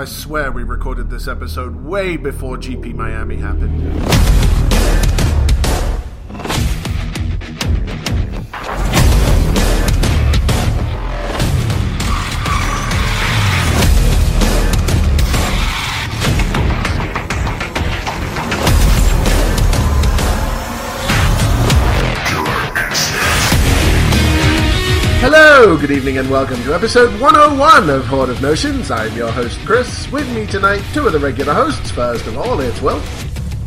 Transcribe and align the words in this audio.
I 0.00 0.06
swear 0.06 0.50
we 0.50 0.62
recorded 0.62 1.10
this 1.10 1.28
episode 1.28 1.76
way 1.76 2.16
before 2.16 2.56
GP 2.56 2.94
Miami 2.94 3.36
happened. 3.36 5.09
Hello, 25.62 25.76
good 25.76 25.90
evening, 25.90 26.16
and 26.16 26.30
welcome 26.30 26.56
to 26.62 26.74
episode 26.74 27.20
101 27.20 27.90
of 27.90 28.06
Horde 28.06 28.30
of 28.30 28.40
Notions. 28.40 28.90
I'm 28.90 29.14
your 29.14 29.30
host, 29.30 29.58
Chris. 29.66 30.10
With 30.10 30.26
me 30.34 30.46
tonight, 30.46 30.82
two 30.94 31.06
of 31.06 31.12
the 31.12 31.18
regular 31.18 31.52
hosts. 31.52 31.90
First 31.90 32.26
of 32.26 32.38
all, 32.38 32.60
it's 32.60 32.80
Will. 32.80 32.96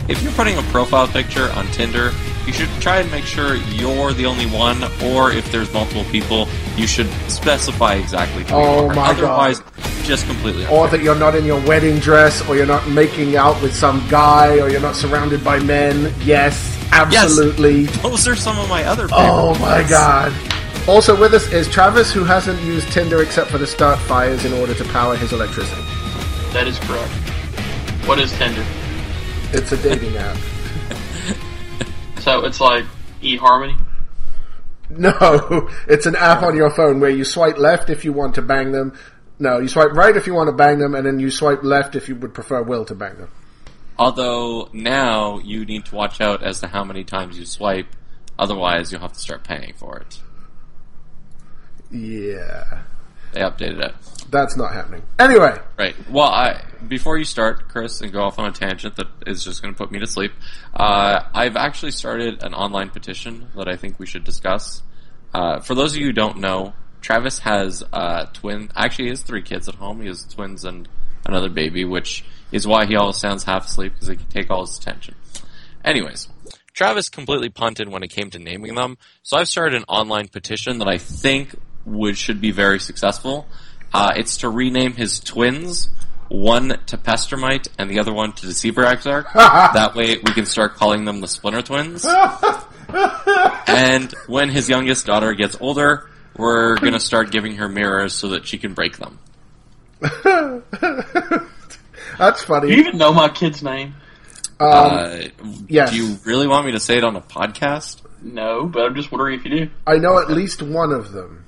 If 0.07 0.23
you're 0.23 0.31
putting 0.31 0.57
a 0.57 0.63
profile 0.63 1.07
picture 1.07 1.51
on 1.51 1.67
Tinder, 1.67 2.11
you 2.47 2.51
should 2.51 2.67
try 2.81 2.97
and 2.97 3.11
make 3.11 3.25
sure 3.25 3.57
you're 3.57 4.11
the 4.11 4.25
only 4.25 4.47
one, 4.47 4.83
or 5.03 5.31
if 5.31 5.51
there's 5.51 5.71
multiple 5.71 6.03
people, 6.05 6.47
you 6.75 6.87
should 6.87 7.07
specify 7.27 7.93
exactly 7.93 8.43
who 8.43 8.55
Oh 8.55 8.85
you 8.85 8.89
are. 8.89 8.95
my 8.95 9.09
Otherwise, 9.09 9.61
just 10.01 10.25
completely. 10.25 10.65
Or 10.65 10.87
that 10.87 11.03
you're 11.03 11.13
not 11.13 11.35
in 11.35 11.45
your 11.45 11.61
wedding 11.67 11.99
dress, 11.99 12.41
or 12.49 12.55
you're 12.55 12.65
not 12.65 12.89
making 12.89 13.35
out 13.35 13.61
with 13.61 13.75
some 13.75 14.03
guy, 14.09 14.59
or 14.59 14.67
you're 14.67 14.81
not 14.81 14.95
surrounded 14.95 15.43
by 15.43 15.59
men. 15.59 16.11
Yes, 16.21 16.75
absolutely. 16.91 17.83
Those 18.01 18.27
are 18.27 18.35
some 18.35 18.57
of 18.57 18.67
my 18.67 18.83
other. 18.83 19.07
Oh 19.11 19.53
my 19.59 19.87
god. 19.87 20.33
Also 20.85 21.17
with 21.17 21.33
us 21.33 21.49
is 21.53 21.69
Travis, 21.69 22.11
who 22.11 22.25
hasn't 22.25 22.61
used 22.61 22.91
Tinder 22.91 23.23
except 23.23 23.49
for 23.49 23.57
to 23.57 23.65
start 23.65 23.97
fires 23.99 24.43
in 24.43 24.51
order 24.51 24.73
to 24.73 24.83
power 24.85 25.15
his 25.15 25.31
electricity. 25.31 25.81
That 26.51 26.67
is 26.67 26.77
correct. 26.79 27.09
What 28.05 28.19
is 28.19 28.33
Tinder? 28.33 28.65
It's 29.53 29.71
a 29.71 29.77
dating 29.81 30.17
app. 30.17 30.37
So 32.19 32.43
it's 32.43 32.59
like 32.59 32.83
eHarmony? 33.21 33.79
No, 34.89 35.69
it's 35.87 36.05
an 36.05 36.17
app 36.17 36.43
on 36.43 36.57
your 36.57 36.69
phone 36.69 36.99
where 36.99 37.09
you 37.09 37.23
swipe 37.23 37.57
left 37.57 37.89
if 37.89 38.03
you 38.03 38.11
want 38.11 38.35
to 38.35 38.41
bang 38.41 38.73
them. 38.73 38.93
No, 39.39 39.59
you 39.59 39.69
swipe 39.69 39.93
right 39.93 40.15
if 40.15 40.27
you 40.27 40.33
want 40.33 40.47
to 40.47 40.53
bang 40.53 40.79
them, 40.79 40.95
and 40.95 41.05
then 41.05 41.17
you 41.17 41.31
swipe 41.31 41.63
left 41.63 41.95
if 41.95 42.09
you 42.09 42.15
would 42.17 42.33
prefer 42.33 42.61
Will 42.61 42.83
to 42.85 42.95
bang 42.95 43.15
them. 43.17 43.29
Although 43.97 44.69
now 44.73 45.39
you 45.39 45.65
need 45.65 45.85
to 45.85 45.95
watch 45.95 46.19
out 46.19 46.43
as 46.43 46.59
to 46.59 46.67
how 46.67 46.83
many 46.83 47.03
times 47.03 47.39
you 47.39 47.45
swipe. 47.45 47.87
Otherwise, 48.37 48.91
you'll 48.91 49.01
have 49.01 49.13
to 49.13 49.19
start 49.19 49.43
paying 49.43 49.73
for 49.77 49.97
it. 49.97 50.19
Yeah, 51.93 52.81
They 53.33 53.41
updated 53.41 53.79
it. 53.85 53.95
that's 54.31 54.57
not 54.57 54.73
happening. 54.73 55.03
Anyway, 55.19 55.57
Right. 55.77 55.95
Well, 56.09 56.27
I, 56.27 56.63
before 56.87 57.17
you 57.17 57.23
start, 57.23 57.69
Chris, 57.69 58.01
and 58.01 58.11
go 58.11 58.23
off 58.23 58.39
on 58.39 58.45
a 58.47 58.51
tangent 58.51 58.95
that 58.95 59.07
is 59.27 59.43
just 59.43 59.61
going 59.61 59.73
to 59.73 59.77
put 59.77 59.91
me 59.91 59.99
to 59.99 60.07
sleep, 60.07 60.31
uh, 60.73 61.21
I've 61.33 61.55
actually 61.55 61.91
started 61.91 62.43
an 62.43 62.53
online 62.53 62.89
petition 62.89 63.47
that 63.55 63.67
I 63.67 63.75
think 63.75 63.99
we 63.99 64.05
should 64.07 64.23
discuss. 64.23 64.81
Uh, 65.33 65.59
for 65.59 65.75
those 65.75 65.93
of 65.93 65.99
you 65.99 66.07
who 66.07 66.13
don't 66.13 66.39
know, 66.39 66.73
Travis 67.01 67.39
has 67.39 67.83
uh, 67.93 68.25
twin. 68.33 68.69
Actually, 68.75 69.05
he 69.05 69.09
has 69.09 69.21
three 69.21 69.41
kids 69.41 69.67
at 69.69 69.75
home. 69.75 70.01
He 70.01 70.07
has 70.07 70.23
twins 70.25 70.63
and 70.63 70.87
another 71.25 71.49
baby, 71.49 71.85
which 71.85 72.23
is 72.51 72.65
why 72.67 72.85
he 72.85 72.95
always 72.95 73.17
sounds 73.17 73.43
half 73.43 73.65
asleep 73.65 73.93
because 73.93 74.07
they 74.07 74.15
can 74.15 74.27
take 74.27 74.49
all 74.49 74.65
his 74.65 74.77
attention. 74.77 75.15
Anyways, 75.83 76.29
Travis 76.73 77.09
completely 77.09 77.49
punted 77.49 77.89
when 77.89 78.03
it 78.03 78.09
came 78.09 78.29
to 78.31 78.39
naming 78.39 78.75
them, 78.75 78.97
so 79.21 79.37
I've 79.37 79.49
started 79.49 79.75
an 79.75 79.83
online 79.87 80.27
petition 80.27 80.79
that 80.79 80.87
I 80.87 80.97
think 80.97 81.55
would 81.85 82.17
should 82.17 82.41
be 82.41 82.51
very 82.51 82.79
successful. 82.79 83.47
Uh, 83.93 84.13
it's 84.15 84.37
to 84.37 84.49
rename 84.49 84.93
his 84.93 85.19
twins, 85.19 85.89
one 86.29 86.79
to 86.87 86.97
Pestermite 86.97 87.67
and 87.77 87.89
the 87.89 87.99
other 87.99 88.13
one 88.13 88.33
to 88.33 88.45
Deceiver 88.47 88.83
Exarch. 88.83 89.31
that 89.33 89.95
way 89.95 90.17
we 90.17 90.33
can 90.33 90.45
start 90.45 90.75
calling 90.75 91.05
them 91.05 91.21
the 91.21 91.27
Splinter 91.27 91.61
Twins. 91.61 92.05
and 93.67 94.11
when 94.27 94.49
his 94.49 94.67
youngest 94.69 95.05
daughter 95.05 95.33
gets 95.33 95.57
older, 95.59 96.09
we're 96.37 96.75
gonna 96.77 96.99
start 96.99 97.31
giving 97.31 97.57
her 97.57 97.69
mirrors 97.69 98.13
so 98.13 98.29
that 98.29 98.47
she 98.47 98.57
can 98.57 98.73
break 98.73 98.97
them. 98.97 99.19
that's 100.01 100.23
funny. 102.43 102.67
Do 102.67 102.67
funny. 102.67 102.71
you 102.71 102.77
even 102.79 102.97
know 102.97 103.13
my 103.13 103.29
kid's 103.29 103.61
name? 103.61 103.95
uh, 104.59 105.19
yes. 105.67 105.91
Do 105.91 105.97
you 105.97 106.17
really 106.25 106.47
want 106.47 106.65
me 106.65 106.71
to 106.73 106.79
say 106.79 106.97
it 106.97 107.03
on 107.03 107.15
a 107.15 107.21
podcast? 107.21 108.01
No, 108.21 108.65
but 108.65 108.83
I'm 108.85 108.95
just 108.95 109.11
wondering 109.11 109.39
if 109.39 109.45
you 109.45 109.65
do. 109.65 109.69
I 109.85 109.97
know 109.97 110.17
at 110.17 110.29
least 110.29 110.61
one 110.61 110.91
of 110.91 111.11
them. 111.11 111.45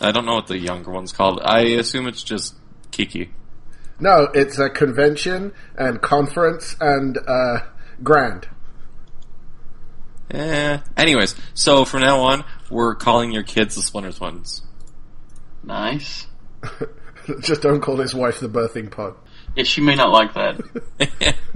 I 0.00 0.12
don't 0.12 0.26
know 0.26 0.34
what 0.34 0.46
the 0.46 0.58
younger 0.58 0.90
one's 0.90 1.12
called. 1.12 1.40
I 1.42 1.60
assume 1.60 2.06
it's 2.06 2.22
just 2.22 2.54
Kiki. 2.90 3.30
No, 3.98 4.28
it's 4.34 4.58
a 4.58 4.68
convention 4.68 5.52
and 5.76 6.02
conference 6.02 6.76
and 6.80 7.18
uh, 7.26 7.60
grand. 8.02 8.48
Eh. 10.30 10.78
Anyways, 10.96 11.34
so 11.54 11.84
from 11.84 12.00
now 12.00 12.20
on, 12.20 12.44
we're 12.68 12.94
calling 12.94 13.32
your 13.32 13.42
kids 13.42 13.74
the 13.74 13.82
Splinter 13.82 14.12
Twins. 14.12 14.62
Nice. 15.62 16.26
Just 17.40 17.62
don't 17.62 17.80
call 17.80 17.96
his 17.96 18.14
wife 18.14 18.40
the 18.40 18.48
birthing 18.48 18.90
pod. 18.90 19.14
Yeah, 19.56 19.64
she 19.64 19.80
may 19.80 19.94
not 19.94 20.10
like 20.10 20.34
that. 20.34 21.34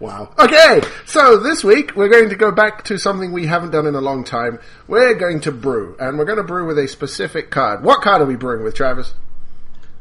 Wow. 0.00 0.32
Okay, 0.38 0.80
so 1.06 1.38
this 1.38 1.64
week 1.64 1.96
we're 1.96 2.08
going 2.08 2.28
to 2.28 2.36
go 2.36 2.52
back 2.52 2.84
to 2.84 2.98
something 2.98 3.32
we 3.32 3.46
haven't 3.46 3.70
done 3.70 3.86
in 3.86 3.96
a 3.96 4.00
long 4.00 4.22
time. 4.22 4.60
We're 4.86 5.14
going 5.14 5.40
to 5.40 5.52
brew, 5.52 5.96
and 5.98 6.18
we're 6.18 6.24
going 6.24 6.38
to 6.38 6.44
brew 6.44 6.66
with 6.66 6.78
a 6.78 6.86
specific 6.86 7.50
card. 7.50 7.82
What 7.82 8.00
card 8.00 8.22
are 8.22 8.26
we 8.26 8.36
brewing 8.36 8.62
with, 8.62 8.74
Travis? 8.74 9.14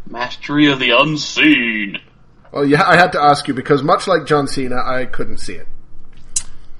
Mastery 0.08 0.68
of 0.68 0.80
the 0.80 0.92
Unseen. 0.92 1.98
Well, 2.52 2.66
yeah, 2.66 2.88
I 2.88 2.96
had 2.96 3.12
to 3.14 3.22
ask 3.22 3.48
you 3.48 3.56
because 3.56 3.82
much 3.82 4.08
like 4.08 4.26
John 4.26 4.48
Cena, 4.48 4.82
I 4.86 5.06
couldn't 5.06 5.40
see 5.40 5.56
it. 5.56 5.68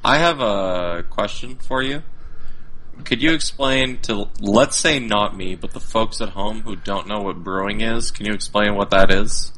I 0.04 0.20
have 0.20 0.40
a 0.40 1.04
question 1.10 1.56
for 1.56 1.82
you. 1.82 2.04
Could 3.04 3.22
you 3.22 3.34
explain 3.34 4.00
to, 4.02 4.30
let's 4.40 4.78
say 4.78 5.00
not 5.00 5.36
me, 5.36 5.56
but 5.56 5.72
the 5.72 5.80
folks 5.80 6.22
at 6.22 6.30
home 6.30 6.62
who 6.62 6.76
don't 6.76 7.08
know 7.08 7.22
what 7.22 7.44
brewing 7.44 7.82
is, 7.82 8.12
can 8.12 8.26
you 8.26 8.34
explain 8.34 8.76
what 8.76 8.92
that 8.92 9.12
is? 9.12 9.52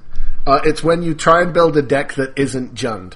Uh, 0.47 0.59
it's 0.63 0.83
when 0.83 1.03
you 1.03 1.13
try 1.13 1.41
and 1.41 1.53
build 1.53 1.77
a 1.77 1.81
deck 1.81 2.13
that 2.15 2.33
isn't 2.37 2.73
Jund. 2.73 3.13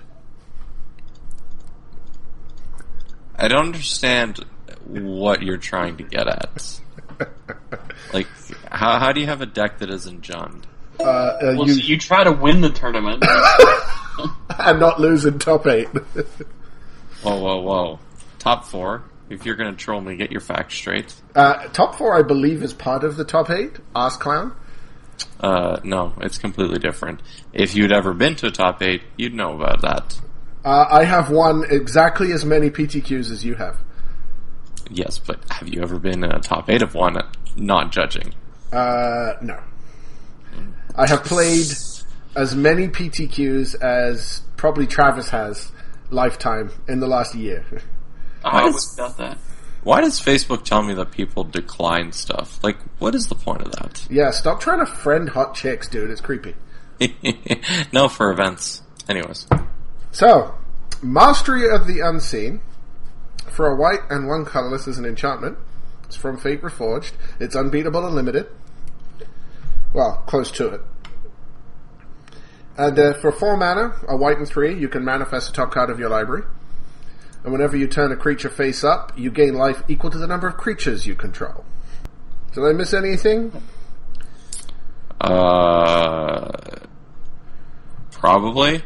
I 3.35 3.47
don't 3.47 3.65
understand 3.65 4.45
what 4.85 5.41
you're 5.41 5.57
trying 5.57 5.97
to 5.97 6.03
get 6.03 6.27
at. 6.27 6.79
Like, 8.11 8.27
how, 8.69 8.99
how 8.99 9.11
do 9.11 9.21
you 9.21 9.25
have 9.27 9.41
a 9.41 9.45
deck 9.47 9.79
that 9.79 9.89
isn't 9.89 10.21
Jund? 10.21 10.65
Uh, 10.99 11.03
uh, 11.03 11.37
Well, 11.57 11.67
you, 11.67 11.73
so 11.73 11.81
you 11.83 11.97
try 11.97 12.23
to 12.23 12.31
win 12.31 12.61
the 12.61 12.69
tournament. 12.69 13.23
and 14.59 14.79
not 14.79 14.99
lose 14.99 15.25
in 15.25 15.39
top 15.39 15.65
eight. 15.65 15.87
Whoa, 17.23 17.39
whoa, 17.39 17.61
whoa. 17.61 17.99
Top 18.37 18.65
four. 18.65 19.03
If 19.29 19.45
you're 19.45 19.55
gonna 19.55 19.73
troll 19.73 20.01
me, 20.01 20.15
get 20.17 20.31
your 20.31 20.41
facts 20.41 20.75
straight. 20.75 21.15
uh, 21.33 21.67
top 21.69 21.95
four, 21.95 22.15
I 22.15 22.21
believe, 22.21 22.61
is 22.61 22.73
part 22.73 23.03
of 23.03 23.15
the 23.15 23.23
top 23.23 23.49
eight. 23.49 23.77
Ask 23.95 24.19
Clown. 24.19 24.53
Uh, 25.39 25.79
no, 25.83 26.13
it's 26.21 26.37
completely 26.37 26.79
different. 26.79 27.21
If 27.51 27.75
you'd 27.75 27.91
ever 27.91 28.13
been 28.13 28.35
to 28.37 28.47
a 28.47 28.51
top 28.51 28.81
eight, 28.81 29.01
you'd 29.17 29.33
know 29.33 29.55
about 29.55 29.81
that. 29.81 30.19
Uh, 30.63 30.85
I 30.89 31.03
have 31.03 31.29
won 31.29 31.65
exactly 31.69 32.31
as 32.31 32.45
many 32.45 32.69
PTQs 32.69 33.29
as 33.31 33.43
you 33.43 33.55
have. 33.55 33.77
Yes, 34.89 35.19
but 35.19 35.39
have 35.51 35.67
you 35.67 35.81
ever 35.81 35.99
been 35.99 36.23
in 36.23 36.31
a 36.31 36.39
top 36.39 36.69
eight 36.69 36.81
of 36.81 36.93
one, 36.93 37.17
not 37.57 37.91
judging? 37.91 38.33
Uh, 38.71 39.33
no. 39.41 39.59
I 40.95 41.07
have 41.07 41.23
played 41.23 41.67
as 42.35 42.55
many 42.55 42.87
PTQs 42.87 43.81
as 43.81 44.41
probably 44.57 44.87
Travis 44.87 45.29
has 45.29 45.71
lifetime 46.09 46.71
in 46.87 46.99
the 46.99 47.07
last 47.07 47.35
year. 47.35 47.65
I 48.45 48.65
would 48.65 48.73
What? 48.73 48.83
doubt 48.97 49.17
that. 49.17 49.37
Why 49.83 50.01
does 50.01 50.19
Facebook 50.21 50.63
tell 50.63 50.81
me 50.81 50.93
that 50.93 51.11
people 51.11 51.43
decline 51.43 52.11
stuff? 52.11 52.63
Like, 52.63 52.77
what 52.99 53.15
is 53.15 53.27
the 53.27 53.35
point 53.35 53.61
of 53.61 53.71
that? 53.73 54.07
yeah, 54.09 54.31
stop 54.31 54.59
trying 54.61 54.79
to 54.79 54.85
friend 54.85 55.29
hot 55.29 55.55
chicks, 55.55 55.87
dude. 55.87 56.09
It's 56.09 56.21
creepy. 56.21 56.55
no, 57.93 58.07
for 58.07 58.31
events. 58.31 58.81
Anyways, 59.09 59.47
So, 60.11 60.55
Mastery 61.01 61.69
of 61.69 61.87
the 61.87 61.99
Unseen. 61.99 62.61
For 63.51 63.67
a 63.67 63.75
white 63.75 63.99
and 64.09 64.27
one 64.27 64.45
colorless 64.45 64.87
is 64.87 64.97
an 64.97 65.05
enchantment. 65.05 65.57
It's 66.05 66.15
from 66.15 66.37
Fate 66.37 66.61
Reforged. 66.61 67.11
It's 67.39 67.55
unbeatable 67.55 68.05
and 68.05 68.15
limited. 68.15 68.47
Well, 69.93 70.23
close 70.25 70.49
to 70.51 70.69
it. 70.69 70.81
And 72.77 72.97
uh, 72.97 73.13
for 73.15 73.31
four 73.31 73.55
mana, 73.57 73.95
a 74.07 74.15
white 74.15 74.37
and 74.37 74.47
three, 74.47 74.73
you 74.79 74.87
can 74.87 75.05
manifest 75.05 75.49
a 75.49 75.53
top 75.53 75.71
card 75.71 75.89
of 75.91 75.99
your 75.99 76.09
library. 76.09 76.43
And 77.43 77.51
whenever 77.51 77.75
you 77.75 77.87
turn 77.87 78.11
a 78.11 78.15
creature 78.15 78.49
face 78.49 78.83
up, 78.83 79.11
you 79.17 79.29
gain 79.29 79.55
life 79.55 79.83
equal 79.87 80.09
to 80.11 80.17
the 80.17 80.27
number 80.27 80.47
of 80.47 80.55
creatures 80.57 81.05
you 81.05 81.15
control. 81.15 81.65
Did 82.53 82.63
I 82.63 82.73
miss 82.73 82.93
anything? 82.93 83.51
uh, 85.19 86.51
probably. 88.11 88.83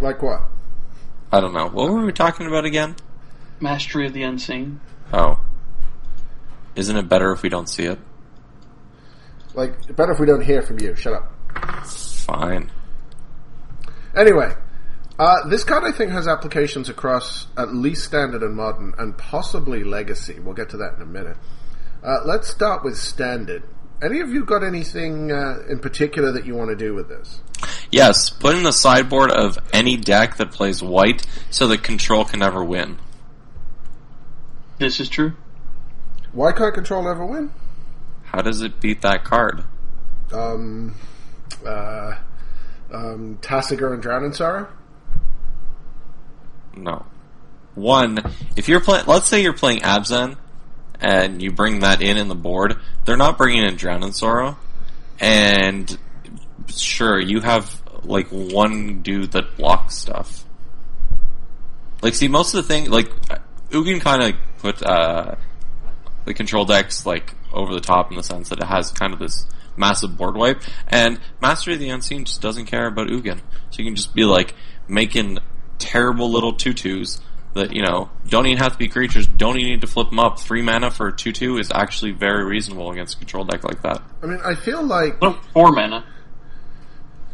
Like 0.00 0.22
what? 0.22 0.42
I 1.30 1.40
don't 1.40 1.52
know. 1.52 1.68
What 1.68 1.90
were 1.90 2.04
we 2.04 2.12
talking 2.12 2.46
about 2.46 2.64
again? 2.64 2.96
Mastery 3.60 4.06
of 4.06 4.12
the 4.12 4.22
Unseen. 4.22 4.80
Oh, 5.12 5.38
isn't 6.74 6.96
it 6.96 7.08
better 7.08 7.32
if 7.32 7.42
we 7.42 7.48
don't 7.48 7.68
see 7.68 7.84
it? 7.84 7.98
Like, 9.54 9.94
better 9.94 10.12
if 10.12 10.18
we 10.18 10.26
don't 10.26 10.42
hear 10.42 10.62
from 10.62 10.80
you. 10.80 10.94
Shut 10.94 11.12
up. 11.12 11.32
Fine. 11.86 12.70
Anyway, 14.16 14.54
uh, 15.22 15.46
this 15.46 15.62
card 15.62 15.84
I 15.84 15.92
think 15.92 16.10
has 16.10 16.26
applications 16.26 16.88
across 16.88 17.46
at 17.56 17.72
least 17.72 18.04
standard 18.04 18.42
and 18.42 18.56
modern, 18.56 18.92
and 18.98 19.16
possibly 19.16 19.84
legacy. 19.84 20.40
We'll 20.40 20.54
get 20.54 20.70
to 20.70 20.78
that 20.78 20.94
in 20.96 21.02
a 21.02 21.06
minute. 21.06 21.36
Uh, 22.02 22.18
let's 22.24 22.48
start 22.48 22.82
with 22.82 22.98
standard. 22.98 23.62
Any 24.02 24.18
of 24.18 24.30
you 24.30 24.44
got 24.44 24.64
anything 24.64 25.30
uh, 25.30 25.60
in 25.68 25.78
particular 25.78 26.32
that 26.32 26.44
you 26.44 26.56
want 26.56 26.70
to 26.70 26.76
do 26.76 26.92
with 26.92 27.08
this? 27.08 27.40
Yes, 27.92 28.30
put 28.30 28.56
in 28.56 28.64
the 28.64 28.72
sideboard 28.72 29.30
of 29.30 29.60
any 29.72 29.96
deck 29.96 30.38
that 30.38 30.50
plays 30.50 30.82
white 30.82 31.24
so 31.50 31.68
that 31.68 31.84
control 31.84 32.24
can 32.24 32.40
never 32.40 32.64
win. 32.64 32.98
This 34.78 34.98
is 34.98 35.08
true. 35.08 35.34
Why 36.32 36.50
can't 36.50 36.74
control 36.74 37.08
ever 37.08 37.24
win? 37.24 37.52
How 38.24 38.42
does 38.42 38.60
it 38.60 38.80
beat 38.80 39.02
that 39.02 39.22
card? 39.22 39.62
Um, 40.32 40.96
uh, 41.64 42.14
um, 42.92 43.38
Tasigur 43.40 43.92
and 43.92 44.02
Drown 44.02 44.24
in 44.24 44.32
Sorrow. 44.32 44.66
No. 46.76 47.06
One, 47.74 48.20
if 48.56 48.68
you're 48.68 48.80
playing, 48.80 49.06
let's 49.06 49.28
say 49.28 49.42
you're 49.42 49.52
playing 49.52 49.80
Abzan, 49.80 50.36
and 51.00 51.42
you 51.42 51.50
bring 51.50 51.80
that 51.80 52.00
in 52.00 52.16
in 52.16 52.28
the 52.28 52.34
board, 52.34 52.76
they're 53.04 53.16
not 53.16 53.36
bringing 53.36 53.64
in 53.64 53.76
Drown 53.76 54.02
in 54.04 54.12
Sorrow, 54.12 54.56
and 55.18 55.98
sure, 56.68 57.18
you 57.18 57.40
have 57.40 57.82
like 58.04 58.28
one 58.28 59.02
dude 59.02 59.32
that 59.32 59.56
blocks 59.56 59.96
stuff. 59.96 60.44
Like, 62.02 62.14
see, 62.14 62.28
most 62.28 62.54
of 62.54 62.62
the 62.62 62.68
thing, 62.68 62.90
like, 62.90 63.10
Ugin 63.70 64.00
kind 64.00 64.22
of 64.22 64.34
put 64.58 64.82
uh, 64.82 65.36
the 66.24 66.34
control 66.34 66.64
decks 66.64 67.06
like 67.06 67.34
over 67.52 67.72
the 67.74 67.80
top 67.80 68.10
in 68.10 68.16
the 68.16 68.22
sense 68.22 68.48
that 68.48 68.58
it 68.58 68.66
has 68.66 68.90
kind 68.90 69.12
of 69.12 69.18
this 69.18 69.46
massive 69.76 70.16
board 70.16 70.36
wipe, 70.36 70.62
and 70.88 71.18
Mastery 71.40 71.74
of 71.74 71.80
the 71.80 71.88
Unseen 71.88 72.24
just 72.24 72.40
doesn't 72.40 72.66
care 72.66 72.86
about 72.86 73.08
Ugin, 73.08 73.38
so 73.70 73.78
you 73.78 73.84
can 73.84 73.96
just 73.96 74.14
be 74.14 74.24
like 74.24 74.54
making 74.86 75.38
terrible 75.82 76.30
little 76.30 76.52
tutus 76.52 77.20
that 77.54 77.72
you 77.74 77.82
know 77.82 78.08
don't 78.28 78.46
even 78.46 78.62
have 78.62 78.72
to 78.72 78.78
be 78.78 78.88
creatures, 78.88 79.26
don't 79.26 79.58
even 79.58 79.72
need 79.72 79.80
to 79.82 79.86
flip 79.86 80.08
them 80.08 80.18
up. 80.18 80.38
Three 80.38 80.62
mana 80.62 80.90
for 80.90 81.08
a 81.08 81.12
two-two 81.12 81.58
is 81.58 81.70
actually 81.74 82.12
very 82.12 82.44
reasonable 82.44 82.90
against 82.90 83.16
a 83.16 83.18
control 83.18 83.44
deck 83.44 83.64
like 83.64 83.82
that. 83.82 84.02
I 84.22 84.26
mean, 84.26 84.40
I 84.44 84.54
feel 84.54 84.82
like 84.82 85.20
No, 85.20 85.32
four 85.52 85.72
mana. 85.72 86.04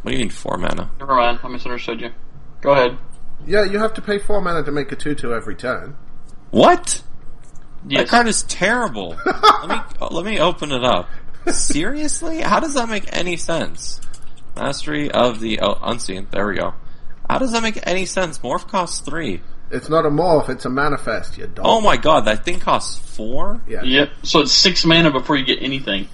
What 0.01 0.11
do 0.11 0.17
you 0.17 0.23
mean 0.23 0.29
four 0.29 0.57
mana? 0.57 0.89
Never 0.99 1.15
mind. 1.15 1.39
I 1.43 1.47
misunderstood 1.47 2.01
you. 2.01 2.11
Go 2.61 2.71
ahead. 2.71 2.97
yeah, 3.45 3.63
you 3.63 3.79
have 3.79 3.93
to 3.95 4.01
pay 4.01 4.19
four 4.19 4.41
mana 4.41 4.63
to 4.63 4.71
make 4.71 4.91
a 4.91 4.95
two-two 4.95 5.33
every 5.33 5.55
turn. 5.55 5.95
What? 6.51 7.01
Yes. 7.87 8.01
That 8.03 8.09
card 8.09 8.27
is 8.27 8.43
terrible. 8.43 9.15
let 9.25 9.69
me 9.69 9.75
uh, 10.01 10.07
let 10.11 10.25
me 10.25 10.39
open 10.39 10.71
it 10.71 10.83
up. 10.83 11.09
Seriously? 11.47 12.41
How 12.41 12.59
does 12.59 12.73
that 12.73 12.89
make 12.89 13.05
any 13.15 13.37
sense? 13.37 14.01
Mastery 14.55 15.09
of 15.09 15.39
the 15.39 15.61
oh, 15.61 15.79
unseen. 15.81 16.27
There 16.31 16.47
we 16.47 16.55
go. 16.55 16.73
How 17.29 17.37
does 17.37 17.51
that 17.51 17.61
make 17.61 17.79
any 17.87 18.05
sense? 18.05 18.39
Morph 18.39 18.67
costs 18.67 19.01
three. 19.01 19.41
It's 19.71 19.87
not 19.87 20.05
a 20.05 20.09
morph; 20.09 20.49
it's 20.49 20.65
a 20.65 20.69
manifest. 20.69 21.37
You 21.37 21.45
dog. 21.47 21.65
Oh 21.67 21.79
my 21.79 21.95
god, 21.97 22.21
that 22.25 22.43
thing 22.43 22.59
costs 22.59 22.97
four. 23.15 23.61
yeah. 23.67 23.83
Yep. 23.83 24.09
So 24.23 24.39
it's 24.39 24.51
six 24.51 24.83
mana 24.83 25.11
before 25.11 25.35
you 25.35 25.45
get 25.45 25.61
anything. 25.61 26.07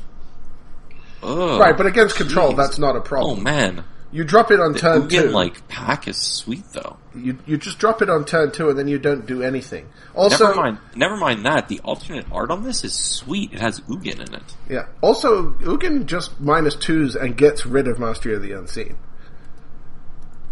Ugh. 1.24 1.60
Right, 1.60 1.76
but 1.76 1.86
against 1.86 2.16
control, 2.18 2.52
Jeez. 2.54 2.58
that's 2.58 2.78
not 2.80 2.96
a 2.96 3.02
problem. 3.02 3.40
oh 3.40 3.42
man, 3.42 3.84
You 4.12 4.24
drop 4.24 4.52
it 4.52 4.60
on 4.60 4.74
the 4.74 4.80
turn 4.80 5.08
two. 5.08 5.18
Ugin 5.24 5.32
like 5.32 5.68
pack 5.68 6.08
is 6.08 6.18
sweet 6.18 6.64
though. 6.74 6.98
you 7.16 7.38
you 7.48 7.58
just 7.58 7.80
drop 7.80 8.02
it 8.02 8.10
on 8.10 8.26
turn 8.26 8.52
two, 8.52 8.70
and 8.70 8.78
then 8.78 8.88
you 8.88 9.00
don't 9.00 9.26
do 9.26 9.42
anything. 9.42 9.88
Also, 10.14 10.48
never 10.48 10.56
mind. 10.56 10.78
Never 10.96 11.18
mind 11.18 11.46
that. 11.46 11.68
The 11.70 11.80
alternate 11.80 12.26
art 12.32 12.52
on 12.52 12.64
this 12.64 12.84
is 12.84 12.94
sweet. 12.94 13.54
It 13.54 13.60
has 13.60 13.80
Ugin 13.82 14.16
in 14.28 14.34
it. 14.36 14.56
yeah. 14.70 14.86
Also, 15.02 15.52
Ugin 15.54 16.06
just 16.06 16.40
minus 16.40 16.76
twos 16.76 17.16
and 17.16 17.36
gets 17.38 17.66
rid 17.66 17.88
of 17.88 18.00
Mastery 18.00 18.36
of 18.36 18.42
the 18.42 18.52
Unseen. 18.52 18.98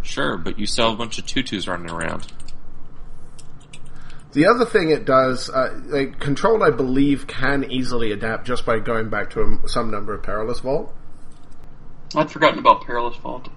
Sure, 0.04 0.38
but 0.38 0.60
you 0.60 0.66
sell 0.66 0.94
a 0.94 0.96
bunch 0.96 1.18
of 1.18 1.26
tutus 1.26 1.68
running 1.68 1.90
around. 1.90 2.32
The 4.34 4.48
other 4.48 4.66
thing 4.66 4.90
it 4.90 5.06
does, 5.06 5.50
uh, 5.50 5.80
like 5.86 6.20
control, 6.20 6.64
I 6.64 6.72
believe, 6.72 7.28
can 7.28 7.64
easily 7.72 8.12
adapt 8.12 8.46
just 8.46 8.66
by 8.66 8.80
going 8.80 9.10
back 9.10 9.30
to 9.32 9.42
a, 9.42 9.70
some 9.70 9.92
number 9.92 10.14
of 10.14 10.24
Perilous 10.24 10.60
Vault. 10.60 10.94
I'd 12.16 12.32
forgotten 12.32 12.60
about 12.60 12.84
Perilous 12.84 13.16
Vault. 13.18 13.50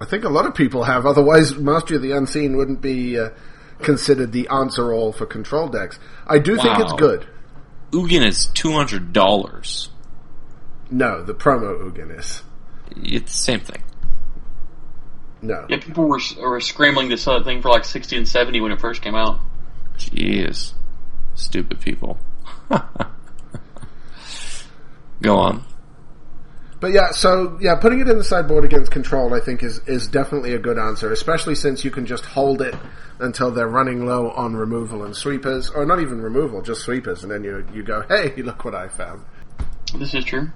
I 0.00 0.04
think 0.06 0.24
a 0.24 0.28
lot 0.28 0.46
of 0.46 0.54
people 0.54 0.84
have. 0.84 1.04
Otherwise, 1.04 1.56
Mastery 1.56 1.96
of 1.96 2.02
the 2.02 2.12
Unseen 2.12 2.56
wouldn't 2.56 2.80
be 2.80 3.18
uh, 3.18 3.30
considered 3.82 4.32
the 4.32 4.48
answer 4.48 4.92
all 4.92 5.12
for 5.12 5.26
control 5.26 5.68
decks. 5.68 5.98
I 6.26 6.38
do 6.38 6.56
think 6.56 6.78
it's 6.78 6.92
good. 6.94 7.26
Ugin 7.90 8.26
is 8.26 8.46
two 8.46 8.72
hundred 8.72 9.12
dollars. 9.12 9.90
No, 10.90 11.22
the 11.22 11.34
promo 11.34 11.90
Ugin 11.90 12.18
is 12.18 12.42
It's 12.96 13.32
the 13.32 13.38
same 13.38 13.60
thing. 13.60 13.82
No. 15.42 15.66
Yeah, 15.68 15.78
people 15.80 16.06
were, 16.06 16.20
were 16.38 16.60
scrambling 16.60 17.08
this 17.08 17.22
sell 17.22 17.38
that 17.38 17.44
thing 17.44 17.62
for 17.62 17.70
like 17.70 17.84
sixty 17.84 18.16
and 18.16 18.28
seventy 18.28 18.60
when 18.60 18.72
it 18.72 18.80
first 18.80 19.02
came 19.02 19.14
out. 19.14 19.40
Jeez. 19.96 20.72
Stupid 21.34 21.80
people. 21.80 22.18
Go 25.22 25.36
on. 25.36 25.64
But 26.80 26.92
yeah, 26.92 27.10
so 27.10 27.58
yeah, 27.60 27.76
putting 27.76 28.00
it 28.00 28.08
in 28.08 28.16
the 28.16 28.24
sideboard 28.24 28.64
against 28.64 28.90
control, 28.90 29.34
I 29.34 29.40
think 29.40 29.62
is 29.62 29.80
is 29.86 30.08
definitely 30.08 30.54
a 30.54 30.58
good 30.58 30.78
answer, 30.78 31.12
especially 31.12 31.54
since 31.54 31.84
you 31.84 31.90
can 31.90 32.06
just 32.06 32.24
hold 32.24 32.62
it 32.62 32.74
until 33.18 33.50
they're 33.50 33.68
running 33.68 34.06
low 34.06 34.30
on 34.30 34.56
removal 34.56 35.04
and 35.04 35.14
sweepers, 35.14 35.68
or 35.68 35.84
not 35.84 36.00
even 36.00 36.22
removal, 36.22 36.62
just 36.62 36.80
sweepers, 36.80 37.22
and 37.22 37.30
then 37.30 37.44
you 37.44 37.66
you 37.74 37.82
go, 37.82 38.02
hey, 38.08 38.34
look 38.42 38.64
what 38.64 38.74
I 38.74 38.88
found. 38.88 39.22
This 39.94 40.14
is 40.14 40.24
true. 40.24 40.50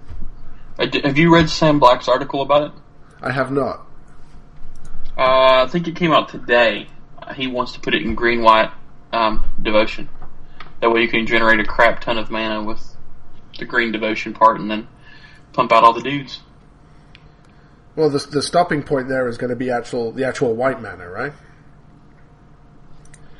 Have 0.78 1.18
you 1.18 1.32
read 1.32 1.50
Sam 1.50 1.78
Black's 1.78 2.08
article 2.08 2.40
about 2.40 2.62
it? 2.62 2.72
I 3.20 3.30
have 3.30 3.52
not. 3.52 3.86
Uh, 5.16 5.64
I 5.64 5.68
think 5.70 5.86
it 5.88 5.96
came 5.96 6.12
out 6.12 6.28
today. 6.28 6.88
Uh, 7.20 7.32
he 7.34 7.46
wants 7.46 7.72
to 7.72 7.80
put 7.80 7.94
it 7.94 8.02
in 8.02 8.14
green 8.14 8.42
white 8.42 8.70
um, 9.12 9.48
devotion. 9.62 10.08
That 10.80 10.90
way 10.90 11.02
you 11.02 11.08
can 11.08 11.26
generate 11.26 11.60
a 11.60 11.64
crap 11.64 12.00
ton 12.00 12.18
of 12.18 12.30
mana 12.30 12.62
with 12.62 12.96
the 13.58 13.64
green 13.64 13.92
devotion 13.92 14.34
part, 14.34 14.58
and 14.60 14.70
then 14.70 14.88
pump 15.52 15.72
out 15.72 15.84
all 15.84 15.92
the 15.92 16.02
dudes. 16.02 16.40
Well, 17.96 18.10
the 18.10 18.18
the 18.18 18.42
stopping 18.42 18.82
point 18.82 19.08
there 19.08 19.28
is 19.28 19.38
going 19.38 19.50
to 19.50 19.56
be 19.56 19.70
actual 19.70 20.10
the 20.10 20.24
actual 20.24 20.54
white 20.54 20.82
mana, 20.82 21.08
right? 21.08 21.32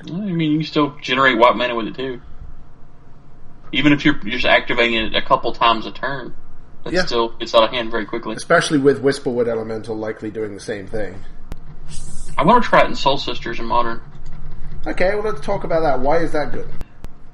I 0.06 0.10
mean, 0.10 0.52
you 0.52 0.58
can 0.58 0.66
still 0.66 0.96
generate 1.02 1.38
white 1.38 1.56
mana 1.56 1.74
with 1.74 1.88
it 1.88 1.96
too. 1.96 2.20
Even 3.72 3.92
if 3.92 4.04
you're 4.04 4.14
just 4.14 4.44
activating 4.44 4.94
it 5.06 5.16
a 5.16 5.22
couple 5.22 5.52
times 5.52 5.86
a 5.86 5.90
turn, 5.90 6.34
it 6.86 6.92
Yeah. 6.92 7.04
still 7.04 7.30
gets 7.30 7.54
out 7.54 7.64
of 7.64 7.70
hand 7.70 7.90
very 7.90 8.06
quickly. 8.06 8.36
Especially 8.36 8.78
with 8.78 9.02
Whisperwood 9.02 9.48
Elemental 9.48 9.96
likely 9.96 10.30
doing 10.30 10.54
the 10.54 10.60
same 10.60 10.86
thing. 10.86 11.16
I 12.36 12.44
want 12.44 12.62
to 12.62 12.68
try 12.68 12.80
it 12.82 12.86
in 12.86 12.96
Soul 12.96 13.18
Sisters 13.18 13.60
in 13.60 13.66
Modern. 13.66 14.00
Okay, 14.86 15.14
well 15.14 15.24
let's 15.24 15.40
talk 15.40 15.64
about 15.64 15.80
that. 15.80 16.00
Why 16.00 16.18
is 16.18 16.32
that 16.32 16.52
good? 16.52 16.68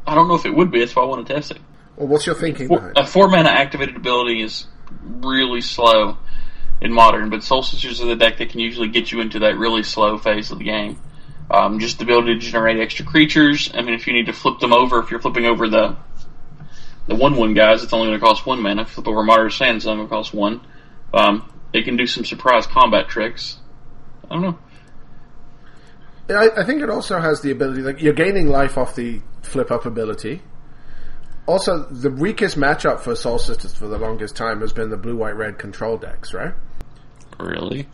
I 0.06 0.14
don't 0.14 0.28
know 0.28 0.34
if 0.34 0.46
it 0.46 0.54
would 0.54 0.70
be, 0.70 0.80
that's 0.80 0.94
why 0.94 1.02
I 1.02 1.06
want 1.06 1.26
to 1.26 1.34
test 1.34 1.50
it. 1.50 1.58
Well, 1.96 2.08
what's 2.08 2.26
your 2.26 2.34
thinking 2.34 2.68
Four, 2.68 2.92
a 2.96 3.06
four 3.06 3.28
mana 3.28 3.48
activated 3.48 3.96
ability 3.96 4.40
is 4.42 4.66
really 5.04 5.60
slow 5.60 6.18
in 6.80 6.92
modern, 6.92 7.30
but 7.30 7.42
Soul 7.42 7.62
Sisters 7.62 8.00
is 8.00 8.06
the 8.06 8.16
deck 8.16 8.38
that 8.38 8.50
can 8.50 8.60
usually 8.60 8.88
get 8.88 9.12
you 9.12 9.20
into 9.20 9.40
that 9.40 9.58
really 9.58 9.82
slow 9.82 10.18
phase 10.18 10.50
of 10.50 10.58
the 10.58 10.64
game. 10.64 10.98
Um, 11.50 11.80
just 11.80 11.98
the 11.98 12.04
ability 12.04 12.34
to 12.34 12.40
generate 12.40 12.78
extra 12.78 13.04
creatures. 13.04 13.70
I 13.74 13.82
mean, 13.82 13.94
if 13.94 14.06
you 14.06 14.12
need 14.12 14.26
to 14.26 14.32
flip 14.32 14.60
them 14.60 14.72
over, 14.72 15.00
if 15.00 15.10
you're 15.10 15.20
flipping 15.20 15.46
over 15.46 15.68
the 15.68 15.96
the 17.08 17.16
one 17.16 17.36
one 17.36 17.54
guys, 17.54 17.82
it's 17.82 17.92
only 17.92 18.06
going 18.06 18.20
to 18.20 18.24
cost 18.24 18.46
one 18.46 18.62
mana. 18.62 18.86
Flip 18.86 19.08
over 19.08 19.24
Martyr 19.24 19.50
Sand, 19.50 19.78
it's 19.78 19.86
only 19.86 19.98
going 19.98 20.08
to 20.08 20.14
cost 20.14 20.32
one. 20.32 20.60
Um, 21.12 21.52
it 21.72 21.84
can 21.84 21.96
do 21.96 22.06
some 22.06 22.24
surprise 22.24 22.66
combat 22.66 23.08
tricks. 23.08 23.58
I 24.30 24.34
don't 24.34 24.42
know. 24.42 24.58
I, 26.30 26.60
I 26.60 26.64
think 26.64 26.82
it 26.82 26.90
also 26.90 27.18
has 27.18 27.40
the 27.40 27.50
ability, 27.50 27.82
like 27.82 28.00
you're 28.00 28.12
gaining 28.12 28.48
life 28.48 28.78
off 28.78 28.94
the 28.94 29.20
flip 29.42 29.70
up 29.70 29.86
ability. 29.86 30.42
Also, 31.46 31.84
the 31.90 32.10
weakest 32.10 32.56
matchup 32.56 33.00
for 33.00 33.16
Soul 33.16 33.38
Sisters 33.38 33.74
for 33.74 33.88
the 33.88 33.98
longest 33.98 34.36
time 34.36 34.60
has 34.60 34.72
been 34.72 34.90
the 34.90 34.96
blue, 34.96 35.16
white, 35.16 35.36
red 35.36 35.58
control 35.58 35.96
decks, 35.96 36.32
right? 36.32 36.54
Really? 37.38 37.88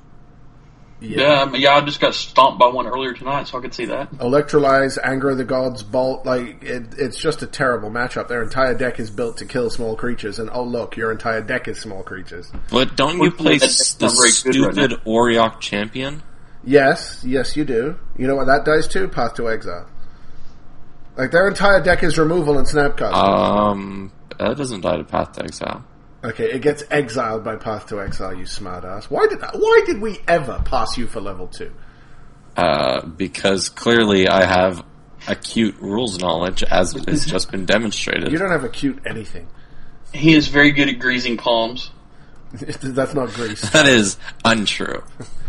Yeah, 0.99 1.43
I 1.43 1.45
mean, 1.51 1.61
yeah. 1.61 1.75
I 1.75 1.83
just 1.83 2.01
got 2.01 2.15
stomped 2.15 2.59
by 2.59 2.69
one 2.69 2.87
earlier 2.87 3.13
tonight, 3.13 3.49
so 3.49 3.59
I 3.59 3.61
could 3.61 3.75
see 3.75 3.85
that. 3.87 4.11
Electrolyze, 4.13 4.97
Anger 5.03 5.31
of 5.31 5.37
the 5.39 5.45
Gods, 5.45 5.83
Bolt, 5.83 6.25
like 6.25 6.63
it, 6.63 6.95
it's 6.97 7.19
just 7.19 7.43
a 7.43 7.47
terrible 7.47 7.91
matchup. 7.91 8.29
Their 8.29 8.43
entire 8.43 8.73
deck 8.75 8.99
is 8.99 9.11
built 9.11 9.37
to 9.39 9.45
kill 9.45 9.69
small 9.69 9.95
creatures, 9.95 10.39
and 10.39 10.49
oh 10.53 10.63
look, 10.65 10.97
your 10.97 11.13
entire 11.13 11.43
deck 11.43 11.69
is 11.69 11.79
small 11.79 12.03
creatures. 12.03 12.51
But 12.71 12.97
don't 12.97 13.17
you 13.17 13.21
Well, 13.21 13.31
play 13.33 13.57
s- 13.57 13.93
the 13.95 14.07
not 14.07 14.15
very 14.17 14.55
good 14.55 14.65
right 14.65 14.75
stupid 14.75 15.05
Auriok 15.07 15.61
champion? 15.61 16.23
Yes, 16.67 17.23
yes, 17.25 17.57
you 17.57 17.65
do. 17.65 17.97
You 18.19 18.27
know 18.27 18.35
what 18.35 18.47
that 18.49 18.65
does 18.65 18.89
too? 18.89 19.07
Path 19.09 19.35
to 19.35 19.49
Exile. 19.49 19.89
Like 21.17 21.31
their 21.31 21.49
entire 21.49 21.81
deck 21.83 22.03
is 22.03 22.19
removal 22.19 22.59
and 22.59 22.67
snapcast. 22.67 23.15
Um, 23.15 24.13
that 24.39 24.57
doesn't 24.57 24.83
die 24.83 24.97
to 24.97 25.05
Path 25.05 25.33
to 25.33 25.45
Exile. 25.45 25.85
okay, 26.25 26.51
it 26.51 26.61
gets 26.61 26.83
exiled 26.91 27.45
by 27.45 27.57
Path 27.57 27.87
to 27.87 28.01
Exile. 28.03 28.35
You 28.35 28.45
smartass. 28.45 29.05
Why 29.05 29.27
did 29.29 29.41
why 29.41 29.83
did 29.87 30.01
we 30.03 30.19
ever 30.27 30.61
pass 30.65 30.99
you 30.99 31.07
for 31.07 31.21
level 31.21 31.47
two? 31.47 31.73
Uh, 32.57 33.07
because 33.07 33.69
clearly 33.69 34.29
I 34.29 34.45
have 34.45 34.85
acute 35.29 35.77
rules 35.81 36.19
knowledge, 36.19 36.65
as 36.65 36.93
has 36.93 37.27
just 37.27 37.51
been 37.51 37.65
demonstrated. 37.65 38.33
You 38.33 38.39
don't 38.39 38.51
have 38.51 38.65
acute 38.65 39.03
anything. 39.07 39.47
He 40.13 40.35
is 40.35 40.49
very 40.49 40.73
good 40.73 40.89
at 40.89 40.99
greasing 40.99 41.37
palms. 41.37 41.91
That's 42.53 43.15
not 43.15 43.31
Greece. 43.31 43.71
That 43.71 43.87
is 43.87 44.17
untrue. 44.45 45.03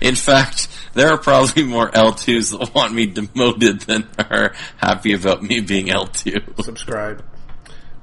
In 0.00 0.14
fact, 0.14 0.68
there 0.94 1.10
are 1.10 1.18
probably 1.18 1.64
more 1.64 1.90
L2s 1.90 2.58
that 2.58 2.74
want 2.74 2.94
me 2.94 3.06
demoted 3.06 3.80
than 3.82 4.08
are 4.18 4.54
happy 4.76 5.12
about 5.12 5.42
me 5.42 5.60
being 5.60 5.86
L2. 5.86 6.64
Subscribe. 6.64 7.24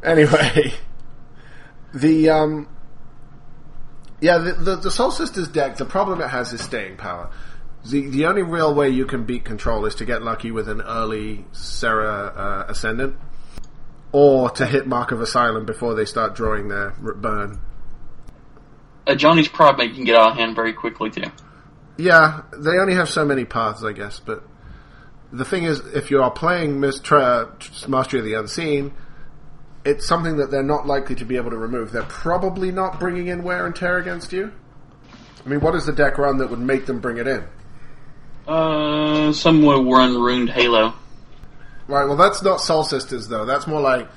Anyway, 0.04 0.74
the 1.94 2.30
um, 2.30 2.68
yeah, 4.22 4.38
the, 4.38 4.54
the 4.54 4.76
the 4.78 4.92
Soul 4.92 5.12
Sisters 5.12 5.48
deck. 5.48 5.78
The 5.78 5.86
problem 5.86 6.22
it 6.22 6.30
has 6.30 6.54
is 6.54 6.62
staying 6.62 6.98
power. 6.98 7.30
The 7.86 8.10
the 8.10 8.26
only 8.26 8.42
real 8.42 8.74
way 8.74 8.90
you 8.90 9.06
can 9.06 9.26
beat 9.26 9.44
control 9.44 9.86
is 9.86 9.96
to 9.96 10.06
get 10.06 10.22
lucky 10.22 10.52
with 10.52 10.70
an 10.70 10.82
early 10.82 11.46
Serra 11.52 12.34
uh, 12.36 12.66
Ascendant, 12.70 13.18
or 14.12 14.50
to 14.52 14.66
hit 14.66 14.88
Mark 14.88 15.12
of 15.12 15.22
Asylum 15.22 15.66
before 15.66 15.94
they 15.94 16.06
start 16.06 16.36
drawing 16.36 16.70
their 16.70 16.92
burn. 16.92 17.60
Uh, 19.06 19.16
Ajani's 19.16 19.50
Pridemate 19.50 19.94
can 19.96 20.06
get 20.06 20.16
out 20.16 20.32
of 20.32 20.38
hand 20.38 20.56
very 20.56 20.74
quickly 20.74 21.10
too. 21.10 21.30
Yeah, 21.98 22.42
they 22.52 22.78
only 22.80 22.96
have 22.96 23.10
so 23.10 23.26
many 23.26 23.46
paths, 23.46 23.84
I 23.84 23.92
guess. 23.92 24.20
But 24.20 24.44
the 25.32 25.46
thing 25.46 25.64
is, 25.64 25.80
if 25.80 26.12
you 26.12 26.22
are 26.24 26.32
playing 26.32 26.78
Mistra, 26.78 27.88
Mastery 27.88 28.20
of 28.20 28.26
the 28.26 28.34
Unseen, 28.34 28.94
it's 29.86 30.06
something 30.06 30.38
that 30.38 30.50
they're 30.50 30.64
not 30.64 30.88
likely 30.88 31.16
to 31.16 31.26
be 31.26 31.38
able 31.38 31.52
to 31.52 31.58
remove. 31.58 31.92
They're 31.92 32.04
probably 32.04 32.72
not 32.72 33.00
bringing 33.00 33.28
in 33.28 33.44
wear 33.44 33.66
and 33.66 33.76
tear 33.76 33.98
against 33.98 34.32
you. 34.32 34.52
I 35.46 35.50
mean, 35.50 35.60
what 35.60 35.76
is 35.76 35.86
the 35.86 35.92
deck 35.92 36.18
run 36.18 36.38
that 36.38 36.50
would 36.50 36.60
make 36.60 36.86
them 36.86 37.00
bring 37.00 37.18
it 37.18 37.28
in? 37.28 37.44
Uh, 38.48 39.34
some 39.34 39.62
will 39.62 39.90
run 39.90 40.22
Runed 40.22 40.50
Halo. 40.50 40.94
Right. 41.88 42.06
Well, 42.06 42.18
that's 42.18 42.42
not 42.42 42.62
Soul 42.62 42.84
Sisters 42.84 43.28
though. 43.28 43.46
That's 43.46 43.68
more 43.68 43.82
like 43.82 44.08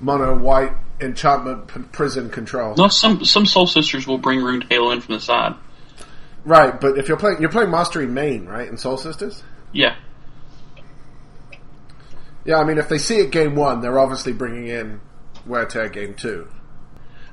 mono 0.00 0.38
white 0.38 0.72
enchantment 1.00 1.68
p- 1.68 1.80
prison 1.92 2.30
control. 2.30 2.74
No, 2.76 2.88
some 2.88 3.24
some 3.24 3.46
Soul 3.46 3.66
Sisters 3.66 4.06
will 4.06 4.18
bring 4.18 4.40
Runed 4.40 4.66
Halo 4.68 4.90
in 4.90 5.00
from 5.00 5.14
the 5.14 5.20
side. 5.20 5.54
Right. 6.48 6.80
But 6.80 6.96
if 6.96 7.08
you're 7.08 7.18
playing, 7.18 7.40
you're 7.40 7.50
playing 7.50 7.70
Mastery 7.70 8.06
main, 8.06 8.46
right? 8.46 8.66
In 8.66 8.78
Soul 8.78 8.96
Sisters. 8.96 9.42
Yeah, 9.70 9.96
Yeah. 12.46 12.56
I 12.56 12.64
mean, 12.64 12.78
if 12.78 12.88
they 12.88 12.96
see 12.96 13.18
it 13.18 13.30
game 13.30 13.54
one, 13.54 13.82
they're 13.82 13.98
obviously 13.98 14.32
bringing 14.32 14.66
in 14.68 15.02
wear 15.46 15.66
tear 15.66 15.90
game 15.90 16.14
two. 16.14 16.48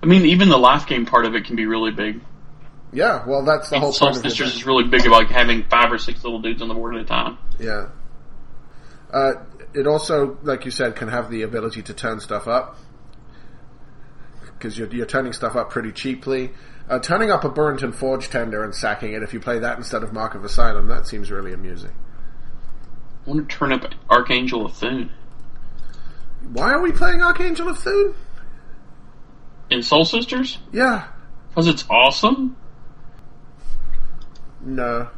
I 0.03 0.05
mean 0.05 0.25
even 0.25 0.49
the 0.49 0.57
last 0.57 0.87
game 0.87 1.05
part 1.05 1.25
of 1.25 1.33
it 1.33 1.45
can 1.45 1.55
be 1.55 1.65
really 1.65 1.91
big. 1.91 2.19
Yeah. 2.91 3.25
Well, 3.25 3.43
that's 3.43 3.69
the 3.69 3.79
whole 3.79 3.93
Soul 3.93 4.09
point 4.11 4.21
the 4.21 4.29
Sisters 4.29 4.55
is 4.55 4.65
really 4.65 4.83
big 4.83 5.05
about 5.07 5.31
having 5.31 5.63
five 5.63 5.91
or 5.91 5.97
six 5.97 6.23
little 6.23 6.41
dudes 6.41 6.61
on 6.61 6.67
the 6.67 6.73
board 6.73 6.95
at 6.95 7.01
a 7.01 7.05
time. 7.05 7.37
Yeah. 7.57 7.87
Uh, 9.11 9.31
it 9.73 9.87
also, 9.87 10.37
like 10.43 10.65
you 10.65 10.71
said, 10.71 10.97
can 10.97 11.07
have 11.07 11.29
the 11.29 11.43
ability 11.43 11.83
to 11.83 11.93
turn 11.93 12.19
stuff 12.19 12.47
up 12.47 12.77
because 14.41 14.77
you're, 14.77 14.93
you're 14.93 15.05
turning 15.05 15.31
stuff 15.31 15.55
up 15.55 15.69
pretty 15.69 15.93
cheaply. 15.93 16.51
Uh, 16.87 16.99
turning 16.99 17.31
up 17.31 17.43
a 17.43 17.49
Burrenton 17.49 17.91
Forge-Tender 17.91 18.63
and 18.63 18.73
sacking 18.75 19.13
it 19.13 19.23
if 19.23 19.33
you 19.33 19.39
play 19.39 19.57
that 19.59 19.77
instead 19.77 20.03
of 20.03 20.13
Mark 20.13 20.35
of 20.35 20.43
Asylum, 20.45 20.87
that 20.87 21.07
seems 21.07 21.31
really 21.31 21.51
amusing. 21.51 21.91
I 23.25 23.29
want 23.29 23.49
to 23.49 23.55
turn 23.55 23.71
up 23.73 23.85
Archangel 24.09 24.65
of 24.67 24.73
Thune 24.73 25.09
Why 26.53 26.71
are 26.73 26.81
we 26.81 26.91
playing 26.91 27.21
Archangel 27.23 27.67
of 27.69 27.79
Thune? 27.79 28.13
in 29.71 29.81
Soul 29.81 30.05
Sisters 30.05 30.59
Yeah. 30.71 31.07
because 31.49 31.67
it's 31.67 31.85
awesome. 31.89 32.55
No. 34.61 35.09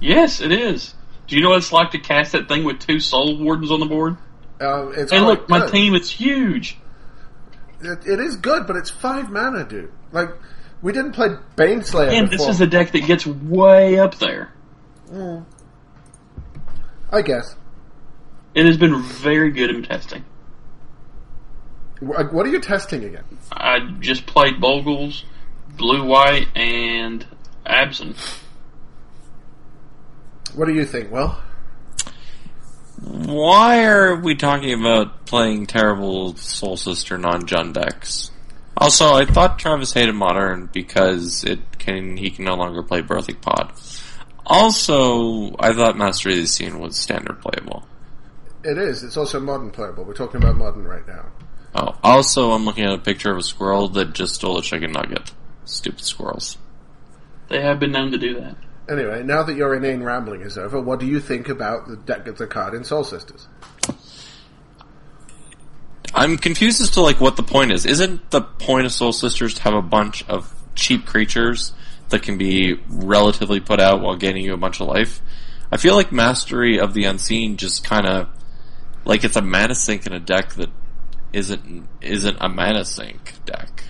Yes, 0.00 0.40
it 0.42 0.52
is. 0.52 0.94
Do 1.26 1.36
you 1.36 1.42
know 1.42 1.50
what 1.50 1.58
it's 1.58 1.72
like 1.72 1.92
to 1.92 1.98
cast 1.98 2.32
that 2.32 2.48
thing 2.48 2.64
with 2.64 2.78
two 2.78 3.00
Soul 3.00 3.38
Wardens 3.38 3.70
on 3.70 3.80
the 3.80 3.86
board? 3.86 4.16
Um, 4.60 4.92
it's 4.94 5.10
quite 5.12 5.22
look, 5.22 5.48
my 5.48 5.66
team, 5.66 5.94
it's 5.94 6.10
huge. 6.10 6.76
It, 7.80 8.06
it 8.06 8.20
is 8.20 8.36
good, 8.36 8.66
but 8.66 8.76
it's 8.76 8.90
five 8.90 9.30
mana, 9.30 9.64
dude. 9.64 9.92
Like, 10.12 10.28
we 10.82 10.92
didn't 10.92 11.12
play 11.12 11.28
Baneslayer 11.56 12.12
And 12.12 12.30
this 12.30 12.46
is 12.46 12.60
a 12.60 12.66
deck 12.66 12.92
that 12.92 13.04
gets 13.06 13.26
way 13.26 13.98
up 13.98 14.16
there. 14.18 14.52
Mm. 15.10 15.44
I 17.10 17.22
guess. 17.22 17.56
It 18.54 18.66
has 18.66 18.76
been 18.76 19.02
very 19.02 19.50
good 19.50 19.70
in 19.70 19.82
testing. 19.82 20.24
Uh, 22.02 22.24
what 22.24 22.46
are 22.46 22.50
you 22.50 22.60
testing 22.60 23.04
again? 23.04 23.24
I 23.52 23.80
just 24.00 24.26
played 24.26 24.54
Bogles, 24.54 25.24
Blue 25.76 26.04
White, 26.04 26.48
and 26.56 27.26
Abzan. 27.66 28.16
What 30.54 30.66
do 30.66 30.74
you 30.74 30.84
think, 30.84 31.12
Will? 31.12 31.36
Why 33.02 33.84
are 33.84 34.16
we 34.16 34.34
talking 34.34 34.78
about 34.78 35.26
playing 35.26 35.66
terrible 35.66 36.36
Soul 36.36 36.76
Sister 36.76 37.18
non-Jund 37.18 37.74
decks? 37.74 38.29
Also, 38.76 39.14
I 39.14 39.24
thought 39.26 39.58
Travis 39.58 39.92
hated 39.92 40.14
Modern 40.14 40.70
because 40.72 41.44
it 41.44 41.78
can 41.78 42.16
he 42.16 42.30
can 42.30 42.44
no 42.44 42.54
longer 42.54 42.82
play 42.82 43.02
Birthing 43.02 43.40
Pod. 43.40 43.72
Also, 44.46 45.54
I 45.58 45.72
thought 45.72 45.96
Mastery 45.96 46.34
of 46.34 46.40
the 46.40 46.46
Scene 46.46 46.80
was 46.80 46.96
standard 46.96 47.40
playable. 47.40 47.86
It 48.64 48.78
is. 48.78 49.02
It's 49.02 49.16
also 49.16 49.40
modern 49.40 49.70
playable. 49.70 50.04
We're 50.04 50.14
talking 50.14 50.42
about 50.42 50.56
modern 50.56 50.84
right 50.84 51.06
now. 51.06 51.26
Oh, 51.74 51.96
also, 52.02 52.50
I'm 52.50 52.64
looking 52.64 52.84
at 52.84 52.92
a 52.92 52.98
picture 52.98 53.30
of 53.30 53.38
a 53.38 53.42
squirrel 53.42 53.88
that 53.88 54.12
just 54.12 54.34
stole 54.34 54.58
a 54.58 54.62
chicken 54.62 54.92
nugget. 54.92 55.30
Stupid 55.64 56.04
squirrels. 56.04 56.58
They 57.48 57.62
have 57.62 57.78
been 57.78 57.92
known 57.92 58.10
to 58.12 58.18
do 58.18 58.34
that. 58.40 58.56
Anyway, 58.88 59.22
now 59.22 59.44
that 59.44 59.54
your 59.54 59.74
inane 59.74 60.02
rambling 60.02 60.40
is 60.40 60.58
over, 60.58 60.80
what 60.80 60.98
do 60.98 61.06
you 61.06 61.20
think 61.20 61.48
about 61.48 61.86
the 61.86 61.96
deck 61.96 62.26
of 62.26 62.38
the 62.38 62.46
card 62.46 62.74
in 62.74 62.82
Soul 62.82 63.04
Sisters? 63.04 63.46
I'm 66.14 66.38
confused 66.38 66.80
as 66.80 66.90
to 66.90 67.00
like 67.00 67.20
what 67.20 67.36
the 67.36 67.42
point 67.42 67.72
is. 67.72 67.86
Isn't 67.86 68.30
the 68.30 68.40
point 68.40 68.86
of 68.86 68.92
Soul 68.92 69.12
Sisters 69.12 69.54
to 69.54 69.62
have 69.62 69.74
a 69.74 69.82
bunch 69.82 70.28
of 70.28 70.52
cheap 70.74 71.06
creatures 71.06 71.72
that 72.08 72.22
can 72.22 72.38
be 72.38 72.80
relatively 72.88 73.60
put 73.60 73.80
out 73.80 74.00
while 74.00 74.16
gaining 74.16 74.44
you 74.44 74.54
a 74.54 74.56
bunch 74.56 74.80
of 74.80 74.88
life? 74.88 75.20
I 75.70 75.76
feel 75.76 75.94
like 75.94 76.10
Mastery 76.10 76.80
of 76.80 76.94
the 76.94 77.04
Unseen 77.04 77.56
just 77.56 77.84
kind 77.84 78.06
of 78.06 78.28
like 79.04 79.24
it's 79.24 79.36
a 79.36 79.42
mana 79.42 79.74
sink 79.74 80.06
in 80.06 80.12
a 80.12 80.20
deck 80.20 80.54
that 80.54 80.70
isn't 81.32 81.88
isn't 82.00 82.36
a 82.40 82.48
mana 82.48 82.84
sink 82.84 83.34
deck. 83.44 83.84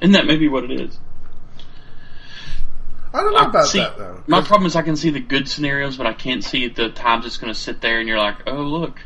Isn't 0.00 0.12
that 0.12 0.26
maybe 0.26 0.48
what 0.48 0.64
it 0.64 0.80
is? 0.80 0.98
I 3.12 3.22
don't 3.22 3.32
know 3.32 3.38
I 3.38 3.48
about 3.48 3.66
see, 3.68 3.78
that 3.78 3.96
though. 3.96 4.22
My 4.26 4.40
problem 4.40 4.66
is 4.66 4.74
I 4.74 4.82
can 4.82 4.96
see 4.96 5.10
the 5.10 5.20
good 5.20 5.48
scenarios, 5.48 5.96
but 5.96 6.06
I 6.06 6.12
can't 6.12 6.42
see 6.42 6.68
the 6.68 6.90
times 6.90 7.26
it's 7.26 7.36
going 7.36 7.52
to 7.52 7.58
sit 7.58 7.80
there 7.80 8.00
and 8.00 8.08
you're 8.08 8.18
like, 8.18 8.48
oh, 8.48 8.62
look. 8.62 9.00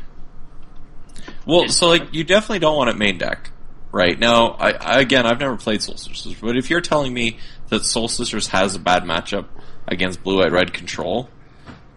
Well, 1.45 1.67
so 1.69 1.87
like 1.87 2.13
you 2.13 2.23
definitely 2.23 2.59
don't 2.59 2.75
want 2.75 2.89
it 2.89 2.97
main 2.97 3.17
deck, 3.17 3.51
right? 3.91 4.17
Now, 4.17 4.51
I, 4.51 4.71
I 4.71 4.99
again, 4.99 5.25
I've 5.25 5.39
never 5.39 5.57
played 5.57 5.81
Soul 5.81 5.97
Sisters, 5.97 6.35
but 6.39 6.57
if 6.57 6.69
you're 6.69 6.81
telling 6.81 7.13
me 7.13 7.39
that 7.69 7.83
Soul 7.83 8.07
Sisters 8.07 8.47
has 8.47 8.75
a 8.75 8.79
bad 8.79 9.03
matchup 9.03 9.45
against 9.87 10.23
Blue 10.23 10.39
White 10.39 10.51
Red 10.51 10.73
Control, 10.73 11.29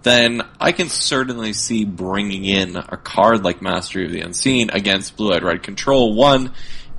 then 0.03 0.43
I 0.61 0.73
can 0.73 0.89
certainly 0.89 1.53
see 1.53 1.85
bringing 1.85 2.45
in 2.45 2.77
a 2.77 2.97
card 2.97 3.45
like 3.45 3.63
Mastery 3.63 4.07
of 4.07 4.13
the 4.13 4.21
Unseen 4.21 4.71
against 4.71 5.17
Blue 5.17 5.31
White 5.31 5.43
Red 5.43 5.63
Control. 5.63 6.15
One, 6.15 6.53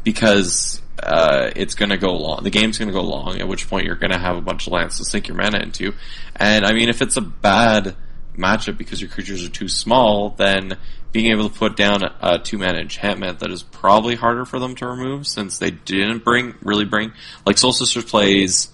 because 0.03 0.81
uh, 1.01 1.51
it's 1.55 1.75
going 1.75 1.89
to 1.89 1.97
go 1.97 2.13
long. 2.13 2.43
The 2.43 2.49
game's 2.49 2.77
going 2.77 2.87
to 2.87 2.93
go 2.93 3.03
long, 3.03 3.39
at 3.39 3.47
which 3.47 3.69
point 3.69 3.85
you're 3.85 3.95
going 3.95 4.11
to 4.11 4.17
have 4.17 4.37
a 4.37 4.41
bunch 4.41 4.67
of 4.67 4.73
lands 4.73 4.97
to 4.97 5.05
sink 5.05 5.27
your 5.27 5.37
mana 5.37 5.59
into. 5.59 5.93
And 6.35 6.65
I 6.65 6.73
mean, 6.73 6.89
if 6.89 7.01
it's 7.01 7.17
a 7.17 7.21
bad 7.21 7.95
matchup 8.37 8.77
because 8.77 9.01
your 9.01 9.09
creatures 9.09 9.45
are 9.45 9.49
too 9.49 9.67
small, 9.67 10.29
then 10.31 10.77
being 11.13 11.31
able 11.31 11.47
to 11.49 11.57
put 11.57 11.77
down 11.77 12.03
a, 12.03 12.13
a 12.21 12.39
two 12.39 12.57
mana 12.57 12.79
enchantment 12.79 13.39
that 13.39 13.51
is 13.51 13.63
probably 13.63 14.15
harder 14.15 14.43
for 14.43 14.59
them 14.59 14.75
to 14.75 14.85
remove 14.85 15.25
since 15.27 15.59
they 15.59 15.71
didn't 15.71 16.25
bring 16.25 16.55
really 16.61 16.85
bring 16.85 17.13
like 17.45 17.57
Soul 17.57 17.71
Sisters 17.71 18.03
plays 18.03 18.69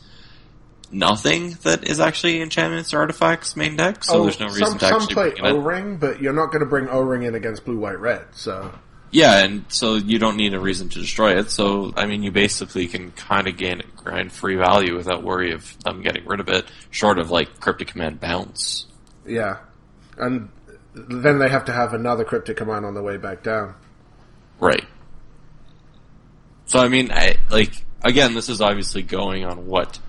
nothing 0.91 1.51
that 1.61 1.87
is 1.87 1.99
actually 1.99 2.41
enchantments 2.41 2.93
or 2.93 2.99
artifacts 2.99 3.55
main 3.55 3.75
deck, 3.75 4.03
so 4.03 4.21
Oh, 4.21 4.23
there's 4.23 4.39
no 4.39 4.47
reason 4.47 4.65
some, 4.65 4.77
to 4.79 4.87
some 4.87 5.01
actually 5.01 5.13
play 5.13 5.29
bring. 5.31 5.55
O-ring, 5.55 5.97
but 5.97 6.19
you're 6.21 6.33
not 6.33 6.47
going 6.47 6.61
to 6.61 6.65
bring 6.65 6.89
O-ring 6.89 7.21
in 7.23 7.35
against 7.35 7.63
blue, 7.65 7.77
white, 7.77 7.99
red. 7.99 8.25
So 8.31 8.71
Yeah, 9.11 9.43
and 9.43 9.65
so 9.67 9.95
you 9.95 10.17
don't 10.17 10.35
need 10.37 10.53
a 10.55 10.59
reason 10.59 10.89
to 10.89 10.99
destroy 10.99 11.37
it. 11.37 11.51
So 11.51 11.93
I 11.95 12.07
mean, 12.07 12.23
you 12.23 12.31
basically 12.31 12.87
can 12.87 13.11
kind 13.11 13.47
of 13.47 13.57
gain 13.57 13.83
grind 13.97 14.31
free 14.31 14.55
value 14.55 14.95
without 14.95 15.23
worry 15.23 15.51
of 15.51 15.77
them 15.83 16.01
getting 16.01 16.25
rid 16.25 16.39
of 16.39 16.47
it, 16.49 16.65
short 16.89 17.19
of 17.19 17.29
like 17.29 17.59
cryptic 17.59 17.89
command 17.89 18.19
bounce. 18.19 18.87
yeah, 19.27 19.57
and 20.17 20.49
then 20.93 21.39
they 21.39 21.49
have 21.49 21.65
to 21.65 21.71
have 21.71 21.93
another 21.93 22.23
cryptic 22.23 22.57
command 22.57 22.85
on 22.85 22.93
the 22.93 23.01
way 23.01 23.17
back 23.17 23.43
down. 23.43 23.75
Right. 24.59 24.85
So 26.65 26.79
I 26.79 26.87
mean, 26.87 27.11
I, 27.11 27.37
like 27.49 27.85
again, 28.03 28.33
this 28.33 28.49
is 28.49 28.61
obviously 28.61 29.03
going 29.03 29.45
on 29.45 29.65
what 29.67 29.99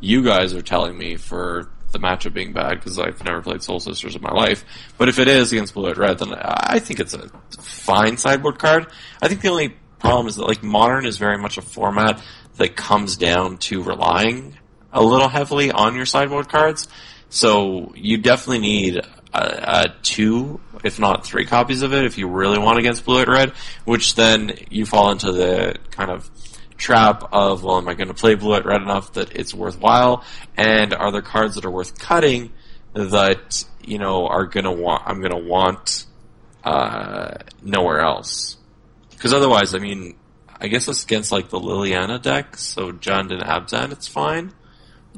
you 0.00 0.22
guys 0.22 0.54
are 0.54 0.62
telling 0.62 0.96
me 0.96 1.16
for 1.16 1.70
the 1.92 1.98
matchup 1.98 2.32
being 2.32 2.52
bad 2.52 2.78
because 2.78 2.98
I've 2.98 3.22
never 3.24 3.42
played 3.42 3.62
Soul 3.62 3.80
Sisters 3.80 4.14
in 4.16 4.22
my 4.22 4.32
life. 4.32 4.64
But 4.96 5.08
if 5.08 5.18
it 5.18 5.28
is 5.28 5.52
against 5.52 5.74
Blue 5.74 5.88
Red 5.88 5.98
Red, 5.98 6.18
then 6.18 6.34
I 6.34 6.78
think 6.78 7.00
it's 7.00 7.14
a 7.14 7.28
fine 7.60 8.16
sideboard 8.16 8.58
card. 8.58 8.86
I 9.20 9.28
think 9.28 9.40
the 9.40 9.48
only 9.48 9.76
problem 9.98 10.28
is 10.28 10.36
that 10.36 10.46
like 10.46 10.62
Modern 10.62 11.04
is 11.04 11.18
very 11.18 11.38
much 11.38 11.58
a 11.58 11.62
format 11.62 12.22
that 12.56 12.76
comes 12.76 13.16
down 13.16 13.58
to 13.58 13.82
relying 13.82 14.56
a 14.92 15.02
little 15.02 15.28
heavily 15.28 15.70
on 15.70 15.94
your 15.94 16.06
sideboard 16.06 16.48
cards. 16.48 16.88
So 17.28 17.92
you 17.94 18.18
definitely 18.18 18.60
need 18.60 19.00
a, 19.32 19.38
a 19.38 19.94
two, 20.02 20.60
if 20.84 20.98
not 20.98 21.24
three 21.24 21.46
copies 21.46 21.82
of 21.82 21.92
it 21.92 22.04
if 22.04 22.18
you 22.18 22.28
really 22.28 22.58
want 22.58 22.78
against 22.78 23.04
Blue 23.04 23.18
Red 23.18 23.28
Red, 23.28 23.52
which 23.84 24.14
then 24.14 24.52
you 24.70 24.86
fall 24.86 25.10
into 25.10 25.32
the 25.32 25.76
kind 25.90 26.10
of 26.10 26.30
trap 26.80 27.28
of 27.32 27.62
well, 27.62 27.78
am 27.78 27.88
I 27.88 27.94
going 27.94 28.08
to 28.08 28.14
play 28.14 28.34
blue 28.34 28.50
white 28.50 28.64
red 28.64 28.82
enough 28.82 29.12
that 29.12 29.36
it's 29.36 29.54
worthwhile, 29.54 30.24
and 30.56 30.92
are 30.94 31.12
there 31.12 31.22
cards 31.22 31.54
that 31.54 31.64
are 31.64 31.70
worth 31.70 31.98
cutting 31.98 32.52
that 32.94 33.64
you 33.84 33.98
know 33.98 34.26
are 34.26 34.46
going 34.46 34.64
to 34.64 34.72
want 34.72 35.02
I'm 35.06 35.20
going 35.20 35.32
to 35.32 35.48
want 35.48 36.06
uh, 36.64 37.34
nowhere 37.62 38.00
else? 38.00 38.56
Because 39.10 39.32
otherwise, 39.32 39.74
I 39.74 39.78
mean, 39.78 40.16
I 40.58 40.68
guess 40.68 40.88
it's 40.88 41.04
against 41.04 41.30
like 41.30 41.50
the 41.50 41.60
Liliana 41.60 42.20
deck, 42.20 42.56
so 42.56 42.92
Jund 42.92 43.32
and 43.32 43.42
Abzan, 43.42 43.92
it's 43.92 44.08
fine, 44.08 44.52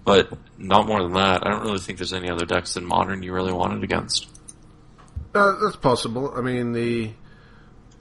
but 0.04 0.32
not 0.59 0.87
more 0.87 1.02
than 1.02 1.14
that. 1.14 1.47
I 1.47 1.50
don't 1.50 1.62
really 1.62 1.78
think 1.78 1.99
there's 1.99 2.12
any 2.12 2.30
other 2.30 2.44
decks 2.47 2.76
in 2.76 2.85
Modern 2.85 3.23
you 3.23 3.32
really 3.32 3.52
want 3.52 3.75
it 3.75 3.85
against. 3.85 4.28
Uh, 5.35 5.52
that's 5.62 5.76
possible. 5.76 6.32
I 6.37 6.40
mean, 6.40 6.73
the 6.73 7.12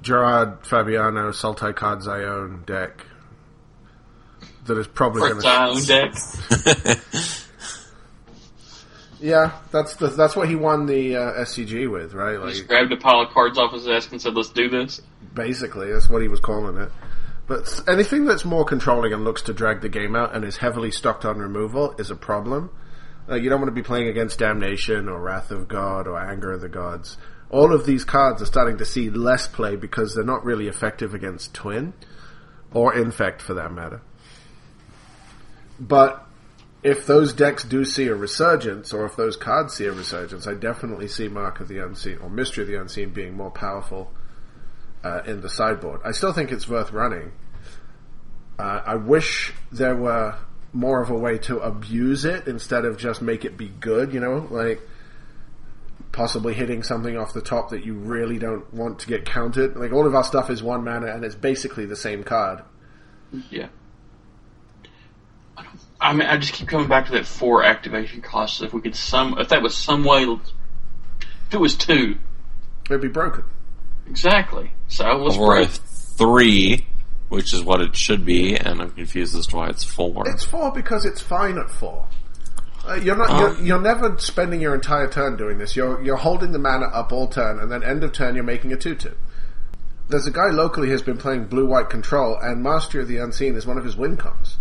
Gerard 0.02 0.66
Fabiano 0.66 1.32
Sultai 1.32 1.76
Card 1.76 2.04
Zion 2.04 2.64
deck 2.66 3.06
that 4.66 4.78
is 4.78 4.88
probably 4.88 5.22
For 5.22 5.42
going 5.42 5.76
its 5.78 5.90
own 5.90 7.04
deck. 7.06 7.28
Yeah, 9.22 9.52
that's 9.72 9.96
the, 9.98 10.08
that's 10.08 10.36
what 10.36 10.50
he 10.50 10.56
won 10.56 10.88
the 10.88 11.16
uh, 11.16 11.32
SCG 11.44 11.90
with, 11.90 12.14
right? 12.14 12.40
Like 12.40 12.56
Just 12.56 12.68
grabbed 12.68 12.92
a 12.92 12.98
pile 12.98 13.22
of 13.22 13.30
cards 13.30 13.58
off 13.58 13.72
his 13.72 13.86
desk 13.86 14.12
and 14.12 14.20
said, 14.20 14.34
let's 14.34 14.50
do 14.50 14.68
this. 14.68 15.00
basically, 15.36 15.92
that's 15.92 16.10
what 16.10 16.24
he 16.24 16.28
was 16.28 16.40
calling 16.40 16.76
it. 16.78 16.92
But 17.52 17.82
anything 17.86 18.24
that's 18.24 18.46
more 18.46 18.64
controlling 18.64 19.12
and 19.12 19.26
looks 19.26 19.42
to 19.42 19.54
drag 19.54 19.82
the 19.82 19.90
game 19.90 20.16
out 20.16 20.34
and 20.34 20.46
is 20.46 20.56
heavily 20.56 20.90
stocked 20.90 21.26
on 21.26 21.38
removal 21.38 21.94
is 22.00 22.10
a 22.10 22.16
problem. 22.16 22.70
Like 23.28 23.44
you 23.44 23.50
don't 23.50 23.60
want 23.60 23.68
to 23.68 23.76
be 23.76 23.84
playing 23.84 24.08
against 24.08 24.40
Damnation 24.40 25.10
or 25.10 25.20
Wrath 25.20 25.52
of 25.52 25.68
God 25.68 26.08
or 26.08 26.18
Anger 26.18 26.54
of 26.54 26.62
the 26.62 26.70
Gods. 26.70 27.18
All 27.50 27.74
of 27.74 27.86
these 27.86 28.06
cards 28.06 28.42
are 28.42 28.46
starting 28.46 28.78
to 28.78 28.86
see 28.86 29.10
less 29.10 29.50
play 29.50 29.76
because 29.76 30.16
they're 30.16 30.24
not 30.24 30.46
really 30.46 30.70
effective 30.70 31.14
against 31.14 31.54
Twin 31.54 31.92
or 32.74 32.96
Infect 32.96 33.42
for 33.42 33.56
that 33.56 33.74
matter. 33.74 34.02
But 35.78 36.26
if 36.84 37.06
those 37.06 37.34
decks 37.34 37.66
do 37.66 37.84
see 37.84 38.08
a 38.08 38.16
resurgence, 38.16 38.94
or 38.94 39.04
if 39.04 39.18
those 39.18 39.36
cards 39.36 39.74
see 39.74 39.88
a 39.88 39.92
resurgence, 39.92 40.48
I 40.48 40.54
definitely 40.54 41.10
see 41.10 41.28
Mark 41.28 41.60
of 41.60 41.68
the 41.68 41.80
Unseen 41.80 42.20
or 42.20 42.30
Mystery 42.30 42.64
of 42.64 42.70
the 42.70 42.80
Unseen 42.80 43.10
being 43.10 43.36
more 43.36 43.52
powerful 43.52 44.14
uh, 45.04 45.22
in 45.26 45.42
the 45.42 45.50
sideboard. 45.50 46.02
I 46.06 46.12
still 46.12 46.34
think 46.34 46.52
it's 46.52 46.68
worth 46.68 46.92
running. 46.92 47.32
Uh, 48.60 48.82
I 48.86 48.96
wish 48.96 49.54
there 49.72 49.96
were 49.96 50.36
more 50.74 51.02
of 51.02 51.10
a 51.10 51.18
way 51.18 51.38
to 51.40 51.60
abuse 51.60 52.24
it 52.26 52.48
instead 52.48 52.86
of 52.86 52.98
just 52.98 53.22
make 53.22 53.44
it 53.46 53.58
be 53.58 53.68
good. 53.68 54.14
You 54.14 54.20
know, 54.20 54.48
like 54.50 54.82
possibly 56.12 56.54
hitting 56.54 56.84
something 56.84 57.18
off 57.18 57.34
the 57.34 57.42
top 57.42 57.70
that 57.70 57.86
you 57.86 57.94
really 57.94 58.38
don't 58.38 58.72
want 58.74 59.00
to 59.00 59.08
get 59.08 59.26
counted. 59.26 59.76
Like 59.78 59.92
all 59.94 60.06
of 60.06 60.14
our 60.14 60.24
stuff 60.24 60.50
is 60.50 60.62
one 60.62 60.84
mana 60.84 61.08
and 61.08 61.24
it's 61.24 61.36
basically 61.36 61.86
the 61.86 61.96
same 61.96 62.24
card. 62.24 62.62
Yeah. 63.50 63.68
I 65.58 65.64
don't- 65.64 65.80
I 66.02 66.14
mean, 66.14 66.28
I 66.28 66.38
just 66.38 66.54
keep 66.54 66.68
coming 66.68 66.88
back 66.88 67.06
to 67.06 67.12
that 67.14 67.26
four 67.26 67.64
activation 67.64 68.22
costs. 68.22 68.62
If 68.62 68.74
we 68.74 68.82
could 68.82 68.96
some, 68.96 69.38
if 69.40 69.50
that 69.50 69.62
was 69.62 69.76
some 69.76 70.04
way, 70.04 70.24
if 70.24 71.54
it 71.54 71.60
was 71.60 71.76
two, 71.76 72.18
It'd 72.90 73.02
be 73.02 73.08
broken. 73.08 73.44
Exactly. 74.12 74.72
So 74.90 75.06
let's 75.18 75.38
or 75.38 75.58
a 75.60 75.66
three, 75.66 76.86
which 77.30 77.54
is 77.54 77.64
what 77.64 77.82
it 77.82 77.96
should 77.96 78.26
be, 78.26 78.56
and 78.56 78.82
I'm 78.82 78.92
confused 78.92 79.36
as 79.36 79.48
to 79.48 79.56
why 79.56 79.70
it's 79.70 79.84
four. 79.84 80.24
It's 80.28 80.44
four 80.44 80.72
because 80.72 81.06
it's 81.06 81.22
fine 81.22 81.58
at 81.58 81.70
four. 81.72 82.08
Uh, 82.88 82.96
you're 82.96 83.16
not. 83.16 83.30
You're, 83.40 83.50
Um, 83.50 83.66
you're 83.66 83.82
never 83.82 84.18
spending 84.20 84.60
your 84.60 84.74
entire 84.76 85.08
turn 85.08 85.38
doing 85.38 85.58
this. 85.60 85.76
You're 85.76 86.02
you're 86.04 86.18
holding 86.18 86.52
the 86.52 86.60
mana 86.60 86.88
up 86.88 87.12
all 87.14 87.28
turn, 87.28 87.60
and 87.60 87.72
then 87.72 87.84
end 87.84 88.04
of 88.04 88.12
turn 88.12 88.36
you're 88.36 88.44
making 88.44 88.74
a 88.74 88.78
two-two. 88.78 89.16
There's 90.10 90.28
a 90.28 90.32
guy 90.32 90.50
locally 90.50 90.90
who's 90.90 91.04
been 91.04 91.18
playing 91.18 91.46
blue-white 91.46 91.90
control, 91.90 92.38
and 92.42 92.62
Mastery 92.62 93.02
of 93.04 93.08
the 93.08 93.18
Unseen 93.18 93.56
is 93.56 93.66
one 93.66 93.78
of 93.78 93.86
his 93.86 93.96
win 93.96 94.18
cons. 94.18 94.58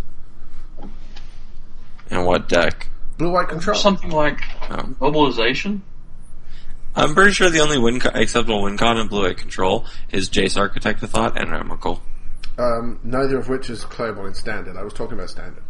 and 2.09 2.25
what 2.25 2.47
deck? 2.47 2.87
Blue-white 3.17 3.47
control. 3.49 3.75
Something 3.75 4.11
like 4.11 4.41
Oh. 4.69 4.95
mobilization. 4.99 5.81
I'm 6.95 7.13
pretty 7.13 7.31
sure 7.31 7.49
the 7.49 7.59
only 7.61 7.77
win 7.77 7.99
co- 7.99 8.09
acceptable 8.13 8.63
win 8.63 8.77
con 8.77 8.97
in 8.97 9.07
Blue 9.07 9.25
Eye 9.27 9.33
Control 9.33 9.85
is 10.11 10.29
Jace 10.29 10.57
Architect 10.57 11.01
of 11.03 11.09
Thought 11.09 11.39
and 11.39 11.49
Ramacle. 11.49 12.01
Um, 12.57 12.99
neither 13.03 13.37
of 13.39 13.47
which 13.47 13.69
is 13.69 13.85
playable 13.85 14.25
in 14.25 14.33
standard. 14.33 14.75
I 14.75 14.83
was 14.83 14.93
talking 14.93 15.13
about 15.13 15.29
standard. 15.29 15.63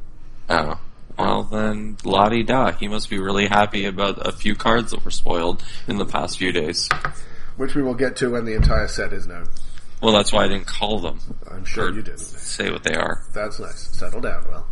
Oh. 0.49 0.79
Well 1.19 1.43
then, 1.43 1.97
la 2.03 2.29
di 2.29 2.41
da. 2.41 2.71
He 2.71 2.87
must 2.87 3.09
be 3.09 3.19
really 3.19 3.45
happy 3.45 3.85
about 3.85 4.25
a 4.25 4.31
few 4.31 4.55
cards 4.55 4.91
that 4.91 5.05
were 5.05 5.11
spoiled 5.11 5.63
in 5.87 5.97
the 5.97 6.05
past 6.05 6.39
few 6.39 6.51
days. 6.51 6.89
Which 7.57 7.75
we 7.75 7.83
will 7.83 7.93
get 7.93 8.15
to 8.17 8.31
when 8.31 8.45
the 8.45 8.55
entire 8.55 8.87
set 8.87 9.13
is 9.13 9.27
known. 9.27 9.45
Well, 10.01 10.13
that's 10.13 10.31
why 10.33 10.45
I 10.45 10.47
didn't 10.47 10.65
call 10.65 10.99
them. 10.99 11.19
I'm 11.51 11.65
sure 11.65 11.89
Or 11.89 11.93
you 11.93 12.01
didn't. 12.01 12.19
Say 12.19 12.71
what 12.71 12.83
they 12.83 12.95
are. 12.95 13.23
That's 13.33 13.59
nice. 13.59 13.95
Settle 13.95 14.21
down, 14.21 14.43
Will. 14.49 14.65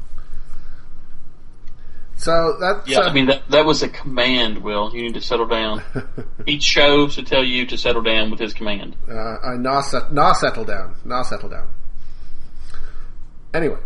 So 2.19 2.57
that's 2.59 2.85
Yeah, 2.85 2.99
uh, 2.99 3.09
I 3.09 3.13
mean 3.13 3.27
that 3.27 3.49
that 3.49 3.65
was 3.65 3.81
a 3.81 3.87
command. 3.87 4.57
Will 4.57 4.93
you 4.93 5.03
need 5.03 5.13
to 5.13 5.21
settle 5.21 5.47
down? 5.47 5.81
he 6.45 6.57
chose 6.57 7.15
to 7.15 7.23
tell 7.23 7.45
you 7.45 7.65
to 7.67 7.77
settle 7.77 8.01
down 8.01 8.29
with 8.29 8.41
his 8.41 8.53
command. 8.53 8.97
Uh, 9.09 9.13
I 9.13 9.55
now, 9.55 9.79
set, 9.79 10.11
now 10.11 10.33
settle 10.33 10.65
down. 10.65 10.95
Now 11.05 11.23
settle 11.23 11.47
down. 11.47 11.69
Anyway, 13.53 13.79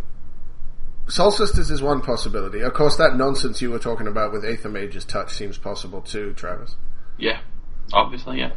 Soul 1.06 1.30
Sisters 1.30 1.70
is 1.70 1.80
one 1.80 2.00
possibility. 2.00 2.60
Of 2.60 2.74
course, 2.74 2.96
that 2.96 3.16
nonsense 3.16 3.62
you 3.62 3.70
were 3.70 3.78
talking 3.78 4.08
about 4.08 4.32
with 4.32 4.42
Aethermage's 4.42 5.04
Touch 5.04 5.32
seems 5.32 5.56
possible 5.56 6.00
too, 6.00 6.32
Travis. 6.32 6.74
Yeah, 7.16 7.38
obviously, 7.92 8.40
yeah. 8.40 8.50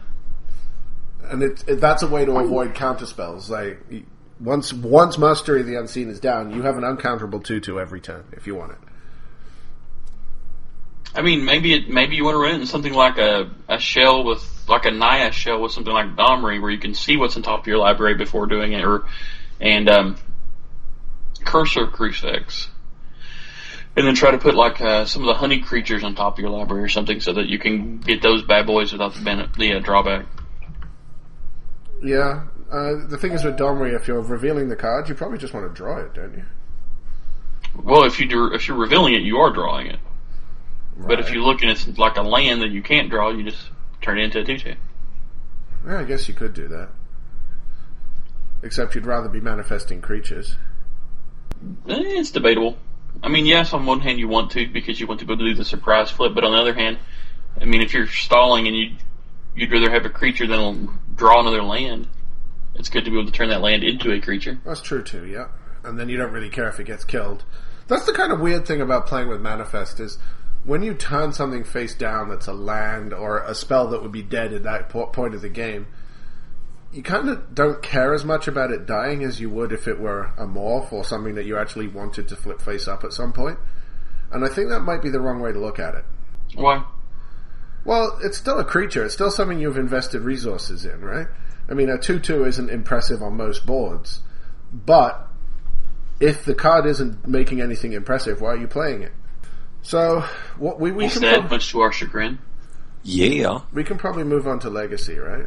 And 1.26 1.44
it, 1.44 1.64
it, 1.68 1.76
that's 1.80 2.02
a 2.02 2.08
way 2.08 2.26
to 2.26 2.32
avoid 2.40 2.74
counterspells. 2.74 3.48
Like 3.48 3.80
once 4.40 4.74
once 4.74 5.20
Mastery 5.20 5.60
of 5.60 5.68
the 5.68 5.76
Unseen 5.76 6.10
is 6.10 6.20
down, 6.20 6.50
you 6.50 6.64
have 6.64 6.78
an 6.78 6.84
uncounterable 6.84 7.44
two 7.44 7.60
two 7.60 7.80
every 7.80 8.02
turn 8.02 8.26
if 8.32 8.48
you 8.48 8.56
want 8.56 8.72
it. 8.72 8.80
I 11.18 11.24
mean, 11.24 11.46
maybe 11.46 11.74
it 11.74 11.90
maybe 11.90 12.16
you 12.16 12.24
want 12.24 12.36
to 12.36 12.40
run 12.40 12.52
it 12.54 12.62
in 12.62 12.68
something 12.68 12.94
like 12.94 13.18
a, 13.18 13.50
a 13.68 13.80
shell 13.80 14.24
with 14.24 14.66
like 14.70 14.86
a 14.86 14.92
Naya 14.92 15.32
shell 15.32 15.60
with 15.60 15.72
something 15.72 15.92
like 15.92 16.16
Domri, 16.16 16.62
where 16.62 16.70
you 16.70 16.78
can 16.78 16.94
see 16.94 17.18
what's 17.18 17.36
on 17.36 17.42
top 17.42 17.62
of 17.62 17.68
your 17.68 17.80
library 17.80 18.14
before 18.14 18.46
doing 18.46 18.74
it, 18.74 18.86
or 18.86 19.08
and 19.60 19.90
um, 19.90 20.18
Courser 21.44 21.86
of 21.86 21.94
Kruphix, 21.94 22.68
and 23.96 24.06
then 24.06 24.14
try 24.14 24.30
to 24.30 24.38
put 24.38 24.54
like 24.54 24.80
uh, 24.80 25.06
some 25.06 25.24
of 25.24 25.28
the 25.28 25.34
honey 25.34 25.60
creatures 25.60 26.04
on 26.04 26.14
top 26.14 26.34
of 26.38 26.40
your 26.40 26.52
library 26.52 26.84
or 26.84 26.90
something, 26.90 27.20
so 27.20 27.34
that 27.34 27.48
you 27.48 27.58
can 27.58 27.98
get 27.98 28.22
those 28.22 28.44
bad 28.44 28.68
boys 28.68 28.92
without 28.92 29.16
the 29.16 29.22
ben- 29.22 29.50
the 29.58 29.74
uh, 29.74 29.80
drawback. 29.80 30.28
Yeah. 32.04 32.44
Uh, 32.72 33.08
the 33.08 33.18
thing 33.18 33.32
is 33.32 33.44
with 33.44 33.58
Domri, 33.58 33.96
if 33.96 34.08
you're 34.08 34.22
revealing 34.22 34.70
the 34.70 34.76
card, 34.76 35.10
you 35.10 35.16
probably 35.16 35.40
just 35.40 35.56
want 35.56 35.68
to 35.68 35.74
draw 35.74 35.98
it, 35.98 36.14
don't 36.14 36.34
you? 36.34 36.44
Well, 37.82 38.04
if 38.04 38.20
you 38.20 38.28
do, 38.28 38.54
if 38.54 38.68
you're 38.68 38.78
revealing 38.78 39.16
it, 39.16 39.24
you 39.24 39.38
are 39.38 39.52
drawing 39.52 39.88
it. 39.88 40.00
But 40.98 41.20
if 41.20 41.32
you 41.32 41.44
look 41.44 41.62
and 41.62 41.70
it's 41.70 41.88
like 41.98 42.18
a 42.18 42.22
land 42.24 42.62
that 42.62 42.72
you 42.72 42.82
can't 42.82 43.10
draw, 43.10 43.30
you 43.30 43.44
just 43.44 43.70
turn 44.02 44.18
it 44.20 44.24
into 44.24 44.40
a 44.40 44.44
two-two. 44.44 44.76
Yeah, 45.86 46.00
I 46.00 46.04
guess 46.04 46.28
you 46.28 46.34
could 46.34 46.54
do 46.54 46.68
that. 46.70 46.90
Except 48.64 48.96
you'd 48.96 49.06
rather 49.06 49.30
be 49.30 49.40
manifesting 49.40 50.02
creatures. 50.02 50.56
Eh, 51.88 51.96
It's 52.20 52.32
debatable. 52.32 52.78
I 53.24 53.30
mean, 53.30 53.46
yes, 53.46 53.74
on 53.74 53.86
one 53.86 54.00
hand 54.00 54.20
you 54.20 54.28
want 54.28 54.52
to 54.52 54.68
because 54.68 55.00
you 55.00 55.08
want 55.08 55.20
to 55.22 55.26
be 55.26 55.34
able 55.34 55.44
to 55.46 55.50
do 55.52 55.56
the 55.56 55.66
surprise 55.66 56.10
flip, 56.12 56.34
but 56.36 56.44
on 56.44 56.52
the 56.52 56.58
other 56.60 56.74
hand, 56.74 56.98
I 57.60 57.66
mean, 57.66 57.82
if 57.82 57.94
you're 57.94 58.08
stalling 58.08 58.68
and 58.68 58.76
you 58.76 58.92
you'd 59.56 59.72
rather 59.72 59.90
have 59.90 60.06
a 60.06 60.10
creature 60.10 60.46
than 60.46 61.00
draw 61.16 61.40
another 61.42 61.64
land, 61.64 62.08
it's 62.76 62.90
good 62.90 63.06
to 63.06 63.12
be 63.12 63.18
able 63.18 63.26
to 63.26 63.32
turn 63.32 63.50
that 63.50 63.62
land 63.62 63.84
into 63.84 64.12
a 64.12 64.22
creature. 64.22 64.60
That's 64.66 64.82
true 64.82 65.02
too, 65.04 65.26
yeah. 65.26 65.48
And 65.84 65.98
then 66.00 66.10
you 66.10 66.18
don't 66.18 66.32
really 66.32 66.50
care 66.50 66.68
if 66.68 66.80
it 66.80 66.84
gets 66.86 67.04
killed. 67.06 67.44
That's 67.88 68.06
the 68.06 68.14
kind 68.14 68.32
of 68.32 68.40
weird 68.40 68.68
thing 68.68 68.82
about 68.82 69.08
playing 69.08 69.30
with 69.30 69.42
Manifest 69.42 70.00
is 70.00 70.20
when 70.68 70.84
you 70.84 70.94
turn 70.94 71.32
something 71.32 71.64
face 71.64 71.96
down 71.96 72.28
that's 72.28 72.48
a 72.48 72.54
land 72.54 73.14
or 73.14 73.40
a 73.40 73.56
spell 73.56 73.88
that 73.88 74.02
would 74.02 74.12
be 74.12 74.22
dead 74.22 74.52
at 74.52 74.64
that 74.64 74.90
po- 74.90 75.08
point 75.08 75.34
of 75.34 75.42
the 75.42 75.50
game, 75.50 75.88
you 76.92 77.02
kind 77.02 77.30
of 77.30 77.56
don't 77.56 77.82
care 77.82 78.14
as 78.14 78.26
much 78.26 78.50
about 78.50 78.70
it 78.72 78.86
dying 78.86 79.24
as 79.24 79.40
you 79.40 79.50
would 79.50 79.72
if 79.72 79.88
it 79.88 79.98
were 79.98 80.34
a 80.38 80.46
morph 80.46 80.92
or 80.92 81.06
something 81.06 81.36
that 81.36 81.46
you 81.46 81.58
actually 81.58 81.88
wanted 81.88 82.28
to 82.28 82.36
flip 82.36 82.62
face 82.62 82.86
up 82.86 83.06
at 83.06 83.14
some 83.14 83.32
point. 83.32 83.58
And 84.30 84.44
I 84.44 84.50
think 84.50 84.70
that 84.70 84.82
might 84.82 85.02
be 85.02 85.10
the 85.10 85.22
wrong 85.22 85.40
way 85.40 85.54
to 85.54 85.60
look 85.60 85.80
at 85.80 85.96
it. 85.96 86.04
Why? 86.56 86.84
Well, 87.86 88.20
it's 88.22 88.38
still 88.38 88.60
a 88.60 88.66
creature. 88.66 89.06
It's 89.06 89.14
still 89.14 89.32
something 89.32 89.62
you've 89.62 89.78
invested 89.78 90.22
resources 90.24 90.84
in, 90.84 91.00
right? 91.00 91.28
I 91.70 91.76
mean, 91.76 91.90
a 91.90 91.98
2-2 91.98 92.46
isn't 92.46 92.70
impressive 92.70 93.22
on 93.22 93.38
most 93.38 93.66
boards. 93.66 94.20
But, 94.74 95.30
if 96.20 96.44
the 96.44 96.56
card 96.56 96.86
isn't 96.86 97.26
making 97.26 97.62
anything 97.62 97.94
impressive, 97.94 98.42
why 98.42 98.50
are 98.50 98.58
you 98.58 98.68
playing 98.68 99.04
it? 99.04 99.14
So, 99.84 100.22
what 100.58 100.80
we, 100.80 100.92
we, 100.92 101.06
can, 101.08 101.24
Instead, 101.24 101.40
prob- 101.42 101.52
much 101.52 101.70
to 101.72 101.80
our 101.82 101.92
chagrin. 101.92 102.40
Yeah. 103.04 103.62
we 103.74 103.84
can 103.86 103.98
probably 103.98 104.24
move 104.26 104.48
on 104.48 104.60
to 104.60 104.70
Legacy, 104.70 105.18
right? 105.18 105.46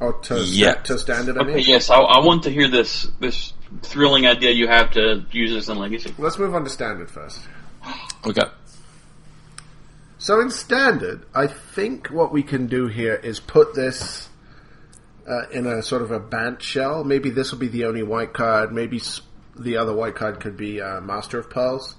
Or 0.00 0.14
to, 0.14 0.40
Yeah. 0.40 0.74
to 0.74 0.98
Standard, 0.98 1.36
I 1.36 1.42
mean? 1.42 1.56
Okay, 1.56 1.64
yes, 1.64 1.90
I, 1.90 1.96
I 1.98 2.24
want 2.24 2.44
to 2.44 2.50
hear 2.50 2.68
this 2.68 3.06
this 3.20 3.52
thrilling 3.82 4.26
idea 4.26 4.50
you 4.52 4.66
have 4.66 4.90
to 4.92 5.24
use 5.32 5.50
this 5.52 5.68
in 5.68 5.78
Legacy. 5.78 6.14
Let's 6.18 6.38
move 6.38 6.54
on 6.54 6.64
to 6.64 6.70
Standard 6.70 7.10
first. 7.10 7.40
Okay. 8.26 8.42
So 10.18 10.40
in 10.40 10.50
standard, 10.50 11.24
I 11.34 11.46
think 11.46 12.08
what 12.08 12.30
we 12.32 12.42
can 12.42 12.66
do 12.66 12.86
here 12.88 13.14
is 13.14 13.40
put 13.40 13.74
this 13.74 14.28
uh, 15.28 15.48
in 15.50 15.66
a 15.66 15.82
sort 15.82 16.02
of 16.02 16.10
a 16.10 16.20
bant 16.20 16.62
shell. 16.62 17.04
Maybe 17.04 17.30
this 17.30 17.52
will 17.52 17.58
be 17.58 17.68
the 17.68 17.86
only 17.86 18.02
white 18.02 18.32
card. 18.34 18.70
Maybe 18.72 18.98
s- 18.98 19.22
the 19.58 19.76
other 19.78 19.94
white 19.94 20.14
card 20.14 20.40
could 20.40 20.56
be 20.58 20.80
uh, 20.80 21.00
Master 21.00 21.38
of 21.38 21.48
Pearls, 21.48 21.94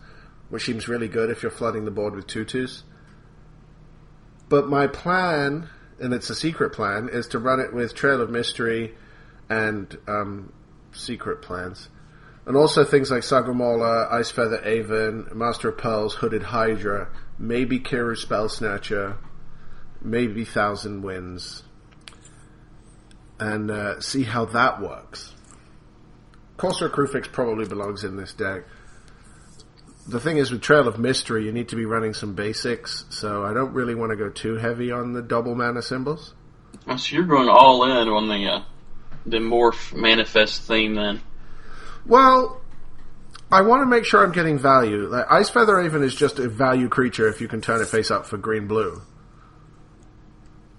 which 0.52 0.66
seems 0.66 0.88
really 0.88 1.08
good 1.08 1.32
if 1.32 1.42
you're 1.42 1.52
flooding 1.52 1.86
the 1.86 1.92
board 1.92 2.14
with 2.14 2.28
tutus. 2.28 2.84
But 4.50 4.68
my 4.68 4.86
plan, 4.86 5.70
and 6.00 6.14
it's 6.14 6.30
a 6.30 6.36
secret 6.36 6.74
plan, 6.74 7.10
is 7.12 7.28
to 7.30 7.40
run 7.40 7.60
it 7.60 7.74
with 7.74 7.96
Trail 7.96 8.22
of 8.22 8.30
Mystery 8.30 8.94
and 9.50 9.98
um, 10.08 10.54
secret 10.92 11.42
plans. 11.42 11.90
And 12.46 12.58
also 12.58 12.84
things 12.84 13.10
like 13.10 13.22
Sagu 13.22 13.56
Mauler, 13.56 14.12
Ice 14.12 14.30
Feather 14.30 14.62
Avon, 14.66 15.30
Master 15.34 15.70
of 15.70 15.78
Pearls, 15.78 16.16
Hooded 16.16 16.44
Hydra, 16.44 17.08
maybe 17.40 17.80
Kheru 17.80 18.18
Spellsnatcher, 18.18 19.18
maybe 20.02 20.44
Thousand 20.44 21.02
Winds, 21.02 21.64
and 23.40 23.72
uh, 23.72 24.02
see 24.02 24.24
how 24.24 24.46
that 24.46 24.82
works. 24.82 25.34
Courser 26.58 26.88
of 26.88 26.92
Kruphix 26.92 27.32
probably 27.32 27.68
belongs 27.68 28.04
in 28.04 28.18
this 28.18 28.34
deck. 28.34 28.66
The 30.08 30.20
thing 30.20 30.38
is, 30.38 30.52
with 30.52 30.62
Trail 30.62 30.88
of 30.88 30.98
Mystery, 30.98 31.46
you 31.46 31.52
need 31.52 31.70
to 31.70 31.76
be 31.76 31.86
running 31.86 32.14
some 32.14 32.34
basics, 32.34 33.06
so 33.10 33.46
I 33.46 33.54
don't 33.54 33.74
really 33.74 33.96
want 33.96 34.12
to 34.12 34.16
go 34.16 34.30
too 34.30 34.56
heavy 34.56 34.92
on 34.92 35.14
the 35.14 35.22
double 35.22 35.56
mana 35.56 35.82
symbols. 35.82 36.34
Oh, 36.88 36.98
so 36.98 37.16
you're 37.16 37.26
going 37.26 37.50
all 37.50 37.84
in 37.84 38.08
on 38.08 38.28
the 38.28 38.48
uh, 38.48 38.64
the 39.26 39.38
morph 39.38 39.94
manifest 39.94 40.64
theme 40.64 40.96
then. 40.96 41.22
Well, 42.06 42.62
I 43.52 43.62
want 43.62 43.82
to 43.84 43.86
make 43.86 44.06
sure 44.06 44.24
I'm 44.24 44.32
getting 44.32 44.58
value. 44.58 45.08
Like, 45.08 45.28
Icefeather 45.28 45.86
Aven 45.86 46.04
is 46.04 46.16
just 46.16 46.40
a 46.40 46.50
value 46.50 46.90
creature 46.90 47.28
if 47.28 47.42
you 47.42 47.48
can 47.48 47.62
turn 47.62 47.82
it 47.82 47.88
face 47.88 48.10
up 48.10 48.26
for 48.26 48.38
green 48.38 48.68
blue. 48.68 49.02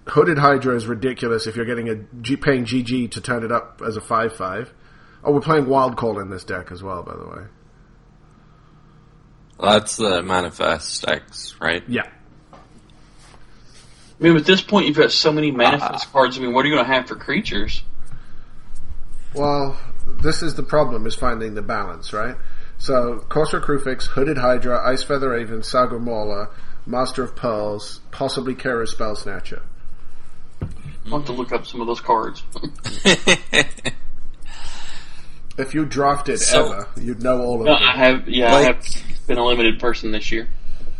Hooded 0.07 0.37
Hydra 0.37 0.75
is 0.75 0.85
ridiculous 0.85 1.47
if 1.47 1.55
you're 1.55 1.65
getting 1.65 1.87
a 1.89 1.95
G, 2.21 2.35
paying 2.35 2.65
GG 2.65 3.11
to 3.11 3.21
turn 3.21 3.43
it 3.45 3.51
up 3.51 3.81
as 3.85 3.95
a 3.95 4.01
five 4.01 4.35
five. 4.35 4.73
Oh, 5.23 5.31
we're 5.31 5.39
playing 5.39 5.67
Wild 5.67 5.95
Call 5.95 6.19
in 6.19 6.29
this 6.29 6.43
deck 6.43 6.71
as 6.71 6.83
well, 6.83 7.03
by 7.03 7.15
the 7.15 7.25
way. 7.25 7.47
That's 9.59 9.97
the 9.97 10.23
manifest 10.23 11.07
X, 11.07 11.55
right? 11.59 11.83
Yeah. 11.87 12.07
I 12.53 12.57
mean, 14.19 14.35
at 14.37 14.45
this 14.45 14.61
point, 14.61 14.87
you've 14.87 14.97
got 14.97 15.11
so 15.11 15.31
many 15.31 15.51
manifest 15.51 16.07
ah. 16.07 16.11
cards. 16.11 16.37
I 16.37 16.41
mean, 16.41 16.53
what 16.53 16.65
are 16.65 16.69
you 16.69 16.75
going 16.75 16.85
to 16.85 16.93
have 16.93 17.07
for 17.07 17.15
creatures? 17.15 17.83
Well, 19.33 19.77
this 20.21 20.41
is 20.43 20.55
the 20.55 20.63
problem: 20.63 21.05
is 21.05 21.15
finding 21.15 21.55
the 21.55 21.61
balance, 21.61 22.13
right? 22.13 22.35
So, 22.77 23.19
Courser 23.29 23.57
of 23.57 23.63
Kruphix, 23.63 24.07
Hooded 24.07 24.37
Hydra, 24.37 24.85
Ice 24.85 25.03
Feather 25.03 25.29
Raven, 25.29 25.61
Sagu 25.61 25.99
Mauler, 25.99 26.49
Master 26.85 27.23
of 27.23 27.35
Pearls, 27.35 28.01
possibly 28.11 28.55
Kheru 28.55 28.87
Spellsnatcher. 28.87 29.61
I'll 31.05 31.17
have 31.17 31.25
to 31.25 31.33
look 31.33 31.51
up 31.51 31.65
some 31.65 31.81
of 31.81 31.87
those 31.87 32.01
cards. 32.01 32.43
If 35.57 35.73
you 35.73 35.85
drafted 35.85 36.39
So- 36.39 36.65
ever, 36.65 36.87
you'd 36.99 37.21
know 37.21 37.41
all 37.41 37.59
of 37.61 37.65
no, 37.67 37.73
them. 37.75 37.83
I 37.83 37.95
have. 37.97 38.27
Yeah, 38.27 38.55
I 38.55 38.61
have 38.63 38.83
been 39.27 39.37
a 39.37 39.45
limited 39.45 39.79
person 39.79 40.11
this 40.11 40.31
year. 40.31 40.47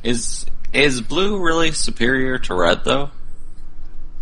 is 0.03 0.45
is 0.71 1.01
blue 1.01 1.39
really 1.39 1.71
superior 1.71 2.39
to 2.39 2.55
red 2.55 2.83
though? 2.83 3.11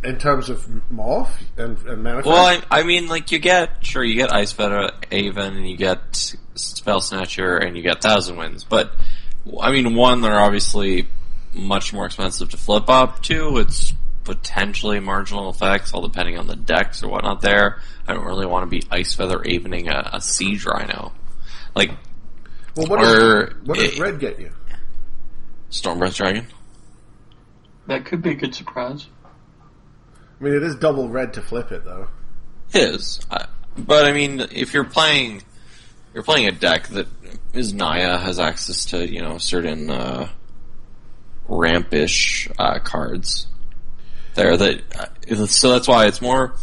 In 0.03 0.17
terms 0.17 0.49
of 0.49 0.65
morph 0.91 1.29
and, 1.57 1.77
and 1.85 2.03
manifest, 2.03 2.27
Well, 2.27 2.43
I, 2.43 2.79
I 2.79 2.83
mean, 2.83 3.07
like 3.07 3.31
you 3.31 3.39
get 3.39 3.85
sure 3.85 4.03
you 4.03 4.15
get 4.15 4.33
Ice 4.33 4.51
Feather 4.51 4.91
Avon 5.11 5.55
and 5.55 5.69
you 5.69 5.77
get 5.77 6.35
Spell 6.55 7.01
Snatcher 7.01 7.57
and 7.57 7.77
you 7.77 7.83
get 7.83 8.01
Thousand 8.01 8.35
Winds, 8.35 8.63
but 8.63 8.91
I 9.61 9.71
mean, 9.71 9.95
one 9.95 10.21
they're 10.21 10.39
obviously 10.39 11.07
much 11.53 11.93
more 11.93 12.05
expensive 12.05 12.49
to 12.49 12.57
flip 12.57 12.89
up. 12.89 13.21
Two, 13.21 13.57
it's 13.57 13.93
potentially 14.23 14.99
marginal 14.99 15.49
effects, 15.49 15.93
all 15.93 16.01
depending 16.01 16.37
on 16.37 16.47
the 16.47 16.55
decks 16.55 17.03
or 17.03 17.09
whatnot. 17.09 17.41
There, 17.41 17.81
I 18.07 18.13
don't 18.13 18.25
really 18.25 18.45
want 18.45 18.63
to 18.63 18.67
be 18.67 18.83
Ice 18.91 19.13
Feather 19.13 19.39
Avening 19.39 19.87
a, 19.87 20.17
a 20.17 20.21
Siege 20.21 20.65
Rhino, 20.65 21.11
like 21.75 21.91
well, 22.75 22.87
what, 22.87 22.99
or 23.03 23.45
does, 23.47 23.55
what 23.65 23.77
does 23.77 23.93
it- 23.93 23.99
red 23.99 24.19
get 24.19 24.39
you? 24.39 24.51
Stormbreath 25.69 26.15
Dragon. 26.15 26.47
That 27.87 28.05
could 28.05 28.21
be 28.21 28.31
a 28.31 28.35
good 28.35 28.53
surprise. 28.53 29.07
I 29.25 30.43
mean, 30.43 30.53
it 30.53 30.63
is 30.63 30.75
double 30.75 31.07
red 31.09 31.33
to 31.33 31.41
flip 31.41 31.71
it, 31.71 31.83
though. 31.85 32.07
is. 32.73 33.19
I- 33.31 33.45
But 33.77 34.05
I 34.05 34.11
mean, 34.11 34.41
if 34.51 34.73
you're 34.73 34.83
playing, 34.83 35.43
you're 36.13 36.23
playing 36.23 36.47
a 36.47 36.51
deck 36.51 36.87
that 36.89 37.07
is 37.53 37.73
Naya 37.73 38.17
has 38.17 38.39
access 38.39 38.85
to 38.85 39.07
you 39.09 39.21
know 39.21 39.37
certain 39.37 39.89
uh, 39.89 40.29
rampish 41.49 42.51
uh, 42.59 42.79
cards 42.79 43.47
there. 44.35 44.57
That 44.57 44.81
uh, 45.29 45.45
so 45.47 45.71
that's 45.71 45.87
why 45.87 46.07
it's 46.07 46.21
more 46.21 46.53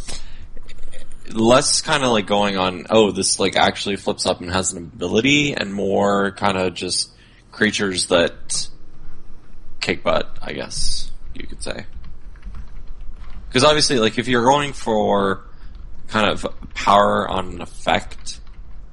less 1.33 1.81
kind 1.81 2.03
of 2.03 2.11
like 2.11 2.25
going 2.27 2.57
on. 2.57 2.85
Oh, 2.89 3.11
this 3.11 3.39
like 3.39 3.55
actually 3.55 3.95
flips 3.95 4.25
up 4.25 4.41
and 4.41 4.51
has 4.51 4.71
an 4.73 4.77
ability, 4.79 5.53
and 5.53 5.73
more 5.73 6.31
kind 6.31 6.57
of 6.57 6.73
just 6.73 7.11
creatures 7.51 8.07
that 8.07 8.67
kick 9.81 10.03
butt. 10.03 10.37
I 10.41 10.53
guess 10.53 11.11
you 11.33 11.45
could 11.47 11.61
say. 11.63 11.85
Because 13.47 13.63
obviously, 13.63 13.99
like 13.99 14.17
if 14.19 14.27
you're 14.27 14.43
going 14.43 14.73
for 14.73 15.43
kind 16.07 16.29
of 16.29 16.45
power 16.75 17.27
on 17.27 17.49
an 17.53 17.61
effect, 17.61 18.39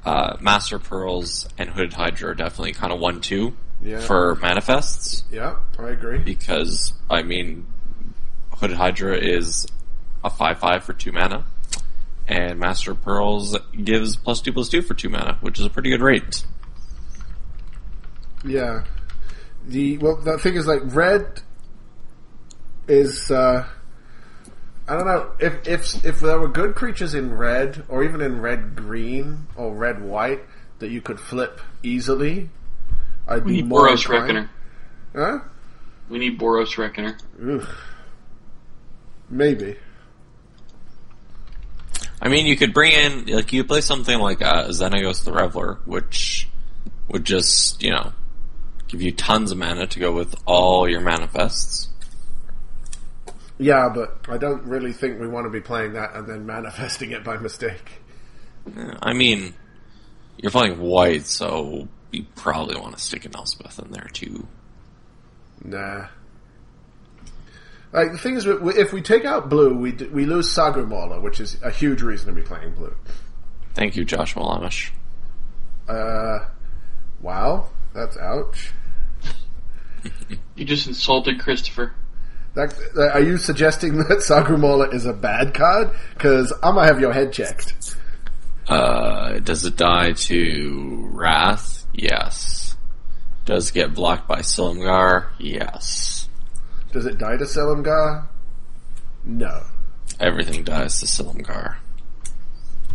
uh, 0.05 0.37
Master 0.41 0.79
Pearls 0.79 1.49
and 1.59 1.69
Hooded 1.71 1.93
Hydra 1.95 2.31
are 2.31 2.35
definitely 2.35 2.73
kind 2.73 2.93
of 2.93 2.99
one 3.01 3.21
two 3.21 3.55
Yeah. 3.83 4.01
for 4.01 4.35
manifests. 4.37 5.25
Yeah, 5.31 5.57
I 5.79 5.89
agree. 5.91 6.19
Because 6.19 6.93
I 7.11 7.23
mean, 7.23 7.67
Hooded 8.59 8.77
Hydra 8.77 9.19
is 9.19 9.67
a 10.25 10.31
five 10.31 10.59
five 10.59 10.85
for 10.85 10.93
two 10.95 11.13
mana, 11.13 11.45
and 12.29 12.59
Master 12.59 12.95
Pearls 12.95 13.57
gives 13.85 14.17
plus 14.17 14.41
two 14.41 14.53
plus 14.53 14.69
two 14.69 14.83
for 14.83 14.95
two 14.95 15.09
mana, 15.09 15.39
which 15.41 15.59
is 15.59 15.67
a 15.67 15.71
pretty 15.71 15.91
good 15.91 16.01
rate. 16.03 16.45
Yeah. 18.45 18.85
The 19.67 19.99
well, 19.99 20.17
the 20.17 20.39
thing 20.39 20.55
is, 20.55 20.67
like, 20.67 20.81
red 20.85 21.41
is. 22.89 23.31
uh 23.31 23.67
I 24.89 24.95
don't 24.95 25.07
know 25.07 25.33
if 25.41 25.67
if 25.67 26.05
if 26.05 26.21
there 26.21 26.39
were 26.39 26.49
good 26.49 26.77
creatures 26.77 27.15
in 27.15 27.35
red, 27.35 27.83
or 27.89 28.05
even 28.05 28.21
in 28.21 28.41
red 28.41 28.77
green 28.77 29.49
or 29.57 29.75
red 29.75 30.01
white 30.01 30.43
that 30.79 30.91
you 30.91 31.01
could 31.01 31.19
flip 31.19 31.61
easily. 31.83 32.51
I'd 33.27 33.45
We 33.45 33.51
be 33.51 33.57
need 33.63 33.67
more 33.69 33.89
Boros 33.89 34.03
inclined- 34.03 34.23
Reckoner. 34.23 34.51
Huh? 35.17 35.39
We 36.09 36.19
need 36.21 36.39
Boros 36.39 36.79
Reckoner. 36.79 37.17
Ugh. 37.45 37.67
Maybe. 39.29 39.77
I 42.21 42.29
mean, 42.29 42.47
you 42.47 42.57
could 42.57 42.73
bring 42.73 42.93
in 42.93 43.27
like 43.27 43.53
you 43.53 43.65
play 43.65 43.81
something 43.81 44.19
like 44.19 44.43
uh, 44.43 44.69
Xenagos 44.69 45.25
the 45.25 45.33
Reveler, 45.33 45.79
which 45.85 46.49
would 47.09 47.25
just 47.25 47.83
you 47.83 47.91
know 47.91 48.13
give 48.89 49.03
you 49.03 49.13
tons 49.13 49.53
of 49.53 49.59
mana 49.59 49.87
to 49.87 49.99
go 49.99 50.13
with 50.13 50.35
all 50.47 50.89
your 50.89 51.01
manifests. 51.01 51.89
Yeah, 53.59 53.89
but 53.95 54.19
I 54.29 54.37
don't 54.37 54.65
really 54.65 54.93
think 54.93 55.19
we 55.19 55.29
want 55.29 55.47
to 55.47 55.51
be 55.51 55.61
playing 55.61 55.95
that 55.95 56.15
and 56.15 56.27
then 56.27 56.45
manifesting 56.47 57.13
it 57.13 57.25
by 57.25 57.39
mistake. 57.39 58.01
I 59.01 59.15
mean, 59.15 59.55
you're 60.37 60.51
playing 60.51 60.79
white, 60.79 61.27
so 61.27 61.89
you 62.11 62.25
probably 62.35 62.77
want 62.77 62.97
to 62.97 63.03
stick 63.03 63.25
an 63.25 63.33
Elspeth 63.35 63.79
in 63.79 63.91
there 63.93 64.09
too. 64.13 64.47
Nah. 65.65 66.09
Like 67.97 68.13
the 68.13 68.19
thing 68.19 68.35
is, 68.37 68.45
if 68.47 68.93
we 68.93 69.01
take 69.01 69.25
out 69.25 69.49
blue, 69.49 69.75
we 69.75 69.93
d- 69.93 70.07
we 70.09 70.27
lose 70.27 70.55
Sagu 70.55 70.87
Mauler, 70.87 71.19
which 71.19 71.41
is 71.41 71.57
a 71.63 71.71
huge 71.71 72.03
reason 72.03 72.27
to 72.27 72.33
be 72.33 72.43
playing 72.47 72.75
blue. 72.75 72.95
Thank 73.75 73.97
you, 73.97 74.05
Josh 74.05 74.35
Malamish. 74.35 74.91
Uh, 75.89 76.41
wow, 77.23 77.71
that's 77.95 78.17
ouch. 78.19 78.73
You 80.57 80.65
just 80.67 80.87
insulted 80.87 81.41
Christopher. 81.41 81.95
That, 82.55 82.75
that- 82.95 83.13
are 83.15 83.21
you 83.23 83.39
suggesting 83.39 83.97
that 84.09 84.19
Sagu 84.19 84.59
Mauler 84.61 84.95
is 84.95 85.07
a 85.07 85.13
bad 85.15 85.55
card? 85.55 85.91
Because 86.15 86.53
I'm 86.63 86.75
gonna 86.75 86.87
have 86.87 87.01
your 87.01 87.13
head 87.15 87.33
checked. 87.33 87.97
Uh, 88.69 89.39
does 89.39 89.65
it 89.65 89.77
die 89.77 90.13
to 90.13 91.09
Wrath? 91.13 91.87
Yes. 91.95 92.77
Does 93.47 93.71
it 93.71 93.75
get 93.75 93.95
blocked 93.95 94.27
by 94.29 94.41
Silumgar? 94.41 95.29
Yes. 95.39 96.26
Does 96.93 97.07
it 97.07 97.19
die 97.19 97.37
to 97.37 97.45
Silumgar? 97.45 98.27
No. 99.25 99.65
Everything 100.21 100.65
dies 100.65 101.01
to 101.01 101.07
Silumgar. 101.07 101.77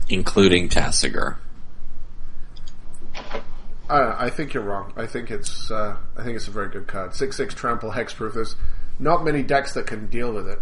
Including 0.09 0.69
Tasigur. 0.69 1.37
I, 3.89 4.25
I 4.25 4.29
think 4.29 4.53
you're 4.53 4.63
wrong. 4.63 4.93
I 4.95 5.05
think 5.05 5.29
it's 5.29 5.69
uh, 5.69 5.97
I 6.17 6.23
think 6.23 6.35
it's 6.37 6.47
a 6.47 6.51
very 6.51 6.69
good 6.69 6.87
card. 6.87 7.13
Six 7.13 7.35
six 7.37 7.53
trample 7.53 7.91
hexproof. 7.91 8.33
There's 8.33 8.55
not 8.99 9.23
many 9.25 9.43
decks 9.43 9.73
that 9.73 9.85
can 9.87 10.07
deal 10.07 10.31
with 10.31 10.47
it. 10.47 10.59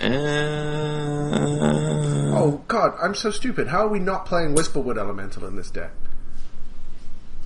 Uh, 0.00 1.28
Oh 2.40 2.62
God, 2.68 2.94
I'm 3.02 3.14
so 3.16 3.30
stupid. 3.30 3.66
How 3.68 3.86
are 3.86 3.88
we 3.88 3.98
not 3.98 4.24
playing 4.24 4.54
Whisperwood 4.54 4.96
Elemental 4.96 5.44
in 5.46 5.56
this 5.56 5.70
deck? 5.70 5.90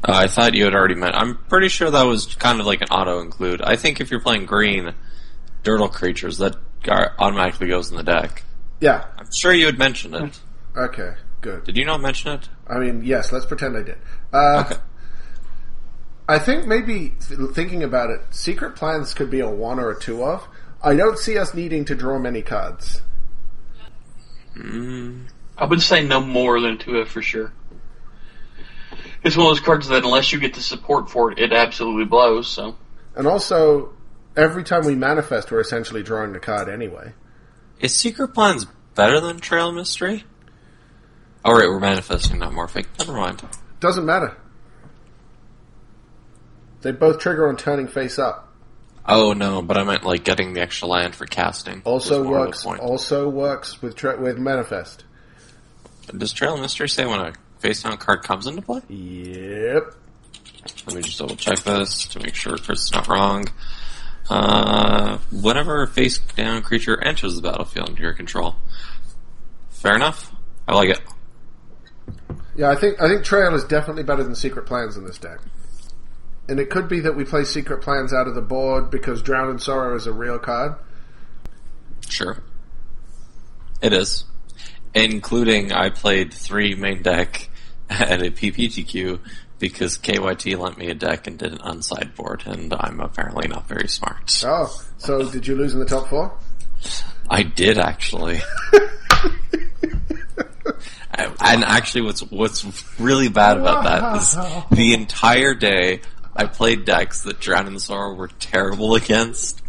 Uh, 0.05 0.13
I 0.13 0.27
thought 0.27 0.55
you 0.55 0.65
had 0.65 0.75
already 0.75 0.95
meant. 0.97 1.15
I'm 1.15 1.37
pretty 1.49 1.69
sure 1.69 1.91
that 1.91 2.03
was 2.03 2.35
kind 2.35 2.59
of 2.61 2.67
like 2.67 2.81
an 2.81 2.89
auto 2.89 3.21
include. 3.21 3.63
I 3.63 3.77
think 3.77 4.01
if 4.01 4.11
you're 4.11 4.21
playing 4.21 4.47
green, 4.47 4.95
Dirtle 5.63 5.93
creatures, 5.93 6.39
that 6.39 6.57
gar- 6.83 7.15
automatically 7.19 7.69
goes 7.69 7.91
in 7.91 7.97
the 7.97 8.03
deck. 8.03 8.43
Yeah. 8.81 9.05
I'm 9.17 9.29
sure 9.33 9.53
you 9.53 9.67
had 9.67 9.79
mentioned 9.79 10.15
it. 10.17 10.41
Okay. 10.77 11.13
Good. 11.41 11.65
Did 11.65 11.77
you 11.77 11.85
not 11.85 12.01
mention 12.01 12.33
it? 12.33 12.49
I 12.67 12.79
mean, 12.79 13.05
yes. 13.05 13.31
Let's 13.33 13.47
pretend 13.47 13.77
I 13.77 13.83
did. 13.83 13.99
Uh, 14.33 14.65
Okay. 14.67 14.81
I 16.29 16.39
think 16.39 16.67
maybe 16.67 17.15
th- 17.29 17.51
thinking 17.53 17.83
about 17.83 18.11
it, 18.11 18.21
secret 18.31 18.77
plans 18.77 19.13
could 19.13 19.29
be 19.31 19.41
a 19.41 19.49
one 19.51 19.79
or 19.81 19.91
a 19.91 20.01
two 20.01 20.23
of. 20.25 20.47
I 20.83 20.95
don't 20.95 21.19
see 21.19 21.37
us 21.37 21.53
needing 21.53 21.85
to 21.87 21.95
draw 21.97 22.19
many 22.19 22.43
cards. 22.43 23.03
I 24.57 25.65
would 25.65 25.83
say 25.83 26.03
no 26.05 26.21
more 26.21 26.61
than 26.61 26.79
two 26.79 26.97
of 26.99 27.09
for 27.09 27.23
sure. 27.23 27.53
It's 29.25 29.37
one 29.37 29.47
of 29.47 29.51
those 29.51 29.61
cards 29.61 29.89
that 29.89 30.05
unless 30.05 30.33
you 30.33 30.41
get 30.41 30.55
the 30.55 30.61
support 30.61 31.11
for 31.11 31.31
it, 31.31 31.39
it 31.39 31.53
absolutely 31.53 32.05
blows. 32.05 32.49
So 32.49 32.77
And 33.15 33.27
also, 33.27 33.93
every 34.37 34.65
time 34.65 34.85
we 34.85 34.95
manifest, 34.95 35.51
we're 35.51 35.61
essentially 35.61 36.03
drawing 36.03 36.33
the 36.33 36.41
card 36.41 36.69
anyway. 36.69 37.13
Is 37.81 37.95
Secret 37.95 38.29
Plans 38.29 38.67
better 38.95 39.21
than 39.21 39.39
Trail 39.39 39.69
of 39.69 39.75
Mystery? 39.75 40.25
Oh, 41.45 41.53
right, 41.53 41.69
we're 41.69 41.81
manifesting, 41.81 42.39
not 42.39 42.53
morphing. 42.53 42.87
Never 42.99 43.13
mind. 43.13 43.43
Doesn't 43.81 44.07
matter. 44.07 44.37
They 46.83 46.93
both 46.93 47.19
trigger 47.19 47.49
on 47.49 47.57
turning 47.57 47.89
face 47.89 48.19
up. 48.19 48.49
Oh 49.07 49.33
no, 49.33 49.63
but 49.63 49.77
I 49.77 49.85
meant 49.85 50.05
like 50.05 50.23
getting 50.25 50.53
the 50.53 50.61
extra 50.61 50.87
land 50.87 51.15
for 51.15 51.27
casting. 51.27 51.83
Also 51.85 52.21
was 52.21 52.29
more 52.29 52.47
of 52.47 52.63
the 52.63 52.69
works. 52.69 52.81
Also 52.81 53.29
works 53.29 53.83
with 53.83 53.97
tra- 53.97 54.21
with 54.21 54.39
manifest. 54.39 55.05
Does 56.17 56.33
Trail 56.33 56.57
Mystery 56.57 56.89
say 56.89 57.05
when 57.07 57.21
a 57.21 57.33
face 57.63 57.83
down 57.83 57.97
card 57.97 58.23
comes 58.23 58.47
into 58.47 58.61
play? 58.61 58.83
Yep. 58.89 59.95
Let 60.87 60.97
me 60.97 61.03
just 61.03 61.19
double 61.19 61.37
check 61.37 61.61
this 61.61 62.07
to 62.09 62.21
make 62.21 62.35
sure 62.35 62.57
Chris 62.59 62.85
is 62.85 62.93
not 62.93 63.09
wrong. 63.09 63.47
Uh, 64.29 65.19
whenever 65.31 65.83
a 65.83 65.87
face 65.87 66.19
down 66.19 66.63
creature 66.63 67.03
enters 67.03 67.37
the 67.37 67.43
battlefield 67.43 67.91
under 67.91 68.03
your 68.03 68.13
control. 68.13 68.57
Fair 69.71 69.95
enough. 69.95 70.33
I 70.67 70.75
like 70.75 70.91
it. 70.91 71.01
Yeah, 72.57 72.71
I 72.71 72.77
think 72.77 73.01
I 73.01 73.09
think 73.09 73.25
Trail 73.25 73.55
is 73.55 73.65
definitely 73.65 74.03
better 74.03 74.23
than 74.23 74.35
Secret 74.35 74.67
Plans 74.67 74.97
in 74.97 75.05
this 75.05 75.19
deck. 75.19 75.39
And 76.49 76.61
it 76.61 76.71
could 76.71 76.89
be 76.89 77.01
that 77.01 77.17
we 77.17 77.25
play 77.25 77.45
Secret 77.45 77.83
Plans 77.83 78.13
out 78.13 78.27
of 78.27 78.35
the 78.35 78.43
board 78.43 78.91
because 78.91 79.23
Drown 79.23 79.51
in 79.51 79.59
Sorrow 79.59 79.97
is 79.97 80.07
a 80.07 80.13
real 80.13 80.39
card. 80.39 80.75
Sure. 82.09 82.43
It 83.81 83.93
is. 83.93 84.25
Including 84.95 85.73
I 85.73 85.91
played 85.91 86.35
three 86.35 86.75
main 86.75 87.03
deck 87.03 87.49
at 88.01 88.23
a 88.23 88.31
PPTQ 88.31 89.21
because 89.59 89.97
KYT 89.97 90.59
lent 90.59 90.77
me 90.77 90.89
a 90.89 90.95
deck 90.95 91.27
and 91.27 91.39
did 91.39 91.53
an 91.53 91.59
unsideboard, 91.59 92.47
and 92.47 92.75
I'm 92.75 93.01
apparently 93.01 93.47
not 93.47 93.69
very 93.69 93.87
smart. 93.89 94.43
Oh, 94.45 94.83
so 94.99 95.31
did 95.31 95.47
you 95.47 95.55
lose 95.55 95.75
in 95.75 95.81
the 95.81 95.87
top 95.87 96.09
four? 96.09 96.37
I 97.31 97.45
did 97.45 97.79
actually. 97.79 98.41
and 101.15 101.65
actually, 101.65 102.03
what's 102.03 102.23
what's 102.23 102.65
really 102.99 103.29
bad 103.29 103.59
about 103.59 103.85
that 103.85 104.17
is 104.17 104.37
the 104.77 104.95
entire 104.95 105.55
day 105.55 106.01
I 106.35 106.47
played 106.47 106.85
decks 106.85 107.23
that 107.23 107.41
Drown 107.41 107.67
in 107.67 107.79
Sorrow 107.79 108.15
were 108.15 108.29
terrible 108.29 108.95
against, 108.95 109.63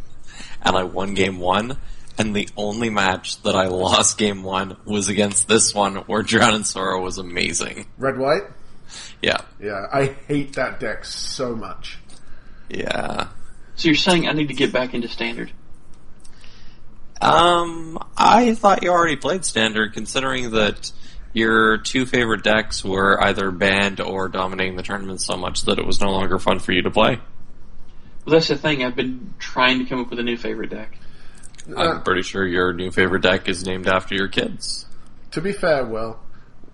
and 0.61 0.75
I 0.75 0.83
won 0.83 1.13
game 1.13 1.39
one. 1.39 1.77
And 2.17 2.35
the 2.35 2.47
only 2.55 2.89
match 2.89 3.41
that 3.41 3.55
I 3.55 3.67
lost 3.67 4.17
game 4.19 4.43
one 4.43 4.77
was 4.85 5.07
against 5.07 5.47
this 5.47 5.73
one, 5.73 5.95
where 5.95 6.21
Drown 6.21 6.53
in 6.53 6.63
Sorrow 6.63 7.01
was 7.01 7.17
amazing. 7.17 7.87
Red 7.97 8.17
White? 8.17 8.43
Yeah, 9.21 9.37
Yeah, 9.59 9.87
I 9.91 10.15
hate 10.27 10.53
that 10.53 10.79
deck 10.79 11.05
so 11.05 11.55
much. 11.55 11.97
yeah. 12.69 13.29
so 13.75 13.87
you're 13.87 13.95
saying 13.95 14.27
I 14.27 14.33
need 14.33 14.49
to 14.49 14.53
get 14.53 14.71
back 14.71 14.93
into 14.93 15.07
standard? 15.07 15.51
Um, 17.21 17.97
I 18.17 18.53
thought 18.53 18.83
you 18.83 18.91
already 18.91 19.15
played 19.15 19.45
standard, 19.45 19.93
considering 19.93 20.51
that 20.51 20.91
your 21.31 21.77
two 21.77 22.05
favorite 22.05 22.43
decks 22.43 22.83
were 22.83 23.21
either 23.23 23.49
banned 23.49 24.01
or 24.01 24.27
dominating 24.27 24.75
the 24.75 24.83
tournament 24.83 25.21
so 25.21 25.37
much 25.37 25.63
that 25.63 25.79
it 25.79 25.85
was 25.85 26.01
no 26.01 26.11
longer 26.11 26.37
fun 26.37 26.59
for 26.59 26.73
you 26.73 26.81
to 26.83 26.91
play. 26.91 27.17
Well, 28.25 28.33
that's 28.33 28.49
the 28.49 28.57
thing. 28.57 28.83
I've 28.83 28.95
been 28.95 29.33
trying 29.39 29.79
to 29.79 29.85
come 29.85 29.99
up 30.01 30.09
with 30.09 30.19
a 30.19 30.23
new 30.23 30.37
favorite 30.37 30.69
deck. 30.69 30.97
Uh, 31.69 31.79
I'm 31.79 32.03
pretty 32.03 32.21
sure 32.23 32.45
your 32.45 32.73
new 32.73 32.91
favorite 32.91 33.21
deck 33.21 33.47
is 33.47 33.65
named 33.65 33.87
after 33.87 34.15
your 34.15 34.27
kids. 34.27 34.85
to 35.31 35.41
be 35.41 35.53
fair, 35.53 35.85
Will, 35.85 36.19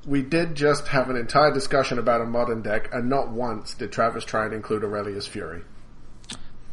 we 0.05 0.21
did 0.21 0.55
just 0.55 0.87
have 0.87 1.09
an 1.09 1.15
entire 1.15 1.53
discussion 1.53 1.99
about 1.99 2.21
a 2.21 2.25
modern 2.25 2.61
deck, 2.61 2.89
and 2.93 3.09
not 3.09 3.29
once 3.29 3.73
did 3.75 3.91
Travis 3.91 4.23
try 4.25 4.45
and 4.45 4.53
include 4.53 4.83
Aurelia's 4.83 5.27
Fury. 5.27 5.61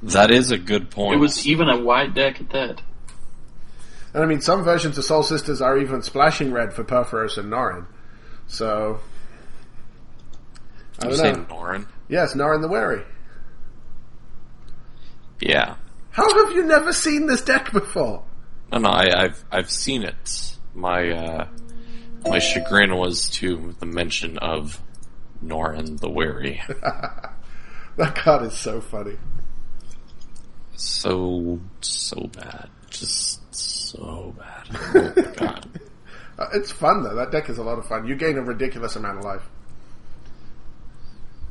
That 0.03 0.31
is 0.31 0.51
a 0.51 0.59
good 0.59 0.91
point. 0.91 1.15
It 1.17 1.19
was 1.19 1.47
even 1.47 1.69
a 1.69 1.79
white 1.81 2.15
deck 2.15 2.41
at 2.41 2.51
that. 2.51 2.83
And 4.15 4.23
I 4.23 4.27
mean, 4.27 4.41
some 4.41 4.63
versions 4.65 4.97
of 4.97 5.05
Soul 5.05 5.23
Sisters 5.23 5.61
are 5.61 5.77
even 5.77 6.01
splashing 6.03 6.53
red 6.53 6.73
for 6.73 6.85
Purphoros 6.85 7.37
and 7.37 7.53
Norin. 7.53 7.87
So, 8.47 9.01
I 11.01 11.07
you 11.07 11.11
don't 11.11 11.19
say 11.19 11.33
know. 11.33 11.45
Norin? 11.45 11.87
Yes, 12.09 12.35
Norin 12.35 12.63
the 12.63 12.69
Wary. 12.69 13.03
Yeah. 15.41 15.77
How 16.17 16.47
have 16.47 16.57
you 16.57 16.65
never 16.65 16.95
seen 16.95 17.27
this 17.27 17.43
deck 17.43 17.73
before? 17.73 18.25
No, 18.73 18.79
no, 18.79 18.89
I, 18.89 19.25
I've 19.25 19.45
I've 19.53 19.71
seen 19.71 20.03
it. 20.03 20.57
My 20.75 21.11
uh, 21.11 21.49
my 22.25 22.39
chagrin 22.39 22.97
was 22.97 23.29
to 23.31 23.75
the 23.81 23.85
mention 23.85 24.39
of 24.39 24.81
Norin 25.45 26.01
the 26.01 26.09
Wary. 26.09 26.63
That 27.99 28.15
card 28.15 28.43
is 28.43 28.53
so 28.53 28.83
funny. 28.83 29.17
so 30.75 31.59
so 31.81 32.27
bad, 32.35 32.69
just 32.91 33.41
so 33.55 34.35
bad. 34.39 34.69
Oh 34.95 35.13
my 35.17 35.33
god. 35.33 35.81
Uh, 36.39 36.47
it's 36.53 36.71
fun 36.71 37.03
though. 37.03 37.15
That 37.15 37.31
deck 37.31 37.49
is 37.49 37.57
a 37.57 37.63
lot 37.63 37.79
of 37.79 37.87
fun. 37.87 38.07
You 38.07 38.15
gain 38.17 38.37
a 38.37 38.43
ridiculous 38.43 38.97
amount 38.97 39.19
of 39.19 39.25
life. 39.25 39.43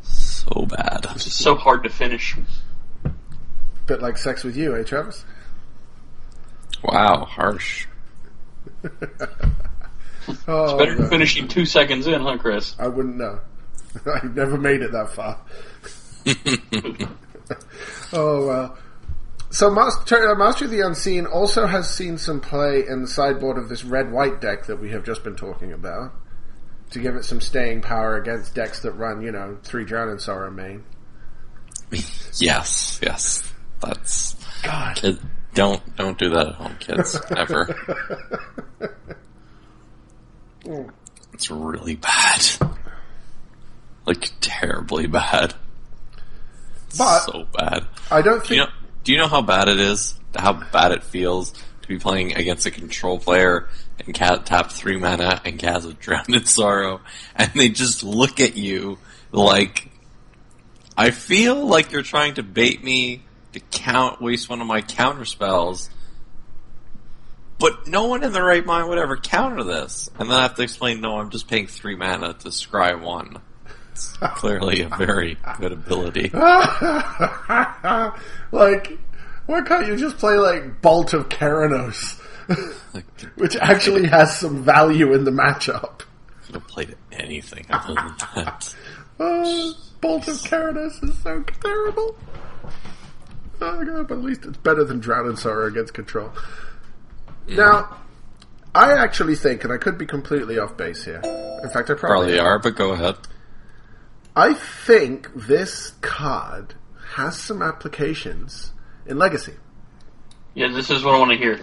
So 0.03 0.65
bad. 0.67 1.05
It's 1.15 1.23
just 1.23 1.39
so 1.39 1.55
hard 1.55 1.83
to 1.83 1.89
finish. 1.89 2.35
Bit 3.87 4.01
like 4.01 4.17
sex 4.17 4.43
with 4.43 4.57
you, 4.57 4.75
eh, 4.75 4.83
Travis? 4.83 5.25
Wow, 6.83 7.25
harsh. 7.25 7.87
Oh, 10.47 10.77
Better 10.77 10.95
than 10.95 11.09
finishing 11.09 11.47
two 11.47 11.65
seconds 11.65 12.07
in, 12.07 12.21
huh, 12.21 12.37
Chris? 12.37 12.75
I 12.79 12.87
wouldn't 12.87 13.17
know. 13.17 13.39
I've 14.13 14.35
never 14.35 14.57
made 14.57 14.81
it 14.81 14.91
that 14.91 15.11
far. 15.11 15.39
oh 18.13 18.47
well. 18.47 18.77
So 19.51 19.69
Master, 19.69 20.29
uh, 20.29 20.35
Master 20.35 20.65
of 20.65 20.71
the 20.71 20.81
Unseen 20.81 21.25
also 21.27 21.67
has 21.67 21.89
seen 21.93 22.17
some 22.17 22.41
play 22.41 22.83
in 22.87 23.03
the 23.03 23.07
sideboard 23.07 23.57
of 23.57 23.69
this 23.69 23.83
red-white 23.83 24.41
deck 24.41 24.65
that 24.65 24.81
we 24.81 24.89
have 24.91 25.05
just 25.05 25.23
been 25.23 25.35
talking 25.35 25.71
about 25.71 26.11
to 26.91 26.99
give 26.99 27.15
it 27.15 27.23
some 27.23 27.39
staying 27.39 27.81
power 27.81 28.17
against 28.17 28.55
decks 28.55 28.81
that 28.81 28.91
run, 28.93 29.21
you 29.21 29.31
know, 29.31 29.57
three 29.63 29.85
Drown 29.85 30.09
in 30.09 30.19
Sorrow 30.19 30.51
main. 30.51 30.83
Yes, 31.91 32.99
yes. 33.01 33.53
That's 33.81 34.35
God. 34.63 34.95
kid. 34.95 35.19
Don't 35.53 35.95
don't 35.95 36.17
do 36.17 36.29
that 36.31 36.47
at 36.47 36.55
home, 36.55 36.75
kids. 36.79 37.19
Ever. 37.35 37.75
It's 41.33 41.51
really 41.51 41.95
bad. 41.95 42.41
Like 44.05 44.31
terribly 44.41 45.07
bad. 45.07 45.53
But- 46.97 47.19
so 47.25 47.45
bad. 47.53 47.85
I 48.09 48.21
don't 48.21 48.35
Do 48.41 48.47
think 48.47 48.51
you 48.51 48.57
know? 48.57 48.69
Do 49.03 49.11
you 49.11 49.17
know 49.17 49.27
how 49.27 49.41
bad 49.41 49.67
it 49.67 49.79
is? 49.79 50.17
How 50.35 50.53
bad 50.53 50.91
it 50.91 51.03
feels 51.03 51.51
to 51.51 51.87
be 51.87 51.99
playing 51.99 52.35
against 52.35 52.65
a 52.65 52.71
control 52.71 53.19
player 53.19 53.67
and 54.03 54.15
ca- 54.15 54.37
tap 54.37 54.71
three 54.71 54.97
mana 54.97 55.41
and 55.45 55.59
Kaz 55.59 55.87
a 55.89 55.93
Drown 55.93 56.33
in 56.33 56.45
Sorrow, 56.45 57.01
and 57.35 57.51
they 57.53 57.69
just 57.69 58.03
look 58.03 58.39
at 58.39 58.55
you 58.57 58.97
like. 59.31 59.91
I 60.97 61.11
feel 61.11 61.65
like 61.67 61.91
you're 61.91 62.01
trying 62.03 62.35
to 62.35 62.43
bait 62.43 62.81
me 62.83 63.24
to 63.55 63.61
count 63.71 64.21
waste 64.21 64.49
one 64.49 64.59
of 64.59 64.67
my 64.67 64.81
counter 64.81 65.23
spells, 65.23 65.89
but 67.57 67.87
no 67.87 68.07
one 68.07 68.21
in 68.23 68.33
their 68.33 68.43
right 68.43 68.65
mind 68.65 68.89
would 68.89 68.97
ever 68.97 69.15
counter 69.15 69.63
this. 69.63 70.09
And 70.19 70.29
then 70.29 70.37
I 70.37 70.41
have 70.43 70.55
to 70.55 70.61
explain, 70.61 70.99
no, 70.99 71.19
I'm 71.19 71.29
just 71.29 71.47
paying 71.47 71.67
three 71.67 71.95
mana 71.95 72.33
to 72.33 72.49
scry 72.49 73.01
one. 73.01 73.41
It's 73.91 74.17
clearly 74.17 74.81
a 74.81 74.89
very 74.89 75.37
good 75.57 75.71
ability. 75.71 76.29
like, 78.51 78.99
why 79.45 79.61
can't 79.61 79.87
you 79.87 79.95
just 79.95 80.17
play 80.17 80.35
like 80.35 80.81
Bolt 80.81 81.13
of 81.13 81.29
Keranos, 81.29 82.19
which 83.37 83.55
actually 83.55 84.05
has 84.07 84.37
some 84.37 84.65
value 84.65 85.13
in 85.13 85.23
the 85.23 85.31
matchup? 85.31 86.01
Could 86.45 86.55
have 86.55 86.67
played 86.67 86.97
anything 87.13 87.65
other 87.69 87.93
than 87.93 88.15
that. 88.35 88.75
Uh, 89.17 89.71
Bolt 90.01 90.27
of 90.27 90.35
Keranos 90.35 91.01
is 91.01 91.17
so 91.19 91.41
terrible. 91.63 92.17
Oh 93.61 93.83
god, 93.83 94.07
but 94.07 94.17
at 94.17 94.23
least 94.23 94.45
it's 94.45 94.57
better 94.57 94.83
than 94.83 94.99
Drown 94.99 95.27
in 95.27 95.37
Sorrow 95.37 95.67
against 95.67 95.93
Control. 95.93 96.31
Now, 97.47 97.97
I 98.73 98.93
actually 98.93 99.35
think, 99.35 99.63
and 99.63 99.71
I 99.71 99.77
could 99.77 99.97
be 99.97 100.05
completely 100.05 100.59
off 100.59 100.75
base 100.75 101.05
here. 101.05 101.21
In 101.63 101.69
fact, 101.69 101.89
I 101.89 101.93
probably, 101.93 102.37
Probably 102.37 102.39
are, 102.39 102.59
but 102.59 102.75
go 102.75 102.91
ahead. 102.91 103.15
I 104.35 104.53
think 104.53 105.29
this 105.33 105.93
card 106.01 106.73
has 107.13 107.37
some 107.37 107.61
applications 107.61 108.73
in 109.05 109.17
Legacy. 109.17 109.53
Yeah, 110.53 110.67
this 110.73 110.89
is 110.89 111.03
what 111.03 111.15
I 111.15 111.19
want 111.19 111.31
to 111.31 111.37
hear. 111.37 111.59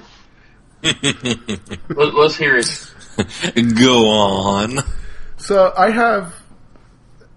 Let, 1.95 2.15
let's 2.15 2.37
hear 2.37 2.57
it. 2.57 3.77
go 3.79 4.09
on. 4.09 4.79
So 5.37 5.73
I 5.77 5.91
have 5.91 6.35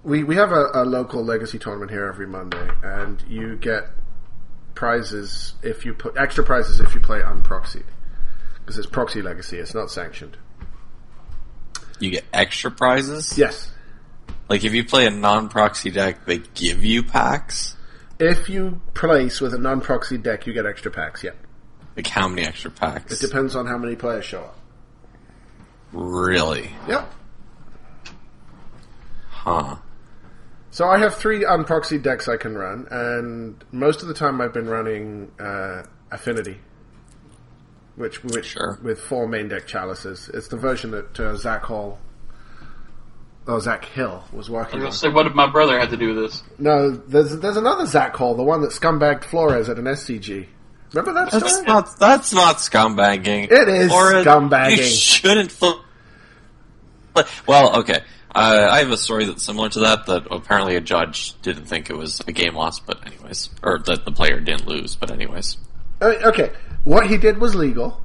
we 0.04 0.24
we 0.24 0.36
have 0.36 0.52
a, 0.52 0.68
a 0.74 0.84
local 0.86 1.24
legacy 1.24 1.60
tournament 1.60 1.92
here 1.92 2.06
every 2.06 2.28
Monday, 2.28 2.70
and 2.84 3.24
you 3.28 3.56
get 3.58 3.90
prizes 4.76 5.54
if 5.64 5.86
you 5.86 5.94
put 5.94 6.18
extra 6.18 6.44
prizes 6.44 6.80
if 6.80 6.94
you 6.94 7.02
play 7.02 7.22
unproxied 7.22 7.86
because 8.60 8.78
it's 8.78 8.88
proxy 8.88 9.22
legacy. 9.22 9.58
It's 9.58 9.74
not 9.74 9.90
sanctioned. 9.90 10.38
You 12.00 12.12
get 12.12 12.26
extra 12.34 12.70
prizes? 12.72 13.38
Yes, 13.38 13.72
Like 14.50 14.64
if 14.66 14.74
you 14.74 14.84
play 14.84 15.06
a 15.08 15.12
non-proxy 15.12 15.92
deck, 15.92 16.26
they 16.26 16.40
give 16.40 16.84
you 16.84 17.04
packs? 17.04 17.72
if 18.20 18.50
you 18.50 18.82
place 18.94 19.42
with 19.42 19.54
a 19.54 19.58
non-proxy 19.58 20.18
deck, 20.18 20.46
you 20.48 20.54
get 20.54 20.66
extra 20.66 20.92
packs. 20.92 21.24
Yeah, 21.24 21.32
Like 21.96 22.08
how 22.08 22.28
many 22.28 22.46
extra 22.46 22.70
packs? 22.72 23.12
it 23.14 23.26
depends 23.26 23.56
on 23.56 23.66
how 23.66 23.78
many 23.78 23.96
players 23.96 24.26
show 24.26 24.42
up. 24.42 24.58
Really? 25.94 26.72
Yep. 26.90 27.12
Huh. 29.30 29.76
So 30.76 30.90
I 30.90 30.98
have 30.98 31.16
three 31.16 31.46
unproxied 31.46 32.04
decks 32.04 32.28
I 32.28 32.36
can 32.36 32.58
run, 32.58 32.86
and 32.92 33.64
most 33.72 34.02
of 34.02 34.10
the 34.10 34.14
time 34.14 34.42
I've 34.42 34.52
been 34.52 34.68
running 34.68 35.32
uh, 35.40 35.84
Affinity, 36.12 36.60
which 37.96 38.22
which 38.26 38.48
Sure. 38.48 38.78
with 38.84 39.00
four 39.00 39.26
main 39.26 39.48
deck 39.48 39.68
chalices. 39.68 40.30
It's 40.34 40.50
the 40.50 40.58
version 40.58 40.92
that 40.92 41.18
uh, 41.18 41.38
Zach 41.38 41.64
Hall, 41.64 41.98
oh 43.48 43.58
Zach 43.60 43.86
Hill 43.86 44.26
was 44.34 44.50
working 44.50 44.80
on. 44.82 44.88
was 44.88 45.02
gonna 45.02 45.12
say, 45.12 45.16
what 45.16 45.24
did 45.24 45.34
my 45.34 45.50
brother 45.50 45.80
have 45.80 45.92
to 45.92 45.98
do 45.98 46.14
with 46.14 46.26
this? 46.26 46.44
No, 46.60 46.92
there's 46.92 47.38
there's 47.38 47.56
another 47.56 47.86
Zach 47.86 48.14
Hall, 48.14 48.36
the 48.36 48.44
one 48.44 48.60
that 48.60 48.72
scumbagged 48.72 49.24
Flores 49.24 49.70
at 49.70 49.80
an 49.80 49.86
SCG. 49.86 50.46
Remember 50.92 51.14
that 51.14 51.32
That's 51.32 51.54
story? 51.54 51.68
not 51.68 51.98
that's 51.98 52.34
not 52.34 52.58
scumbagging. 52.58 53.50
It 53.50 53.70
is 53.70 53.90
scumbagging. 53.94 54.76
You 54.76 54.84
shouldn't. 54.84 55.54
Fl- 55.54 55.80
well, 57.48 57.80
okay. 57.80 58.02
Uh, 58.36 58.68
I 58.70 58.80
have 58.80 58.92
a 58.92 58.98
story 58.98 59.26
that's 59.26 59.44
similar 59.44 59.70
to 59.70 59.80
that. 59.80 60.06
That 60.08 60.28
apparently 60.30 60.76
a 60.76 60.82
judge 60.82 61.40
didn't 61.42 61.66
think 61.66 61.90
it 61.90 61.96
was 61.96 62.22
a 62.28 62.32
game 62.34 62.54
loss, 62.56 62.80
but 62.80 63.06
anyways, 63.08 63.50
or 63.64 63.80
that 63.80 64.04
the 64.04 64.12
player 64.12 64.40
didn't 64.42 64.68
lose, 64.68 64.96
but 64.98 65.10
anyways. 65.10 65.58
I 66.02 66.16
okay, 66.18 66.52
what 66.84 67.08
he 67.08 67.18
did 67.18 67.38
was 67.38 67.56
legal, 67.56 68.02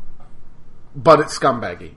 but 0.95 1.19
it's 1.21 1.37
scumbaggy. 1.37 1.95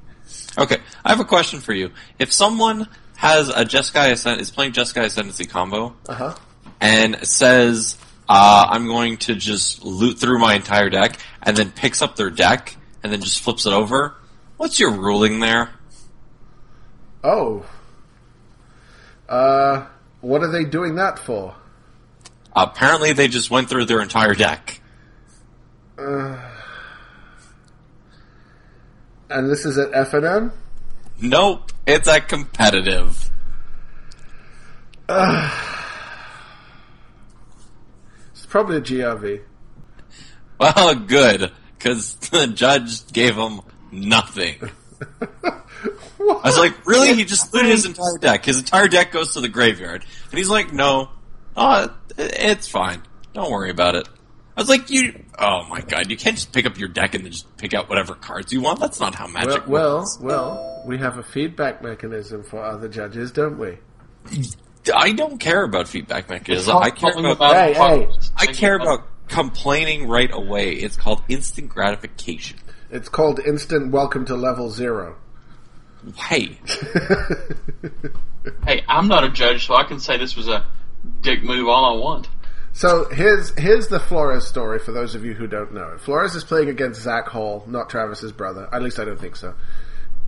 Okay, 0.58 0.78
I 1.06 1.10
have 1.10 1.20
a 1.20 1.26
question 1.26 1.60
for 1.60 1.74
you. 1.74 1.92
If 2.18 2.34
someone 2.34 2.88
has 3.18 3.50
a 3.50 3.66
Jeskai 3.66 4.12
Ascend 4.12 4.42
is 4.42 4.50
playing 4.50 4.72
Jeskai 4.74 5.06
Ascendancy 5.06 5.46
combo 5.46 5.96
Uh 6.10 6.14
huh. 6.16 6.36
and 6.82 7.28
says, 7.28 7.98
uh, 8.28 8.66
"I'm 8.68 8.88
going 8.88 9.18
to 9.18 9.36
just 9.36 9.84
loot 9.86 10.18
through 10.18 10.40
my 10.40 10.56
entire 10.56 10.90
deck," 10.90 11.18
and 11.44 11.56
then 11.56 11.70
picks 11.72 12.02
up 12.02 12.16
their 12.16 12.32
deck 12.32 12.76
and 13.04 13.12
then 13.12 13.22
just 13.22 13.42
flips 13.42 13.66
it 13.66 13.74
over, 13.74 14.16
what's 14.58 14.80
your 14.80 14.92
ruling 14.92 15.40
there? 15.42 15.70
Oh. 17.24 17.66
Uh, 19.28 19.86
what 20.22 20.44
are 20.44 20.52
they 20.52 20.66
doing 20.66 20.96
that 20.96 21.20
for? 21.20 21.56
Apparently, 22.56 23.14
they 23.14 23.28
just 23.28 23.50
went 23.50 23.70
through 23.70 23.86
their 23.86 24.02
entire 24.02 24.34
deck. 24.34 24.80
And 25.98 26.38
this 29.50 29.66
is 29.66 29.78
at 29.78 29.92
FNM? 29.92 30.52
Nope, 31.20 31.72
it's 31.88 32.08
a 32.08 32.22
competitive. 32.22 33.32
It's 35.10 35.52
probably 38.48 38.78
a 38.78 38.82
GRV. 38.82 39.42
Well, 40.60 40.96
good, 40.96 41.52
because 41.78 42.16
the 42.16 42.48
judge 42.48 43.12
gave 43.12 43.36
him 43.36 43.62
nothing. 43.92 44.70
I 46.30 46.42
was 46.44 46.58
like, 46.58 46.86
really? 46.86 47.14
He 47.14 47.26
just 47.26 47.54
looted 47.54 47.72
his 47.72 47.86
entire 47.86 48.18
deck. 48.20 48.46
His 48.46 48.60
entire 48.60 48.88
deck 48.88 49.12
goes 49.12 49.34
to 49.34 49.42
the 49.42 49.50
graveyard. 49.50 50.06
And 50.30 50.38
he's 50.38 50.50
like, 50.50 50.74
no, 50.74 51.10
uh, 51.56 51.90
it's 52.18 52.68
fine. 52.68 53.02
Don't 53.34 53.52
worry 53.52 53.70
about 53.70 53.96
it. 53.96 54.08
I 54.56 54.62
was 54.62 54.70
like, 54.70 54.92
you, 54.92 55.24
oh 55.40 55.66
my 55.68 55.82
god, 55.82 56.12
you 56.12 56.18
can't 56.18 56.36
just 56.36 56.54
pick 56.54 56.68
up 56.68 56.78
your 56.78 56.88
deck 56.88 57.16
and 57.16 57.26
then 57.26 57.32
just 57.32 57.58
pick 57.58 57.74
out 57.74 57.90
whatever 57.90 58.14
cards 58.14 58.54
you 58.54 58.62
want. 58.62 58.80
That's 58.80 59.00
not 59.00 59.16
how 59.16 59.26
magic 59.26 59.68
well, 59.68 60.00
works. 60.00 60.20
well, 60.22 60.56
well, 60.56 60.84
we 60.86 61.00
have 61.00 61.18
a 61.18 61.24
feedback 61.24 61.82
mechanism 61.82 62.44
for 62.44 62.64
other 62.64 62.88
judges, 62.88 63.32
don't 63.32 63.58
we? 63.58 63.80
I 64.94 65.14
don't 65.14 65.40
care 65.40 65.64
about 65.64 65.88
feedback 65.88 66.30
mechanism. 66.30 66.78
I 66.78 66.92
care 66.92 67.14
Calling 67.14 67.32
about, 67.32 67.56
Hey, 67.56 67.74
hey. 67.74 68.10
I 68.36 68.46
care 68.46 68.76
about 68.76 69.08
complaining 69.28 70.08
right 70.08 70.30
away. 70.32 70.74
It's 70.74 70.98
called 70.98 71.24
instant 71.30 71.70
gratification. 71.70 72.60
It's 72.92 73.10
called 73.10 73.40
instant 73.40 73.92
welcome 73.92 74.26
to 74.26 74.36
level 74.36 74.70
zero. 74.70 75.16
Hey, 76.16 76.58
Hey, 78.66 78.84
I'm 78.88 79.08
not 79.08 79.24
a 79.24 79.30
judge, 79.30 79.68
so 79.68 79.76
I 79.76 79.84
can 79.84 80.00
say 80.00 80.18
this 80.18 80.36
was 80.36 80.48
a 80.48 80.66
dick 81.22 81.44
move 81.44 81.68
all 81.68 81.86
I 81.86 82.00
want. 82.00 82.28
So 82.74 83.08
here's 83.10 83.58
here's 83.58 83.88
the 83.88 84.00
Flores 84.00 84.48
story 84.48 84.80
for 84.80 84.92
those 84.92 85.16
of 85.16 85.24
you 85.24 85.34
who 85.34 85.48
don't 85.48 85.74
know 85.74 85.90
it. 85.94 86.02
Flores 86.02 86.36
is 86.36 86.44
playing 86.44 86.70
against 86.70 87.02
Zach 87.02 87.28
Hall, 87.28 87.64
not 87.68 87.90
Travis's 87.90 88.32
brother. 88.32 88.68
At 88.74 88.82
least 88.82 89.00
I 89.00 89.06
don't 89.06 89.20
think 89.20 89.36
so. 89.36 89.54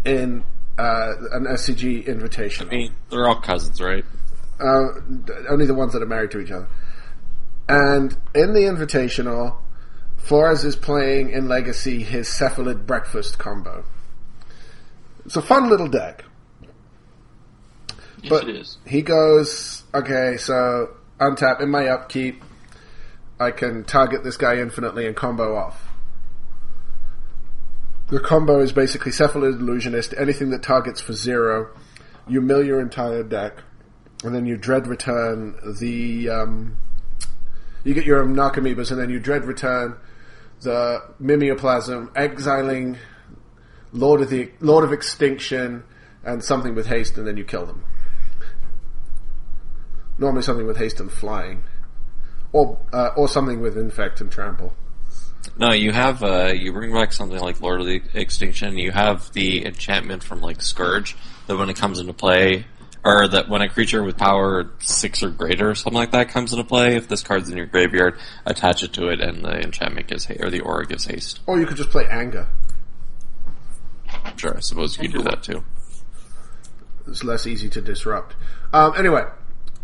In 0.05 0.43
uh, 0.77 1.13
an 1.31 1.45
SCG 1.45 2.05
invitation. 2.05 2.67
I 2.67 2.71
mean, 2.71 2.93
they're 3.09 3.27
all 3.27 3.41
cousins, 3.41 3.81
right? 3.81 4.05
Uh, 4.59 4.99
only 5.49 5.65
the 5.65 5.73
ones 5.73 5.93
that 5.93 6.03
are 6.03 6.07
married 6.07 6.31
to 6.31 6.39
each 6.39 6.51
other. 6.51 6.67
And 7.67 8.15
in 8.35 8.53
the 8.53 8.61
Invitational, 8.61 9.57
Flores 10.17 10.63
is 10.63 10.75
playing 10.75 11.31
in 11.31 11.47
Legacy 11.47 12.03
his 12.03 12.27
Cephalid 12.27 12.85
Breakfast 12.85 13.39
combo. 13.39 13.85
It's 15.25 15.35
a 15.35 15.41
fun 15.41 15.69
little 15.69 15.87
deck. 15.87 16.23
Yes, 18.21 18.29
But 18.29 18.47
it 18.49 18.55
is. 18.55 18.77
he 18.85 19.01
goes, 19.01 19.83
okay, 19.93 20.37
so 20.37 20.89
untap 21.19 21.61
in 21.61 21.69
my 21.69 21.87
upkeep, 21.87 22.43
I 23.39 23.51
can 23.51 23.83
target 23.83 24.23
this 24.23 24.37
guy 24.37 24.57
infinitely 24.57 25.05
and 25.05 25.15
combo 25.15 25.55
off. 25.55 25.81
The 28.07 28.19
combo 28.19 28.59
is 28.59 28.71
basically 28.71 29.11
Cephalid 29.11 29.59
Illusionist, 29.59 30.13
anything 30.17 30.51
that 30.51 30.61
targets 30.61 31.01
for 31.01 31.13
zero, 31.13 31.75
you 32.27 32.39
mill 32.39 32.63
your 32.63 32.79
entire 32.79 33.23
deck, 33.23 33.63
and 34.23 34.33
then 34.33 34.45
you 34.45 34.57
dread 34.57 34.85
return 34.87 35.55
the, 35.79 36.29
um, 36.29 36.77
you 37.83 37.93
get 37.95 38.05
your 38.05 38.23
Narcomoebas, 38.23 38.91
and 38.91 38.99
then 38.99 39.09
you 39.09 39.19
dread 39.19 39.45
return 39.45 39.97
the 40.61 41.01
Mimeoplasm, 41.21 42.15
exiling 42.15 42.97
Lord 43.95 44.21
of 44.21 44.29
the 44.29 44.51
Lord 44.59 44.83
of 44.83 44.91
Extinction, 44.91 45.83
and 46.23 46.43
something 46.43 46.75
with 46.75 46.87
haste, 46.87 47.17
and 47.17 47.25
then 47.25 47.37
you 47.37 47.45
kill 47.45 47.65
them. 47.65 47.83
Normally, 50.17 50.43
something 50.43 50.67
with 50.67 50.77
haste 50.77 50.99
and 50.99 51.11
flying, 51.11 51.63
or 52.51 52.77
uh, 52.93 53.11
or 53.15 53.27
something 53.27 53.61
with 53.61 53.77
infect 53.77 54.21
and 54.21 54.31
trample. 54.31 54.73
No, 55.57 55.71
you 55.71 55.91
have 55.91 56.23
uh, 56.23 56.53
you 56.53 56.73
bring 56.73 56.93
back 56.93 57.13
something 57.13 57.39
like 57.39 57.61
Lord 57.61 57.79
of 57.79 57.87
the 57.87 58.01
Extinction. 58.13 58.77
You 58.77 58.91
have 58.91 59.31
the 59.33 59.65
enchantment 59.65 60.23
from 60.23 60.41
like 60.41 60.61
Scourge 60.61 61.15
that 61.47 61.57
when 61.57 61.69
it 61.69 61.77
comes 61.77 61.99
into 61.99 62.13
play, 62.13 62.65
or 63.03 63.27
that 63.27 63.47
when 63.47 63.61
a 63.61 63.69
creature 63.69 64.03
with 64.03 64.17
power 64.17 64.71
six 64.79 65.23
or 65.23 65.29
greater 65.29 65.69
or 65.69 65.75
something 65.75 65.97
like 65.97 66.11
that 66.11 66.29
comes 66.29 66.51
into 66.51 66.65
play, 66.65 66.95
if 66.95 67.07
this 67.07 67.21
card's 67.21 67.49
in 67.49 67.55
your 67.55 67.67
graveyard, 67.67 68.17
attach 68.45 68.83
it 68.83 68.91
to 68.93 69.07
it, 69.07 69.21
and 69.21 69.45
the 69.45 69.61
enchantment 69.61 70.07
gives 70.07 70.25
ha- 70.25 70.35
or 70.39 70.49
the 70.49 70.59
aura 70.61 70.85
gives 70.85 71.05
haste. 71.05 71.39
Or 71.45 71.59
you 71.59 71.65
could 71.65 71.77
just 71.77 71.91
play 71.91 72.05
anger. 72.09 72.47
Sure, 74.35 74.55
I 74.57 74.59
suppose 74.59 74.97
you 74.97 75.03
could 75.09 75.17
do 75.17 75.23
that 75.23 75.43
too. 75.43 75.63
It's 77.07 77.23
less 77.23 77.45
easy 77.47 77.69
to 77.69 77.81
disrupt. 77.81 78.35
Um, 78.73 78.93
anyway, 78.97 79.25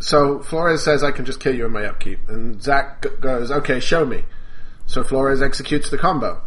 so 0.00 0.40
Flores 0.40 0.82
says 0.84 1.02
I 1.04 1.12
can 1.12 1.24
just 1.24 1.40
kill 1.40 1.54
you 1.54 1.64
in 1.66 1.72
my 1.72 1.84
upkeep, 1.86 2.18
and 2.28 2.60
Zach 2.62 3.02
g- 3.02 3.08
goes, 3.20 3.50
"Okay, 3.50 3.78
show 3.80 4.04
me." 4.04 4.24
So 4.86 5.04
Flores 5.04 5.40
executes 5.40 5.88
the 5.90 5.98
combo, 5.98 6.42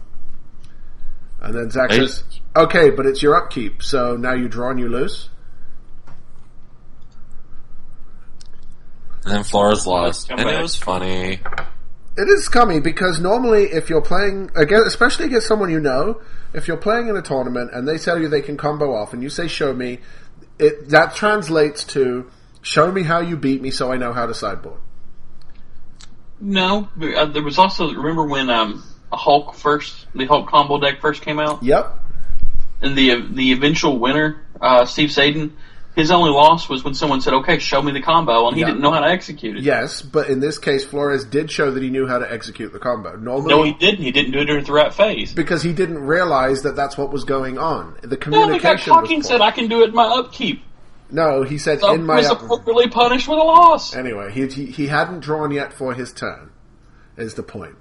and 1.41 1.55
then 1.55 1.69
Zach 1.71 1.91
Hey. 1.91 1.99
says, 1.99 2.23
"Okay, 2.55 2.89
but 2.89 3.05
it's 3.05 3.23
your 3.23 3.35
upkeep, 3.35 3.81
so 3.81 4.15
now 4.17 4.33
you 4.33 4.47
draw 4.49 4.69
and 4.71 4.79
you 4.79 4.89
lose." 4.89 5.29
And 9.23 9.33
then 9.33 9.43
Flores 9.43 9.87
lost, 9.87 10.29
and 10.29 10.39
it 10.39 10.61
was 10.61 10.75
funny. 10.75 11.39
It 12.17 12.29
is 12.29 12.45
scummy 12.45 12.79
because 12.79 13.19
normally, 13.19 13.63
if 13.65 13.89
you're 13.89 14.01
playing 14.01 14.49
again, 14.55 14.81
especially 14.85 15.25
against 15.25 15.47
someone 15.47 15.69
you 15.69 15.81
know, 15.81 16.21
if 16.53 16.67
you're 16.67 16.77
playing 16.77 17.09
in 17.09 17.17
a 17.17 17.21
tournament 17.21 17.71
and 17.73 17.85
they 17.87 17.97
tell 17.97 18.19
you 18.21 18.29
they 18.29 18.41
can 18.41 18.55
combo 18.55 18.93
off, 18.95 19.13
and 19.13 19.21
you 19.21 19.29
say 19.29 19.47
"show 19.47 19.73
me," 19.73 19.99
it 20.57 20.89
that 20.89 21.13
translates 21.15 21.83
to 21.85 22.31
"show 22.61 22.89
me 22.91 23.03
how 23.03 23.19
you 23.19 23.35
beat 23.35 23.61
me, 23.61 23.69
so 23.69 23.91
I 23.91 23.97
know 23.97 24.13
how 24.13 24.25
to 24.25 24.33
sideboard." 24.33 24.79
No, 26.39 26.89
uh, 27.01 27.25
there 27.25 27.43
was 27.43 27.57
also 27.57 27.93
remember 27.93 28.25
when 28.25 28.49
um 28.49 28.83
Hulk 29.11 29.53
first 29.55 30.07
the 30.15 30.25
Hulk 30.25 30.47
combo 30.47 30.79
deck 30.79 31.01
first 31.01 31.21
came 31.21 31.39
out, 31.39 31.63
Yep. 31.63 31.99
and 32.81 32.97
the 32.97 33.27
the 33.29 33.51
eventual 33.51 33.99
winner, 33.99 34.41
uh, 34.61 34.85
Steve 34.85 35.09
Sadin, 35.09 35.51
his 35.95 36.11
only 36.11 36.29
loss 36.29 36.67
was 36.69 36.83
when 36.83 36.93
someone 36.93 37.21
said, 37.21 37.33
"Okay, 37.35 37.57
show 37.59 37.81
me 37.81 37.91
the 37.91 38.01
combo," 38.01 38.47
and 38.47 38.55
he 38.55 38.61
Yeah. 38.61 38.67
didn't 38.67 38.81
know 38.81 38.91
how 38.91 38.99
to 38.99 39.07
execute 39.07 39.57
it. 39.57 39.63
Yes, 39.63 40.01
but 40.01 40.27
in 40.29 40.39
this 40.39 40.57
case, 40.57 40.83
Flores 40.85 41.23
did 41.25 41.49
show 41.49 41.71
that 41.71 41.81
he 41.81 41.89
knew 41.89 42.05
how 42.07 42.19
to 42.19 42.31
execute 42.31 42.73
the 42.73 42.79
combo. 42.79 43.15
Normally, 43.15 43.49
No, 43.49 43.63
he 43.63 43.73
didn't. 43.73 44.03
He 44.03 44.11
didn't 44.11 44.31
do 44.31 44.39
it 44.39 44.49
at 44.49 44.65
the 44.65 44.73
right 44.73 44.93
phase. 44.93 45.33
because 45.33 45.61
he 45.63 45.73
didn't 45.73 45.99
realize 45.99 46.63
that 46.63 46.75
that's 46.75 46.97
what 46.97 47.11
was 47.11 47.23
going 47.23 47.57
on. 47.57 47.95
The 48.01 48.07
No, 48.07 48.13
he 48.13 48.17
communication 48.17 48.93
cocky 48.93 49.13
and 49.15 49.23
was 49.23 49.27
said, 49.27 49.41
"I 49.41 49.51
can 49.51 49.67
do 49.67 49.81
it 49.83 49.89
in 49.89 49.95
my 49.95 50.05
upkeep." 50.05 50.63
No, 51.11 51.43
he 51.43 51.57
said 51.57 51.79
So 51.81 51.93
in 51.93 52.05
my 52.05 52.15
was 52.17 52.27
up- 52.29 52.41
appropriately 52.41 52.87
punished 52.89 53.27
with 53.27 53.37
a 53.37 53.43
loss. 53.43 53.95
Anyway, 53.95 54.31
he, 54.31 54.47
he 54.47 54.65
he 54.65 54.87
hadn't 54.87 55.19
drawn 55.21 55.51
yet 55.51 55.71
for 55.71 55.93
his 55.93 56.11
turn. 56.11 56.49
Is 57.15 57.35
the 57.35 57.43
point? 57.43 57.75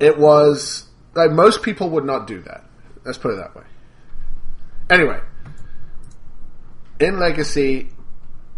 It 0.00 0.18
was 0.18 0.84
like 1.14 1.30
most 1.30 1.62
people 1.62 1.90
would 1.90 2.04
not 2.04 2.26
do 2.26 2.40
that. 2.42 2.64
Let's 3.04 3.18
put 3.18 3.32
it 3.32 3.36
that 3.36 3.54
way. 3.56 3.62
Anyway, 4.90 5.18
in 7.00 7.18
Legacy, 7.18 7.90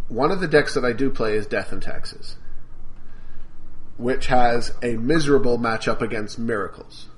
one 0.09 0.31
of 0.31 0.41
the 0.41 0.49
decks 0.49 0.75
that 0.75 0.85
I 0.85 0.93
do 0.93 1.11
play 1.11 1.35
is 1.35 1.47
Death 1.47 1.73
and 1.73 1.83
Taxes, 1.83 2.37
which 3.97 4.27
has 4.27 4.73
a 4.83 4.97
miserable 4.97 5.59
matchup 5.59 6.01
against 6.01 6.39
Miracles. 6.39 7.09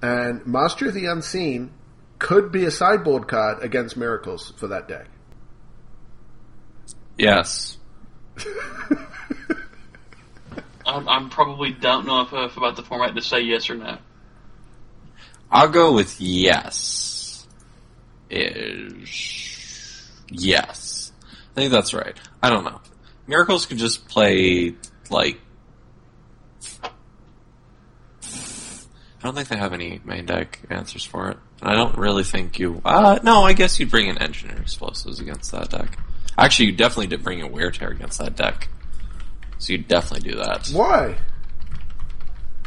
And 0.00 0.46
Mastery 0.46 0.88
of 0.88 0.94
the 0.94 1.06
Unseen 1.06 1.72
could 2.18 2.52
be 2.52 2.64
a 2.64 2.70
sideboard 2.70 3.26
card 3.28 3.62
against 3.62 3.96
Miracles 3.96 4.52
for 4.56 4.68
that 4.68 4.86
deck. 4.86 5.06
Yes. 7.16 7.78
I'm, 10.86 11.08
I'm 11.08 11.30
probably 11.30 11.72
don't 11.72 12.06
know 12.06 12.20
enough 12.20 12.56
about 12.56 12.76
the 12.76 12.82
format 12.82 13.14
to 13.16 13.22
say 13.22 13.40
yes 13.40 13.68
or 13.68 13.74
no. 13.74 13.98
I'll 15.50 15.68
go 15.68 15.92
with 15.92 16.20
yes. 16.20 17.07
Is 18.30 20.10
yes. 20.30 21.12
I 21.52 21.54
think 21.54 21.72
that's 21.72 21.94
right. 21.94 22.16
I 22.42 22.50
don't 22.50 22.64
know. 22.64 22.80
Miracles 23.26 23.66
could 23.66 23.78
just 23.78 24.08
play 24.08 24.74
like. 25.10 25.40
I 29.20 29.22
don't 29.22 29.34
think 29.34 29.48
they 29.48 29.56
have 29.56 29.72
any 29.72 30.00
main 30.04 30.26
deck 30.26 30.60
answers 30.70 31.04
for 31.04 31.30
it. 31.30 31.38
And 31.60 31.68
I 31.70 31.74
don't 31.74 31.98
really 31.98 32.22
think 32.22 32.58
you. 32.58 32.80
Uh, 32.84 33.18
no, 33.22 33.42
I 33.42 33.52
guess 33.52 33.80
you'd 33.80 33.90
bring 33.90 34.08
in 34.08 34.16
Engineered 34.18 34.60
Explosives 34.60 35.18
against 35.18 35.50
that 35.52 35.70
deck. 35.70 35.98
Actually, 36.36 36.66
you 36.66 36.72
definitely 36.72 37.08
did 37.08 37.24
bring 37.24 37.40
in 37.40 37.50
Wear 37.50 37.72
Tear 37.72 37.88
against 37.88 38.20
that 38.20 38.36
deck. 38.36 38.68
So 39.58 39.72
you 39.72 39.78
definitely 39.78 40.30
do 40.30 40.36
that. 40.36 40.68
Why? 40.68 41.16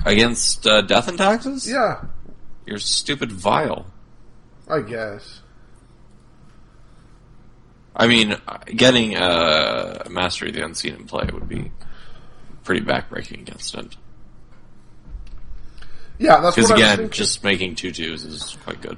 Against 0.05 0.67
uh, 0.67 0.81
Death 0.81 1.07
and 1.07 1.17
Taxes? 1.17 1.69
Yeah, 1.69 2.03
You're 2.65 2.79
stupid 2.79 3.31
vile. 3.31 3.85
I 4.67 4.81
guess. 4.81 5.41
I 7.95 8.07
mean, 8.07 8.37
getting 8.67 9.15
uh, 9.17 10.05
Mastery 10.09 10.49
of 10.49 10.55
the 10.55 10.65
Unseen 10.65 10.95
in 10.95 11.05
play 11.05 11.27
would 11.31 11.49
be 11.49 11.71
pretty 12.63 12.85
backbreaking 12.85 13.41
against 13.41 13.75
it. 13.75 13.95
Yeah, 16.17 16.39
that's 16.39 16.55
Because 16.55 16.69
what 16.69 16.79
I 16.81 16.85
was 16.85 16.93
again, 16.99 17.09
just 17.09 17.43
making 17.43 17.75
two 17.75 17.91
twos 17.91 18.23
is 18.23 18.55
quite 18.63 18.81
good. 18.81 18.97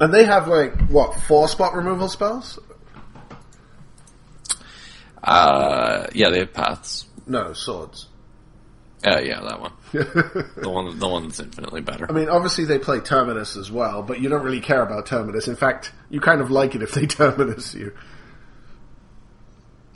And 0.00 0.12
they 0.12 0.24
have 0.24 0.48
like 0.48 0.88
what 0.88 1.14
four 1.14 1.48
spot 1.48 1.74
removal 1.74 2.08
spells? 2.08 2.58
Uh, 5.22 6.06
yeah, 6.12 6.30
they 6.30 6.40
have 6.40 6.52
paths. 6.52 7.06
No, 7.26 7.52
swords. 7.52 8.08
Uh, 9.04 9.20
yeah, 9.20 9.40
that 9.40 9.60
one. 9.60 9.72
The 10.62 10.70
one, 10.70 10.98
the 10.98 11.08
one 11.08 11.24
that's 11.24 11.40
infinitely 11.40 11.80
better. 11.80 12.06
I 12.08 12.12
mean, 12.12 12.28
obviously 12.28 12.64
they 12.64 12.78
play 12.78 13.00
Terminus 13.00 13.56
as 13.56 13.70
well, 13.70 14.02
but 14.02 14.20
you 14.20 14.28
don't 14.28 14.44
really 14.44 14.60
care 14.60 14.82
about 14.82 15.06
Terminus. 15.06 15.48
In 15.48 15.56
fact, 15.56 15.92
you 16.08 16.20
kind 16.20 16.40
of 16.40 16.50
like 16.50 16.74
it 16.74 16.82
if 16.82 16.92
they 16.92 17.06
Terminus 17.06 17.74
you. 17.74 17.92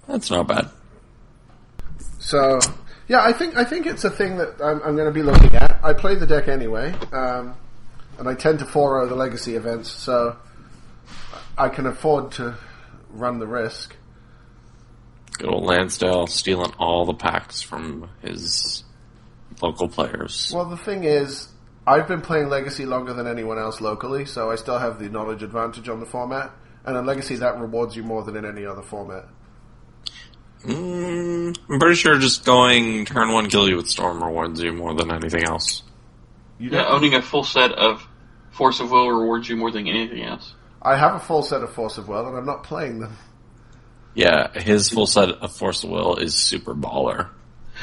That's 0.09 0.31
not 0.31 0.49
bad. 0.49 0.69
So, 2.19 2.59
yeah, 3.09 3.23
I 3.23 3.33
think 3.33 3.57
I 3.57 3.65
think 3.65 3.87
it's 3.87 4.05
a 4.05 4.11
thing 4.11 4.39
that 4.39 4.61
I'm, 4.61 4.83
I'm 4.83 4.97
going 4.97 5.07
to 5.07 5.13
be 5.13 5.23
looking 5.23 5.55
at. 5.55 5.81
I 5.85 5.93
play 5.93 6.17
the 6.17 6.27
deck 6.27 6.49
anyway, 6.49 6.93
um, 7.13 7.55
and 8.19 8.29
I 8.29 8.35
tend 8.35 8.59
to 8.59 8.65
follow 8.65 9.07
the 9.07 9.15
legacy 9.15 9.55
events, 9.55 9.91
so 9.91 10.37
I 11.57 11.69
can 11.69 11.87
afford 11.87 12.33
to 12.33 12.57
run 13.11 13.39
the 13.39 13.47
risk. 13.47 13.95
Good 15.39 15.49
old 15.49 15.65
Lansdale 15.65 16.27
stealing 16.27 16.73
all 16.79 17.05
the 17.05 17.15
packs 17.15 17.63
from 17.63 18.09
his 18.23 18.83
local 19.63 19.89
players. 19.89 20.53
Well, 20.55 20.67
the 20.67 20.77
thing 20.77 21.05
is, 21.05 21.49
I've 21.87 22.09
been 22.09 22.21
playing 22.21 22.49
Legacy 22.49 22.85
longer 22.85 23.13
than 23.13 23.27
anyone 23.27 23.59
else 23.59 23.81
locally, 23.81 24.25
so 24.25 24.51
I 24.51 24.57
still 24.57 24.79
have 24.79 24.99
the 24.99 25.09
knowledge 25.09 25.43
advantage 25.43 25.89
on 25.89 26.01
the 26.01 26.07
format. 26.07 26.51
And 26.85 26.97
in 26.97 27.07
Legacy, 27.07 27.37
that 27.37 27.59
rewards 27.59 27.97
you 27.97 28.03
more 28.03 28.23
than 28.23 28.37
in 28.37 28.45
any 28.45 28.65
other 28.65 28.83
format. 28.83 29.27
Mm, 30.65 31.57
I'm 31.69 31.79
pretty 31.79 31.95
sure 31.95 32.19
just 32.19 32.45
going 32.45 33.05
turn 33.05 33.33
one 33.33 33.49
kill 33.49 33.69
you 33.69 33.77
with 33.77 33.89
Storm 33.89 34.23
rewards 34.23 34.61
you 34.61 34.73
more 34.73 34.95
than 34.95 35.13
anything 35.13 35.45
else. 35.45 35.83
You 36.59 36.71
Yeah, 36.71 36.87
owning 36.89 37.15
a 37.15 37.23
full 37.23 37.45
set 37.45 37.73
of 37.73 38.07
Force 38.51 38.81
of 38.81 38.91
Will 38.91 39.09
rewards 39.09 39.49
you 39.49 39.57
more 39.57 39.71
than 39.71 39.87
anything 39.87 40.23
else. 40.23 40.55
I 40.81 40.97
have 40.97 41.15
a 41.15 41.21
full 41.21 41.43
set 41.43 41.63
of 41.63 41.73
Force 41.73 41.99
of 41.99 42.09
Will, 42.09 42.27
and 42.27 42.37
I'm 42.37 42.47
not 42.47 42.65
playing 42.65 43.01
them. 43.01 43.17
Yeah, 44.15 44.59
his 44.59 44.89
full 44.89 45.07
set 45.07 45.29
of 45.29 45.53
Force 45.53 45.85
of 45.85 45.91
Will 45.91 46.17
is 46.17 46.35
super 46.35 46.75
baller. 46.75 47.29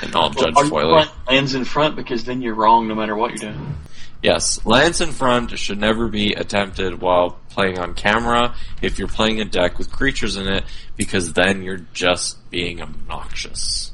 And 0.01 0.15
all 0.15 0.29
Judge 0.29 0.55
Are 0.55 0.65
Foiler. 0.65 1.07
lands 1.29 1.55
in 1.55 1.65
front 1.65 1.95
because 1.95 2.23
then 2.23 2.41
you're 2.41 2.55
wrong 2.55 2.87
no 2.87 2.95
matter 2.95 3.15
what 3.15 3.31
you're 3.31 3.51
doing. 3.51 3.77
Yes, 4.23 4.65
lands 4.65 5.01
in 5.01 5.11
front 5.11 5.57
should 5.59 5.79
never 5.79 6.07
be 6.07 6.33
attempted 6.33 7.01
while 7.01 7.37
playing 7.49 7.77
on 7.77 7.93
camera 7.93 8.55
if 8.81 8.97
you're 8.97 9.09
playing 9.09 9.41
a 9.41 9.45
deck 9.45 9.77
with 9.77 9.91
creatures 9.91 10.37
in 10.37 10.47
it, 10.47 10.63
because 10.95 11.33
then 11.33 11.61
you're 11.61 11.85
just 11.93 12.49
being 12.49 12.81
obnoxious. 12.81 13.91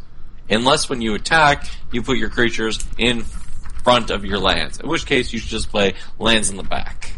Unless 0.48 0.88
when 0.88 1.02
you 1.02 1.16
attack, 1.16 1.68
you 1.92 2.04
put 2.04 2.18
your 2.18 2.30
creatures 2.30 2.80
in 2.98 3.24
front 3.84 4.12
of 4.12 4.24
your 4.24 4.38
lands, 4.38 4.80
in 4.80 4.88
which 4.88 5.08
case 5.08 5.34
you 5.34 5.40
should 5.40 5.50
just 5.50 5.70
play 5.70 5.96
lands 6.20 6.52
in 6.52 6.58
the 6.58 6.64
back. 6.64 7.12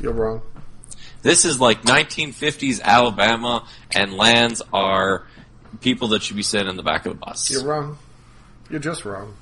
You're 0.00 0.12
wrong. 0.12 0.42
This 1.22 1.44
is 1.44 1.60
like 1.60 1.82
1950s 1.82 2.82
Alabama, 2.82 3.66
and 3.92 4.14
lands 4.14 4.60
are 4.72 5.24
people 5.80 6.08
that 6.08 6.22
should 6.22 6.36
be 6.36 6.42
sitting 6.42 6.68
in 6.68 6.76
the 6.76 6.82
back 6.82 7.06
of 7.06 7.12
the 7.12 7.18
bus. 7.18 7.50
You're 7.50 7.64
wrong. 7.64 7.98
You're 8.70 8.80
just 8.80 9.04
wrong. 9.04 9.34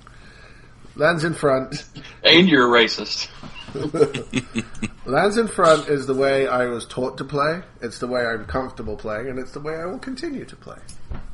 Lands 0.96 1.24
in 1.24 1.34
front. 1.34 1.84
And 2.22 2.48
you're 2.48 2.66
a 2.74 2.84
racist. 2.84 3.28
Lands 5.06 5.36
in 5.36 5.48
front 5.48 5.88
is 5.88 6.06
the 6.06 6.14
way 6.14 6.46
I 6.46 6.66
was 6.66 6.86
taught 6.86 7.18
to 7.18 7.24
play. 7.24 7.62
It's 7.82 7.98
the 7.98 8.06
way 8.06 8.24
I'm 8.24 8.44
comfortable 8.46 8.96
playing, 8.96 9.28
and 9.28 9.38
it's 9.38 9.50
the 9.52 9.60
way 9.60 9.74
I 9.74 9.84
will 9.86 9.98
continue 9.98 10.44
to 10.44 10.56
play. 10.56 10.78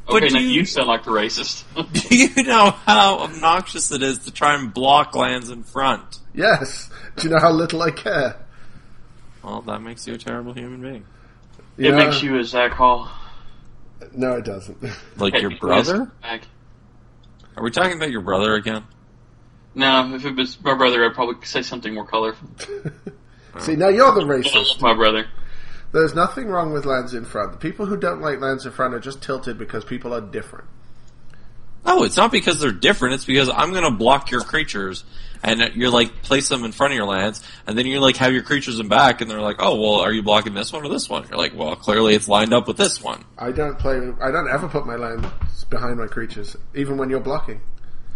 But 0.06 0.24
Okay, 0.24 0.28
now 0.34 0.40
you- 0.40 0.48
you 0.48 0.64
sound 0.64 0.88
like 0.88 1.04
the 1.04 1.10
racist. 1.10 1.64
Do 1.74 2.16
you 2.16 2.42
know 2.44 2.70
how 2.86 3.18
obnoxious 3.20 3.92
it 3.92 4.02
is 4.02 4.18
to 4.20 4.32
try 4.32 4.54
and 4.54 4.72
block 4.72 5.14
lands 5.14 5.50
in 5.50 5.62
front? 5.62 6.18
Yes. 6.34 6.90
Do 7.16 7.24
you 7.28 7.34
know 7.34 7.38
how 7.40 7.52
little 7.52 7.82
I 7.82 7.90
care? 7.90 8.36
Well, 9.42 9.60
that 9.62 9.82
makes 9.82 10.06
you 10.06 10.14
a 10.14 10.18
terrible 10.18 10.52
human 10.52 10.80
being. 10.82 11.04
it 11.78 11.84
Yeah. 11.90 11.96
makes 11.96 12.22
you 12.22 12.38
a 12.38 12.44
Zach 12.44 12.72
Hall. 12.72 13.10
No, 14.12 14.32
it 14.38 14.44
doesn't. 14.44 14.82
Like 15.16 15.34
your 15.34 15.50
Technically, 15.50 15.78
it's 15.78 15.88
brother? 15.90 16.10
Zach. 17.50 17.58
Are 17.60 17.64
we 17.64 17.70
talking 17.70 17.96
about 17.96 18.10
your 18.10 18.22
brother 18.22 18.54
again? 18.54 18.84
No, 19.74 20.14
if 20.14 20.24
it 20.24 20.34
was 20.34 20.60
my 20.62 20.74
brother, 20.74 21.04
I'd 21.04 21.14
probably 21.14 21.44
say 21.46 21.62
something 21.62 21.94
more 21.94 22.06
colorful. 22.06 22.48
Oh. 23.52 23.58
See, 23.58 23.74
now 23.74 23.88
you're 23.88 24.14
the 24.14 24.20
racist. 24.20 24.80
my 24.80 24.94
brother. 24.94 25.26
There's 25.90 26.14
nothing 26.14 26.46
wrong 26.46 26.72
with 26.72 26.84
lands 26.86 27.14
in 27.14 27.24
front. 27.24 27.50
The 27.50 27.58
people 27.58 27.84
who 27.86 27.96
don't 27.96 28.20
like 28.20 28.38
lands 28.40 28.64
in 28.64 28.70
front 28.70 28.94
are 28.94 29.00
just 29.00 29.22
tilted 29.22 29.58
because 29.58 29.84
people 29.84 30.14
are 30.14 30.20
different. 30.20 30.66
No, 31.84 32.04
it's 32.04 32.16
not 32.16 32.30
because 32.30 32.60
they're 32.60 32.72
different. 32.72 33.14
It's 33.14 33.24
because 33.24 33.48
I'm 33.48 33.70
going 33.72 33.84
to 33.84 33.90
block 33.90 34.30
your 34.30 34.42
creatures, 34.42 35.04
and 35.42 35.74
you're 35.74 35.90
like 35.90 36.22
place 36.22 36.48
them 36.48 36.64
in 36.64 36.72
front 36.72 36.92
of 36.92 36.96
your 36.96 37.06
lands, 37.06 37.42
and 37.66 37.76
then 37.76 37.86
you 37.86 38.00
like 38.00 38.16
have 38.16 38.32
your 38.32 38.42
creatures 38.42 38.78
in 38.78 38.88
back, 38.88 39.20
and 39.20 39.30
they're 39.30 39.40
like, 39.40 39.56
oh 39.58 39.80
well, 39.80 40.00
are 40.00 40.12
you 40.12 40.22
blocking 40.22 40.54
this 40.54 40.72
one 40.72 40.84
or 40.84 40.88
this 40.88 41.08
one? 41.08 41.26
You're 41.28 41.38
like, 41.38 41.54
well, 41.56 41.74
clearly 41.76 42.14
it's 42.14 42.28
lined 42.28 42.52
up 42.52 42.68
with 42.68 42.76
this 42.76 43.02
one. 43.02 43.24
I 43.38 43.50
don't 43.50 43.78
play. 43.78 43.96
I 44.20 44.30
don't 44.30 44.48
ever 44.50 44.68
put 44.68 44.86
my 44.86 44.96
lands 44.96 45.26
behind 45.70 45.98
my 45.98 46.06
creatures, 46.06 46.56
even 46.74 46.98
when 46.98 47.08
you're 47.08 47.20
blocking. 47.20 47.60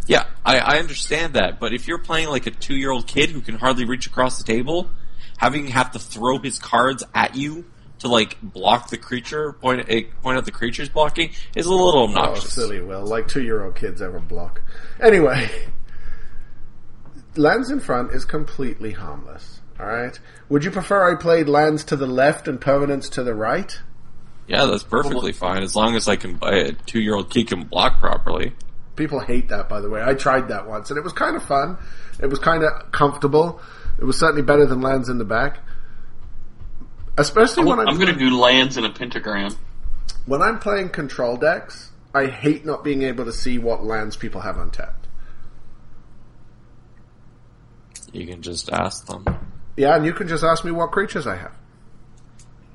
Yeah, 0.07 0.27
I, 0.45 0.59
I 0.59 0.79
understand 0.79 1.35
that, 1.35 1.59
but 1.59 1.73
if 1.73 1.89
you're 1.89 1.99
playing 1.99 2.29
like 2.29 2.47
a 2.47 2.51
two 2.51 2.77
year 2.77 2.91
old 2.91 3.07
kid 3.07 3.31
who 3.31 3.41
can 3.41 3.55
hardly 3.55 3.87
reach 3.87 4.07
across 4.07 4.37
the 4.37 4.45
table, 4.45 4.91
having 5.39 5.69
have 5.69 5.93
to 5.93 5.99
throw 5.99 6.39
his 6.39 6.59
cards 6.59 7.03
at 7.15 7.37
you 7.37 7.65
to 8.05 8.09
like 8.11 8.39
block 8.41 8.89
the 8.91 8.97
creature, 8.97 9.53
point 9.53 9.85
eh, 9.89 10.03
point 10.23 10.39
out 10.39 10.45
the 10.45 10.53
creature's 10.53 10.89
blocking, 10.89 11.31
is 11.57 11.67
a 11.67 11.71
little 11.75 11.93
Oh, 12.01 12.05
obnoxious. 12.05 12.53
silly 12.55 12.81
Will. 12.81 13.05
Like 13.05 13.29
two 13.29 13.43
year 13.43 13.65
old 13.65 13.75
kids 13.75 14.01
ever 14.01 14.21
block. 14.21 14.63
Anyway, 15.01 15.51
lands 17.37 17.71
in 17.71 17.81
front 17.81 18.13
is 18.13 18.25
completely 18.25 18.93
harmless. 18.93 19.61
Alright? 19.81 20.21
Would 20.49 20.65
you 20.65 20.71
prefer 20.71 21.11
I 21.13 21.17
played 21.21 21.49
lands 21.49 21.85
to 21.85 21.97
the 21.97 22.07
left 22.07 22.47
and 22.47 22.61
permanents 22.61 23.11
to 23.13 23.25
the 23.25 23.35
right? 23.35 23.77
Yeah, 24.47 24.67
that's 24.67 24.85
perfectly 24.85 25.33
fine 25.33 25.63
as 25.63 25.75
long 25.75 25.97
as 25.97 26.07
I 26.07 26.17
can. 26.17 26.37
Buy 26.37 26.53
a 26.55 26.73
two 26.73 27.01
year 27.01 27.15
old 27.17 27.31
kid 27.31 27.49
can 27.49 27.65
block 27.65 27.99
properly. 27.99 28.53
People 28.95 29.19
hate 29.19 29.49
that, 29.49 29.69
by 29.69 29.81
the 29.81 29.91
way. 29.91 30.01
I 30.05 30.15
tried 30.15 30.49
that 30.49 30.69
once, 30.69 30.91
and 30.91 30.99
it 30.99 31.03
was 31.03 31.13
kind 31.13 31.35
of 31.35 31.43
fun. 31.43 31.79
It 32.21 32.29
was 32.29 32.39
kind 32.39 32.63
of 32.63 32.93
comfortable. 32.93 33.61
It 33.99 34.05
was 34.05 34.17
certainly 34.17 34.43
better 34.43 34.67
than 34.67 34.81
lands 34.83 35.09
in 35.09 35.19
the 35.19 35.25
back. 35.25 35.59
Especially 37.17 37.65
when 37.65 37.79
I'm, 37.81 37.89
I'm 37.89 37.95
going 37.99 38.13
to 38.13 38.19
do 38.19 38.37
lands 38.37 38.77
in 38.77 38.85
a 38.85 38.91
pentagram. 38.91 39.57
when 40.27 40.43
I'm 40.43 40.59
playing 40.59 40.89
control 40.91 41.37
decks. 41.37 41.91
I 42.17 42.27
hate 42.27 42.65
not 42.65 42.85
being 42.85 43.03
able 43.03 43.25
to 43.25 43.33
see 43.33 43.59
what 43.59 43.85
lands 43.85 44.17
people 44.17 44.41
have 44.43 44.57
untapped. 44.57 45.09
You 48.13 48.27
can 48.27 48.43
just 48.43 48.71
ask 48.71 49.07
them. 49.07 49.25
Yeah, 49.77 49.97
and 49.97 50.07
you 50.07 50.13
can 50.13 50.29
just 50.29 50.45
ask 50.45 50.65
me 50.65 50.71
what 50.71 50.93
creatures 50.93 51.27
I 51.27 51.37
have. 51.37 51.53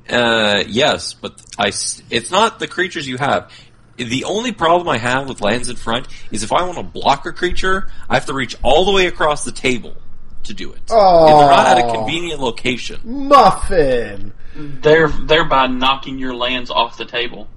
Uh, 0.10 0.64
yes, 0.68 1.14
but 1.14 1.40
I 1.58 1.68
s- 1.68 2.02
it's 2.10 2.32
not 2.32 2.60
the 2.60 2.68
creatures 2.68 3.08
you 3.08 3.18
have. 3.18 3.50
The 3.96 4.24
only 4.26 4.52
problem 4.52 4.90
I 4.90 4.98
have 4.98 5.28
with 5.30 5.40
lands 5.42 5.70
in 5.70 5.76
front 5.78 6.08
is 6.32 6.44
if 6.44 6.52
I 6.52 6.64
want 6.64 6.78
to 6.78 6.84
block 6.84 7.26
a 7.26 7.32
creature, 7.32 7.90
I 8.10 8.16
have 8.16 8.26
to 8.26 8.34
reach 8.34 8.56
all 8.64 8.86
the 8.86 8.92
way 8.92 9.08
across 9.08 9.46
the 9.46 9.52
table 9.54 9.96
to 10.44 10.54
do 10.54 10.72
it. 10.74 10.82
Oh. 10.90 11.26
If 11.26 11.38
they're 11.40 11.56
not 11.56 11.78
at 11.78 11.90
a 11.90 11.94
convenient 11.98 12.40
location. 12.40 13.02
Muffin. 13.04 14.34
There, 14.56 15.08
thereby 15.08 15.68
knocking 15.68 16.20
your 16.20 16.36
lands 16.36 16.70
off 16.70 16.98
the 16.98 17.06
table. 17.06 17.48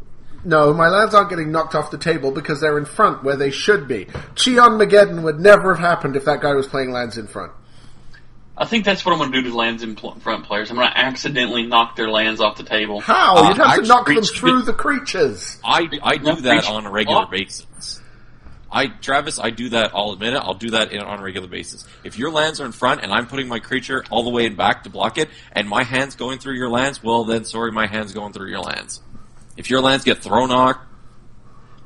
No, 0.45 0.74
my 0.74 0.89
lands 0.89 1.14
aren't 1.14 1.30
getting 1.30 1.53
knocked 1.53 1.74
off 1.74 1.91
the 1.91 1.99
table 1.99 2.33
because 2.33 2.61
they're 2.61 2.78
in 2.78 2.85
front 2.85 3.22
where 3.22 3.37
they 3.37 3.51
should 3.51 3.87
be. 3.87 4.07
Cheon 4.35 4.76
Mageddon 4.85 5.22
would 5.22 5.39
never 5.39 5.74
have 5.74 5.85
happened 5.85 6.16
if 6.16 6.24
that 6.24 6.41
guy 6.41 6.53
was 6.55 6.66
playing 6.66 6.91
lands 6.91 7.16
in 7.16 7.28
front. 7.28 7.53
I 8.57 8.66
think 8.66 8.85
that's 8.85 9.05
what 9.05 9.12
I'm 9.12 9.18
going 9.18 9.33
to 9.33 9.43
do 9.43 9.49
to 9.51 9.57
lands 9.57 9.83
in 9.83 9.95
pl- 9.95 10.18
front 10.20 10.45
players. 10.45 10.70
I'm 10.70 10.76
going 10.76 10.89
to 10.89 10.99
accidentally 10.99 11.62
knock 11.66 11.97
their 11.97 12.11
lands 12.11 12.41
off 12.41 12.59
the 12.59 12.64
table. 12.64 13.01
How? 13.01 13.37
Uh, 13.37 13.49
You'd 13.49 13.57
have 13.57 13.76
to 13.76 13.87
knock 13.87 14.07
them 14.07 14.22
through 14.22 14.62
the 14.62 14.74
creatures. 14.74 15.59
I 15.64 15.89
I 16.03 16.16
do 16.18 16.37
that 16.43 16.66
on 16.66 16.87
a 16.87 16.91
regular 16.91 17.26
basis. 17.26 17.66
I 18.72 18.86
Travis, 18.86 19.38
I 19.38 19.50
do 19.50 19.68
that. 19.70 19.92
I'll 19.94 20.12
admit 20.12 20.32
it. 20.32 20.36
I'll 20.36 20.54
do 20.54 20.70
that 20.70 20.92
in, 20.92 21.00
on 21.00 21.18
a 21.18 21.22
regular 21.22 21.46
basis. 21.48 21.86
If 22.04 22.18
your 22.18 22.30
lands 22.30 22.60
are 22.60 22.64
in 22.66 22.72
front 22.72 23.02
and 23.02 23.12
I'm 23.12 23.26
putting 23.26 23.46
my 23.48 23.58
creature 23.58 24.04
all 24.10 24.24
the 24.24 24.30
way 24.30 24.46
in 24.46 24.56
back 24.56 24.84
to 24.84 24.90
block 24.90 25.18
it, 25.18 25.28
and 25.52 25.68
my 25.68 25.84
hand's 25.84 26.16
going 26.16 26.38
through 26.38 26.54
your 26.54 26.70
lands, 26.70 27.02
well 27.02 27.24
then, 27.24 27.44
sorry, 27.44 27.70
my 27.70 27.86
hand's 27.86 28.12
going 28.12 28.32
through 28.32 28.48
your 28.48 28.60
lands. 28.60 29.02
If 29.56 29.68
your 29.68 29.82
lands 29.82 30.04
get 30.04 30.22
thrown 30.22 30.50
off 30.50 30.78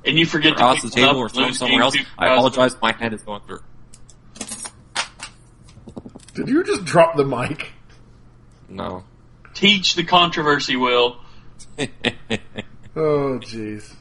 And 0.04 0.16
you 0.16 0.24
forget 0.24 0.52
across 0.52 0.82
to 0.82 0.88
the 0.88 0.94
table 0.94 1.10
up, 1.10 1.16
or 1.16 1.28
thrown 1.28 1.48
lose 1.48 1.58
somewhere 1.58 1.82
else, 1.82 1.96
I 2.16 2.32
apologize. 2.32 2.76
My 2.80 2.92
hand 2.92 3.12
is 3.14 3.22
going 3.22 3.42
through. 3.42 3.60
Did 6.34 6.48
you 6.48 6.62
just 6.62 6.84
drop 6.84 7.16
the 7.16 7.24
mic? 7.24 7.72
No. 8.68 9.04
Teach 9.54 9.94
the 9.94 10.04
controversy, 10.04 10.76
Will. 10.76 11.18
Oh, 12.98 13.38
jeez. 13.42 13.94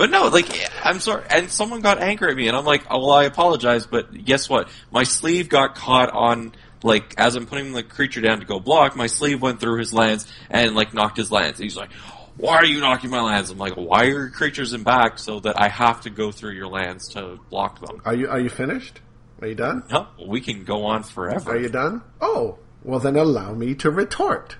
But 0.00 0.08
no, 0.08 0.28
like 0.28 0.48
I'm 0.82 0.98
sorry, 0.98 1.24
and 1.28 1.50
someone 1.50 1.82
got 1.82 2.00
angry 2.00 2.30
at 2.30 2.34
me, 2.34 2.48
and 2.48 2.56
I'm 2.56 2.64
like, 2.64 2.86
oh, 2.88 3.00
well, 3.00 3.10
I 3.10 3.24
apologize, 3.24 3.86
but 3.86 4.24
guess 4.24 4.48
what? 4.48 4.70
My 4.90 5.02
sleeve 5.02 5.50
got 5.50 5.74
caught 5.74 6.08
on 6.10 6.54
like 6.82 7.12
as 7.18 7.36
I'm 7.36 7.44
putting 7.44 7.74
the 7.74 7.82
creature 7.82 8.22
down 8.22 8.40
to 8.40 8.46
go 8.46 8.60
block, 8.60 8.96
my 8.96 9.08
sleeve 9.08 9.42
went 9.42 9.60
through 9.60 9.78
his 9.78 9.92
lands 9.92 10.26
and 10.48 10.74
like 10.74 10.94
knocked 10.94 11.18
his 11.18 11.30
lands. 11.30 11.58
He's 11.58 11.76
like, 11.76 11.92
why 12.38 12.56
are 12.56 12.64
you 12.64 12.80
knocking 12.80 13.10
my 13.10 13.20
lands? 13.20 13.50
I'm 13.50 13.58
like, 13.58 13.74
why 13.74 14.04
are 14.06 14.08
your 14.08 14.30
creatures 14.30 14.72
in 14.72 14.84
back 14.84 15.18
so 15.18 15.38
that 15.40 15.60
I 15.60 15.68
have 15.68 16.00
to 16.00 16.08
go 16.08 16.32
through 16.32 16.52
your 16.52 16.68
lands 16.68 17.08
to 17.08 17.38
block 17.50 17.86
them? 17.86 18.00
Are 18.06 18.14
you 18.14 18.26
are 18.30 18.40
you 18.40 18.48
finished? 18.48 19.02
Are 19.42 19.48
you 19.48 19.54
done? 19.54 19.84
No, 19.90 20.06
we 20.26 20.40
can 20.40 20.64
go 20.64 20.86
on 20.86 21.02
forever. 21.02 21.50
Are 21.50 21.60
you 21.60 21.68
done? 21.68 22.00
Oh, 22.22 22.58
well 22.82 23.00
then 23.00 23.16
allow 23.16 23.52
me 23.52 23.74
to 23.74 23.90
retort. 23.90 24.56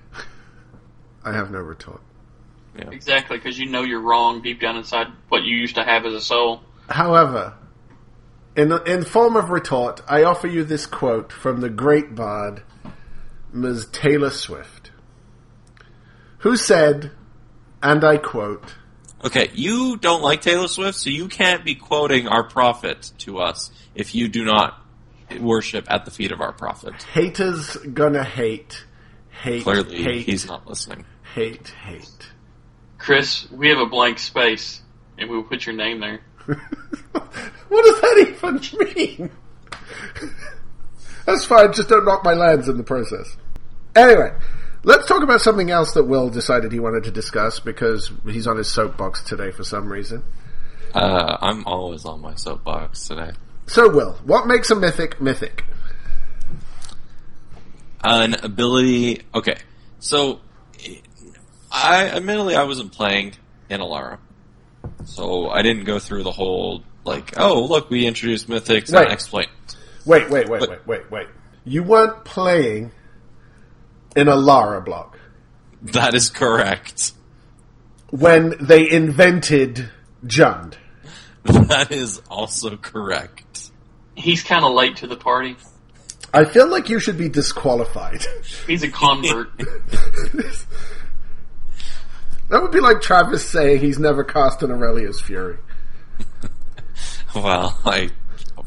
I 1.25 1.33
have 1.33 1.49
no 1.49 1.61
retort. 1.61 2.01
Yeah. 2.77 2.89
Exactly, 2.91 3.37
because 3.37 3.59
you 3.59 3.67
know 3.67 3.83
you're 3.83 4.01
wrong 4.01 4.41
deep 4.41 4.61
down 4.61 4.77
inside 4.77 5.07
what 5.29 5.43
you 5.43 5.57
used 5.57 5.75
to 5.75 5.83
have 5.83 6.05
as 6.05 6.13
a 6.13 6.21
soul. 6.21 6.61
However, 6.89 7.53
in 8.55 8.71
in 8.85 9.03
form 9.03 9.35
of 9.35 9.49
retort, 9.49 10.01
I 10.07 10.23
offer 10.23 10.47
you 10.47 10.63
this 10.63 10.85
quote 10.85 11.31
from 11.31 11.61
the 11.61 11.69
great 11.69 12.15
bard, 12.15 12.63
Ms. 13.53 13.87
Taylor 13.91 14.29
Swift, 14.29 14.91
who 16.39 16.55
said, 16.55 17.11
and 17.83 18.03
I 18.03 18.17
quote, 18.17 18.75
Okay, 19.23 19.51
you 19.53 19.97
don't 19.97 20.23
like 20.23 20.41
Taylor 20.41 20.67
Swift, 20.67 20.97
so 20.97 21.09
you 21.09 21.27
can't 21.27 21.63
be 21.63 21.75
quoting 21.75 22.27
our 22.27 22.43
prophet 22.43 23.11
to 23.19 23.37
us 23.39 23.69
if 23.93 24.15
you 24.15 24.27
do 24.27 24.43
not 24.43 24.81
worship 25.39 25.85
at 25.89 26.05
the 26.05 26.11
feet 26.11 26.31
of 26.31 26.41
our 26.41 26.51
prophet. 26.51 26.93
"Haters 27.13 27.75
gonna 27.93 28.23
hate, 28.23 28.83
hate, 29.29 29.63
Clearly, 29.63 30.01
hate, 30.03 30.25
he's 30.25 30.47
not 30.47 30.67
listening. 30.67 31.05
hate, 31.35 31.69
hate." 31.85 32.30
Chris, 33.01 33.49
we 33.49 33.67
have 33.69 33.79
a 33.79 33.87
blank 33.87 34.19
space, 34.19 34.79
and 35.17 35.27
we 35.27 35.35
will 35.35 35.43
put 35.43 35.65
your 35.65 35.73
name 35.73 35.99
there. 35.99 36.21
what 36.45 37.83
does 37.83 38.01
that 38.01 38.25
even 38.27 38.95
mean? 38.95 39.31
That's 41.25 41.45
fine, 41.45 41.73
just 41.73 41.89
don't 41.89 42.05
knock 42.05 42.23
my 42.23 42.33
lands 42.33 42.69
in 42.69 42.77
the 42.77 42.83
process. 42.83 43.35
Anyway, 43.95 44.31
let's 44.83 45.07
talk 45.07 45.23
about 45.23 45.41
something 45.41 45.71
else 45.71 45.93
that 45.93 46.03
Will 46.03 46.29
decided 46.29 46.71
he 46.71 46.79
wanted 46.79 47.03
to 47.05 47.11
discuss 47.11 47.59
because 47.59 48.11
he's 48.25 48.45
on 48.45 48.57
his 48.57 48.67
soapbox 48.67 49.23
today 49.23 49.49
for 49.49 49.63
some 49.63 49.91
reason. 49.91 50.23
Uh, 50.93 51.37
I'm 51.41 51.65
always 51.65 52.05
on 52.05 52.21
my 52.21 52.35
soapbox 52.35 53.07
today. 53.07 53.31
So, 53.65 53.89
Will, 53.89 54.13
what 54.25 54.45
makes 54.45 54.69
a 54.69 54.75
mythic 54.75 55.19
mythic? 55.19 55.65
An 58.03 58.35
ability. 58.35 59.23
Okay, 59.33 59.57
so 59.99 60.41
I 61.71 62.07
admittedly 62.09 62.55
I 62.55 62.63
wasn't 62.63 62.91
playing 62.91 63.33
in 63.69 63.79
Alara, 63.79 64.17
so 65.05 65.49
I 65.49 65.61
didn't 65.61 65.85
go 65.85 65.99
through 65.99 66.23
the 66.23 66.31
whole 66.31 66.83
like, 67.05 67.33
oh 67.37 67.63
look, 67.65 67.89
we 67.89 68.05
introduced 68.05 68.47
mythics 68.49 68.91
Right. 68.93 69.03
and 69.03 69.11
exploit. 69.11 69.47
Wait, 70.05 70.29
wait, 70.29 70.49
wait, 70.49 70.59
But- 70.59 70.69
wait, 70.69 70.87
wait, 70.87 71.11
wait. 71.11 71.27
You 71.63 71.83
weren't 71.83 72.25
playing 72.25 72.91
in 74.15 74.27
Alara 74.27 74.83
block 74.83 75.19
That 75.83 76.13
is 76.15 76.29
correct. 76.29 77.13
when 78.09 78.55
they 78.59 78.89
invented 78.89 79.89
Jund. 80.25 80.73
That 81.43 81.91
is 81.91 82.21
also 82.29 82.77
correct. 82.77 83.71
He's 84.15 84.43
kind 84.43 84.63
of 84.65 84.73
late 84.73 84.97
to 84.97 85.07
the 85.07 85.15
party. 85.15 85.55
I 86.33 86.45
feel 86.45 86.67
like 86.67 86.89
you 86.89 86.99
should 86.99 87.17
be 87.17 87.29
disqualified. 87.29 88.23
He's 88.67 88.83
a 88.83 88.89
convert. 88.89 89.49
that 92.51 92.61
would 92.61 92.71
be 92.71 92.79
like 92.79 93.01
Travis 93.01 93.43
saying 93.49 93.79
he's 93.79 93.97
never 93.97 94.23
cast 94.23 94.61
an 94.61 94.71
Aurelia's 94.71 95.19
Fury. 95.21 95.57
Well, 97.33 97.79
I, 97.85 98.09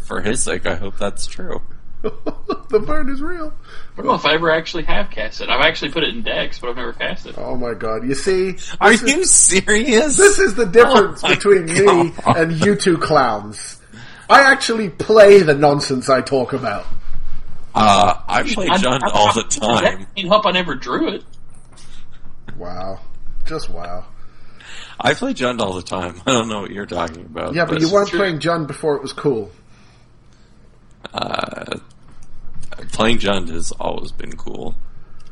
for 0.06 0.22
his 0.22 0.42
sake, 0.42 0.64
I 0.66 0.74
hope 0.76 0.96
that's 0.96 1.26
true. 1.26 1.60
the 2.02 2.82
burn 2.84 3.10
is 3.10 3.20
real. 3.20 3.52
I 3.92 3.96
don't 3.96 4.06
know 4.06 4.14
if 4.14 4.24
I 4.24 4.34
ever 4.34 4.50
actually 4.50 4.84
have 4.84 5.10
cast 5.10 5.40
it. 5.42 5.50
I've 5.50 5.60
actually 5.60 5.92
put 5.92 6.02
it 6.02 6.14
in 6.14 6.22
decks, 6.22 6.58
but 6.58 6.70
I've 6.70 6.76
never 6.76 6.94
cast 6.94 7.26
it. 7.26 7.34
Oh 7.36 7.56
my 7.56 7.74
god. 7.74 8.04
You 8.06 8.14
see, 8.14 8.56
Are 8.80 8.90
this 8.90 9.02
is, 9.02 9.10
you 9.16 9.24
serious? 9.24 10.16
this 10.16 10.38
is 10.38 10.54
the 10.54 10.64
difference 10.66 11.22
Oh 11.22 11.28
my 11.28 11.34
between 11.34 11.66
me 11.66 12.12
and 12.26 12.52
you 12.64 12.74
two 12.74 12.96
clowns. 12.98 13.80
I 14.30 14.50
actually 14.50 14.88
play 14.88 15.40
the 15.42 15.54
nonsense 15.54 16.08
I 16.08 16.22
talk 16.22 16.54
about. 16.54 16.86
Uh, 17.74 18.14
I 18.26 18.42
play 18.44 18.68
I- 18.68 18.78
Jund 18.78 19.00
all 19.12 19.32
the 19.34 19.42
time. 19.44 20.06
I 20.16 20.20
hope 20.26 20.46
I 20.46 20.52
never 20.52 20.74
drew 20.74 21.08
it. 21.08 21.24
Wow. 22.56 23.00
Just 23.44 23.68
wow. 23.68 24.06
I 24.98 25.14
play 25.14 25.34
Jund 25.34 25.60
all 25.60 25.74
the 25.74 25.82
time. 25.82 26.20
I 26.26 26.32
don't 26.32 26.48
know 26.48 26.62
what 26.62 26.70
you're 26.70 26.86
talking 26.86 27.24
about. 27.24 27.54
Yeah, 27.54 27.64
but 27.64 27.80
you 27.80 27.92
weren't 27.92 28.08
true. 28.08 28.18
playing 28.18 28.38
Jund 28.38 28.66
before 28.66 28.96
it 28.96 29.02
was 29.02 29.12
cool. 29.12 29.50
Uh, 31.12 31.78
playing 32.92 33.18
Jund 33.18 33.48
has 33.50 33.72
always 33.72 34.12
been 34.12 34.36
cool. 34.36 34.74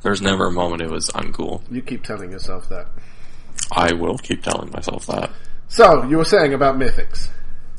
There's 0.03 0.21
never 0.21 0.47
a 0.47 0.53
moment 0.53 0.83
it 0.83 0.91
was 0.91 1.09
uncool. 1.11 1.63
You 1.71 1.81
keep 1.81 2.03
telling 2.05 2.33
yourself 2.33 2.69
that. 2.69 2.89
I 3.71 3.93
will 3.93 4.19
keep 4.19 4.43
telling 4.43 4.71
myself 4.71 5.07
that. 5.07 5.31
So, 5.69 6.05
you 6.05 6.19
were 6.19 6.25
saying 6.25 6.55
about 6.55 6.77
mythics. 6.77 7.29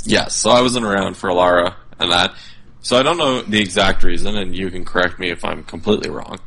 Yes, 0.06 0.34
so 0.36 0.50
I 0.50 0.62
wasn't 0.62 0.86
around 0.86 1.16
for 1.16 1.30
Alara 1.30 1.76
and 2.00 2.12
that. 2.12 2.34
So 2.82 2.98
I 2.98 3.04
don't 3.04 3.18
know 3.18 3.42
the 3.42 3.62
exact 3.62 4.04
reason, 4.04 4.36
and 4.36 4.56
you 4.56 4.70
can 4.70 4.84
correct 4.84 5.18
me 5.18 5.30
if 5.30 5.46
I'm 5.46 5.64
completely 5.64 6.10
wrong. 6.10 6.40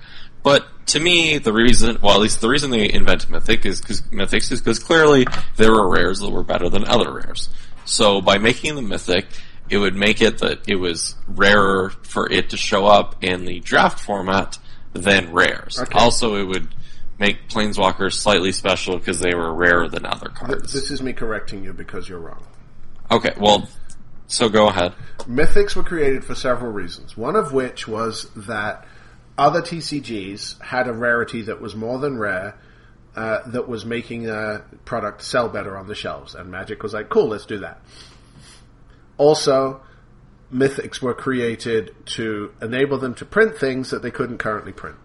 But 0.47 0.87
to 0.91 1.01
me, 1.01 1.39
the 1.39 1.53
reason, 1.53 1.99
well, 2.01 2.15
at 2.15 2.21
least 2.21 2.41
the 2.41 2.49
reason 2.49 2.71
they 2.71 2.89
invented 2.89 3.31
Mythic 3.31 3.67
is 3.67 3.81
because 3.81 4.03
Mythics 4.03 4.53
is 4.53 4.61
because 4.61 4.79
clearly 4.79 5.27
there 5.57 5.73
were 5.73 5.89
rares 5.89 6.21
that 6.21 6.31
were 6.31 6.45
better 6.45 6.69
than 6.69 6.85
other 6.85 7.13
rares. 7.13 7.49
So 7.85 8.21
by 8.21 8.39
making 8.39 8.77
the 8.77 8.83
Mythic, 8.83 9.27
it 9.69 9.79
would 9.79 9.97
make 9.97 10.23
it 10.23 10.39
that 10.39 10.69
it 10.69 10.77
was 10.77 11.17
rarer 11.27 11.91
for 11.91 12.31
it 12.31 12.51
to 12.51 12.57
show 12.57 12.87
up 12.87 13.25
in 13.25 13.45
the 13.45 13.59
draft 13.59 13.99
format 13.99 14.57
than 14.93 15.33
rares. 15.33 15.81
Okay. 15.81 15.99
Also, 15.99 16.37
it 16.37 16.45
would 16.45 16.69
make 17.19 17.49
Planeswalkers 17.49 18.13
slightly 18.13 18.53
special 18.53 18.99
because 18.99 19.19
they 19.19 19.35
were 19.35 19.53
rarer 19.53 19.89
than 19.89 20.07
other 20.07 20.29
cards. 20.29 20.73
This 20.73 20.93
is 20.93 21.03
me 21.03 21.13
correcting 21.13 21.65
you 21.65 21.73
because 21.73 22.09
you're 22.09 22.21
wrong. 22.21 22.47
Okay, 23.11 23.35
well, 23.37 23.69
so 24.29 24.49
go 24.49 24.69
ahead. 24.69 24.95
Mythics 25.23 25.75
were 25.75 25.83
created 25.83 26.25
for 26.25 26.37
several 26.37 26.71
reasons. 26.71 27.17
One 27.17 27.35
of 27.35 27.53
which 27.53 27.89
was 27.89 28.31
that 28.37 28.87
other 29.39 29.63
TCGs 29.63 30.61
had 30.61 30.89
a 30.89 30.93
rarity 30.93 31.43
that 31.43 31.61
was 31.61 31.75
more 31.75 31.99
than 31.99 32.19
rare, 32.19 32.59
uh, 33.15 33.49
that 33.49 33.69
was 33.69 33.85
making 33.85 34.29
a 34.29 34.63
product 34.85 35.23
sell 35.23 35.49
better 35.49 35.77
on 35.77 35.87
the 35.87 35.95
shelves. 35.95 36.35
And 36.35 36.51
Magic 36.51 36.83
was 36.83 36.93
like, 36.93 37.09
cool, 37.09 37.29
let's 37.29 37.47
do 37.47 37.59
that. 37.59 37.81
Also, 39.17 39.81
Mythics 40.53 41.01
were 41.01 41.15
created 41.15 41.95
to 42.07 42.53
enable 42.61 42.99
them 42.99 43.15
to 43.15 43.25
print 43.25 43.57
things 43.57 43.91
that 43.91 44.03
they 44.03 44.11
couldn't 44.11 44.39
currently 44.39 44.73
print. 44.73 44.97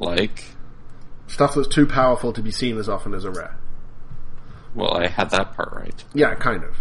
Like, 0.00 0.44
Stuff 1.28 1.54
that's 1.54 1.68
too 1.68 1.86
powerful 1.86 2.32
to 2.32 2.42
be 2.42 2.50
seen 2.50 2.78
as 2.78 2.88
often 2.88 3.12
as 3.12 3.24
a 3.24 3.30
rare. 3.30 3.54
well, 4.74 4.94
I 4.96 5.08
had 5.08 5.30
that 5.30 5.54
part 5.54 5.72
right. 5.72 6.04
Yeah, 6.14 6.34
kind 6.34 6.64
of. 6.64 6.78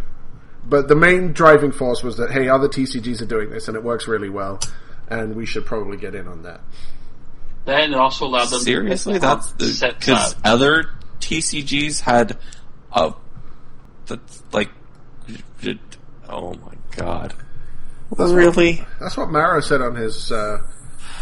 But 0.65 0.87
the 0.87 0.95
main 0.95 1.33
driving 1.33 1.73
force 1.73 2.01
was 2.01 2.17
that, 2.17 2.31
hey, 2.31 2.47
other 2.47 2.69
TCGs 2.69 3.21
are 3.21 3.25
doing 3.25 3.49
this 3.49 3.67
and 3.67 3.75
it 3.75 3.83
works 3.83 4.07
really 4.07 4.29
well, 4.29 4.59
and 5.09 5.35
we 5.35 5.45
should 5.45 5.65
probably 5.65 5.97
get 5.97 6.15
in 6.15 6.27
on 6.27 6.43
that. 6.43 6.61
That 7.65 7.81
and 7.81 7.93
it 7.93 7.99
also 7.99 8.25
allowed 8.25 8.45
them 8.49 8.61
Seriously, 8.61 9.15
to 9.15 9.19
that's 9.19 9.51
because 9.51 10.31
size. 10.31 10.35
other 10.43 10.91
TCGs 11.19 11.99
had 11.99 12.37
a 12.91 13.13
that's 14.05 14.43
like 14.53 14.69
oh 16.29 16.53
my 16.53 16.73
god. 16.95 17.33
That's 18.17 18.31
really? 18.31 18.85
That's 19.01 19.17
what 19.17 19.29
Maro 19.29 19.59
said 19.59 19.81
on 19.81 19.95
his 19.95 20.31
uh, 20.31 20.59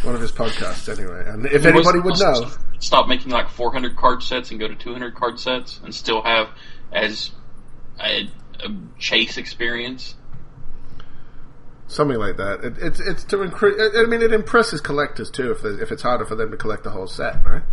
one 0.04 0.14
of 0.16 0.22
his 0.22 0.32
podcasts, 0.32 0.88
anyway. 0.96 1.24
And 1.26 1.46
if 1.48 1.66
anybody 1.66 2.00
would 2.00 2.20
know, 2.20 2.52
stop 2.80 3.08
making 3.08 3.32
like 3.32 3.50
400 3.50 3.96
card 3.96 4.22
sets 4.22 4.52
and 4.52 4.60
go 4.60 4.68
to 4.68 4.76
200 4.76 5.16
card 5.16 5.40
sets 5.40 5.80
and 5.84 5.94
still 5.94 6.22
have 6.22 6.50
as 6.92 7.32
a, 8.00 8.30
a 8.64 8.70
chase 9.00 9.38
experience. 9.38 10.16
Something 11.88 12.18
like 12.18 12.38
that. 12.38 12.64
It, 12.64 12.74
it's 12.80 13.00
it's 13.00 13.24
to 13.26 13.42
increase. 13.42 13.76
I 13.96 14.06
mean, 14.06 14.22
it 14.22 14.34
impresses 14.34 14.82
collectors 14.82 15.30
too 15.30 15.52
if 15.52 15.62
they- 15.62 15.82
if 15.82 15.92
it's 15.92 16.02
harder 16.04 16.26
for 16.26 16.36
them 16.36 16.52
to 16.52 16.58
collect 16.58 16.84
the 16.84 16.92
whole 16.92 17.08
set, 17.08 17.44
right? 17.46 17.64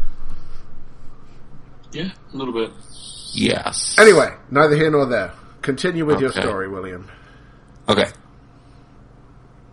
Yeah, 1.92 2.10
a 2.32 2.36
little 2.36 2.54
bit. 2.54 2.70
Yes. 3.32 3.96
Anyway, 3.98 4.34
neither 4.50 4.76
here 4.76 4.90
nor 4.90 5.06
there. 5.06 5.32
Continue 5.62 6.04
with 6.04 6.20
your 6.20 6.32
story, 6.32 6.68
William. 6.68 7.08
Okay. 7.88 8.06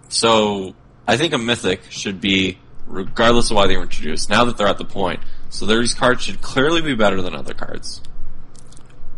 So 0.09 0.75
I 1.07 1.17
think 1.17 1.33
a 1.33 1.37
mythic 1.37 1.83
should 1.91 2.19
be, 2.21 2.57
regardless 2.87 3.49
of 3.51 3.55
why 3.57 3.67
they 3.67 3.75
were 3.77 3.83
introduced, 3.83 4.29
now 4.29 4.45
that 4.45 4.57
they're 4.57 4.67
at 4.67 4.77
the 4.77 4.85
point. 4.85 5.21
So 5.49 5.65
these 5.65 5.93
cards 5.93 6.23
should 6.23 6.41
clearly 6.41 6.81
be 6.81 6.93
better 6.95 7.21
than 7.21 7.33
other 7.33 7.53
cards. 7.53 8.01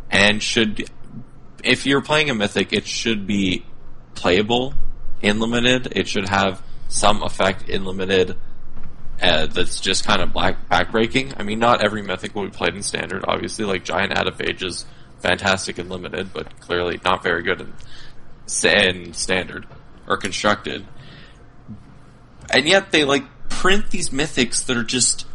And 0.10 0.42
should, 0.42 0.90
if 1.64 1.86
you're 1.86 2.02
playing 2.02 2.30
a 2.30 2.34
mythic, 2.36 2.72
it 2.74 2.86
should 2.86 3.26
be 3.28 3.66
playable 4.16 4.74
in 5.22 5.40
limited. 5.40 5.94
It 5.96 6.08
should 6.08 6.30
have 6.30 6.62
some 6.88 7.24
effect 7.24 7.70
in 7.70 7.86
limited 7.86 8.36
uh, 9.22 9.46
that's 9.46 9.80
just 9.80 10.06
kind 10.06 10.22
of 10.22 10.34
black 10.34 10.68
backbreaking. 10.70 11.34
I 11.38 11.44
mean, 11.44 11.60
not 11.60 11.84
every 11.84 12.02
mythic 12.02 12.34
will 12.34 12.46
be 12.46 12.50
played 12.50 12.76
in 12.76 12.82
standard. 12.82 13.24
Obviously, 13.28 13.66
like 13.66 13.84
Giant 13.84 14.14
Adephage 14.14 14.64
is 14.64 14.86
fantastic 15.20 15.78
in 15.78 15.90
limited, 15.90 16.34
but 16.34 16.60
clearly 16.60 17.00
not 17.04 17.22
very 17.24 17.44
good 17.44 17.62
in, 17.62 17.74
in 18.70 19.14
standard 19.14 19.68
or 20.08 20.18
constructed. 20.18 20.86
And 22.50 22.68
yet 22.68 22.92
they 22.92 23.06
like 23.06 23.24
print 23.50 23.92
these 23.92 24.10
mythics 24.10 24.66
that 24.66 24.76
are 24.76 24.84
just 24.84 25.28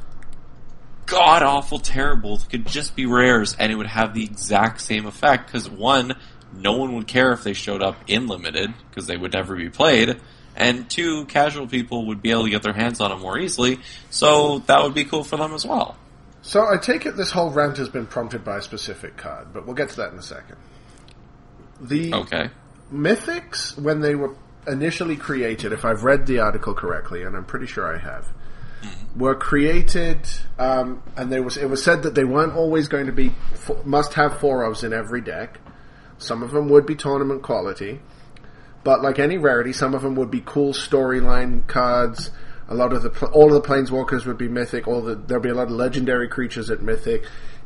god 1.07 1.43
awful 1.43 1.79
terrible. 1.79 2.39
That 2.39 2.51
could 2.51 2.67
just 2.67 2.97
be 2.97 3.07
rares, 3.07 3.55
and 3.59 3.71
it 3.71 3.77
would 3.77 3.87
have 3.87 4.15
the 4.15 4.25
exact 4.25 4.81
same 4.81 5.07
effect. 5.07 5.47
Because 5.47 5.71
one, 5.71 6.17
no 6.55 6.73
one 6.73 6.95
would 6.95 7.07
care 7.07 7.33
if 7.33 7.43
they 7.45 7.53
showed 7.53 7.83
up 7.83 7.97
in 8.07 8.27
limited 8.29 8.73
because 8.91 9.07
they 9.07 9.17
would 9.17 9.33
never 9.33 9.57
be 9.57 9.69
played. 9.71 10.21
And 10.55 10.89
two, 10.89 11.27
casual 11.27 11.67
people 11.67 12.07
would 12.07 12.23
be 12.23 12.31
able 12.31 12.45
to 12.45 12.51
get 12.51 12.63
their 12.63 12.73
hands 12.73 13.01
on 13.01 13.11
them 13.11 13.21
more 13.21 13.39
easily, 13.39 13.79
so 14.11 14.61
that 14.61 14.83
would 14.83 14.95
be 14.95 15.05
cool 15.05 15.23
for 15.23 15.37
them 15.37 15.53
as 15.53 15.67
well. 15.67 15.97
So 16.41 16.67
I 16.67 16.79
take 16.79 17.05
it 17.05 17.17
this 17.17 17.31
whole 17.31 17.51
rant 17.51 17.77
has 17.77 17.89
been 17.89 18.07
prompted 18.07 18.43
by 18.45 18.59
a 18.59 18.63
specific 18.63 19.17
card, 19.17 19.49
but 19.53 19.67
we'll 19.67 19.75
get 19.75 19.91
to 19.91 19.97
that 19.97 20.13
in 20.13 20.19
a 20.19 20.23
second. 20.23 20.57
The 21.81 22.15
Okay. 22.15 22.51
mythics, 22.93 23.77
when 23.79 24.01
they 24.01 24.15
were 24.15 24.35
initially 24.67 25.17
created, 25.17 25.73
if 25.73 25.85
I've 25.85 26.05
read 26.05 26.27
the 26.27 26.39
article 26.39 26.73
correctly, 26.73 27.23
and 27.23 27.37
I'm 27.37 27.45
pretty 27.45 27.67
sure 27.67 27.95
I 27.95 27.99
have, 27.99 28.29
were 29.17 29.35
created, 29.35 30.21
um, 30.59 31.03
and 31.17 31.31
there 31.33 31.43
was 31.43 31.57
it 31.57 31.69
was 31.69 31.83
said 31.83 32.03
that 32.05 32.15
they 32.15 32.25
weren't 32.25 32.55
always 32.55 32.89
going 32.89 33.07
to 33.07 33.13
be 33.13 33.33
f- 33.55 33.85
must 33.85 34.15
have 34.15 34.39
four 34.41 34.63
ofs 34.63 34.85
in 34.85 34.93
every 34.93 35.21
deck. 35.21 35.59
Some 36.19 36.43
of 36.43 36.51
them 36.51 36.69
would 36.69 36.87
be 36.87 36.95
tournament 36.95 37.43
quality, 37.43 38.01
but 38.85 39.03
like 39.03 39.19
any 39.19 39.39
rarity, 39.39 39.73
some 39.73 39.95
of 39.95 40.03
them 40.03 40.15
would 40.17 40.31
be 40.31 40.43
cool 40.45 40.73
storyline 40.73 41.67
cards. 41.67 42.31
A 42.69 42.75
lot 42.75 42.93
of 42.93 43.03
the 43.03 43.27
all 43.29 43.55
of 43.55 43.63
the 43.63 43.69
planeswalkers 43.69 44.27
would 44.27 44.39
be 44.39 44.49
mythic. 44.49 44.89
All 44.89 45.03
the 45.03 45.15
there'd 45.15 45.43
be 45.43 45.51
a 45.51 45.55
lot 45.55 45.65
of 45.65 45.73
legendary 45.73 46.29
creatures 46.29 46.71
at 46.71 46.83
mythic. 46.83 47.25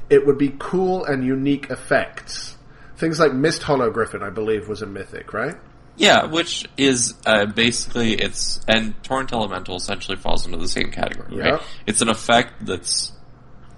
It 0.08 0.26
would 0.26 0.38
be 0.38 0.54
cool 0.58 1.04
and 1.04 1.24
unique 1.24 1.70
effects. 1.70 2.56
Things 2.96 3.18
like 3.18 3.32
Misthollow 3.32 3.92
Griffin, 3.92 4.22
I 4.22 4.30
believe, 4.30 4.68
was 4.68 4.82
a 4.82 4.86
mythic, 4.86 5.32
right? 5.32 5.56
Yeah, 5.96 6.24
which 6.24 6.66
is 6.76 7.14
uh, 7.26 7.46
basically 7.46 8.14
it's 8.14 8.60
and 8.66 8.94
torrent 9.02 9.32
elemental 9.32 9.76
essentially 9.76 10.16
falls 10.16 10.46
into 10.46 10.58
the 10.58 10.68
same 10.68 10.90
category, 10.90 11.36
right? 11.36 11.52
Yeah. 11.54 11.62
It's 11.86 12.00
an 12.00 12.08
effect 12.08 12.54
that's 12.64 13.12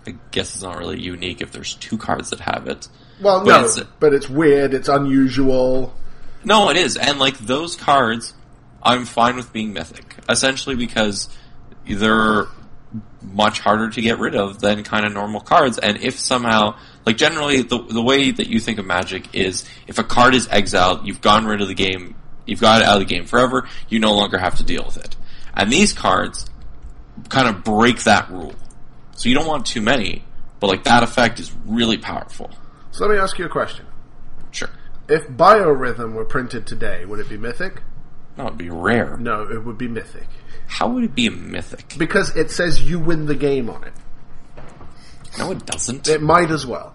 I 0.07 0.15
guess 0.31 0.55
it's 0.55 0.63
not 0.63 0.79
really 0.79 1.01
unique 1.01 1.41
if 1.41 1.53
there's 1.53 1.75
two 1.75 1.99
cards 1.99 2.31
that 2.31 2.41
have 2.41 2.67
it. 2.67 2.89
Well, 3.21 3.45
But 3.45 3.51
no, 3.51 3.65
it's- 3.67 3.83
but 4.01 4.15
it's 4.15 4.29
weird. 4.29 4.75
It's 4.75 4.89
unusual. 4.89 5.95
No, 6.45 6.71
it 6.71 6.77
is, 6.77 6.97
and 6.97 7.19
like 7.19 7.39
those 7.39 7.77
cards, 7.77 8.35
I'm 8.83 9.05
fine 9.05 9.37
with 9.37 9.53
being 9.53 9.73
mythic, 9.73 10.17
essentially 10.29 10.75
because 10.75 11.29
they're 11.87 12.47
much 13.23 13.61
harder 13.61 13.89
to 13.91 14.01
get 14.03 14.19
rid 14.19 14.35
of 14.35 14.61
than 14.61 14.83
kind 14.83 15.07
of 15.07 15.13
normal 15.13 15.41
cards. 15.41 15.79
And 15.79 15.99
if 15.99 16.19
somehow, 16.19 16.75
like 17.07 17.17
generally, 17.17 17.63
the 17.63 17.79
the 17.79 18.03
way 18.03 18.31
that 18.33 18.49
you 18.49 18.59
think 18.59 18.79
of 18.79 18.87
Magic 18.87 19.33
is 19.35 19.65
if 19.87 19.99
a 19.99 20.05
card 20.05 20.35
is 20.35 20.49
exiled, 20.51 21.07
you've 21.07 21.21
gone 21.21 21.45
rid 21.47 21.61
of 21.61 21.69
the 21.69 21.75
game, 21.75 22.17
you've 22.45 22.61
got 22.61 22.83
it 22.83 22.87
out 22.89 23.01
of 23.01 23.07
the 23.09 23.15
game 23.15 23.25
forever. 23.25 23.69
You 23.89 24.01
no 24.01 24.13
longer 24.15 24.39
have 24.39 24.57
to 24.57 24.65
deal 24.65 24.83
with 24.85 24.97
it. 24.97 25.15
And 25.55 25.73
these 25.73 25.93
cards 25.93 26.47
kind 27.29 27.47
of 27.49 27.63
break 27.63 28.03
that 28.05 28.29
rule. 28.31 28.55
So 29.17 29.29
you 29.29 29.35
don't 29.37 29.47
want 29.47 29.67
too 29.67 29.81
many, 29.81 30.25
but 30.59 30.67
like 30.69 30.85
that 30.85 31.03
effect 31.05 31.39
is 31.39 31.53
really 31.65 31.99
powerful. 31.99 32.51
So 32.93 33.07
let 33.07 33.15
me 33.15 33.19
ask 33.21 33.39
you 33.39 33.47
a 33.47 33.49
question. 33.49 33.87
Sure, 34.51 34.69
If 35.09 35.27
Biorhythm 35.29 36.13
were 36.13 36.25
printed 36.27 36.67
today, 36.67 37.05
would 37.05 37.19
it 37.19 37.29
be 37.29 37.37
mythic? 37.37 37.83
that 38.37 38.45
would 38.45 38.59
be 38.59 38.71
rare. 38.71 39.17
No, 39.19 39.43
it 39.43 39.65
would 39.65 39.77
be 39.77 39.89
mythic. 39.89 40.27
How 40.67 40.89
would 40.89 41.05
it 41.05 41.15
be 41.15 41.27
a 41.27 41.31
mythic? 41.31 41.95
Because 41.99 42.35
it 42.37 42.51
says 42.51 42.83
you 42.83 42.99
win 42.99 43.27
the 43.27 43.35
game 43.35 43.69
on 43.69 43.85
it. 43.85 43.93
No, 45.39 45.51
it 45.51 45.67
doesn't. 45.67 46.09
It 46.09 46.23
might 46.23 46.51
as 46.51 46.65
well. 46.67 46.95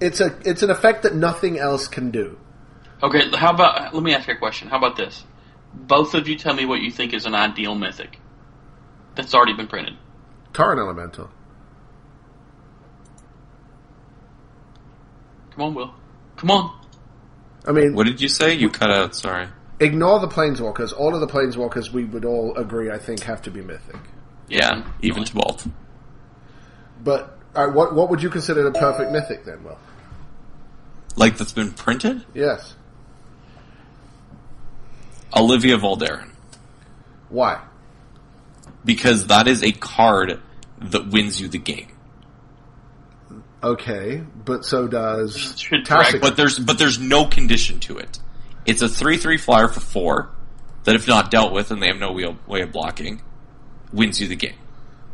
It's 0.00 0.20
a 0.20 0.36
it's 0.44 0.62
an 0.62 0.70
effect 0.70 1.02
that 1.02 1.14
nothing 1.14 1.58
else 1.58 1.86
can 1.86 2.10
do. 2.10 2.38
Okay, 3.02 3.30
how 3.34 3.50
about 3.52 3.94
let 3.94 4.02
me 4.02 4.14
ask 4.14 4.28
you 4.28 4.34
a 4.34 4.38
question. 4.38 4.68
How 4.68 4.78
about 4.78 4.96
this? 4.96 5.24
Both 5.74 6.14
of 6.14 6.26
you 6.28 6.36
tell 6.36 6.54
me 6.54 6.64
what 6.66 6.80
you 6.80 6.90
think 6.90 7.12
is 7.14 7.26
an 7.26 7.34
ideal 7.34 7.74
mythic 7.74 8.18
that's 9.14 9.34
already 9.34 9.54
been 9.54 9.68
printed. 9.68 9.94
Current 10.52 10.80
Elemental. 10.80 11.30
Come 15.60 15.66
on, 15.68 15.74
Will. 15.74 15.94
Come 16.36 16.50
on. 16.52 16.80
I 17.66 17.72
mean, 17.72 17.94
What 17.94 18.06
did 18.06 18.18
you 18.22 18.28
say? 18.28 18.54
You 18.54 18.70
cut 18.70 18.90
out. 18.90 19.14
Sorry. 19.14 19.46
ignore 19.78 20.18
the 20.18 20.26
planeswalkers. 20.26 20.94
All 20.96 21.14
of 21.14 21.20
the 21.20 21.26
planeswalkers, 21.26 21.92
we 21.92 22.02
would 22.06 22.24
all 22.24 22.56
agree, 22.56 22.90
I 22.90 22.96
think, 22.96 23.20
have 23.24 23.42
to 23.42 23.50
be 23.50 23.60
mythic. 23.60 23.96
Yeah, 24.48 24.86
even 25.02 25.22
to 25.24 25.34
both. 25.34 25.68
But 27.04 27.36
uh, 27.54 27.66
what 27.66 27.94
what 27.94 28.08
would 28.08 28.22
you 28.22 28.30
consider 28.30 28.62
the 28.62 28.72
perfect 28.72 29.12
mythic 29.12 29.44
then? 29.44 29.62
Will? 29.62 29.76
Like 31.16 31.36
that's 31.36 31.52
been 31.52 31.72
printed. 31.72 32.24
yes. 32.32 32.74
Olivia 35.36 35.76
Voldaren, 35.76 36.30
Why? 37.28 37.60
because 38.82 39.26
that 39.26 39.46
is 39.46 39.62
a 39.62 39.72
card 39.72 40.40
that 40.78 41.08
wins 41.08 41.38
you 41.40 41.48
the 41.48 41.58
game. 41.58 41.92
Okay, 43.62 44.22
but 44.44 44.64
so 44.64 44.88
does 44.88 45.62
Tacit. 45.84 46.20
But 46.20 46.36
there's 46.36 46.58
but 46.58 46.78
there's 46.78 46.98
no 46.98 47.26
condition 47.26 47.78
to 47.80 47.98
it. 47.98 48.18
It's 48.64 48.82
a 48.82 48.88
three 48.88 49.18
three 49.18 49.36
flyer 49.36 49.68
for 49.68 49.80
four 49.80 50.30
that 50.84 50.94
if 50.94 51.06
not 51.06 51.30
dealt 51.30 51.52
with 51.52 51.70
and 51.70 51.82
they 51.82 51.88
have 51.88 51.98
no 51.98 52.12
way 52.12 52.24
of, 52.24 52.48
way 52.48 52.62
of 52.62 52.72
blocking, 52.72 53.22
wins 53.92 54.20
you 54.20 54.28
the 54.28 54.36
game. 54.36 54.56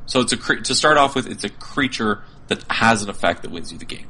So 0.07 0.20
it's 0.20 0.32
a 0.32 0.36
cre- 0.36 0.61
to 0.61 0.74
start 0.74 0.97
off 0.97 1.14
with. 1.14 1.26
It's 1.26 1.44
a 1.44 1.49
creature 1.49 2.22
that 2.49 2.64
has 2.70 3.03
an 3.03 3.11
effect 3.11 3.42
that 3.42 3.51
wins 3.51 3.72
you 3.72 3.78
the 3.78 3.84
game. 3.84 4.07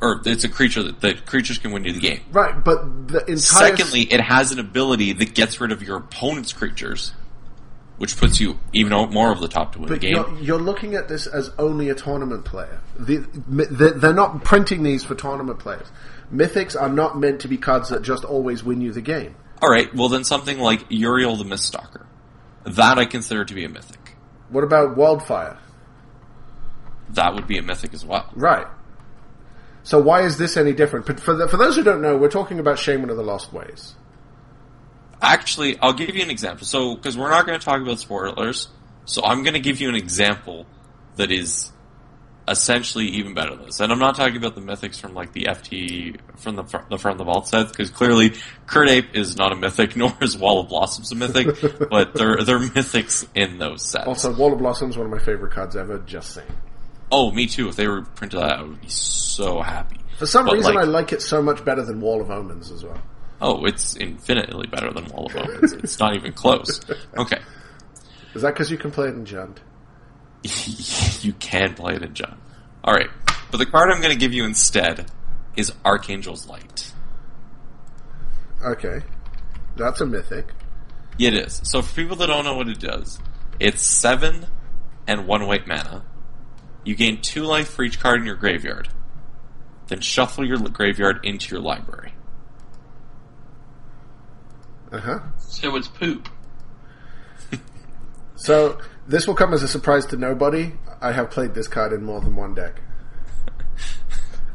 Or 0.00 0.20
it's 0.26 0.44
a 0.44 0.48
creature 0.50 0.82
that, 0.82 1.00
the 1.00 1.14
creatures 1.14 1.56
can 1.56 1.72
win 1.72 1.84
you 1.84 1.92
the 1.92 2.00
game. 2.00 2.20
Right, 2.30 2.62
but 2.62 3.08
the 3.08 3.20
entire 3.20 3.36
Secondly, 3.38 4.02
it 4.02 4.20
has 4.20 4.52
an 4.52 4.58
ability 4.58 5.14
that 5.14 5.34
gets 5.34 5.58
rid 5.58 5.72
of 5.72 5.82
your 5.82 5.96
opponent's 5.96 6.52
creatures, 6.52 7.14
which 7.98 8.16
puts 8.16 8.40
you 8.40 8.58
even 8.72 8.92
more 9.10 9.30
over 9.30 9.40
the 9.40 9.48
top 9.48 9.72
to 9.72 9.78
win 9.78 9.88
the 9.88 9.98
game. 9.98 10.14
you're, 10.14 10.38
you're 10.38 10.60
looking 10.60 10.94
at 10.94 11.08
this 11.08 11.26
as 11.26 11.50
only 11.58 11.88
a 11.88 11.94
tournament 11.94 12.44
player. 12.44 12.80
The, 12.98 13.18
the, 13.48 13.94
they're 13.96 14.12
not 14.12 14.44
printing 14.44 14.82
these 14.82 15.04
for 15.04 15.14
tournament 15.14 15.58
players. 15.58 15.90
Mythics 16.32 16.80
are 16.80 16.88
not 16.88 17.18
meant 17.18 17.40
to 17.40 17.48
be 17.48 17.56
cards 17.56 17.88
that 17.88 18.02
just 18.02 18.24
always 18.24 18.62
win 18.62 18.80
you 18.80 18.92
the 18.92 19.00
game. 19.00 19.36
All 19.62 19.70
right, 19.70 19.92
well 19.94 20.08
then 20.08 20.24
something 20.24 20.58
like 20.58 20.88
Uril 20.90 21.38
the 21.38 21.44
Miststalker, 21.44 22.04
that 22.64 22.98
I 22.98 23.06
consider 23.06 23.44
to 23.44 23.54
be 23.54 23.64
a 23.64 23.68
mythic. 23.68 24.16
What 24.50 24.64
about 24.64 24.96
Wildfire? 24.96 25.58
That 27.10 27.34
would 27.34 27.46
be 27.46 27.56
a 27.56 27.62
mythic 27.62 27.94
as 27.94 28.04
well. 28.04 28.30
Right. 28.34 28.66
So 29.82 30.00
why 30.00 30.22
is 30.22 30.36
this 30.36 30.56
any 30.56 30.72
different? 30.72 31.06
But 31.06 31.20
for, 31.20 31.34
the, 31.34 31.48
for 31.48 31.56
those 31.56 31.76
who 31.76 31.84
don't 31.84 32.02
know, 32.02 32.16
we're 32.16 32.28
talking 32.28 32.58
about 32.58 32.78
Shaman 32.78 33.08
of 33.08 33.16
the 33.16 33.22
Lost 33.22 33.52
Ways. 33.52 33.94
Actually, 35.22 35.78
I'll 35.80 35.92
give 35.92 36.14
you 36.14 36.22
an 36.22 36.30
example. 36.30 36.66
So, 36.66 36.94
because 36.94 37.16
we're 37.16 37.30
not 37.30 37.46
going 37.46 37.58
to 37.58 37.64
talk 37.64 37.80
about 37.80 37.98
spoilers, 37.98 38.68
so 39.06 39.24
I'm 39.24 39.42
going 39.42 39.54
to 39.54 39.60
give 39.60 39.80
you 39.80 39.88
an 39.88 39.94
example 39.94 40.66
that 41.16 41.30
is 41.30 41.72
essentially 42.48 43.06
even 43.06 43.34
better 43.34 43.56
than 43.56 43.66
this. 43.66 43.80
And 43.80 43.90
I'm 43.92 43.98
not 43.98 44.14
talking 44.16 44.36
about 44.36 44.54
the 44.54 44.60
mythics 44.60 45.00
from 45.00 45.14
like 45.14 45.32
the 45.32 45.44
FT 45.44 46.18
from 46.36 46.56
the 46.56 46.62
the 46.62 46.98
front 46.98 47.14
of 47.14 47.18
the 47.18 47.24
vault 47.24 47.48
sets 47.48 47.70
because 47.70 47.90
clearly 47.90 48.34
Kird 48.66 48.88
Ape 48.88 49.14
is 49.16 49.36
not 49.36 49.52
a 49.52 49.56
mythic, 49.56 49.96
nor 49.96 50.12
is 50.20 50.36
Wall 50.36 50.60
of 50.60 50.68
Blossoms 50.68 51.10
a 51.12 51.14
mythic, 51.14 51.56
but 51.90 52.14
they're 52.14 52.42
they're 52.44 52.60
mythics 52.60 53.26
in 53.34 53.58
those 53.58 53.82
sets. 53.90 54.06
Also, 54.06 54.34
Wall 54.34 54.52
of 54.52 54.58
Blossoms, 54.58 54.96
one 54.96 55.06
of 55.06 55.12
my 55.12 55.18
favorite 55.18 55.52
cards 55.52 55.76
ever. 55.76 55.98
Just 56.00 56.34
saying. 56.34 56.52
oh, 57.10 57.30
me 57.32 57.46
too. 57.46 57.68
If 57.68 57.76
they 57.76 57.88
were 57.88 58.02
printed 58.02 58.40
that, 58.40 58.58
I 58.58 58.62
would 58.62 58.80
be 58.80 58.88
so 58.88 59.60
happy. 59.60 59.98
For 60.18 60.26
some 60.26 60.46
But, 60.46 60.54
reason, 60.54 60.74
like- 60.74 60.84
I 60.84 60.88
like 60.88 61.12
it 61.12 61.22
so 61.22 61.42
much 61.42 61.64
better 61.64 61.84
than 61.84 62.00
Wall 62.00 62.20
of 62.20 62.30
Omens 62.30 62.70
as 62.70 62.84
well. 62.84 62.98
Oh, 63.40 63.64
it's 63.66 63.96
infinitely 63.96 64.66
better 64.66 64.92
than 64.92 65.06
Wall 65.06 65.26
of 65.26 65.36
Omens. 65.36 65.72
it's 65.74 65.98
not 65.98 66.14
even 66.16 66.32
close. 66.32 66.80
Okay. 67.16 67.38
Is 68.34 68.42
that 68.42 68.54
because 68.54 68.70
you 68.70 68.78
can 68.78 68.90
play 68.90 69.08
it 69.08 69.14
in 69.14 69.24
Jund? 69.24 69.58
you 71.22 71.32
can 71.34 71.74
play 71.74 71.94
it 71.96 72.02
in 72.02 72.14
Jund. 72.14 72.36
Alright. 72.84 73.10
But 73.50 73.58
the 73.58 73.66
card 73.66 73.90
I'm 73.90 74.00
going 74.00 74.12
to 74.12 74.18
give 74.18 74.32
you 74.32 74.44
instead 74.44 75.10
is 75.56 75.72
Archangel's 75.84 76.46
Light. 76.46 76.92
Okay, 78.64 79.00
that's 79.76 80.00
a 80.00 80.06
mythic. 80.06 80.46
It 81.18 81.34
is. 81.34 81.60
So 81.64 81.82
for 81.82 81.94
people 81.94 82.16
that 82.16 82.26
don't 82.26 82.44
know 82.44 82.56
what 82.56 82.68
it 82.68 82.80
does, 82.80 83.18
it's 83.60 83.82
seven 83.82 84.46
and 85.06 85.26
one 85.26 85.46
white 85.46 85.66
mana. 85.66 86.04
You 86.84 86.94
gain 86.94 87.20
two 87.20 87.42
life 87.42 87.68
for 87.68 87.82
each 87.82 88.00
card 88.00 88.20
in 88.20 88.26
your 88.26 88.36
graveyard. 88.36 88.88
Then 89.88 90.00
shuffle 90.00 90.46
your 90.46 90.58
graveyard 90.58 91.20
into 91.24 91.54
your 91.54 91.62
library. 91.62 92.12
Uh 94.96 95.00
huh. 95.00 95.18
So 95.38 95.76
it's 95.76 95.88
poop. 95.88 96.28
So 98.38 98.78
this 99.08 99.26
will 99.26 99.34
come 99.34 99.54
as 99.54 99.62
a 99.62 99.68
surprise 99.68 100.04
to 100.06 100.16
nobody. 100.16 100.72
I 101.00 101.12
have 101.12 101.30
played 101.30 101.54
this 101.54 101.68
card 101.68 101.92
in 101.94 102.02
more 102.04 102.20
than 102.20 102.34
one 102.36 102.54
deck. 102.54 102.80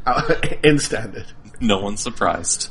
Uh, 0.04 0.34
in 0.64 0.80
standard. 0.80 1.26
No 1.60 1.78
one's 1.78 2.00
surprised. 2.00 2.68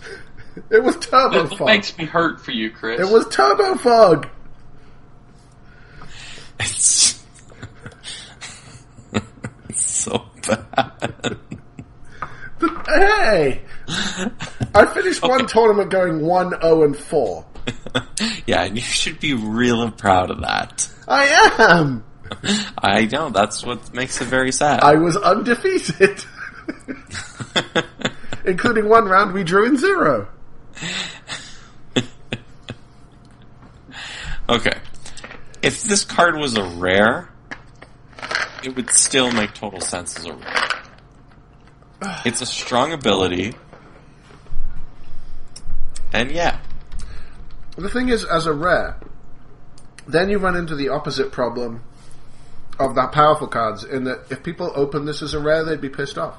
It 0.69 0.83
was 0.83 0.97
Turbo 0.97 1.43
That 1.47 1.57
Fog. 1.57 1.67
makes 1.67 1.97
me 1.97 2.03
hurt 2.03 2.41
for 2.41 2.51
you, 2.51 2.71
Chris. 2.71 2.99
It 2.99 3.09
was 3.09 3.25
Turbo 3.29 3.75
Fog. 3.75 4.27
It's, 6.59 7.23
it's 9.69 9.81
so 9.81 10.25
bad. 10.45 11.37
Hey! 12.85 13.61
I 14.75 14.85
finished 14.93 15.21
one 15.21 15.47
tournament 15.47 15.89
going 15.89 16.19
1 16.19 16.61
0 16.61 16.83
and 16.83 16.97
4. 16.97 17.45
yeah, 18.45 18.63
and 18.63 18.75
you 18.75 18.81
should 18.81 19.19
be 19.19 19.33
real 19.33 19.89
proud 19.91 20.31
of 20.31 20.41
that. 20.41 20.89
I 21.07 21.55
am! 21.59 22.03
I 22.77 23.05
know, 23.05 23.29
that's 23.29 23.63
what 23.63 23.93
makes 23.93 24.21
it 24.21 24.25
very 24.25 24.51
sad. 24.51 24.81
I 24.81 24.95
was 24.95 25.17
undefeated. 25.17 26.23
Including 28.45 28.89
one 28.89 29.05
round 29.05 29.33
we 29.33 29.43
drew 29.43 29.65
in 29.65 29.77
zero. 29.77 30.27
okay. 34.49 34.79
If 35.61 35.83
this 35.83 36.03
card 36.03 36.37
was 36.37 36.57
a 36.57 36.63
rare, 36.63 37.29
it 38.63 38.75
would 38.75 38.89
still 38.89 39.31
make 39.31 39.53
total 39.53 39.81
sense 39.81 40.17
as 40.17 40.25
a 40.25 40.33
rare. 40.33 40.69
It's 42.25 42.41
a 42.41 42.45
strong 42.45 42.93
ability. 42.93 43.53
And 46.13 46.31
yeah, 46.31 46.59
The 47.77 47.89
thing 47.89 48.09
is, 48.09 48.25
as 48.25 48.45
a 48.45 48.53
rare, 48.53 48.97
then 50.07 50.29
you 50.29 50.37
run 50.37 50.55
into 50.55 50.75
the 50.75 50.89
opposite 50.89 51.31
problem 51.31 51.83
of 52.79 52.95
that 52.95 53.11
powerful 53.11 53.47
cards, 53.47 53.83
in 53.83 54.05
that 54.05 54.25
if 54.29 54.43
people 54.43 54.71
open 54.75 55.05
this 55.05 55.21
as 55.21 55.33
a 55.33 55.39
rare, 55.39 55.63
they'd 55.63 55.81
be 55.81 55.89
pissed 55.89 56.17
off. 56.17 56.37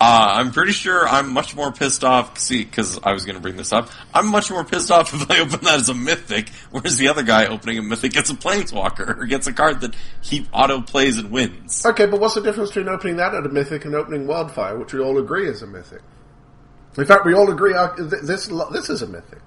Uh, 0.00 0.34
I'm 0.34 0.52
pretty 0.52 0.70
sure 0.70 1.08
I'm 1.08 1.32
much 1.32 1.56
more 1.56 1.72
pissed 1.72 2.04
off. 2.04 2.38
See, 2.38 2.64
because 2.64 3.00
I 3.02 3.12
was 3.12 3.24
going 3.24 3.34
to 3.34 3.42
bring 3.42 3.56
this 3.56 3.72
up. 3.72 3.90
I'm 4.14 4.28
much 4.28 4.48
more 4.48 4.62
pissed 4.64 4.92
off 4.92 5.12
if 5.22 5.28
I 5.28 5.40
open 5.40 5.64
that 5.64 5.80
as 5.80 5.88
a 5.88 5.94
mythic, 5.94 6.50
whereas 6.70 6.98
the 6.98 7.08
other 7.08 7.24
guy 7.24 7.46
opening 7.46 7.78
a 7.78 7.82
mythic 7.82 8.12
gets 8.12 8.30
a 8.30 8.34
planeswalker 8.34 9.18
or 9.18 9.26
gets 9.26 9.48
a 9.48 9.52
card 9.52 9.80
that 9.80 9.94
he 10.20 10.46
auto 10.52 10.82
plays 10.82 11.18
and 11.18 11.32
wins. 11.32 11.84
Okay, 11.84 12.06
but 12.06 12.20
what's 12.20 12.34
the 12.34 12.40
difference 12.42 12.70
between 12.70 12.88
opening 12.88 13.16
that 13.16 13.34
at 13.34 13.44
a 13.44 13.48
mythic 13.48 13.84
and 13.84 13.94
opening 13.96 14.28
Wildfire, 14.28 14.78
which 14.78 14.92
we 14.92 15.00
all 15.00 15.18
agree 15.18 15.48
is 15.48 15.62
a 15.62 15.66
mythic? 15.66 16.02
In 16.96 17.04
fact, 17.04 17.24
we 17.24 17.34
all 17.34 17.50
agree 17.50 17.74
uh, 17.74 17.94
th- 17.94 18.22
this 18.22 18.46
this 18.72 18.90
is 18.90 19.02
a 19.02 19.06
mythic. 19.06 19.40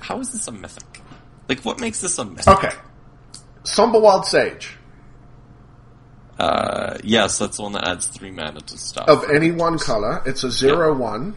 How 0.00 0.20
is 0.20 0.32
this 0.32 0.46
a 0.48 0.52
mythic? 0.52 1.00
Like, 1.48 1.60
what 1.64 1.80
makes 1.80 2.00
this 2.00 2.18
a 2.18 2.24
mythic? 2.24 2.48
Okay, 2.48 2.70
Somberwald 3.64 4.24
Sage 4.24 4.76
Uh, 6.38 6.96
yes, 7.04 7.38
that's 7.38 7.56
the 7.58 7.62
one 7.62 7.72
that 7.72 7.86
adds 7.86 8.06
three 8.06 8.30
mana 8.30 8.60
to 8.60 8.78
stuff. 8.78 9.08
of 9.08 9.28
any 9.30 9.50
one 9.50 9.78
color. 9.78 10.22
It's 10.26 10.42
a 10.44 10.50
zero 10.50 10.94
one, 10.96 11.34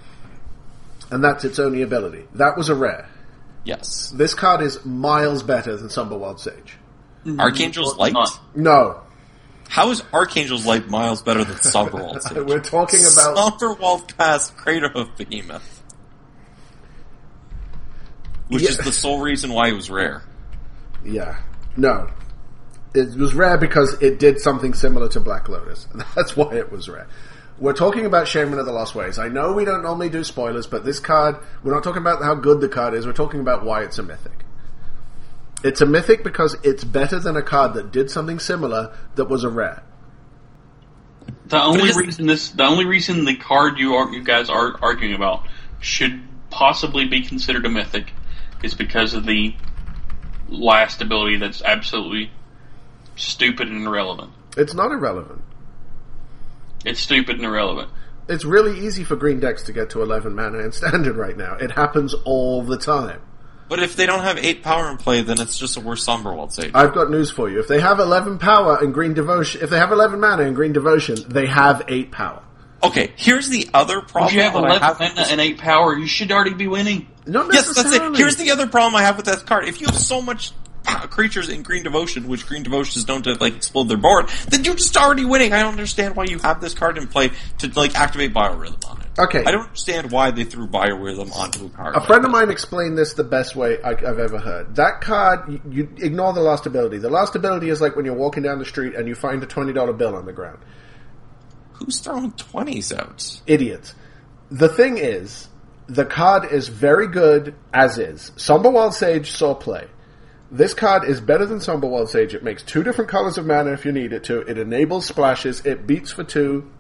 and 1.12 1.24
that's 1.24 1.44
its 1.46 1.60
only 1.60 1.82
ability. 1.82 2.26
That 2.36 2.56
was 2.58 2.70
a 2.70 2.76
rare. 2.76 3.10
Yes. 3.66 4.12
This 4.16 4.34
card 4.34 4.62
is 4.62 4.84
miles 4.86 5.42
better 5.44 5.76
than 5.78 5.88
Somberwald 5.88 6.40
Sage. 6.40 6.78
Archangel's 7.40 7.98
Light? 7.98 8.12
not. 8.14 8.40
No, 8.56 9.02
How 9.74 9.90
is 9.90 10.04
Archangel's 10.14 10.68
Light 10.68 10.88
miles 10.88 11.24
better 11.24 11.44
than 11.44 11.56
Somberwald 11.56 12.22
Sage? 12.30 12.46
we're 12.46 12.60
talking 12.60 13.00
about 13.00 13.36
Somberwald 13.36 14.16
passed 14.16 14.56
Craterhoof 14.56 15.18
Behemoth. 15.18 15.82
Which 18.50 18.62
Yeah. 18.62 18.70
is 18.70 18.78
the 18.78 18.92
sole 18.92 19.20
reason 19.22 19.52
why 19.52 19.70
it 19.70 19.74
was 19.74 19.90
rare. 19.90 20.22
yeah. 21.04 21.38
No, 21.76 22.08
it 22.94 23.18
was 23.18 23.34
rare 23.34 23.58
because 23.58 23.94
it 24.00 24.20
did 24.20 24.40
something 24.40 24.76
similar 24.76 25.10
to 25.10 25.20
Black 25.20 25.50
Lotus. 25.50 25.88
That's 26.16 26.38
why 26.38 26.54
it 26.54 26.72
was 26.72 26.88
rare. 26.88 27.08
We're 27.58 27.74
talking 27.74 28.06
about 28.06 28.28
Shaman 28.28 28.60
of 28.60 28.68
the 28.68 28.72
Lost 28.72 28.94
Ways. 28.94 29.18
I 29.18 29.28
know 29.28 29.54
we 29.54 29.66
don't 29.66 29.82
normally 29.82 30.10
do 30.10 30.24
spoilers, 30.24 30.68
but 30.68 30.86
this 30.86 31.00
card, 31.00 31.38
we're 31.64 31.74
not 31.74 31.84
talking 31.84 32.04
about 32.04 32.22
how 32.22 32.36
good 32.36 32.62
the 32.62 32.70
card 32.70 32.94
is. 32.94 33.08
We're 33.08 33.14
talking 33.14 33.40
about 33.40 33.66
why 33.66 33.82
it's 33.82 33.98
a 33.98 34.04
mythic. 34.04 34.43
It's 35.64 35.80
a 35.82 35.86
mythic 35.86 36.24
because 36.24 36.58
it's 36.64 36.84
better 36.84 37.20
than 37.20 37.38
a 37.38 37.42
card 37.42 37.74
that 37.76 37.92
did 37.92 38.12
something 38.12 38.40
similar 38.40 38.96
that 39.16 39.26
was 39.26 39.44
a 39.44 39.50
rare. 39.50 39.84
The 41.46 41.62
only 41.62 41.88
just- 41.88 42.00
reason 42.00 42.26
this, 42.28 42.50
the 42.50 42.64
only 42.64 42.86
reason 42.86 43.26
the 43.26 43.36
card 43.36 43.80
you 43.80 43.96
are, 43.96 44.12
you 44.12 44.24
guys 44.24 44.50
are 44.50 44.76
arguing 44.82 45.16
about 45.16 45.48
should 45.80 46.22
possibly 46.50 47.06
be 47.06 47.22
considered 47.22 47.66
a 47.66 47.70
mythic 47.70 48.12
is 48.62 48.74
because 48.74 49.14
of 49.14 49.26
the 49.26 49.56
last 50.50 51.02
ability 51.02 51.38
that's 51.38 51.62
absolutely 51.62 52.32
stupid 53.16 53.68
and 53.70 53.86
irrelevant. 53.86 54.32
It's 54.58 54.74
not 54.74 54.92
irrelevant. 54.92 55.42
It's 56.86 57.00
stupid 57.00 57.38
and 57.38 57.46
irrelevant. 57.46 57.90
It's 58.28 58.46
really 58.46 58.86
easy 58.86 59.04
for 59.04 59.16
green 59.16 59.40
decks 59.40 59.64
to 59.64 59.74
get 59.74 59.90
to 59.92 60.02
11 60.02 60.36
mana 60.36 60.60
in 60.60 60.72
standard 60.72 61.16
right 61.16 61.38
now. 61.38 61.56
It 61.56 61.72
happens 61.72 62.14
all 62.26 62.64
the 62.64 62.78
time. 62.78 63.22
But 63.70 63.82
if 63.82 63.96
they 63.96 64.06
don't 64.06 64.24
have 64.24 64.38
8 64.38 64.62
power 64.62 64.90
in 64.92 64.98
play, 64.98 65.22
then 65.22 65.40
it's 65.40 65.58
just 65.58 65.78
a 65.78 65.80
worse 65.80 66.06
Somberwald 66.06 66.52
Sage. 66.52 66.72
I've 66.76 66.94
got 66.94 67.10
news 67.10 67.32
for 67.32 67.50
you. 67.50 67.60
If 67.60 67.68
they 67.68 67.80
have 67.80 68.00
11 68.00 68.38
power 68.38 68.78
and 68.82 68.94
green 68.94 69.14
devotion, 69.14 69.62
if 69.64 69.70
they 69.70 69.78
have 69.78 69.92
11 69.92 70.20
mana 70.20 70.44
and 70.44 70.56
green 70.56 70.74
devotion, 70.74 71.16
they 71.28 71.48
have 71.48 71.84
8 71.88 72.12
power. 72.12 72.44
okay, 72.84 73.14
here's 73.16 73.48
the 73.50 73.70
other 73.74 74.02
problem 74.02 74.28
If 74.28 74.34
you 74.36 74.42
have 74.42 74.56
I 74.56 74.60
11 74.60 74.82
have 74.82 75.00
mana 75.00 75.26
and 75.30 75.42
8 75.42 75.58
power, 75.58 75.98
you 75.98 76.08
should 76.08 76.32
already 76.32 76.54
be 76.54 76.68
winning. 76.68 77.08
Not 77.26 77.54
Yes, 77.54 77.74
that's 77.74 77.92
it. 77.94 78.18
Here's 78.18 78.36
the 78.36 78.52
other 78.52 78.68
problem 78.68 78.96
I 78.96 79.04
have 79.04 79.16
with 79.16 79.26
that 79.28 79.46
card. 79.46 79.66
If 79.66 79.80
you 79.80 79.88
have 79.88 79.98
so 79.98 80.22
much 80.22 80.52
creatures 81.10 81.50
in 81.50 81.64
Green 81.64 81.84
Devotion, 81.84 82.28
which 82.28 82.48
Green 82.48 82.64
Devotion 82.64 83.00
is 83.00 83.08
known 83.08 83.24
to 83.24 83.34
like 83.36 83.56
explode 83.56 83.86
their 83.86 83.98
board, 83.98 84.30
then 84.50 84.64
you're 84.64 84.76
just 84.76 84.96
already 84.98 85.26
winning. 85.26 85.54
I 85.54 85.62
don't 85.62 85.72
understand 85.72 86.16
why 86.16 86.26
you 86.26 86.40
have 86.40 86.62
this 86.62 86.74
card 86.74 86.98
in 86.98 87.08
play 87.08 87.32
to 87.60 87.72
like 87.76 87.96
activate 87.96 88.34
Biorhythm 88.34 88.90
on 88.90 89.02
it. 89.02 89.08
Okay. 89.18 89.44
I 89.46 89.52
don't 89.52 89.66
understand 89.66 90.12
why 90.12 90.32
they 90.32 90.44
threw 90.44 90.68
Biorhythm 90.68 91.36
onto 91.36 91.68
a 91.68 91.70
card. 91.70 91.96
A 91.96 92.00
like 92.00 92.08
friend 92.08 92.26
of 92.26 92.32
mine 92.32 92.50
explained 92.50 92.98
this 92.98 93.14
the 93.14 93.24
best 93.24 93.56
way 93.56 93.82
I, 93.82 93.92
I've 93.92 94.20
ever 94.20 94.40
heard. 94.40 94.76
That 94.76 95.02
card, 95.02 95.52
you, 95.52 95.62
you 95.70 95.90
ignore 95.98 96.34
the 96.34 96.42
last 96.42 96.66
ability. 96.66 96.98
The 96.98 97.10
last 97.10 97.36
ability 97.36 97.70
is 97.70 97.80
like 97.80 97.96
when 97.96 98.06
you're 98.06 98.16
walking 98.16 98.44
down 98.44 98.60
the 98.60 98.66
street 98.66 98.96
and 98.96 99.08
you 99.08 99.16
find 99.16 99.44
a 99.44 99.46
$20 99.46 99.98
bill 99.98 100.16
on 100.16 100.26
the 100.26 100.34
ground. 100.34 100.60
Who's 101.74 102.00
throwing 102.00 102.32
twenties 102.32 102.94
out? 102.94 103.42
Idiots. 103.46 103.94
The 104.50 104.70
thing 104.70 104.98
is, 104.98 105.48
the 105.88 106.06
card 106.06 106.52
is 106.52 106.68
very 106.68 107.08
good 107.08 107.56
as 107.74 107.98
is. 107.98 108.32
Somberwald 108.38 108.94
Sage 108.94 109.32
saw 109.32 109.54
play. 109.54 109.88
This 110.54 110.76
card 110.76 111.04
is 111.04 111.20
better 111.20 111.48
than 111.48 111.60
Somber 111.60 112.06
Sage. 112.06 112.36
It 112.36 112.44
makes 112.44 112.62
two 112.62 112.84
different 112.84 113.10
colors 113.10 113.40
of 113.40 113.48
mana 113.48 113.72
if 113.72 113.86
you 113.86 113.92
need 113.92 114.14
it 114.14 114.24
to. 114.26 114.42
It 114.42 114.60
enables 114.60 115.08
splashes. 115.08 115.66
It 115.66 115.88
beats 115.88 116.12
for 116.12 116.24
two. 116.24 116.72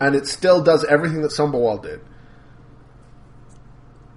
And 0.00 0.14
it 0.14 0.26
still 0.26 0.62
does 0.62 0.82
everything 0.82 1.20
that 1.20 1.32
Somberwald 1.32 1.82
did. 1.82 2.00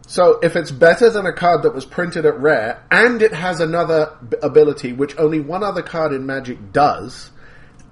So 0.07 0.39
if 0.41 0.55
it's 0.55 0.71
better 0.71 1.09
than 1.09 1.25
a 1.25 1.33
card 1.33 1.63
that 1.63 1.75
was 1.75 1.83
printed 1.83 2.25
at 2.25 2.39
rare, 2.39 2.81
and 2.89 3.21
it 3.21 3.33
has 3.33 3.59
another 3.59 4.17
ability 4.41 4.93
which 4.93 5.19
only 5.19 5.41
one 5.41 5.61
other 5.61 5.81
card 5.81 6.13
in 6.13 6.25
Magic 6.25 6.71
does, 6.71 7.31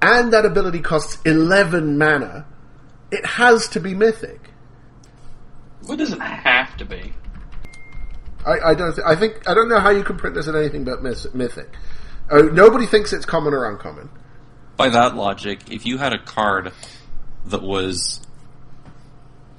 and 0.01 0.32
that 0.32 0.45
ability 0.45 0.80
costs 0.80 1.22
11 1.26 1.97
mana, 1.97 2.45
it 3.11 3.26
has 3.26 3.68
to 3.70 3.82
be 3.82 3.93
mythic. 3.93 4.51
It 5.89 5.97
doesn't 5.97 6.22
have 6.22 6.78
to 6.78 6.86
be. 6.86 7.16
I, 8.45 8.71
I 8.71 8.75
don't. 8.75 8.93
Th- 8.95 9.05
I 9.05 9.15
think 9.15 9.47
I 9.47 9.53
don't 9.53 9.69
know 9.69 9.79
how 9.79 9.89
you 9.89 10.03
can 10.03 10.17
print 10.17 10.35
this 10.35 10.47
in 10.47 10.55
anything 10.55 10.83
but 10.83 11.01
myth- 11.03 11.33
mythic. 11.33 11.69
Uh, 12.31 12.41
nobody 12.43 12.85
thinks 12.85 13.13
it's 13.13 13.25
common 13.25 13.53
or 13.53 13.69
uncommon. 13.69 14.09
by 14.77 14.89
that 14.89 15.15
logic, 15.15 15.71
if 15.71 15.85
you 15.85 15.97
had 15.97 16.13
a 16.13 16.17
card 16.19 16.71
that 17.45 17.61
was 17.61 18.21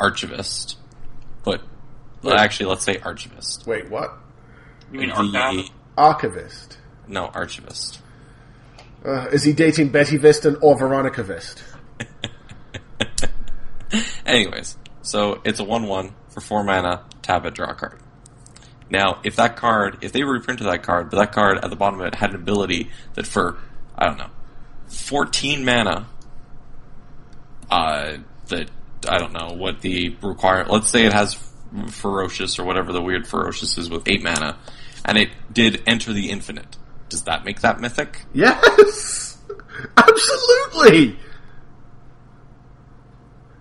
Archivist, 0.01 0.79
but 1.45 1.63
Wait. 2.23 2.37
actually, 2.39 2.67
let's 2.67 2.85
say 2.85 2.99
Archivist. 2.99 3.67
Wait, 3.67 3.91
what? 3.91 4.17
You 4.93 5.01
mean 5.01 5.09
The- 5.11 5.69
Archivist. 5.97 6.79
no, 7.09 7.27
Archivist. 7.27 8.01
Uh, 9.05 9.27
is 9.33 9.45
he 9.45 9.53
dating 9.53 9.91
Betty 9.91 10.19
Viston 10.19 10.57
or 10.63 10.77
Veronica 10.79 11.23
Vist? 11.23 11.63
Anyways, 14.27 14.77
so 15.03 15.41
it's 15.45 15.61
a 15.61 15.65
1 15.65 15.87
1 15.87 16.15
for 16.31 16.41
4 16.41 16.65
mana, 16.65 17.05
tap 17.23 17.45
it, 17.45 17.55
draw 17.55 17.71
a 17.71 17.75
card. 17.75 18.01
Now, 18.95 19.19
if 19.25 19.35
that 19.37 19.57
card, 19.57 19.99
if 20.03 20.13
they 20.13 20.23
reprinted 20.23 20.69
that 20.69 20.85
card, 20.85 21.11
but 21.11 21.17
that 21.17 21.33
card 21.33 21.59
at 21.59 21.69
the 21.69 21.75
bottom 21.75 22.01
of 22.01 22.07
it 22.07 22.15
had 22.15 22.31
an 22.31 22.37
ability 22.37 22.91
that 23.15 23.27
for, 23.27 23.59
I 23.99 24.07
don't 24.07 24.19
know, 24.19 24.31
14 24.87 25.65
mana, 25.65 26.07
uh, 27.69 28.19
that, 28.47 28.71
I 29.09 29.19
don't 29.19 29.33
know 29.33 29.57
what 29.57 29.81
the 29.81 30.17
require, 30.23 30.65
let's 30.67 30.91
say 30.91 31.07
it 31.07 31.13
has 31.13 31.35
Ferocious 31.89 32.61
or 32.61 32.65
whatever 32.65 32.93
the 32.93 33.03
weird 33.03 33.27
Ferocious 33.27 33.77
is 33.79 33.91
with 33.91 34.07
8 34.07 34.23
mana, 34.23 34.59
and 35.05 35.19
it 35.19 35.31
did 35.53 35.83
enter 35.89 36.13
the 36.13 36.31
infinite. 36.31 36.77
Does 37.09 37.25
that 37.25 37.45
make 37.45 37.63
that 37.63 37.81
mythic? 37.81 38.25
Yes! 38.33 39.39
Absolutely! 39.97 41.19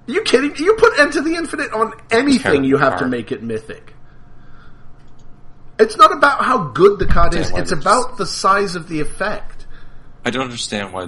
Are 0.07 0.11
you 0.11 0.21
kidding? 0.21 0.55
You 0.57 0.75
put 0.75 0.99
Enter 0.99 1.21
the 1.21 1.33
Infinite 1.33 1.73
on 1.73 1.93
anything, 2.11 2.39
Terrible 2.39 2.67
you 2.67 2.77
have 2.77 2.99
to 2.99 3.07
make 3.07 3.31
it 3.31 3.41
mythic. 3.41 3.92
It's 5.79 5.97
not 5.97 6.11
about 6.11 6.43
how 6.43 6.65
good 6.69 6.99
the 6.99 7.05
card 7.05 7.33
is, 7.33 7.49
it's 7.51 7.71
they're 7.71 7.79
about 7.79 8.17
the 8.17 8.25
size 8.25 8.75
of 8.75 8.87
the 8.87 8.99
effect. 8.99 9.65
I 10.25 10.29
don't 10.29 10.43
understand 10.43 10.93
why. 10.93 11.07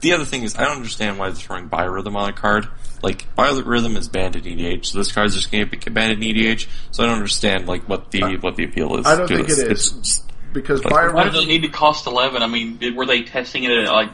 The 0.00 0.12
other 0.12 0.24
thing 0.24 0.44
is, 0.44 0.56
I 0.56 0.64
don't 0.64 0.76
understand 0.76 1.18
why 1.18 1.28
they're 1.28 1.36
throwing 1.36 1.68
biorhythm 1.68 2.14
on 2.14 2.28
a 2.28 2.32
card. 2.32 2.68
Like 3.02 3.26
biorhythm 3.34 3.96
is 3.96 4.08
banned 4.08 4.36
in 4.36 4.42
EDH, 4.44 4.86
so 4.86 4.98
this 4.98 5.10
card's 5.10 5.34
just 5.34 5.50
going 5.50 5.68
to 5.68 5.70
be 5.70 5.90
banned 5.90 6.12
in 6.12 6.20
EDH. 6.20 6.68
So 6.92 7.02
I 7.02 7.06
don't 7.06 7.16
understand 7.16 7.66
like 7.66 7.88
what 7.88 8.10
the 8.12 8.36
what 8.36 8.56
the 8.56 8.64
appeal 8.64 8.96
is. 8.98 9.06
I 9.06 9.16
don't 9.16 9.26
to 9.26 9.36
think 9.36 9.48
this. 9.48 9.58
it 9.58 9.72
is. 9.72 9.88
It's- 9.88 10.22
Because 10.52 10.84
Like, 10.84 10.92
Byron 10.92 11.14
Why 11.14 11.24
does 11.24 11.42
it 11.42 11.48
need 11.48 11.62
to 11.62 11.70
cost 11.70 12.06
eleven? 12.06 12.42
I 12.42 12.46
mean, 12.46 12.78
were 12.94 13.06
they 13.06 13.22
testing 13.22 13.64
it 13.64 13.70
at 13.72 13.88
like 13.90 14.10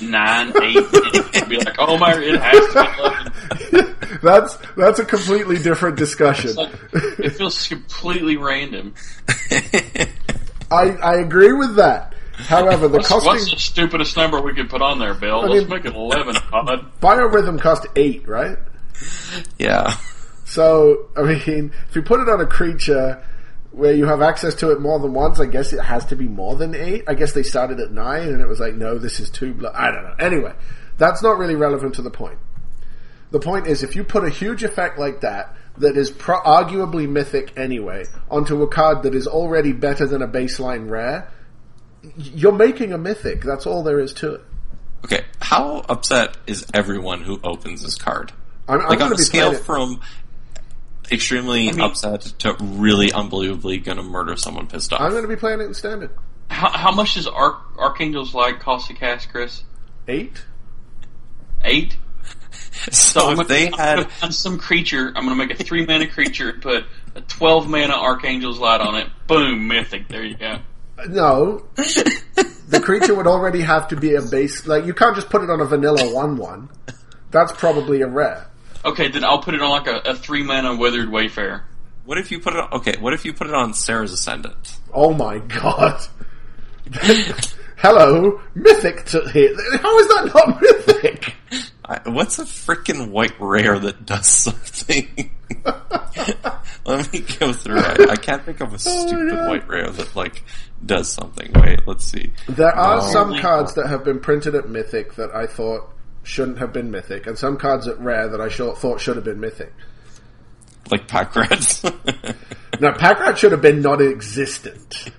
nine, 0.00 0.48
eight? 0.62 0.76
and 0.76 1.14
it'd 1.34 1.48
be 1.48 1.56
like, 1.58 1.76
oh 1.78 1.96
my, 1.98 2.14
it 2.14 2.40
has 2.40 2.72
to 2.72 3.32
be 3.72 3.72
eleven. 3.80 3.96
that's 4.22 4.56
that's 4.76 4.98
a 4.98 5.04
completely 5.04 5.58
different 5.58 5.96
discussion. 5.96 6.54
like, 6.54 6.70
it 6.92 7.30
feels 7.30 7.66
completely 7.68 8.36
random. 8.36 8.94
I, 10.70 10.90
I 10.90 11.16
agree 11.20 11.52
with 11.52 11.76
that. 11.76 12.14
However, 12.32 12.88
the 12.88 12.98
What's, 12.98 13.10
what's 13.10 13.50
the 13.50 13.58
stupidest 13.58 14.16
number 14.16 14.40
we 14.40 14.54
could 14.54 14.68
put 14.68 14.82
on 14.82 14.98
there, 14.98 15.14
Bill? 15.14 15.40
I 15.42 15.46
Let's 15.46 15.60
mean- 15.62 15.68
make 15.70 15.84
it 15.84 15.94
eleven. 15.94 16.34
Bud. 16.50 16.90
biorhythm 17.00 17.60
cost 17.60 17.86
eight, 17.96 18.26
right? 18.26 18.58
yeah, 19.58 19.96
So, 20.44 21.08
I 21.16 21.22
mean, 21.22 21.72
if 21.88 21.94
you 21.96 22.02
put 22.02 22.20
it 22.20 22.28
on 22.28 22.40
a 22.40 22.46
creature 22.46 23.24
where 23.74 23.92
you 23.92 24.06
have 24.06 24.22
access 24.22 24.54
to 24.56 24.70
it 24.70 24.80
more 24.80 25.00
than 25.00 25.12
once, 25.12 25.40
I 25.40 25.46
guess 25.46 25.72
it 25.72 25.80
has 25.80 26.04
to 26.06 26.16
be 26.16 26.28
more 26.28 26.54
than 26.54 26.74
eight. 26.74 27.04
I 27.08 27.14
guess 27.14 27.32
they 27.32 27.42
started 27.42 27.80
at 27.80 27.90
nine 27.90 28.28
and 28.28 28.40
it 28.40 28.46
was 28.46 28.60
like, 28.60 28.74
no, 28.74 28.98
this 28.98 29.18
is 29.18 29.30
too, 29.30 29.52
blo- 29.52 29.72
I 29.74 29.90
don't 29.90 30.04
know. 30.04 30.14
Anyway, 30.18 30.54
that's 30.96 31.22
not 31.22 31.38
really 31.38 31.56
relevant 31.56 31.96
to 31.96 32.02
the 32.02 32.10
point. 32.10 32.38
The 33.32 33.40
point 33.40 33.66
is, 33.66 33.82
if 33.82 33.96
you 33.96 34.04
put 34.04 34.24
a 34.24 34.30
huge 34.30 34.62
effect 34.62 34.96
like 34.98 35.22
that, 35.22 35.56
that 35.78 35.96
is 35.96 36.12
pro- 36.12 36.40
arguably 36.40 37.08
mythic 37.08 37.52
anyway, 37.58 38.04
onto 38.30 38.62
a 38.62 38.68
card 38.68 39.02
that 39.02 39.14
is 39.14 39.26
already 39.26 39.72
better 39.72 40.06
than 40.06 40.22
a 40.22 40.28
baseline 40.28 40.88
rare, 40.88 41.28
you're 42.16 42.52
making 42.52 42.92
a 42.92 42.98
mythic. 42.98 43.42
That's 43.42 43.66
all 43.66 43.82
there 43.82 43.98
is 43.98 44.12
to 44.14 44.34
it. 44.34 44.44
Okay, 45.04 45.24
how 45.40 45.78
upset 45.88 46.36
is 46.46 46.64
everyone 46.72 47.22
who 47.22 47.40
opens 47.42 47.82
this 47.82 47.96
card? 47.96 48.32
I'm, 48.68 48.80
I'm 48.80 48.88
Like 48.88 48.98
going 49.00 49.02
on 49.02 49.08
to 49.08 49.14
a 49.14 49.18
be 49.18 49.22
scale 49.24 49.52
from 49.54 50.00
extremely 51.12 51.70
mean- 51.70 51.80
upset 51.80 52.22
to 52.40 52.56
really 52.60 53.12
unbelievably 53.12 53.78
going 53.78 53.96
to 53.98 54.02
murder 54.02 54.36
someone 54.36 54.66
pissed 54.66 54.92
off. 54.92 55.00
I'm 55.00 55.10
going 55.10 55.22
to 55.22 55.28
be 55.28 55.36
playing 55.36 55.60
it 55.60 55.64
in 55.64 55.74
standard. 55.74 56.10
How, 56.50 56.70
how 56.70 56.92
much 56.92 57.14
does 57.14 57.26
Arch, 57.26 57.56
Archangel's 57.78 58.34
Light 58.34 58.60
cost 58.60 58.88
to 58.88 58.94
cast, 58.94 59.30
Chris? 59.30 59.62
Eight. 60.08 60.44
Eight. 61.62 61.96
so 62.90 63.26
I'm 63.26 63.32
if 63.32 63.36
gonna- 63.36 63.48
they 63.48 63.70
had, 63.76 64.10
find 64.12 64.34
some 64.34 64.58
creature. 64.58 65.08
I'm 65.14 65.24
gonna 65.26 65.34
make 65.34 65.58
a 65.58 65.62
three 65.64 65.86
mana 65.86 66.06
creature 66.08 66.50
and 66.50 66.62
put 66.62 66.84
a 67.14 67.20
twelve 67.22 67.68
mana 67.68 67.94
Archangel's 67.94 68.58
Light 68.58 68.80
on 68.80 68.94
it. 68.96 69.08
Boom, 69.26 69.66
mythic. 69.68 70.08
There 70.08 70.24
you 70.24 70.36
go. 70.36 70.58
No. 71.08 71.64
the 71.76 72.80
creature 72.84 73.14
would 73.14 73.26
already 73.26 73.60
have 73.62 73.88
to 73.88 73.96
be 73.96 74.14
a 74.14 74.22
base. 74.22 74.66
Like, 74.66 74.84
you 74.84 74.94
can't 74.94 75.14
just 75.16 75.28
put 75.30 75.42
it 75.42 75.50
on 75.50 75.60
a 75.60 75.64
vanilla 75.64 76.12
1 76.14 76.36
1. 76.36 76.68
That's 77.30 77.52
probably 77.52 78.02
a 78.02 78.06
rare. 78.06 78.46
Okay, 78.84 79.08
then 79.08 79.24
I'll 79.24 79.38
put 79.40 79.54
it 79.54 79.62
on 79.62 79.70
like 79.70 79.86
a, 79.86 80.10
a 80.10 80.14
three 80.14 80.42
mana 80.42 80.76
Withered 80.76 81.10
Wayfarer. 81.10 81.64
what 82.04 82.18
if 82.18 82.30
you 82.30 82.38
put 82.40 82.54
it? 82.54 82.60
on, 82.60 82.72
Okay, 82.74 82.96
what 83.00 83.14
if 83.14 83.24
you 83.24 83.32
put 83.32 83.46
it 83.46 83.54
on 83.54 83.72
Serra's 83.74 84.12
Ascendant? 84.12 84.78
Oh 84.92 85.12
my 85.14 85.38
god. 85.38 86.00
Hello, 87.76 88.40
mythic 88.54 89.04
to 89.06 89.28
here. 89.30 89.54
How 89.78 89.98
is 89.98 90.08
that 90.08 90.30
not 90.34 90.60
mythic? 90.60 91.34
I, 91.84 92.00
what's 92.08 92.38
a 92.38 92.44
freaking 92.44 93.10
white 93.10 93.34
rare 93.38 93.78
that 93.78 94.06
does 94.06 94.26
something? 94.26 95.30
Let 96.86 97.12
me 97.12 97.20
go 97.20 97.52
through. 97.52 97.78
I, 97.78 98.06
I 98.10 98.16
can't 98.16 98.42
think 98.44 98.60
of 98.60 98.70
a 98.72 98.74
oh, 98.74 98.78
stupid 98.78 99.30
God. 99.30 99.48
white 99.48 99.68
rare 99.68 99.90
that 99.90 100.14
like 100.16 100.44
does 100.84 101.10
something. 101.10 101.52
Wait, 101.54 101.80
let's 101.86 102.04
see. 102.04 102.32
There 102.48 102.74
are 102.74 102.98
No. 103.00 103.12
some 103.12 103.38
cards 103.38 103.74
that 103.74 103.88
have 103.88 104.04
been 104.04 104.20
printed 104.20 104.54
at 104.54 104.68
mythic 104.68 105.14
that 105.16 105.34
I 105.34 105.46
thought 105.46 105.90
shouldn't 106.24 106.58
have 106.58 106.72
been 106.72 106.90
mythic, 106.90 107.26
and 107.26 107.38
some 107.38 107.56
cards 107.56 107.86
at 107.86 108.00
rare 108.00 108.28
that 108.28 108.40
I 108.40 108.48
thought 108.48 109.00
should 109.00 109.16
have 109.16 109.24
been 109.24 109.40
mythic. 109.40 109.72
Like 110.90 111.06
pack 111.06 111.36
rats. 111.36 111.82
Now, 112.80 112.92
pack 112.92 113.18
Packrat 113.18 113.36
should 113.36 113.52
have 113.52 113.62
been 113.62 113.82
non-existent. 113.82 115.10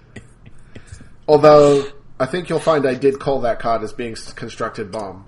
Although, 1.27 1.85
I 2.19 2.25
think 2.25 2.49
you'll 2.49 2.59
find 2.59 2.85
I 2.85 2.95
did 2.95 3.19
call 3.19 3.41
that 3.41 3.59
card 3.59 3.83
as 3.83 3.93
being 3.93 4.15
constructed 4.35 4.91
bomb. 4.91 5.25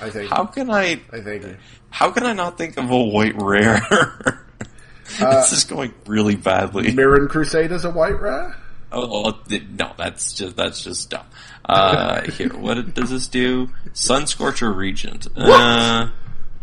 I 0.00 0.10
think. 0.10 0.30
how 0.30 0.46
can 0.46 0.70
I? 0.70 1.00
I 1.12 1.20
think. 1.20 1.58
How 1.90 2.10
can 2.10 2.24
I 2.24 2.32
not 2.32 2.58
think 2.58 2.76
of 2.76 2.90
a 2.90 3.02
white 3.02 3.40
rare? 3.40 3.80
Uh, 3.90 4.32
this 5.18 5.52
is 5.52 5.64
going 5.64 5.94
really 6.06 6.36
badly. 6.36 6.92
Mirran 6.92 7.28
Crusaders 7.28 7.84
a 7.84 7.90
white 7.90 8.20
rare? 8.20 8.56
Oh 8.90 9.38
no, 9.48 9.92
that's 9.96 10.32
just 10.32 10.56
that's 10.56 10.82
just 10.82 11.10
dumb. 11.10 11.26
Uh, 11.64 12.22
here, 12.30 12.48
what 12.56 12.94
does 12.94 13.10
this 13.10 13.28
do? 13.28 13.68
Sunscorch 13.92 14.60
Regent. 14.76 15.28
Uh, 15.36 16.08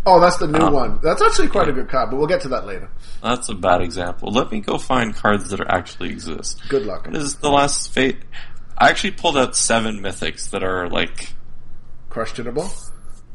Oh, 0.06 0.20
that's 0.20 0.38
the 0.38 0.48
new 0.48 0.70
one. 0.72 1.00
That's 1.04 1.22
actually 1.22 1.50
quite 1.50 1.68
a 1.68 1.74
good 1.74 1.90
card, 1.90 2.10
but 2.10 2.18
we'll 2.18 2.26
get 2.28 2.42
to 2.42 2.48
that 2.50 2.66
later. 2.66 2.90
that's 3.22 3.50
a 3.50 3.54
bad 3.54 3.82
example. 3.82 4.32
Let 4.32 4.50
me 4.52 4.60
go 4.62 4.78
find 4.78 5.14
cards 5.14 5.50
that 5.50 5.60
are 5.60 5.70
actually 5.70 6.10
exist. 6.10 6.62
Good 6.70 6.86
luck. 6.86 7.06
What 7.06 7.16
is 7.18 7.36
the 7.36 7.50
last 7.52 7.92
fate? 7.94 8.18
I 8.78 8.90
actually 8.90 9.12
pulled 9.12 9.38
out 9.38 9.56
seven 9.58 10.00
mythics 10.00 10.50
that 10.52 10.64
are 10.64 10.88
like, 10.90 11.34
Questionable. 12.10 12.70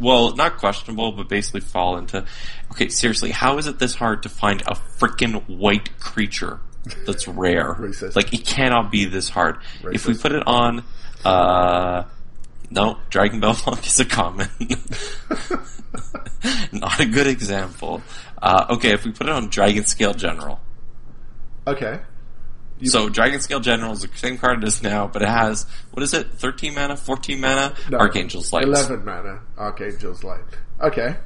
well, 0.00 0.34
not 0.34 0.56
questionable, 0.56 1.12
but 1.12 1.28
basically 1.28 1.60
fall 1.60 1.96
into. 1.98 2.24
Okay, 2.72 2.88
seriously, 2.88 3.30
how 3.30 3.58
is 3.58 3.66
it 3.66 3.78
this 3.78 3.94
hard 3.94 4.22
to 4.24 4.28
find 4.28 4.62
a 4.62 4.74
freaking 4.74 5.46
white 5.48 5.96
creature 6.00 6.60
that's 7.06 7.28
rare? 7.28 7.74
Like, 8.16 8.32
it 8.32 8.44
cannot 8.46 8.90
be 8.90 9.04
this 9.04 9.28
hard. 9.28 9.58
If 9.84 10.06
we 10.06 10.14
put 10.16 10.32
it 10.32 10.42
on, 10.46 10.82
uh, 11.24 12.04
no, 12.70 12.98
Dragon 13.10 13.40
Bell 13.40 13.56
Monk 13.66 13.86
is 13.86 14.00
a 14.00 14.04
common. 14.04 14.48
not 16.72 17.00
a 17.00 17.06
good 17.06 17.26
example. 17.26 18.02
Uh, 18.40 18.66
okay, 18.70 18.92
if 18.92 19.04
we 19.04 19.12
put 19.12 19.26
it 19.28 19.32
on 19.32 19.48
Dragon 19.48 19.84
Scale 19.84 20.14
General. 20.14 20.60
Okay. 21.66 22.00
So 22.82 23.08
Dragon 23.08 23.40
Scale 23.40 23.60
General 23.60 23.92
is 23.92 24.02
the 24.02 24.08
same 24.16 24.36
card 24.36 24.62
it 24.62 24.68
is 24.68 24.82
now, 24.82 25.06
but 25.06 25.22
it 25.22 25.28
has 25.28 25.64
what 25.92 26.02
is 26.02 26.12
it? 26.12 26.32
Thirteen 26.32 26.74
mana, 26.74 26.96
fourteen 26.96 27.40
mana, 27.40 27.74
No. 27.90 27.98
Archangel's 27.98 28.52
Light. 28.52 28.64
11 28.64 29.04
mana. 29.04 29.40
Archangel's 29.56 30.24
Light. 30.24 30.44
Okay. 30.80 31.16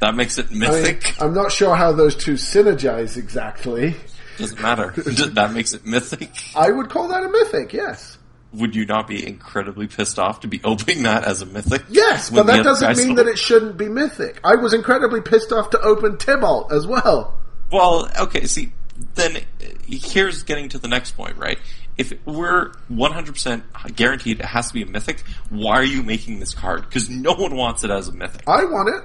That 0.00 0.14
makes 0.14 0.36
it 0.38 0.46
I 0.46 0.50
mean, 0.50 0.60
mythic. 0.60 1.22
I'm 1.22 1.32
not 1.32 1.52
sure 1.52 1.74
how 1.74 1.92
those 1.92 2.16
two 2.16 2.34
synergize 2.34 3.16
exactly. 3.16 3.96
Doesn't 4.36 4.60
matter. 4.60 4.90
that 4.96 5.52
makes 5.54 5.72
it 5.72 5.86
mythic. 5.86 6.30
I 6.54 6.70
would 6.70 6.90
call 6.90 7.08
that 7.08 7.24
a 7.24 7.28
mythic, 7.28 7.72
yes. 7.72 8.15
Would 8.52 8.74
you 8.74 8.86
not 8.86 9.06
be 9.06 9.26
incredibly 9.26 9.86
pissed 9.86 10.18
off 10.18 10.40
to 10.40 10.48
be 10.48 10.60
opening 10.64 11.02
that 11.02 11.24
as 11.24 11.42
a 11.42 11.46
mythic? 11.46 11.84
Yes, 11.88 12.30
but 12.30 12.46
that 12.46 12.62
doesn't 12.62 12.96
mean 12.96 13.16
that 13.16 13.26
it 13.26 13.38
shouldn't 13.38 13.76
be 13.76 13.88
mythic. 13.88 14.40
I 14.44 14.56
was 14.56 14.72
incredibly 14.72 15.20
pissed 15.20 15.52
off 15.52 15.70
to 15.70 15.80
open 15.80 16.16
Tibalt 16.16 16.72
as 16.72 16.86
well. 16.86 17.38
Well, 17.70 18.08
okay. 18.18 18.46
See, 18.46 18.72
then 19.14 19.36
uh, 19.36 19.40
here's 19.86 20.42
getting 20.44 20.68
to 20.70 20.78
the 20.78 20.88
next 20.88 21.12
point, 21.12 21.36
right? 21.36 21.58
If 21.98 22.12
we're 22.26 22.72
100% 22.90 23.96
guaranteed 23.96 24.40
it 24.40 24.46
has 24.46 24.68
to 24.68 24.74
be 24.74 24.82
a 24.82 24.86
mythic, 24.86 25.24
why 25.48 25.76
are 25.76 25.84
you 25.84 26.02
making 26.02 26.40
this 26.40 26.54
card? 26.54 26.82
Because 26.82 27.08
no 27.08 27.32
one 27.32 27.56
wants 27.56 27.84
it 27.84 27.90
as 27.90 28.08
a 28.08 28.12
mythic. 28.12 28.42
I 28.46 28.64
want 28.64 28.94
it. 28.94 29.02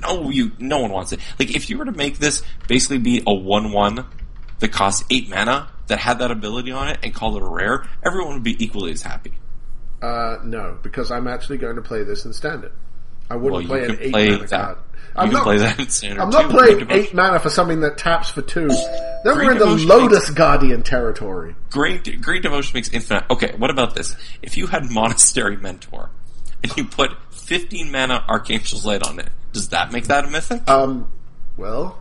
No, 0.00 0.30
you. 0.30 0.52
No 0.58 0.80
one 0.80 0.90
wants 0.90 1.12
it. 1.12 1.20
Like 1.38 1.54
if 1.54 1.70
you 1.70 1.78
were 1.78 1.84
to 1.84 1.92
make 1.92 2.18
this 2.18 2.42
basically 2.68 2.98
be 2.98 3.22
a 3.26 3.32
one-one 3.32 4.06
that 4.58 4.72
costs 4.72 5.04
eight 5.10 5.28
mana 5.28 5.68
that 5.88 5.98
had 5.98 6.18
that 6.20 6.30
ability 6.30 6.72
on 6.72 6.88
it 6.88 6.98
and 7.02 7.14
call 7.14 7.36
it 7.36 7.42
a 7.42 7.46
rare, 7.48 7.86
everyone 8.04 8.34
would 8.34 8.42
be 8.42 8.62
equally 8.62 8.92
as 8.92 9.02
happy. 9.02 9.32
Uh, 10.02 10.38
no, 10.44 10.78
because 10.82 11.10
I'm 11.10 11.26
actually 11.26 11.58
going 11.58 11.76
to 11.76 11.82
play 11.82 12.02
this 12.04 12.24
in 12.24 12.32
standard. 12.32 12.72
I 13.30 13.36
wouldn't 13.36 13.68
Well, 13.68 13.78
play 13.80 13.84
an 13.88 13.98
eight 14.00 14.12
play 14.12 14.28
mana 14.30 14.46
that. 14.46 14.50
card. 14.64 14.78
I'm 15.16 15.30
not, 15.30 15.44
play 15.44 15.58
that 15.58 15.78
in 15.78 15.88
standard. 15.88 16.20
I'm 16.22 16.30
not 16.30 16.50
too. 16.50 16.56
playing 16.58 16.90
eight 16.90 17.14
mana 17.14 17.38
for 17.38 17.48
something 17.48 17.80
that 17.80 17.96
taps 17.96 18.28
for 18.30 18.42
two. 18.42 18.68
Then 18.68 19.36
we're 19.36 19.52
in 19.52 19.58
the 19.58 19.66
Lotus 19.66 20.28
Guardian 20.30 20.82
territory. 20.82 21.54
Great, 21.70 22.20
great 22.20 22.42
devotion 22.42 22.72
makes 22.74 22.90
infinite. 22.90 23.24
Okay, 23.30 23.54
what 23.56 23.70
about 23.70 23.94
this? 23.94 24.16
If 24.42 24.56
you 24.56 24.66
had 24.66 24.90
Monastery 24.90 25.56
Mentor 25.56 26.10
and 26.62 26.76
you 26.76 26.84
put 26.84 27.12
15 27.32 27.90
mana 27.92 28.24
Archangel's 28.28 28.84
Light 28.84 29.02
on 29.06 29.18
it, 29.20 29.28
does 29.52 29.68
that 29.70 29.92
make 29.92 30.08
that 30.08 30.24
a 30.24 30.28
mythic? 30.30 30.68
Um, 30.68 31.10
well, 31.56 31.96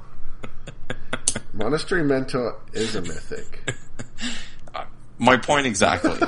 Monastery 1.53 2.03
Mentor 2.03 2.59
is 2.73 2.95
a 2.95 3.01
mythic. 3.01 3.73
My 5.19 5.37
point 5.37 5.65
exactly. 5.67 6.19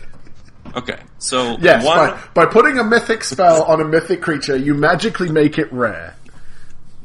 okay, 0.76 1.00
so 1.18 1.56
Yes, 1.60 1.84
one, 1.84 2.10
by, 2.10 2.20
by 2.34 2.46
putting 2.46 2.78
a 2.78 2.84
mythic 2.84 3.24
spell 3.24 3.62
on 3.64 3.80
a 3.80 3.84
mythic 3.84 4.22
creature, 4.22 4.56
you 4.56 4.74
magically 4.74 5.30
make 5.30 5.58
it 5.58 5.70
rare. 5.72 6.14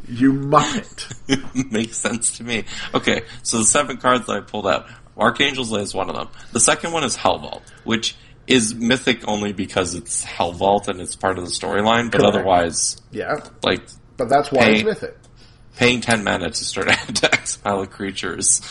You 0.07 0.33
muppet. 0.33 1.71
makes 1.71 1.97
sense 1.97 2.37
to 2.37 2.43
me. 2.43 2.65
Okay, 2.93 3.23
so 3.43 3.57
the 3.59 3.65
seven 3.65 3.97
cards 3.97 4.25
that 4.27 4.33
I 4.37 4.39
pulled 4.41 4.67
out, 4.67 4.87
Archangel's 5.17 5.71
Light 5.71 5.81
is 5.81 5.93
one 5.93 6.09
of 6.09 6.15
them. 6.15 6.27
The 6.51 6.59
second 6.59 6.91
one 6.91 7.03
is 7.03 7.17
Hellvault, 7.17 7.61
which 7.83 8.15
is 8.47 8.73
mythic 8.75 9.27
only 9.27 9.53
because 9.53 9.95
it's 9.95 10.23
Hellvault 10.25 10.87
and 10.87 10.99
it's 11.01 11.15
part 11.15 11.37
of 11.37 11.45
the 11.45 11.51
storyline, 11.51 12.11
but 12.11 12.21
Correct. 12.21 12.35
otherwise, 12.35 12.97
Yeah, 13.11 13.37
like 13.63 13.81
but 14.17 14.29
that's 14.29 14.51
why 14.51 14.63
Hey. 14.65 14.75
it's 14.75 14.83
mythic. 14.83 15.17
Paying 15.77 16.01
10 16.01 16.23
mana 16.23 16.49
to 16.49 16.63
start 16.63 16.87
to 17.15 17.33
exile 17.33 17.81
a 17.81 17.87
creature 17.87 18.37
is 18.37 18.61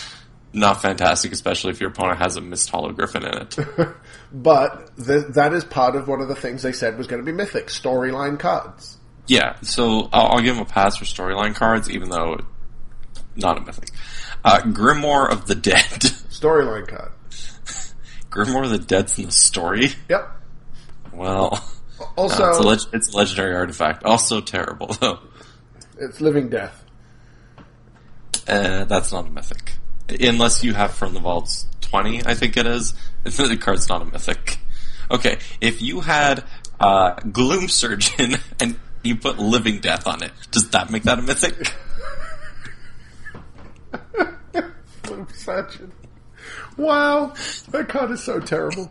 not 0.52 0.82
fantastic, 0.82 1.32
especially 1.32 1.70
if 1.70 1.80
your 1.80 1.90
opponent 1.90 2.18
has 2.18 2.36
a 2.36 2.40
Misthollow 2.40 2.94
Griffin 2.94 3.24
in 3.24 3.34
it. 3.38 3.56
But 4.32 4.96
th- 4.96 5.26
that 5.30 5.52
is 5.54 5.64
part 5.64 5.96
of 5.96 6.06
one 6.06 6.20
of 6.20 6.28
the 6.28 6.36
things 6.36 6.62
they 6.62 6.70
said 6.70 6.96
was 6.96 7.08
going 7.08 7.20
to 7.20 7.26
be 7.26 7.36
mythic 7.36 7.66
storyline 7.66 8.38
cards. 8.38 8.96
yeah, 9.26 9.56
so 9.62 10.08
I'll, 10.12 10.34
I'll 10.36 10.40
give 10.40 10.54
them 10.54 10.62
a 10.64 10.68
pass 10.68 10.96
for 10.98 11.04
storyline 11.04 11.52
cards, 11.56 11.90
even 11.90 12.10
though 12.10 12.38
not 13.34 13.58
a 13.58 13.60
mythic. 13.62 13.88
Uh, 14.44 14.60
Grimoire 14.60 15.28
of 15.32 15.46
the 15.48 15.56
Dead. 15.56 15.82
Storyline 16.30 16.86
card. 16.86 17.10
Grimoire 18.30 18.64
of 18.66 18.70
the 18.70 18.78
Dead's 18.78 19.18
in 19.18 19.24
the 19.26 19.32
story? 19.32 19.88
Yep. 20.08 20.30
Well, 21.12 21.68
Also, 22.16 22.44
no, 22.44 22.50
it's, 22.50 22.58
a 22.58 22.62
leg- 22.62 22.94
it's 22.94 23.12
a 23.12 23.16
legendary 23.16 23.54
artifact. 23.56 24.04
Also 24.04 24.40
terrible, 24.40 24.86
though. 25.00 25.18
it's 25.98 26.20
living 26.20 26.48
death. 26.48 26.84
Uh, 28.50 28.84
that's 28.84 29.12
not 29.12 29.26
a 29.28 29.30
mythic. 29.30 29.74
Unless 30.20 30.64
you 30.64 30.74
have 30.74 30.92
from 30.92 31.14
the 31.14 31.20
vaults 31.20 31.68
20, 31.82 32.26
I 32.26 32.34
think 32.34 32.56
it 32.56 32.66
is. 32.66 32.94
The 33.22 33.56
card's 33.56 33.88
not 33.88 34.02
a 34.02 34.06
mythic. 34.06 34.58
Okay, 35.10 35.38
if 35.60 35.82
you 35.82 36.00
had 36.00 36.42
uh, 36.80 37.14
Gloom 37.30 37.68
Surgeon 37.68 38.36
and 38.60 38.78
you 39.02 39.16
put 39.16 39.38
Living 39.38 39.80
Death 39.80 40.06
on 40.06 40.22
it, 40.22 40.32
does 40.50 40.70
that 40.70 40.90
make 40.90 41.02
that 41.04 41.18
a 41.18 41.22
mythic? 41.22 41.74
Blue 45.02 45.26
Surgeon. 45.34 45.92
Wow, 46.76 47.34
that 47.70 47.88
card 47.88 48.10
is 48.10 48.22
so 48.22 48.40
terrible. 48.40 48.90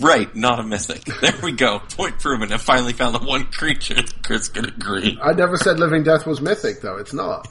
right, 0.00 0.34
not 0.34 0.58
a 0.60 0.62
mythic. 0.62 1.04
There 1.20 1.34
we 1.42 1.52
go. 1.52 1.80
Point 1.90 2.18
proven. 2.18 2.52
I 2.52 2.56
finally 2.56 2.94
found 2.94 3.14
the 3.14 3.18
one 3.26 3.44
creature 3.44 3.94
that 3.94 4.22
Chris 4.24 4.48
could 4.48 4.66
agree. 4.68 5.18
I 5.22 5.32
never 5.34 5.56
said 5.56 5.78
living 5.78 6.02
death 6.04 6.26
was 6.26 6.40
mythic, 6.40 6.80
though. 6.80 6.96
It's 6.96 7.12
not. 7.12 7.48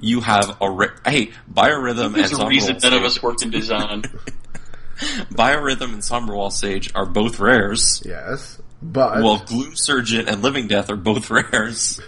You 0.00 0.20
have 0.20 0.56
a 0.60 0.70
ra- 0.70 0.86
hey 1.04 1.32
Biorhythm 1.52 2.06
and 2.06 2.14
There's 2.14 2.32
a 2.32 2.36
Somber 2.36 2.50
reason 2.50 2.74
Wall 2.76 2.80
none 2.90 2.92
of 2.92 3.00
Sage. 3.00 3.06
us 3.18 3.22
worked 3.22 3.42
in 3.42 3.50
design. 3.50 4.02
Biorhythm 5.32 5.92
and 5.92 6.02
Somberwald 6.02 6.52
Sage 6.52 6.90
are 6.94 7.06
both 7.06 7.38
rares. 7.38 8.02
Yes, 8.04 8.60
but 8.82 9.22
Well, 9.22 9.38
Gloom 9.46 9.76
Surgeon 9.76 10.28
and 10.28 10.42
Living 10.42 10.66
Death 10.66 10.90
are 10.90 10.96
both 10.96 11.30
rares. 11.30 12.00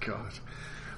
God. 0.00 0.32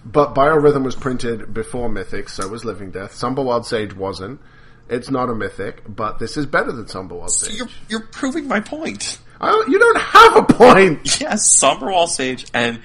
But 0.05 0.35
Biorhythm 0.35 0.85
was 0.85 0.95
printed 0.95 1.53
before 1.53 1.89
Mythic, 1.89 2.29
so 2.29 2.47
was 2.49 2.65
Living 2.65 2.91
Death. 2.91 3.13
Somberwald 3.13 3.65
Sage 3.65 3.95
wasn't. 3.95 4.41
It's 4.89 5.11
not 5.11 5.29
a 5.29 5.35
Mythic, 5.35 5.83
but 5.89 6.19
this 6.19 6.37
is 6.37 6.47
better 6.47 6.71
than 6.73 6.85
Somberwald 6.87 7.31
Sage. 7.31 7.57
You're 7.57 7.69
you're 7.89 8.07
proving 8.07 8.47
my 8.49 8.61
point. 8.61 9.19
I 9.41 9.51
don't- 9.51 9.69
you 9.69 9.79
don't 9.79 9.99
have 10.01 10.37
a 10.37 10.43
point! 10.45 11.01
Yes, 11.21 11.61
Somberwald 11.63 12.09
Sage 12.09 12.47
and 12.55 12.81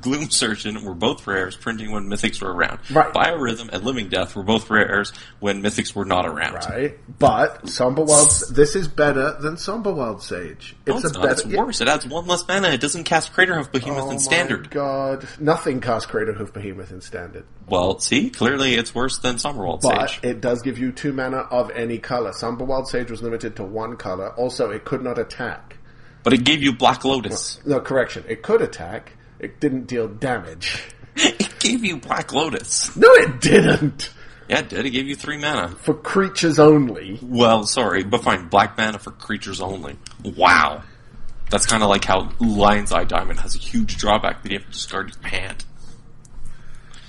Gloom 0.00 0.30
Surgeon 0.30 0.84
were 0.84 0.94
both 0.94 1.26
rares, 1.26 1.56
printing 1.56 1.90
when 1.90 2.04
Mythics 2.08 2.42
were 2.42 2.52
around. 2.52 2.78
Right. 2.90 3.12
Biorhythm 3.12 3.70
and 3.72 3.82
Living 3.84 4.08
Death 4.08 4.36
were 4.36 4.42
both 4.42 4.68
rares 4.70 5.12
when 5.40 5.62
Mythics 5.62 5.94
were 5.94 6.04
not 6.04 6.26
around. 6.26 6.54
Right? 6.68 6.98
But 7.18 7.64
Somberwald, 7.64 8.54
this 8.54 8.76
is 8.76 8.86
better 8.86 9.36
than 9.40 9.54
Somberwald 9.54 10.20
Sage. 10.20 10.76
No, 10.86 10.96
It's 10.96 11.04
it's, 11.06 11.14
a 11.16 11.18
not. 11.18 11.28
better. 11.28 11.40
It's 11.48 11.56
worse. 11.56 11.80
It 11.80 11.88
adds 11.88 12.06
one 12.06 12.26
less 12.26 12.46
mana. 12.46 12.68
It 12.68 12.80
doesn't 12.80 13.04
cast 13.04 13.32
Craterhoof 13.32 13.72
Behemoth 13.72 14.04
Oh 14.04 14.10
in 14.10 14.16
my 14.16 14.22
Standard. 14.22 14.70
god. 14.70 15.26
Nothing 15.40 15.80
casts 15.80 16.10
Craterhoof 16.10 16.52
Behemoth 16.52 16.92
in 16.92 17.00
Standard. 17.00 17.44
Well, 17.68 17.98
see, 17.98 18.30
clearly 18.30 18.74
it's 18.74 18.94
worse 18.94 19.18
than 19.18 19.36
Somberwald 19.36 19.80
But 19.82 20.10
Sage. 20.10 20.20
it 20.22 20.40
does 20.40 20.62
give 20.62 20.78
you 20.78 20.92
two 20.92 21.12
mana 21.12 21.38
of 21.38 21.70
any 21.70 21.98
color. 21.98 22.32
Somberwild 22.32 22.86
Sage 22.88 23.10
was 23.10 23.22
limited 23.22 23.56
to 23.56 23.64
one 23.64 23.96
color. 23.96 24.30
Also, 24.34 24.70
it 24.70 24.84
could 24.84 25.02
not 25.02 25.18
attack. 25.18 25.76
But 26.24 26.32
it 26.34 26.44
gave 26.44 26.62
you 26.62 26.72
Black 26.74 27.04
Lotus. 27.04 27.58
No, 27.64 27.80
correction. 27.80 28.24
It 28.28 28.42
could 28.42 28.60
attack. 28.60 29.12
It 29.40 29.60
didn't 29.60 29.86
deal 29.86 30.08
damage. 30.08 30.82
it 31.16 31.58
gave 31.60 31.84
you 31.84 31.98
Black 31.98 32.32
Lotus. 32.32 32.94
No, 32.96 33.08
it 33.14 33.40
didn't! 33.40 34.10
Yeah, 34.48 34.60
it 34.60 34.70
did. 34.70 34.86
It 34.86 34.90
gave 34.90 35.06
you 35.06 35.14
three 35.14 35.38
mana. 35.38 35.68
For 35.68 35.94
creatures 35.94 36.58
only. 36.58 37.18
Well, 37.22 37.64
sorry, 37.64 38.02
but 38.02 38.22
fine. 38.22 38.48
Black 38.48 38.78
mana 38.78 38.98
for 38.98 39.10
creatures 39.10 39.60
only. 39.60 39.96
Wow. 40.24 40.82
That's 41.50 41.66
kind 41.66 41.82
of 41.82 41.88
like 41.88 42.04
how 42.04 42.32
Lion's 42.40 42.92
Eye 42.92 43.04
Diamond 43.04 43.40
has 43.40 43.54
a 43.54 43.58
huge 43.58 43.96
drawback 43.98 44.42
that 44.42 44.50
you 44.50 44.58
have 44.58 44.66
to 44.66 44.72
discard 44.72 45.14
your 45.20 45.30
hand. 45.30 45.64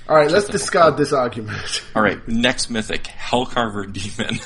Alright, 0.08 0.32
let's 0.32 0.48
discard 0.48 0.98
this 0.98 1.14
argument. 1.14 1.84
Alright, 1.96 2.28
next 2.28 2.70
mythic, 2.70 3.04
Hellcarver 3.04 3.92
Demon. 3.94 4.40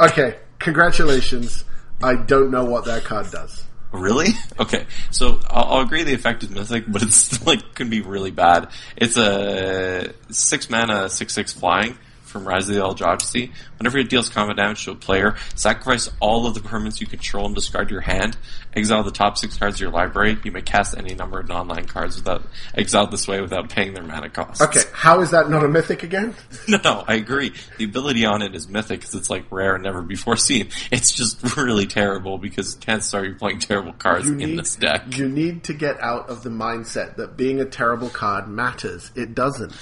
okay, 0.00 0.38
congratulations. 0.58 1.64
I 2.02 2.16
don't 2.16 2.50
know 2.50 2.64
what 2.64 2.84
that 2.86 3.04
card 3.04 3.30
does. 3.30 3.64
Really? 3.92 4.28
Okay, 4.60 4.86
so 5.10 5.40
I'll, 5.50 5.64
I'll 5.64 5.80
agree 5.80 6.04
the 6.04 6.14
effect 6.14 6.44
is 6.44 6.50
mythic, 6.50 6.84
but 6.86 7.02
it's 7.02 7.44
like 7.44 7.74
can 7.74 7.88
be 7.90 8.00
really 8.00 8.30
bad. 8.30 8.68
It's 8.96 9.16
a 9.16 10.12
six 10.30 10.70
mana, 10.70 11.08
six 11.08 11.32
six 11.32 11.52
flying 11.52 11.96
from 12.32 12.46
Rise 12.48 12.68
of 12.68 12.74
the 12.74 12.80
Eldrazi. 12.80 13.50
Whenever 13.78 13.98
it 13.98 14.08
deals 14.08 14.28
combat 14.28 14.56
damage 14.56 14.84
to 14.86 14.90
a 14.92 14.94
player, 14.94 15.36
sacrifice 15.54 16.10
all 16.20 16.46
of 16.46 16.54
the 16.54 16.60
permanents 16.60 17.00
you 17.00 17.06
control 17.06 17.46
and 17.46 17.54
discard 17.54 17.90
your 17.90 18.00
hand. 18.00 18.36
Exile 18.74 19.02
the 19.02 19.10
top 19.10 19.36
six 19.36 19.56
cards 19.58 19.76
of 19.76 19.80
your 19.82 19.90
library. 19.90 20.38
You 20.42 20.50
may 20.50 20.62
cast 20.62 20.96
any 20.96 21.14
number 21.14 21.38
of 21.40 21.48
non-land 21.48 21.88
cards 21.88 22.16
without 22.16 22.42
exiled 22.74 23.10
this 23.10 23.28
way 23.28 23.40
without 23.40 23.68
paying 23.68 23.92
their 23.92 24.02
mana 24.02 24.30
costs. 24.30 24.62
Okay, 24.62 24.80
how 24.94 25.20
is 25.20 25.30
that 25.30 25.50
not 25.50 25.62
a 25.62 25.68
mythic 25.68 26.02
again? 26.02 26.34
No, 26.68 26.78
no, 26.82 27.04
I 27.06 27.14
agree. 27.14 27.52
The 27.76 27.84
ability 27.84 28.24
on 28.24 28.40
it 28.40 28.54
is 28.54 28.68
mythic 28.68 29.00
because 29.00 29.14
it's 29.14 29.28
like 29.28 29.44
rare 29.50 29.74
and 29.74 29.84
never 29.84 30.00
before 30.00 30.36
seen. 30.38 30.68
It's 30.90 31.12
just 31.12 31.56
really 31.56 31.86
terrible 31.86 32.38
because 32.38 32.76
chances 32.76 33.12
are 33.14 33.24
you're 33.24 33.34
playing 33.34 33.58
terrible 33.58 33.92
cards 33.92 34.26
You 34.26 34.32
in 34.32 34.38
need, 34.38 34.58
this 34.58 34.76
deck. 34.76 35.16
you 35.18 35.28
need 35.28 35.64
to 35.64 35.74
get 35.74 36.00
out 36.00 36.30
of 36.30 36.42
the 36.44 36.50
mindset 36.50 37.16
that 37.16 37.36
being 37.36 37.60
a 37.60 37.64
terrible 37.66 38.08
card 38.08 38.48
matters. 38.48 39.10
It 39.14 39.34
doesn't. 39.34 39.72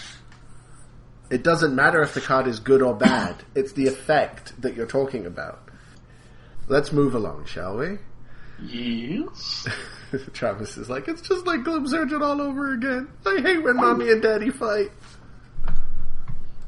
It 1.30 1.44
doesn't 1.44 1.74
matter 1.74 2.02
if 2.02 2.14
the 2.14 2.20
card 2.20 2.46
is 2.46 2.60
good 2.60 2.82
or 2.82 2.94
bad. 2.94 3.36
It's 3.54 3.72
the 3.72 3.86
effect 3.88 4.60
that 4.62 4.74
you're 4.74 4.86
talking 4.86 5.26
about. 5.26 5.68
Let's 6.68 6.92
move 6.92 7.14
along, 7.14 7.46
shall 7.46 7.76
we? 7.76 7.98
yes. 8.62 9.66
Travis 10.32 10.76
is 10.76 10.90
like, 10.90 11.08
it's 11.08 11.22
just 11.22 11.46
like 11.46 11.64
Gloom 11.64 11.86
Surgeon 11.86 12.22
all 12.22 12.40
over 12.40 12.72
again. 12.72 13.08
I 13.26 13.40
hate 13.40 13.62
when 13.62 13.76
mommy 13.76 14.10
and 14.10 14.22
daddy 14.22 14.50
fight. 14.50 14.90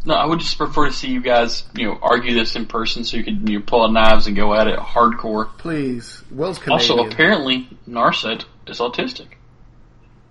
No, 0.05 0.15
I 0.15 0.27
would 0.27 0.41
just 0.41 0.59
prefer 0.59 0.87
to 0.87 0.93
see 0.93 1.09
you 1.09 1.21
guys, 1.21 1.65
you 1.77 1.87
know, 1.87 1.99
argue 2.03 2.35
this 2.35 2.57
in 2.57 2.67
person 2.67 3.05
so 3.05 3.17
you 3.17 3.25
could 3.25 3.49
you 3.49 3.59
know, 3.59 3.65
pull 3.65 3.85
out 3.85 3.93
knives 3.93 4.27
and 4.27 4.35
go 4.35 4.55
at 4.55 4.67
it 4.67 4.79
hardcore. 4.79 5.57
Please. 5.59 6.23
Will's 6.31 6.59
Canadian. 6.59 6.99
Also, 6.99 7.07
apparently, 7.07 7.69
Narset 7.89 8.45
is 8.67 8.81
autistic. 8.81 9.29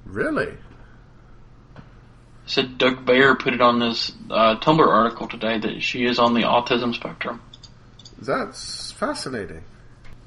Really? 0.05 0.57
Said 2.51 2.77
Doug 2.77 3.05
Beyer 3.05 3.33
put 3.33 3.53
it 3.53 3.61
on 3.61 3.79
this 3.79 4.11
uh, 4.29 4.59
Tumblr 4.59 4.85
article 4.85 5.25
today 5.25 5.57
that 5.57 5.81
she 5.81 6.03
is 6.03 6.19
on 6.19 6.33
the 6.33 6.41
autism 6.41 6.93
spectrum. 6.93 7.41
That's 8.21 8.91
fascinating. 8.91 9.63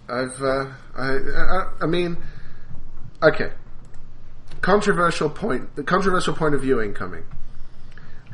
I've, 0.08 0.40
uh, 0.40 0.70
I, 0.96 1.18
I, 1.18 1.68
I 1.82 1.86
mean, 1.86 2.16
okay. 3.22 3.52
Controversial 4.62 5.28
point, 5.28 5.76
the 5.76 5.82
controversial 5.82 6.32
point 6.32 6.54
of 6.54 6.62
view 6.62 6.80
incoming. 6.80 7.24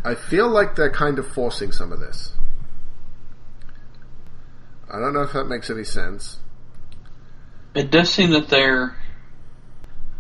I 0.05 0.15
feel 0.15 0.49
like 0.49 0.77
they're 0.77 0.93
kind 0.93 1.19
of 1.19 1.27
forcing 1.27 1.73
some 1.73 1.91
of 1.91 1.99
this. 1.99 2.31
I 4.89 5.01
don't 5.01 5.15
know 5.15 5.23
if 5.23 5.33
that 5.33 5.47
makes 5.47 5.69
any 5.69 5.83
sense. 5.83 6.39
It 7.75 7.91
does 7.91 8.09
seem 8.09 8.31
that 8.31 8.51
they're 8.51 8.95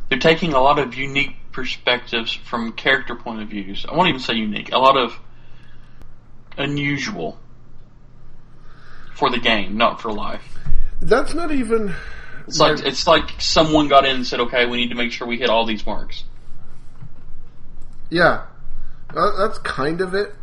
they're 0.08 0.18
taking 0.18 0.54
a 0.54 0.60
lot 0.60 0.80
of 0.80 0.96
unique 0.96 1.36
perspectives 1.53 2.32
from 2.32 2.72
character 2.72 3.14
point 3.14 3.42
of 3.42 3.48
views. 3.48 3.84
I 3.88 3.94
won't 3.94 4.09
even 4.09 4.20
say 4.20 4.34
unique. 4.34 4.72
A 4.72 4.78
lot 4.78 4.96
of 4.96 5.18
unusual. 6.57 7.38
for 9.14 9.28
the 9.30 9.38
game, 9.38 9.76
not 9.76 10.01
for 10.01 10.11
life. 10.12 10.42
That's 11.03 11.34
not 11.34 11.53
even. 11.53 11.94
It's 12.46 12.59
like 12.59 12.80
it's 12.80 13.07
like 13.07 13.38
someone 13.38 13.88
got 13.88 14.07
in 14.07 14.16
and 14.16 14.26
said, 14.26 14.40
"Okay, 14.40 14.64
we 14.66 14.78
need 14.78 14.88
to 14.88 14.94
make 14.94 15.12
sure 15.12 15.26
we 15.26 15.36
hit 15.38 15.51
all 15.51 15.66
these 15.66 15.84
marks." 15.84 16.24
Yeah, 18.09 18.46
uh, 19.14 19.36
that's 19.36 19.59
kind 19.59 20.01
of 20.01 20.14
it. 20.14 20.34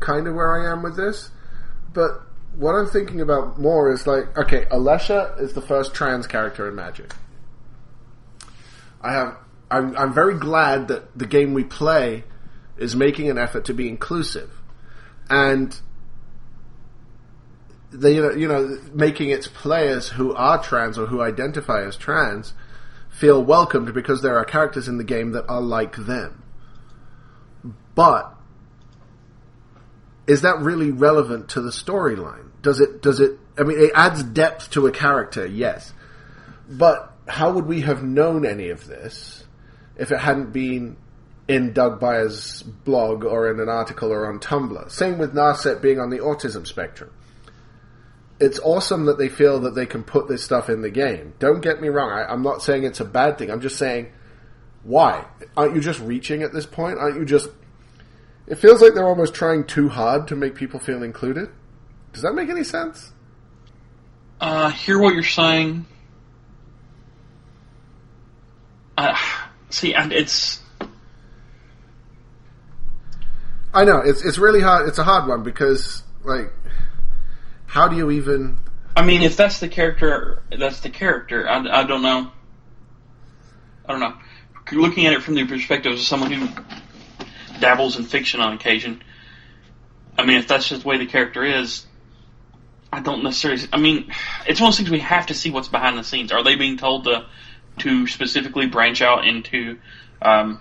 Kind 0.00 0.26
of 0.28 0.34
where 0.34 0.60
I 0.60 0.70
am 0.70 0.82
with 0.82 0.96
this, 0.96 1.30
but 1.92 2.22
what 2.56 2.72
I'm 2.72 2.86
thinking 2.86 3.20
about 3.20 3.58
more 3.58 3.92
is 3.92 4.06
like, 4.06 4.36
okay, 4.36 4.66
Alesha 4.70 5.40
is 5.40 5.52
the 5.52 5.60
first 5.60 5.94
trans 5.94 6.26
character 6.26 6.68
in 6.68 6.74
Magic. 6.74 7.14
I 9.02 9.12
have, 9.12 9.36
I'm, 9.70 9.96
I'm 9.96 10.12
very 10.12 10.34
glad 10.34 10.88
that 10.88 11.16
the 11.16 11.26
game 11.26 11.54
we 11.54 11.64
play 11.64 12.24
is 12.76 12.96
making 12.96 13.30
an 13.30 13.38
effort 13.38 13.66
to 13.66 13.74
be 13.74 13.88
inclusive, 13.88 14.50
and 15.28 15.78
they, 17.92 18.14
you 18.14 18.48
know, 18.48 18.78
making 18.92 19.30
its 19.30 19.46
players 19.46 20.08
who 20.08 20.34
are 20.34 20.62
trans 20.62 20.98
or 20.98 21.06
who 21.06 21.20
identify 21.20 21.84
as 21.84 21.96
trans 21.96 22.54
feel 23.10 23.42
welcomed 23.42 23.92
because 23.92 24.22
there 24.22 24.36
are 24.36 24.44
characters 24.44 24.88
in 24.88 24.98
the 24.98 25.04
game 25.04 25.32
that 25.32 25.48
are 25.48 25.60
like 25.60 25.96
them. 25.96 26.42
But 27.94 28.34
is 30.26 30.42
that 30.42 30.58
really 30.60 30.90
relevant 30.90 31.48
to 31.50 31.60
the 31.60 31.70
storyline? 31.70 32.50
Does 32.62 32.80
it? 32.80 33.02
Does 33.02 33.20
it? 33.20 33.38
I 33.58 33.62
mean, 33.62 33.78
it 33.78 33.92
adds 33.94 34.22
depth 34.22 34.70
to 34.72 34.86
a 34.86 34.90
character, 34.90 35.46
yes, 35.46 35.92
but 36.68 37.12
how 37.28 37.52
would 37.52 37.66
we 37.66 37.82
have 37.82 38.02
known 38.02 38.46
any 38.46 38.70
of 38.70 38.86
this 38.86 39.44
if 40.00 40.10
it 40.10 40.18
hadn't 40.18 40.52
been 40.52 40.96
in 41.46 41.72
Doug 41.72 42.00
Beyer's 42.00 42.62
blog 42.62 43.24
or 43.24 43.50
in 43.50 43.60
an 43.60 43.68
article 43.68 44.12
or 44.12 44.26
on 44.26 44.40
Tumblr? 44.40 44.90
Same 44.90 45.18
with 45.18 45.34
Narset 45.34 45.80
being 45.80 46.00
on 46.00 46.10
the 46.10 46.18
autism 46.18 46.66
spectrum. 46.66 47.10
It's 48.40 48.58
awesome 48.58 49.04
that 49.04 49.18
they 49.18 49.28
feel 49.28 49.60
that 49.60 49.74
they 49.74 49.86
can 49.86 50.02
put 50.02 50.26
this 50.26 50.42
stuff 50.42 50.68
in 50.70 50.80
the 50.80 50.90
game. 50.90 51.34
Don't 51.38 51.60
get 51.60 51.80
me 51.80 51.88
wrong. 51.88 52.10
I, 52.10 52.24
I'm 52.24 52.42
not 52.42 52.62
saying 52.62 52.84
it's 52.84 53.00
a 53.00 53.04
bad 53.04 53.38
thing. 53.38 53.50
I'm 53.50 53.60
just 53.60 53.76
saying, 53.76 54.10
why? 54.82 55.26
Aren't 55.56 55.74
you 55.74 55.80
just 55.80 56.00
reaching 56.00 56.42
at 56.42 56.52
this 56.52 56.64
point? 56.64 56.98
Aren't 56.98 57.16
you 57.16 57.26
just 57.26 57.50
it 58.50 58.58
feels 58.58 58.82
like 58.82 58.94
they're 58.94 59.06
almost 59.06 59.32
trying 59.32 59.64
too 59.64 59.88
hard 59.88 60.26
to 60.28 60.36
make 60.36 60.56
people 60.56 60.80
feel 60.80 61.04
included. 61.04 61.50
Does 62.12 62.22
that 62.22 62.34
make 62.34 62.48
any 62.48 62.64
sense? 62.64 63.12
Uh, 64.40 64.70
hear 64.70 64.98
what 64.98 65.14
you're 65.14 65.22
saying. 65.22 65.86
Uh, 68.98 69.16
see, 69.70 69.94
and 69.94 70.12
it's. 70.12 70.60
I 73.72 73.84
know 73.84 73.98
it's 73.98 74.24
it's 74.24 74.38
really 74.38 74.60
hard. 74.60 74.88
It's 74.88 74.98
a 74.98 75.04
hard 75.04 75.28
one 75.28 75.42
because 75.42 76.02
like, 76.24 76.52
how 77.66 77.88
do 77.88 77.96
you 77.96 78.10
even? 78.10 78.58
I 78.96 79.04
mean, 79.04 79.22
if 79.22 79.36
that's 79.36 79.60
the 79.60 79.68
character, 79.68 80.42
that's 80.56 80.80
the 80.80 80.90
character. 80.90 81.48
I, 81.48 81.82
I 81.82 81.84
don't 81.84 82.02
know. 82.02 82.30
I 83.86 83.92
don't 83.92 84.00
know. 84.00 84.14
Looking 84.72 85.06
at 85.06 85.14
it 85.14 85.22
from 85.22 85.34
the 85.34 85.46
perspective 85.46 85.92
of 85.92 86.00
someone 86.00 86.30
who 86.30 86.48
dabbles 87.60 87.96
in 87.96 88.04
fiction 88.04 88.40
on 88.40 88.52
occasion. 88.52 89.02
I 90.18 90.26
mean, 90.26 90.38
if 90.38 90.48
that's 90.48 90.68
just 90.68 90.82
the 90.82 90.88
way 90.88 90.98
the 90.98 91.06
character 91.06 91.44
is, 91.44 91.86
I 92.92 93.00
don't 93.00 93.22
necessarily. 93.22 93.62
I 93.72 93.78
mean, 93.78 94.12
it's 94.46 94.60
one 94.60 94.68
of 94.68 94.72
those 94.72 94.78
things 94.78 94.90
we 94.90 95.00
have 95.00 95.26
to 95.26 95.34
see 95.34 95.50
what's 95.50 95.68
behind 95.68 95.96
the 95.96 96.04
scenes. 96.04 96.32
Are 96.32 96.42
they 96.42 96.56
being 96.56 96.76
told 96.76 97.04
to 97.04 97.26
to 97.78 98.06
specifically 98.06 98.66
branch 98.66 99.02
out 99.02 99.26
into 99.26 99.78
um, 100.22 100.60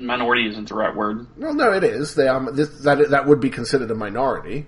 minority? 0.00 0.48
Isn't 0.48 0.68
the 0.68 0.74
right 0.74 0.94
word? 0.94 1.26
Well, 1.36 1.54
no, 1.54 1.72
it 1.72 1.84
is. 1.84 2.14
They 2.14 2.28
are 2.28 2.52
this, 2.52 2.68
that 2.80 3.10
that 3.10 3.26
would 3.26 3.40
be 3.40 3.50
considered 3.50 3.90
a 3.90 3.94
minority. 3.94 4.66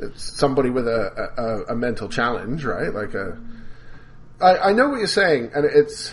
It's 0.00 0.22
somebody 0.22 0.68
with 0.70 0.86
a, 0.86 1.64
a, 1.68 1.72
a 1.72 1.76
mental 1.76 2.08
challenge, 2.08 2.64
right? 2.64 2.92
Like 2.92 3.14
a. 3.14 3.38
I, 4.40 4.58
I 4.58 4.72
know 4.72 4.90
what 4.90 4.98
you're 4.98 5.06
saying, 5.06 5.52
and 5.54 5.64
it's 5.64 6.12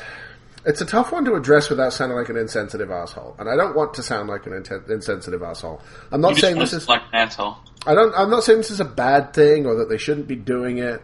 it's 0.65 0.79
a 0.79 0.85
tough 0.85 1.11
one 1.11 1.25
to 1.25 1.33
address 1.33 1.69
without 1.69 1.91
sounding 1.91 2.17
like 2.17 2.29
an 2.29 2.37
insensitive 2.37 2.89
asshole, 2.89 3.35
and 3.37 3.49
I 3.49 3.55
don't 3.57 3.75
want 3.75 3.95
to 3.95 4.03
sound 4.03 4.29
like 4.29 4.45
an 4.45 4.53
inten- 4.53 4.89
insensitive 4.89 5.43
asshole. 5.43 5.81
I'm 6.11 6.21
not 6.21 6.37
saying 6.37 6.57
this 6.57 6.73
is 6.73 6.87
like 6.87 7.01
an 7.01 7.15
asshole. 7.15 7.57
I 7.85 7.93
don't. 7.93 8.13
I'm 8.15 8.29
not 8.29 8.43
saying 8.43 8.59
this 8.59 8.71
is 8.71 8.79
a 8.79 8.85
bad 8.85 9.33
thing 9.33 9.65
or 9.65 9.75
that 9.75 9.89
they 9.89 9.97
shouldn't 9.97 10.27
be 10.27 10.37
doing 10.37 10.77
it. 10.77 11.01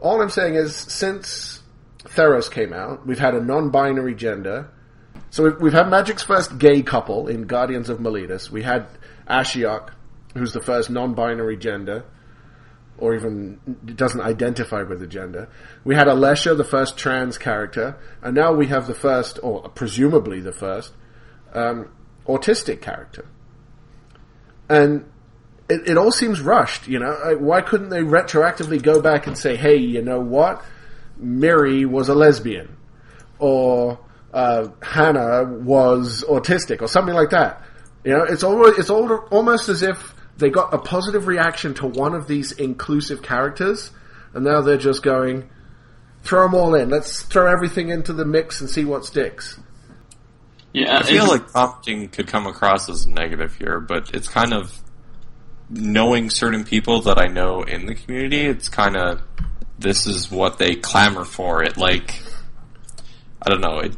All 0.00 0.22
I'm 0.22 0.30
saying 0.30 0.54
is, 0.54 0.74
since 0.74 1.62
Theros 2.04 2.50
came 2.50 2.72
out, 2.72 3.06
we've 3.06 3.18
had 3.18 3.34
a 3.34 3.40
non-binary 3.40 4.14
gender. 4.14 4.70
So 5.30 5.44
we've, 5.44 5.60
we've 5.60 5.72
had 5.72 5.86
Magic's 5.86 6.22
first 6.22 6.58
gay 6.58 6.82
couple 6.82 7.28
in 7.28 7.46
Guardians 7.46 7.88
of 7.88 7.98
Meletis. 7.98 8.50
We 8.50 8.62
had 8.62 8.86
Ashiok, 9.28 9.90
who's 10.34 10.52
the 10.52 10.60
first 10.62 10.90
non-binary 10.90 11.58
gender 11.58 12.04
or 13.00 13.14
even 13.14 13.58
doesn't 13.96 14.20
identify 14.20 14.82
with 14.82 15.00
the 15.00 15.06
gender. 15.06 15.48
We 15.84 15.94
had 15.94 16.06
Alesha, 16.06 16.56
the 16.56 16.64
first 16.64 16.98
trans 16.98 17.38
character, 17.38 17.96
and 18.22 18.34
now 18.34 18.52
we 18.52 18.66
have 18.66 18.86
the 18.86 18.94
first, 18.94 19.40
or 19.42 19.68
presumably 19.70 20.40
the 20.40 20.52
first, 20.52 20.92
um, 21.54 21.90
autistic 22.26 22.82
character. 22.82 23.26
And 24.68 25.10
it, 25.70 25.88
it, 25.88 25.96
all 25.96 26.12
seems 26.12 26.40
rushed, 26.40 26.88
you 26.88 26.98
know. 26.98 27.16
Like, 27.24 27.38
why 27.38 27.60
couldn't 27.60 27.90
they 27.90 28.00
retroactively 28.00 28.82
go 28.82 29.00
back 29.00 29.26
and 29.26 29.36
say, 29.36 29.56
"Hey, 29.56 29.76
you 29.76 30.02
know 30.02 30.20
what? 30.20 30.64
Mary 31.16 31.84
was 31.84 32.08
a 32.08 32.14
lesbian," 32.14 32.76
or 33.38 33.98
uh, 34.32 34.68
Hannah 34.82 35.44
was 35.44 36.24
autistic, 36.28 36.82
or 36.82 36.88
something 36.88 37.14
like 37.14 37.30
that. 37.30 37.62
You 38.04 38.12
know, 38.12 38.24
it's 38.24 38.42
almost 38.42 38.78
it's 38.78 38.90
almost 38.90 39.68
as 39.68 39.82
if 39.82 40.14
they 40.36 40.50
got 40.50 40.74
a 40.74 40.78
positive 40.78 41.26
reaction 41.26 41.74
to 41.74 41.86
one 41.86 42.14
of 42.14 42.26
these 42.26 42.52
inclusive 42.52 43.22
characters, 43.22 43.90
and 44.34 44.44
now 44.44 44.62
they're 44.62 44.76
just 44.76 45.02
going, 45.02 45.48
throw 46.22 46.44
them 46.44 46.54
all 46.54 46.74
in. 46.74 46.90
Let's 46.90 47.22
throw 47.22 47.50
everything 47.50 47.90
into 47.90 48.12
the 48.12 48.24
mix 48.24 48.60
and 48.60 48.68
see 48.68 48.84
what 48.84 49.04
sticks. 49.04 49.58
Yeah, 50.72 50.98
I 50.98 51.02
feel 51.02 51.26
like 51.26 51.48
prompting 51.48 52.08
could 52.08 52.28
come 52.28 52.46
across 52.46 52.88
as 52.88 53.06
negative 53.06 53.56
here, 53.56 53.80
but 53.80 54.14
it's 54.14 54.28
kind 54.28 54.52
of 54.52 54.72
knowing 55.70 56.28
certain 56.30 56.64
people 56.64 57.02
that 57.02 57.18
I 57.18 57.28
know 57.28 57.62
in 57.62 57.86
the 57.86 57.94
community. 57.94 58.40
It's 58.40 58.68
kind 58.68 58.96
of 58.96 59.22
this 59.78 60.06
is 60.06 60.30
what 60.30 60.58
they 60.58 60.74
clamor 60.74 61.24
for. 61.24 61.62
It 61.62 61.76
like 61.76 62.20
I 63.42 63.48
don't 63.48 63.60
know. 63.60 63.78
It 63.78 63.96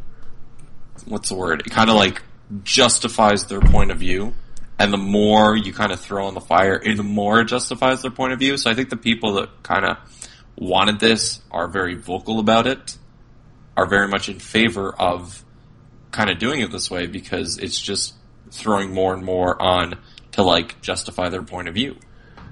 what's 1.06 1.28
the 1.30 1.34
word? 1.34 1.62
It 1.66 1.70
kind 1.70 1.90
of 1.90 1.96
like 1.96 2.22
justifies 2.62 3.46
their 3.46 3.60
point 3.60 3.90
of 3.90 3.98
view 3.98 4.34
and 4.82 4.92
the 4.92 4.98
more 4.98 5.56
you 5.56 5.72
kind 5.72 5.92
of 5.92 6.00
throw 6.00 6.26
in 6.26 6.34
the 6.34 6.40
fire, 6.40 6.80
the 6.82 7.02
more 7.04 7.40
it 7.40 7.44
justifies 7.44 8.02
their 8.02 8.10
point 8.10 8.32
of 8.32 8.40
view. 8.40 8.56
So 8.56 8.68
I 8.68 8.74
think 8.74 8.90
the 8.90 8.96
people 8.96 9.34
that 9.34 9.62
kind 9.62 9.84
of 9.84 9.96
wanted 10.56 10.98
this 10.98 11.40
are 11.52 11.68
very 11.68 11.94
vocal 11.94 12.40
about 12.40 12.66
it, 12.66 12.98
are 13.76 13.86
very 13.86 14.08
much 14.08 14.28
in 14.28 14.40
favor 14.40 14.92
of 14.92 15.44
kind 16.10 16.30
of 16.30 16.38
doing 16.38 16.60
it 16.60 16.72
this 16.72 16.90
way 16.90 17.06
because 17.06 17.58
it's 17.58 17.80
just 17.80 18.14
throwing 18.50 18.92
more 18.92 19.14
and 19.14 19.24
more 19.24 19.60
on 19.62 19.98
to 20.32 20.42
like 20.42 20.80
justify 20.80 21.28
their 21.28 21.42
point 21.42 21.68
of 21.68 21.74
view. 21.74 21.96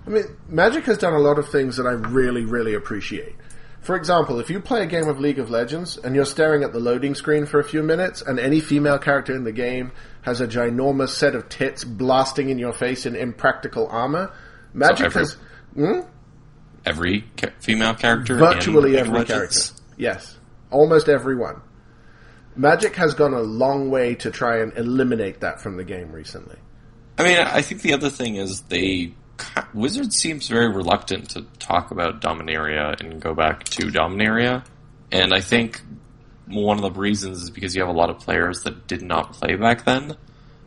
I 0.07 0.11
mean, 0.11 0.25
Magic 0.49 0.85
has 0.85 0.99
done 0.99 1.13
a 1.13 1.19
lot 1.19 1.39
of 1.39 1.49
things 1.49 1.77
that 1.77 1.87
I 1.87 1.93
really, 1.93 2.45
really 2.45 2.75
appreciate. 2.75 3.37
For 3.81 3.97
example, 3.97 4.41
if 4.41 4.51
you 4.51 4.61
play 4.61 4.83
a 4.83 4.87
game 4.87 5.09
of 5.09 5.21
League 5.21 5.39
of 5.39 5.51
Legends 5.51 5.97
and 5.97 6.15
you're 6.15 6.27
staring 6.27 6.63
at 6.63 6.73
the 6.73 6.81
loading 6.81 7.15
screen 7.15 7.47
for 7.47 7.61
a 7.61 7.65
few 7.65 7.83
minutes 7.83 8.21
and 8.23 8.39
any 8.39 8.61
female 8.61 8.99
character 8.99 9.35
in 9.35 9.45
the 9.45 9.53
game 9.53 9.93
has 10.23 10.41
a 10.41 10.47
ginormous 10.47 11.11
set 11.11 11.35
of 11.35 11.49
tits 11.49 11.83
blasting 11.85 12.51
in 12.51 12.59
your 12.59 12.75
face 12.75 13.07
in 13.07 13.17
impractical 13.17 13.89
armor, 13.89 14.33
Magic 14.75 14.99
so 14.99 15.05
every, 15.07 15.21
has... 15.21 15.37
Hmm? 15.75 16.01
Every 16.85 17.25
ca- 17.37 17.53
female 17.61 17.95
character? 17.95 18.37
Virtually 18.37 18.99
every 18.99 19.25
character. 19.25 19.61
Yes. 19.97 20.39
Almost 20.71 21.09
everyone. 21.09 21.63
Magic 22.55 22.97
has 22.97 23.15
gone 23.15 23.33
a 23.33 23.41
long 23.41 23.91
way 23.91 24.15
to 24.17 24.31
try 24.31 24.59
and 24.59 24.77
eliminate 24.77 25.41
that 25.41 25.61
from 25.61 25.77
the 25.77 25.85
game 25.85 26.13
recently. 26.13 26.59
I 27.21 27.23
mean, 27.23 27.37
I 27.37 27.61
think 27.61 27.83
the 27.83 27.93
other 27.93 28.09
thing 28.09 28.37
is 28.37 28.63
they 28.63 29.13
Wizard 29.75 30.15
seems 30.15 30.49
very 30.49 30.69
reluctant 30.69 31.29
to 31.31 31.43
talk 31.59 31.91
about 31.91 32.23
Dominaria 32.23 32.99
and 32.99 33.21
go 33.21 33.35
back 33.35 33.65
to 33.65 33.89
Dominaria, 33.89 34.65
and 35.13 35.35
I 35.35 35.43
think 35.43 35.83
one 36.47 36.83
of 36.83 36.83
the 36.83 36.99
reasons 36.99 37.43
is 37.43 37.51
because 37.51 37.77
you 37.77 37.83
have 37.83 37.95
a 37.95 37.99
lot 37.99 38.09
of 38.09 38.21
players 38.21 38.63
that 38.63 38.87
did 38.87 39.03
not 39.03 39.35
play 39.35 39.55
back 39.57 39.85
then, 39.85 40.17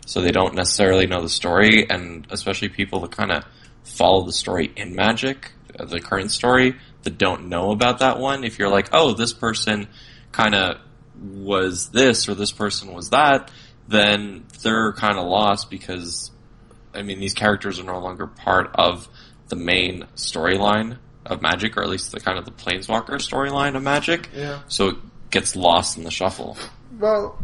so 0.06 0.22
they 0.22 0.32
don't 0.32 0.54
necessarily 0.54 1.08
know 1.08 1.24
the 1.24 1.30
story, 1.30 1.90
and 1.90 2.28
especially 2.30 2.70
people 2.70 3.00
that 3.00 3.12
kind 3.12 3.32
of 3.32 3.44
follow 3.84 4.24
the 4.24 4.32
story 4.32 4.72
in 4.76 4.96
Magic, 4.96 5.54
uh, 5.80 5.86
the 5.86 6.00
current 6.00 6.30
story, 6.30 6.76
that 7.02 7.18
don't 7.18 7.50
know 7.50 7.72
about 7.72 7.98
that 7.98 8.20
one. 8.20 8.44
If 8.44 8.60
you're 8.60 8.70
like, 8.70 8.90
oh, 8.94 9.14
this 9.14 9.34
person 9.34 9.88
kind 10.32 10.54
of 10.54 10.78
was 11.20 11.90
this 11.90 12.30
or 12.30 12.36
this 12.36 12.52
person 12.52 12.94
was 12.94 13.10
that, 13.10 13.50
then 13.88 14.46
they're 14.62 14.94
kind 14.94 15.18
of 15.18 15.26
lost 15.26 15.72
because 15.72 16.30
I 16.94 17.02
mean, 17.02 17.20
these 17.20 17.34
characters 17.34 17.80
are 17.80 17.84
no 17.84 17.99
longer 17.99 18.28
part 18.28 18.72
of 18.76 19.07
the 19.49 19.56
main 19.56 20.07
storyline 20.15 20.98
of 21.26 21.41
Magic, 21.41 21.78
or 21.78 21.84
at 21.84 21.90
least 21.90 22.11
the 22.11 22.20
kind 22.20 22.38
of 22.38 22.45
the 22.45 22.52
Planeswalker 22.52 23.15
storyline 23.15 23.76
of 23.76 23.84
Magic. 23.84 24.30
Yeah. 24.36 24.61
So 24.68 24.90
it 24.90 24.95
gets 25.32 25.56
lost 25.56 25.98
in 25.98 26.03
the 26.03 26.11
shuffle. 26.11 26.57
Well, 26.99 27.41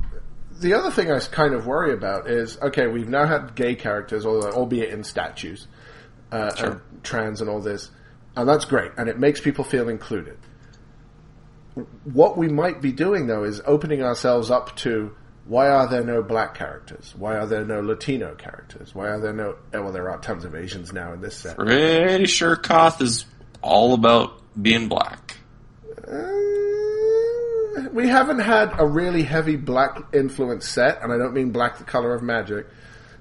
the 0.59 0.73
other 0.73 0.91
thing 0.91 1.11
I 1.11 1.19
kind 1.19 1.53
of 1.53 1.65
worry 1.65 1.93
about 1.93 2.29
is 2.29 2.59
okay, 2.61 2.87
we've 2.87 3.09
now 3.09 3.25
had 3.25 3.55
gay 3.55 3.75
characters, 3.75 4.25
albeit 4.25 4.89
in 4.89 5.03
statues. 5.03 5.67
uh, 6.31 6.51
and 6.57 7.03
trans 7.03 7.41
and 7.41 7.49
all 7.49 7.59
this, 7.59 7.89
and 8.35 8.47
that's 8.47 8.65
great, 8.65 8.91
and 8.97 9.09
it 9.09 9.17
makes 9.17 9.41
people 9.41 9.63
feel 9.63 9.89
included. 9.89 10.37
What 12.03 12.37
we 12.37 12.49
might 12.49 12.81
be 12.81 12.91
doing 12.91 13.27
though 13.27 13.43
is 13.43 13.61
opening 13.65 14.03
ourselves 14.03 14.51
up 14.51 14.75
to 14.77 15.15
why 15.49 15.67
are 15.69 15.87
there 15.89 16.03
no 16.03 16.21
black 16.23 16.53
characters? 16.55 17.13
Why 17.17 17.35
are 17.35 17.45
there 17.47 17.65
no 17.65 17.81
Latino 17.81 18.35
characters? 18.35 18.93
Why 18.95 19.07
are 19.07 19.19
there 19.19 19.33
no? 19.33 19.55
eh, 19.73 19.79
Well, 19.79 19.91
there 19.91 20.09
are 20.09 20.19
tons 20.19 20.45
of 20.45 20.53
Asians 20.55 20.93
now 20.93 21.11
in 21.11 21.19
this 21.21 21.35
set. 21.35 21.57
Pretty 21.57 22.25
sure 22.27 22.55
Koth 22.55 23.01
is 23.01 23.25
all 23.61 23.93
about 23.95 24.41
being 24.61 24.87
black. 24.87 25.37
Uh, 26.07 27.89
we 27.93 28.07
haven't 28.07 28.39
had 28.39 28.71
a 28.79 28.85
really 28.85 29.23
heavy 29.23 29.55
black 29.55 29.97
influence 30.13 30.67
set, 30.67 31.01
and 31.01 31.11
I 31.11 31.17
don't 31.17 31.33
mean 31.33 31.51
black 31.51 31.77
the 31.77 31.83
color 31.83 32.13
of 32.13 32.21
magic, 32.21 32.67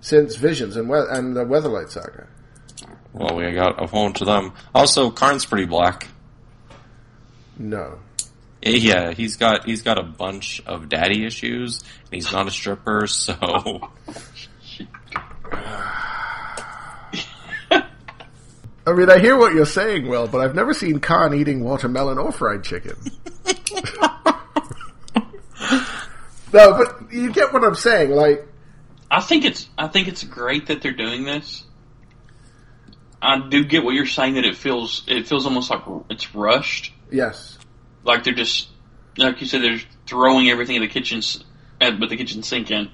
since 0.00 0.36
Visions 0.36 0.76
and, 0.76 0.88
we- 0.88 0.98
and 1.10 1.36
the 1.36 1.44
Weatherlight 1.44 1.90
Saga. 1.90 2.26
Well, 3.12 3.34
we 3.36 3.50
got 3.52 3.82
a 3.82 3.86
phone 3.88 4.12
to 4.14 4.24
them. 4.24 4.52
Also, 4.74 5.10
Karn's 5.10 5.44
pretty 5.46 5.64
black. 5.66 6.08
No. 7.58 7.98
Yeah, 8.76 9.12
he's 9.12 9.36
got 9.36 9.64
he's 9.64 9.82
got 9.82 9.98
a 9.98 10.02
bunch 10.02 10.62
of 10.66 10.88
daddy 10.88 11.24
issues, 11.24 11.80
and 11.80 12.12
he's 12.12 12.32
not 12.32 12.46
a 12.46 12.50
stripper, 12.50 13.06
so 13.06 13.34
I 18.88 18.92
mean, 18.94 19.10
I 19.10 19.18
hear 19.18 19.36
what 19.36 19.52
you're 19.52 19.66
saying, 19.66 20.08
Will, 20.08 20.28
but 20.28 20.40
I've 20.40 20.54
never 20.54 20.72
seen 20.72 20.98
Khan 21.00 21.34
eating 21.34 21.62
watermelon 21.62 22.16
or 22.16 22.32
fried 22.32 22.64
chicken. 22.64 22.96
no, 26.54 26.72
but 26.72 27.12
you 27.12 27.30
get 27.30 27.52
what 27.52 27.64
I'm 27.64 27.74
saying. 27.74 28.12
Like, 28.12 28.48
I 29.10 29.20
think 29.20 29.44
it's 29.44 29.68
I 29.76 29.88
think 29.88 30.08
it's 30.08 30.24
great 30.24 30.68
that 30.68 30.80
they're 30.80 30.92
doing 30.92 31.24
this. 31.24 31.64
I 33.20 33.46
do 33.46 33.62
get 33.64 33.84
what 33.84 33.94
you're 33.94 34.06
saying 34.06 34.34
that 34.34 34.46
it 34.46 34.56
feels 34.56 35.04
it 35.06 35.28
feels 35.28 35.44
almost 35.44 35.70
like 35.70 35.82
it's 36.08 36.34
rushed, 36.34 36.94
yes, 37.10 37.57
like 38.08 38.24
they're 38.24 38.34
just 38.34 38.68
like 39.16 39.40
you 39.40 39.46
said 39.46 39.62
they're 39.62 39.78
throwing 40.06 40.48
everything 40.50 40.74
in 40.76 40.82
the 40.82 40.88
kitchen 40.88 41.18
s- 41.18 41.44
at 41.80 42.00
with 42.00 42.10
the 42.10 42.16
kitchen 42.16 42.42
sink 42.42 42.70
in. 42.72 42.90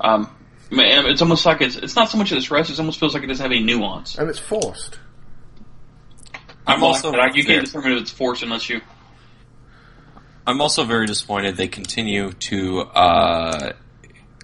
Um, 0.00 0.28
it's 0.70 1.22
almost 1.22 1.46
like 1.46 1.60
it's 1.60 1.76
it's 1.76 1.94
not 1.94 2.08
so 2.10 2.18
much 2.18 2.32
of 2.32 2.38
it's 2.38 2.50
rushed. 2.50 2.70
It 2.70 2.78
almost 2.80 2.98
feels 2.98 3.14
like 3.14 3.22
it 3.22 3.26
doesn't 3.28 3.42
have 3.44 3.52
any 3.52 3.62
nuance. 3.62 4.16
and 4.18 4.28
it's 4.28 4.38
forced. 4.40 4.98
I'm 6.66 6.80
Well, 6.80 6.90
also 6.90 7.10
like, 7.12 7.36
you 7.36 7.44
can't 7.44 7.66
determine 7.66 7.92
if 7.92 8.00
it's 8.02 8.10
forced 8.10 8.42
unless 8.42 8.68
you. 8.70 8.80
I'm 10.46 10.60
also 10.60 10.84
very 10.84 11.06
disappointed 11.06 11.56
they 11.56 11.68
continue 11.68 12.32
to 12.32 12.80
uh, 12.80 13.72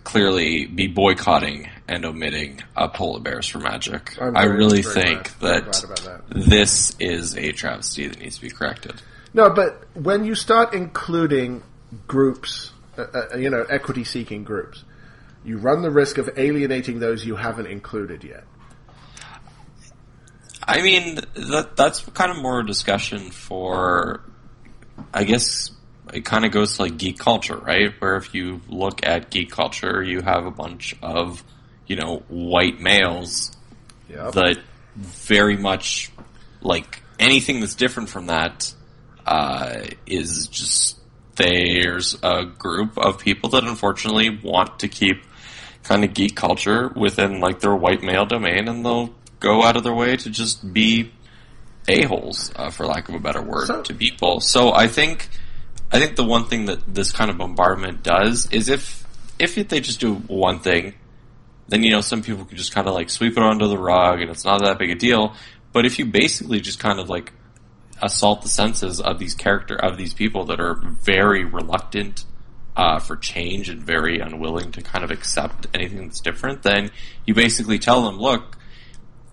clearly 0.05 0.67
be 0.67 0.87
boycotting 0.87 1.69
and 1.89 2.05
omitting 2.05 2.63
uh, 2.77 2.89
polar 2.89 3.21
bears 3.21 3.47
for 3.49 3.59
Magic. 3.59 4.17
I'm 4.21 4.37
I 4.37 4.45
very- 4.47 4.59
really 4.59 4.83
think 4.83 5.39
that, 5.41 5.73
that. 5.73 6.23
this 6.29 6.95
is 7.01 7.37
a 7.37 7.53
travesty 7.53 8.07
that 8.07 8.19
needs 8.21 8.37
to 8.37 8.43
be 8.43 8.51
corrected. 8.51 9.01
No, 9.32 9.51
but 9.51 9.85
when 9.94 10.24
you 10.24 10.35
start 10.35 10.74
including 10.74 11.62
groups, 12.07 12.73
uh, 12.98 13.07
uh, 13.15 13.36
you 13.36 13.51
know, 13.51 13.65
equity-seeking 13.69 14.44
groups, 14.44 14.85
you 15.44 15.59
run 15.59 15.82
the 15.82 15.90
risk 15.90 16.19
of 16.19 16.31
alienating 16.36 16.98
those 16.98 17.24
you 17.24 17.36
haven't 17.36 17.66
included 17.66 18.24
yet. 18.24 18.44
I 20.62 20.82
mean, 20.82 21.20
that 21.35 21.77
that's 21.77 22.01
kind 22.01 22.31
of 22.31 22.39
more 22.39 22.61
a 22.61 22.66
discussion 22.66 23.31
for, 23.31 24.20
I 25.15 25.24
guess, 25.24 25.70
it 26.12 26.24
kind 26.24 26.44
of 26.44 26.52
goes 26.52 26.77
to 26.77 26.82
like 26.82 26.98
geek 26.98 27.19
culture, 27.19 27.57
right? 27.57 27.93
Where 27.98 28.16
if 28.16 28.35
you 28.35 28.61
look 28.69 29.05
at 29.05 29.31
geek 29.31 29.51
culture, 29.51 30.02
you 30.02 30.20
have 30.20 30.44
a 30.44 30.51
bunch 30.51 30.94
of, 31.02 31.43
you 31.86 31.97
know, 31.97 32.23
white 32.28 32.81
males 32.81 33.57
Yep. 34.11 34.32
that 34.32 34.59
very 34.97 35.57
much 35.57 36.11
like 36.61 37.01
anything 37.19 37.61
that's 37.61 37.77
different 37.77 38.09
from 38.09 38.27
that 38.27 38.74
uh, 39.27 39.83
is 40.07 40.47
just 40.49 40.99
there's 41.37 42.19
a 42.23 42.45
group 42.45 42.99
of 42.99 43.19
people 43.19 43.51
that 43.51 43.65
unfortunately 43.65 44.39
want 44.43 44.81
to 44.81 44.89
keep 44.89 45.23
kind 45.83 46.05
of 46.05 46.13
geek 46.13 46.37
culture 46.37 46.89
within 46.89 47.41
like 47.41 47.61
their 47.61 47.75
white 47.75 48.03
male 48.03 48.27
domain, 48.27 48.69
and 48.69 48.85
they'll 48.85 49.15
go 49.39 49.63
out 49.63 49.77
of 49.77 49.85
their 49.85 49.95
way 49.95 50.17
to 50.17 50.31
just 50.31 50.73
be 50.73 51.11
a 51.89 52.03
holes, 52.05 52.53
uh, 52.57 52.71
for 52.71 52.85
lack 52.87 53.09
of 53.09 53.15
a 53.15 53.19
better 53.19 53.41
word, 53.43 53.67
So- 53.67 53.83
to 53.83 53.95
people. 53.95 54.41
So 54.41 54.73
I 54.73 54.87
think 54.87 55.29
I 55.93 55.99
think 55.99 56.15
the 56.17 56.25
one 56.25 56.45
thing 56.45 56.67
that 56.67 56.95
this 56.95 57.11
kind 57.11 57.31
of 57.31 57.39
bombardment 57.39 58.03
does 58.03 58.49
is 58.53 58.69
if 58.69 59.05
if 59.39 59.55
they 59.69 59.81
just 59.81 60.01
do 60.01 60.15
one 60.15 60.61
thing, 60.61 60.95
then 61.69 61.83
you 61.83 61.91
know 61.91 62.01
some 62.03 62.23
people 62.23 62.45
can 62.45 62.59
just 62.59 62.73
kind 62.73 62.87
of 62.87 62.95
like 62.95 63.09
sweep 63.11 63.37
it 63.37 63.43
under 63.43 63.67
the 63.67 63.79
rug 63.79 64.21
and 64.21 64.31
it's 64.31 64.45
not 64.45 64.61
that 64.63 64.79
big 64.79 64.91
a 64.91 64.95
deal. 64.95 65.35
But 65.73 65.87
if 65.87 65.99
you 65.99 66.05
basically 66.05 66.61
just 66.61 66.79
kind 66.79 66.99
of 67.01 67.09
like 67.09 67.33
assault 68.03 68.43
the 68.43 68.49
senses 68.49 69.01
of 69.01 69.19
these 69.19 69.35
character 69.35 69.77
of 69.77 69.97
these 69.97 70.15
people 70.15 70.47
that 70.47 70.61
are 70.61 70.81
very 71.03 71.45
reluctant 71.45 72.25
uh, 72.77 72.99
for 72.99 73.17
change 73.17 73.69
and 73.69 73.83
very 73.83 74.21
unwilling 74.21 74.73
to 74.73 74.83
kind 74.83 75.05
of 75.05 75.11
accept 75.11 75.67
anything 75.75 76.07
that's 76.07 76.21
different, 76.21 76.63
then 76.63 76.91
you 77.27 77.35
basically 77.35 77.79
tell 77.79 78.05
them, 78.05 78.19
look, 78.19 78.57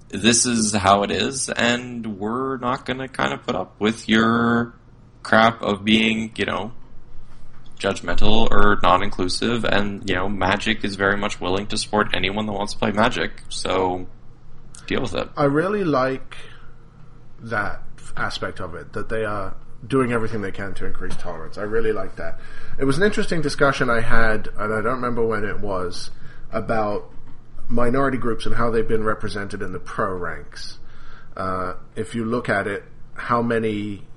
this 0.10 0.45
is 0.45 0.73
how 0.73 1.03
it 1.03 1.11
is, 1.11 1.49
and 1.49 2.18
we're 2.18 2.57
not 2.57 2.85
going 2.85 2.99
to 2.99 3.07
kind 3.07 3.34
of 3.34 3.44
put 3.44 3.56
up 3.56 3.80
with 3.80 4.07
your 4.07 4.73
crap 5.23 5.61
of 5.61 5.84
being, 5.84 6.31
you 6.38 6.45
know, 6.45 6.72
judgmental 7.77 8.49
or 8.49 8.80
non-inclusive, 8.81 9.64
and 9.65 10.10
you 10.10 10.15
know, 10.15 10.27
Magic 10.27 10.84
is 10.84 10.95
very 10.95 11.18
much 11.18 11.39
willing 11.39 11.68
to 11.68 11.77
support 11.77 12.15
anyone 12.15 12.45
that 12.48 12.53
wants 12.53 12.73
to 12.73 12.80
play 12.80 12.91
Magic. 12.91 13.31
So 13.49 14.07
deal 14.88 15.02
with 15.02 15.14
it. 15.14 15.30
I 15.38 15.45
really 15.45 15.84
like 15.84 16.38
that 17.39 17.81
aspect 18.18 18.60
of 18.60 18.76
it, 18.76 18.94
that 18.94 19.10
they 19.10 19.26
are 19.26 19.56
doing 19.85 20.11
everything 20.11 20.41
they 20.41 20.52
can 20.52 20.73
to 20.73 20.85
increase 20.85 21.15
tolerance. 21.18 21.57
I 21.57 21.64
really 21.64 21.91
like 21.91 22.15
that. 22.15 22.39
It 22.80 22.85
was 22.85 22.98
an 22.98 23.03
interesting 23.03 23.41
discussion 23.41 23.89
I 23.89 24.02
had, 24.02 24.48
and 24.57 24.73
I 24.73 24.81
don't 24.81 24.95
remember 24.95 25.26
when 25.26 25.44
it 25.44 25.60
was, 25.60 26.11
about 26.52 27.11
minority 27.68 28.18
groups 28.18 28.45
and 28.45 28.56
how 28.56 28.72
they've 28.72 28.88
been 28.88 29.03
represented 29.03 29.61
in 29.61 29.73
the 29.73 29.80
pro 29.80 30.14
ranks. 30.14 30.80
Uh, 31.35 31.73
if 31.95 32.15
you 32.15 32.26
look 32.26 32.49
at 32.49 32.65
it, 32.68 32.84
how 33.14 33.41
many 33.41 34.07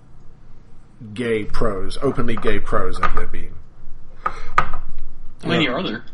gay 1.13 1.45
pros, 1.45 1.99
openly 2.03 2.37
gay 2.37 2.59
pros, 2.59 2.99
have 2.99 3.15
there 3.15 3.27
been? 3.27 3.55
How 4.25 4.83
many 5.45 5.69
are 5.69 5.83
there? 5.83 6.05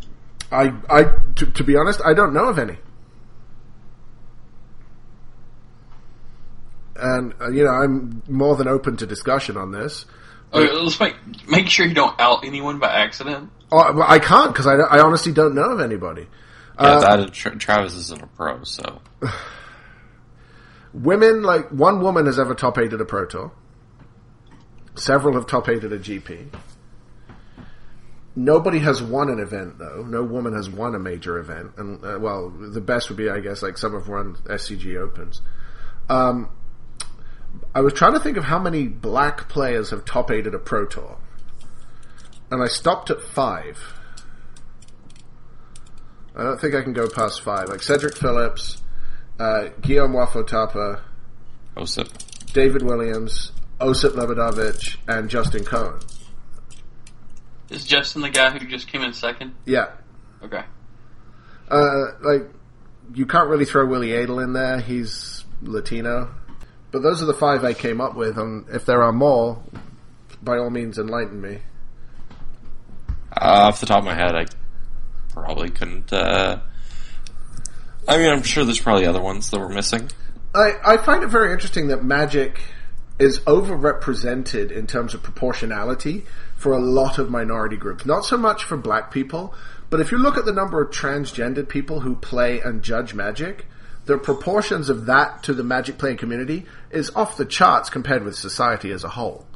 I, 0.51 0.73
I, 0.89 1.05
to, 1.37 1.47
to 1.47 1.65
be 1.65 1.77
honest, 1.77 2.01
I 2.05 2.15
don't 2.15 2.33
know 2.33 2.47
of 2.49 2.59
any. 2.59 2.79
And 6.99 7.35
uh, 7.41 7.51
you 7.51 7.65
know, 7.65 7.71
I'm 7.71 8.23
more 8.29 8.57
than 8.57 8.69
open 8.69 8.97
to 8.99 9.07
discussion 9.07 9.57
on 9.57 9.73
this. 9.73 10.07
Okay, 10.53 10.73
let's 10.73 10.99
make 11.01 11.17
make 11.49 11.69
sure 11.69 11.87
you 11.87 11.95
don't 11.95 12.19
out 12.21 12.45
anyone 12.45 12.79
by 12.79 12.89
accident. 12.89 13.51
Oh, 13.73 14.03
I 14.07 14.19
can't 14.19 14.53
because 14.53 14.67
I, 14.67 14.75
I 14.75 15.01
honestly 15.01 15.33
don't 15.33 15.55
know 15.55 15.71
of 15.73 15.81
anybody. 15.81 16.29
Yeah, 16.79 16.87
Uh, 16.87 17.17
that 17.17 17.33
Tra- 17.33 17.57
Travis 17.59 17.95
isn't 17.95 18.23
a 18.23 18.27
pro, 18.29 18.63
so 18.63 19.01
Women, 20.93 21.43
like 21.43 21.69
one 21.71 22.01
woman 22.01 22.27
has 22.27 22.39
ever 22.39 22.55
top 22.55 22.79
eighted 22.79 23.01
a 23.01 23.05
Pro 23.05 23.27
Tour. 23.27 23.53
Several 24.95 25.35
have 25.35 25.47
top 25.47 25.69
eighted 25.69 25.93
a 25.93 25.99
GP. 25.99 26.49
Nobody 28.35 28.79
has 28.79 29.03
won 29.03 29.29
an 29.29 29.39
event 29.39 29.79
though. 29.79 30.03
No 30.03 30.23
woman 30.23 30.55
has 30.55 30.71
won 30.71 30.95
a 30.95 30.99
major 30.99 31.39
event, 31.39 31.73
and 31.77 32.05
uh, 32.05 32.19
well, 32.19 32.51
the 32.51 32.81
best 32.81 33.09
would 33.09 33.17
be, 33.17 33.29
I 33.29 33.41
guess, 33.41 33.63
like 33.63 33.77
some 33.79 33.93
have 33.95 34.09
run 34.09 34.37
SCG 34.45 34.97
Opens. 34.97 35.43
Um, 36.09 36.51
I 37.75 37.81
was 37.81 37.93
trying 37.93 38.15
to 38.15 38.21
think 38.21 38.37
of 38.37 38.45
how 38.45 38.59
many 38.59 38.87
black 38.87 39.49
players 39.49 39.91
have 39.91 40.05
top 40.05 40.31
eighted 40.31 40.55
a 40.55 40.59
Pro 40.59 40.87
Tour, 40.87 41.19
and 42.51 42.63
I 42.63 42.67
stopped 42.67 43.11
at 43.11 43.21
five. 43.21 43.95
I 46.35 46.43
don't 46.43 46.61
think 46.61 46.75
I 46.75 46.83
can 46.83 46.93
go 46.93 47.09
past 47.09 47.43
five. 47.43 47.69
Like 47.69 47.83
Cedric 47.83 48.17
Phillips, 48.17 48.83
uh, 49.39 49.69
Guillaume 49.81 50.13
Wafo-Tapa, 50.13 51.03
Osyp. 51.77 52.53
David 52.53 52.83
Williams, 52.83 53.53
Osyp 53.81 54.13
Lebedowicz, 54.13 54.97
and 55.09 55.29
Justin 55.29 55.65
Cohen. 55.65 56.01
Is 57.69 57.85
Justin 57.85 58.23
the 58.23 58.31
guy 58.31 58.51
who 58.51 58.67
just 58.67 58.89
came 58.89 59.03
in 59.03 59.13
second? 59.13 59.55
Yeah. 59.65 59.93
Okay. 60.43 60.63
Uh, 61.69 62.13
like, 62.21 62.49
you 63.15 63.27
can't 63.27 63.49
really 63.49 63.65
throw 63.65 63.87
Willy 63.87 64.13
Edel 64.13 64.39
in 64.41 64.53
there. 64.53 64.81
He's 64.81 65.45
Latino. 65.63 66.35
But 66.97 67.03
those 67.03 67.23
are 67.23 67.27
the 67.27 67.35
five 67.35 67.63
I 67.63 67.75
came 67.75 68.01
up 68.01 68.15
with, 68.15 68.39
and 68.39 68.65
if 68.71 68.87
there 68.87 69.03
are 69.03 69.13
more, 69.13 69.63
by 70.43 70.57
all 70.57 70.71
means 70.71 70.99
enlighten 70.99 71.43
me. 71.43 71.59
Uh, 73.31 73.69
off 73.69 73.81
the 73.81 73.87
top 73.87 73.99
of 73.99 74.07
my 74.07 74.15
head, 74.15 74.35
I 74.35 74.47
probably 75.29 75.69
couldn't. 75.69 76.11
Uh, 76.11 76.61
I 78.09 78.17
mean, 78.17 78.31
I'm 78.31 78.43
sure 78.43 78.65
there's 78.65 78.81
probably 78.81 79.05
other 79.05 79.21
ones 79.21 79.51
that 79.51 79.61
we're 79.61 79.69
missing. 79.69 80.11
I, 80.55 80.71
I 80.83 80.97
find 80.97 81.23
it 81.23 81.27
very 81.27 81.53
interesting 81.53 81.89
that 81.89 82.03
magic 82.03 82.63
is 83.19 83.41
overrepresented 83.41 84.71
in 84.71 84.87
terms 84.87 85.13
of 85.13 85.23
proportionality 85.23 86.25
for 86.57 86.73
a 86.73 86.81
lot 86.81 87.19
of 87.19 87.29
minority 87.29 87.77
groups. 87.77 88.07
Not 88.07 88.25
so 88.25 88.39
much 88.39 88.65
for 88.65 88.79
black 88.79 89.11
people, 89.11 89.55
but 89.91 90.01
if 90.01 90.13
you 90.13 90.17
look 90.17 90.39
at 90.39 90.47
the 90.47 90.53
number 90.53 90.81
of 90.81 90.93
transgendered 90.93 91.69
people 91.69 92.01
who 92.01 92.17
play 92.17 92.61
and 92.61 92.83
judge 92.83 93.13
magic, 93.13 93.67
the 94.07 94.19
proportions 94.19 94.89
of 94.89 95.07
that 95.07 95.43
to 95.45 95.53
the 95.53 95.65
Magic 95.65 95.99
playing 95.99 96.17
community 96.17 96.65
is 96.91 97.11
off 97.15 97.37
the 97.37 97.45
charts 97.45 97.91
compared 97.91 98.25
with 98.25 98.37
society 98.37 98.93
as 98.93 99.05
a 99.05 99.09
whole. 99.09 99.47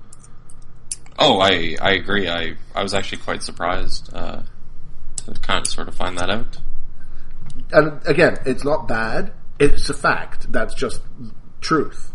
Oh, 1.19 1.39
I 1.41 1.77
I 1.81 1.93
agree. 1.93 2.29
I 2.29 2.57
I 2.75 2.83
was 2.83 2.95
actually 2.95 3.19
quite 3.19 3.43
surprised 3.43 4.11
uh, 4.13 4.43
to 5.17 5.41
kind 5.41 5.65
of 5.65 5.73
sort 5.73 5.89
of 5.89 5.95
find 5.95 6.19
that 6.19 6.31
out. 6.31 6.59
And 7.73 8.05
again, 8.07 8.39
it's 8.45 8.65
not 8.65 8.89
bad. 8.89 9.33
It's 9.59 9.89
a 9.89 9.95
fact. 9.95 10.51
That's 10.51 10.75
just 10.75 11.01
truth. 11.61 12.13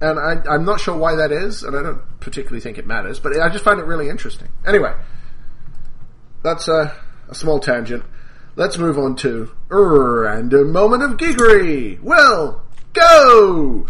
And 0.00 0.18
I, 0.18 0.42
I'm 0.50 0.64
not 0.64 0.80
sure 0.80 0.96
why 0.96 1.14
that 1.14 1.30
is, 1.30 1.62
and 1.62 1.76
I 1.76 1.82
don't 1.82 2.20
particularly 2.20 2.60
think 2.60 2.78
it 2.78 2.86
matters, 2.86 3.20
but 3.20 3.38
I 3.40 3.48
just 3.48 3.64
find 3.64 3.78
it 3.78 3.86
really 3.86 4.08
interesting. 4.08 4.48
Anyway, 4.66 4.92
that's 6.42 6.68
a, 6.68 6.94
a 7.28 7.34
small 7.34 7.60
tangent. 7.60 8.04
Let's 8.56 8.78
move 8.78 8.98
on 8.98 9.16
to 9.16 9.50
a 9.68 9.76
random 9.76 10.70
moment 10.70 11.02
of 11.02 11.16
geekery. 11.16 12.00
Will, 12.00 12.62
go! 12.92 13.88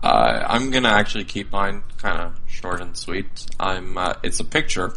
Uh, 0.00 0.44
I'm 0.46 0.70
gonna 0.70 0.88
actually 0.88 1.24
keep 1.24 1.50
mine 1.50 1.82
kind 1.98 2.20
of 2.20 2.40
short 2.46 2.80
and 2.80 2.96
sweet. 2.96 3.46
I'm. 3.58 3.98
Uh, 3.98 4.14
it's 4.22 4.38
a 4.38 4.44
picture 4.44 4.92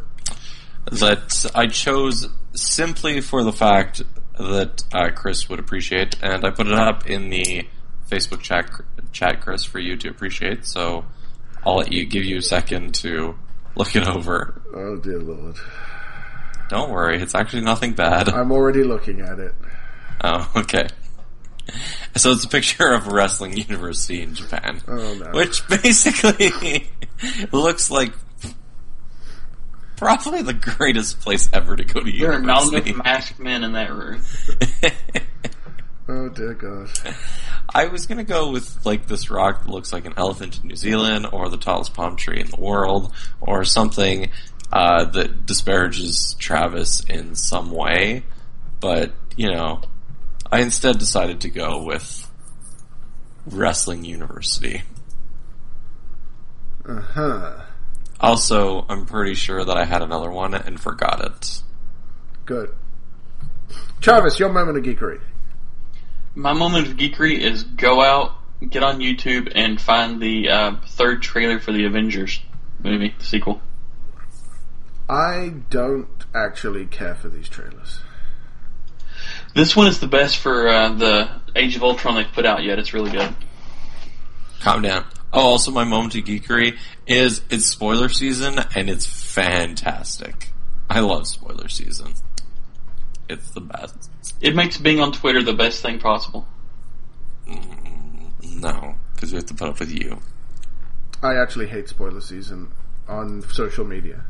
that 0.91 1.51
I 1.55 1.65
chose 1.67 2.27
simply 2.53 3.21
for 3.21 3.43
the 3.43 3.51
fact 3.51 4.03
that 4.37 4.83
uh, 4.93 5.09
Chris 5.15 5.49
would 5.49 5.59
appreciate, 5.59 6.15
and 6.21 6.45
I 6.45 6.51
put 6.51 6.67
it 6.67 6.73
up 6.73 7.07
in 7.07 7.29
the 7.29 7.67
Facebook 8.09 8.41
chat, 8.41 8.69
chat, 9.11 9.41
Chris, 9.41 9.63
for 9.63 9.79
you 9.79 9.95
to 9.97 10.09
appreciate. 10.09 10.65
So 10.65 11.05
I'll 11.65 11.77
let 11.77 11.91
you 11.91 12.05
give 12.05 12.23
you 12.23 12.37
a 12.37 12.43
second 12.43 12.93
to 12.95 13.35
look 13.75 13.95
it 13.95 14.07
over. 14.07 14.61
Oh 14.75 14.95
dear 14.97 15.19
lord! 15.19 15.55
Don't 16.69 16.89
worry, 16.89 17.21
it's 17.21 17.35
actually 17.35 17.61
nothing 17.61 17.93
bad. 17.93 18.29
I'm 18.29 18.51
already 18.51 18.83
looking 18.83 19.21
at 19.21 19.39
it. 19.39 19.53
Oh, 20.23 20.49
okay. 20.55 20.87
So 22.15 22.31
it's 22.31 22.45
a 22.45 22.47
picture 22.47 22.93
of 22.93 23.05
a 23.05 23.11
wrestling 23.13 23.55
university 23.57 24.21
in 24.23 24.33
Japan, 24.33 24.81
Oh 24.87 25.13
no! 25.13 25.31
which 25.37 25.67
basically 25.67 26.87
looks 27.51 27.91
like 27.91 28.13
probably 29.97 30.41
the 30.41 30.53
greatest 30.53 31.19
place 31.19 31.49
ever 31.53 31.75
to 31.75 31.83
go 31.83 31.99
to 32.01 32.11
There 32.11 32.31
are 32.31 32.39
not 32.39 32.63
university. 32.65 32.93
masked 33.03 33.39
men 33.39 33.63
in 33.63 33.73
that 33.73 33.91
room. 33.93 34.21
Oh 36.07 36.29
dear 36.29 36.53
God! 36.53 36.89
I 37.73 37.85
was 37.87 38.05
gonna 38.05 38.23
go 38.23 38.51
with 38.51 38.85
like 38.85 39.07
this 39.07 39.29
rock 39.29 39.63
that 39.63 39.69
looks 39.69 39.91
like 39.91 40.05
an 40.05 40.13
elephant 40.17 40.59
in 40.61 40.69
New 40.69 40.75
Zealand, 40.75 41.27
or 41.31 41.49
the 41.49 41.57
tallest 41.57 41.93
palm 41.93 42.15
tree 42.15 42.39
in 42.39 42.47
the 42.49 42.59
world, 42.61 43.11
or 43.41 43.63
something 43.65 44.29
uh, 44.71 45.05
that 45.05 45.45
disparages 45.45 46.35
Travis 46.39 47.01
in 47.01 47.35
some 47.35 47.71
way. 47.71 48.23
But 48.79 49.13
you 49.35 49.51
know, 49.51 49.81
I 50.51 50.61
instead 50.61 50.97
decided 50.99 51.41
to 51.41 51.49
go 51.49 51.83
with 51.83 52.29
Wrestling 53.45 54.05
University. 54.05 54.83
Uh 56.87 57.01
huh. 57.01 57.61
Also, 58.19 58.85
I'm 58.87 59.05
pretty 59.05 59.33
sure 59.33 59.63
that 59.63 59.77
I 59.77 59.85
had 59.85 60.01
another 60.01 60.31
one 60.31 60.53
and 60.53 60.79
forgot 60.79 61.23
it. 61.23 61.61
Good. 62.45 62.73
Travis, 64.01 64.39
your 64.39 64.49
moment 64.49 64.77
of 64.77 64.83
geekery. 64.83 65.19
My 66.35 66.53
moment 66.53 66.87
of 66.87 66.95
geekery 66.95 67.39
is 67.39 67.63
go 67.63 68.01
out, 68.01 68.33
get 68.69 68.83
on 68.83 68.99
YouTube, 68.99 69.51
and 69.55 69.81
find 69.81 70.21
the 70.21 70.49
uh, 70.49 70.75
third 70.87 71.21
trailer 71.21 71.59
for 71.59 71.71
the 71.71 71.85
Avengers 71.85 72.39
movie, 72.79 73.15
the 73.17 73.25
sequel. 73.25 73.61
I 75.09 75.53
don't 75.69 76.25
actually 76.33 76.85
care 76.85 77.15
for 77.15 77.29
these 77.29 77.47
trailers. 77.47 78.01
This 79.53 79.75
one 79.75 79.87
is 79.87 79.99
the 79.99 80.07
best 80.07 80.37
for 80.37 80.67
uh, 80.67 80.93
the 80.93 81.29
Age 81.55 81.75
of 81.75 81.83
Ultron 81.83 82.15
they've 82.15 82.31
put 82.31 82.45
out 82.45 82.63
yet. 82.63 82.79
It's 82.79 82.93
really 82.93 83.11
good. 83.11 83.33
Calm 84.59 84.81
down. 84.81 85.05
Oh, 85.31 85.41
also 85.41 85.71
my 85.71 85.83
moment 85.83 86.15
of 86.15 86.23
geekery 86.23 86.77
is 87.07 87.41
it's 87.49 87.65
spoiler 87.65 88.09
season 88.09 88.59
and 88.73 88.89
it's 88.89 89.05
fantastic. 89.05 90.51
I 90.89 90.99
love 91.01 91.27
spoiler 91.27 91.67
season. 91.67 92.13
It's 93.29 93.51
the 93.51 93.61
best. 93.61 94.09
It 94.41 94.55
makes 94.55 94.77
being 94.77 94.99
on 94.99 95.11
Twitter 95.11 95.43
the 95.43 95.53
best 95.53 95.81
thing 95.81 95.99
possible. 95.99 96.47
No, 98.43 98.95
because 99.13 99.31
we 99.31 99.37
have 99.37 99.45
to 99.47 99.53
put 99.53 99.69
up 99.69 99.79
with 99.79 99.91
you. 99.91 100.19
I 101.21 101.35
actually 101.35 101.67
hate 101.67 101.89
spoiler 101.89 102.21
season 102.21 102.71
on 103.07 103.41
social 103.49 103.85
media. 103.85 104.23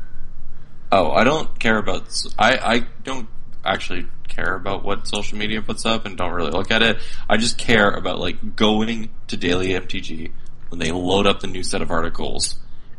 Oh, 0.92 1.10
I 1.10 1.24
don't 1.24 1.58
care 1.58 1.78
about. 1.78 2.04
I 2.38 2.56
I 2.56 2.86
don't 3.02 3.28
actually 3.64 4.06
care 4.28 4.54
about 4.54 4.84
what 4.84 5.06
social 5.06 5.38
media 5.38 5.62
puts 5.62 5.84
up 5.86 6.06
and 6.06 6.16
don't 6.16 6.32
really 6.32 6.50
look 6.50 6.70
at 6.70 6.82
it. 6.82 6.98
I 7.28 7.36
just 7.36 7.58
care 7.58 7.90
about 7.90 8.20
like 8.20 8.56
going 8.56 9.10
to 9.28 9.36
Daily 9.36 9.68
MTG 9.68 10.30
when 10.68 10.78
they 10.78 10.92
load 10.92 11.26
up 11.26 11.40
the 11.40 11.46
new 11.46 11.62
set 11.62 11.82
of 11.82 11.90
articles 11.90 12.58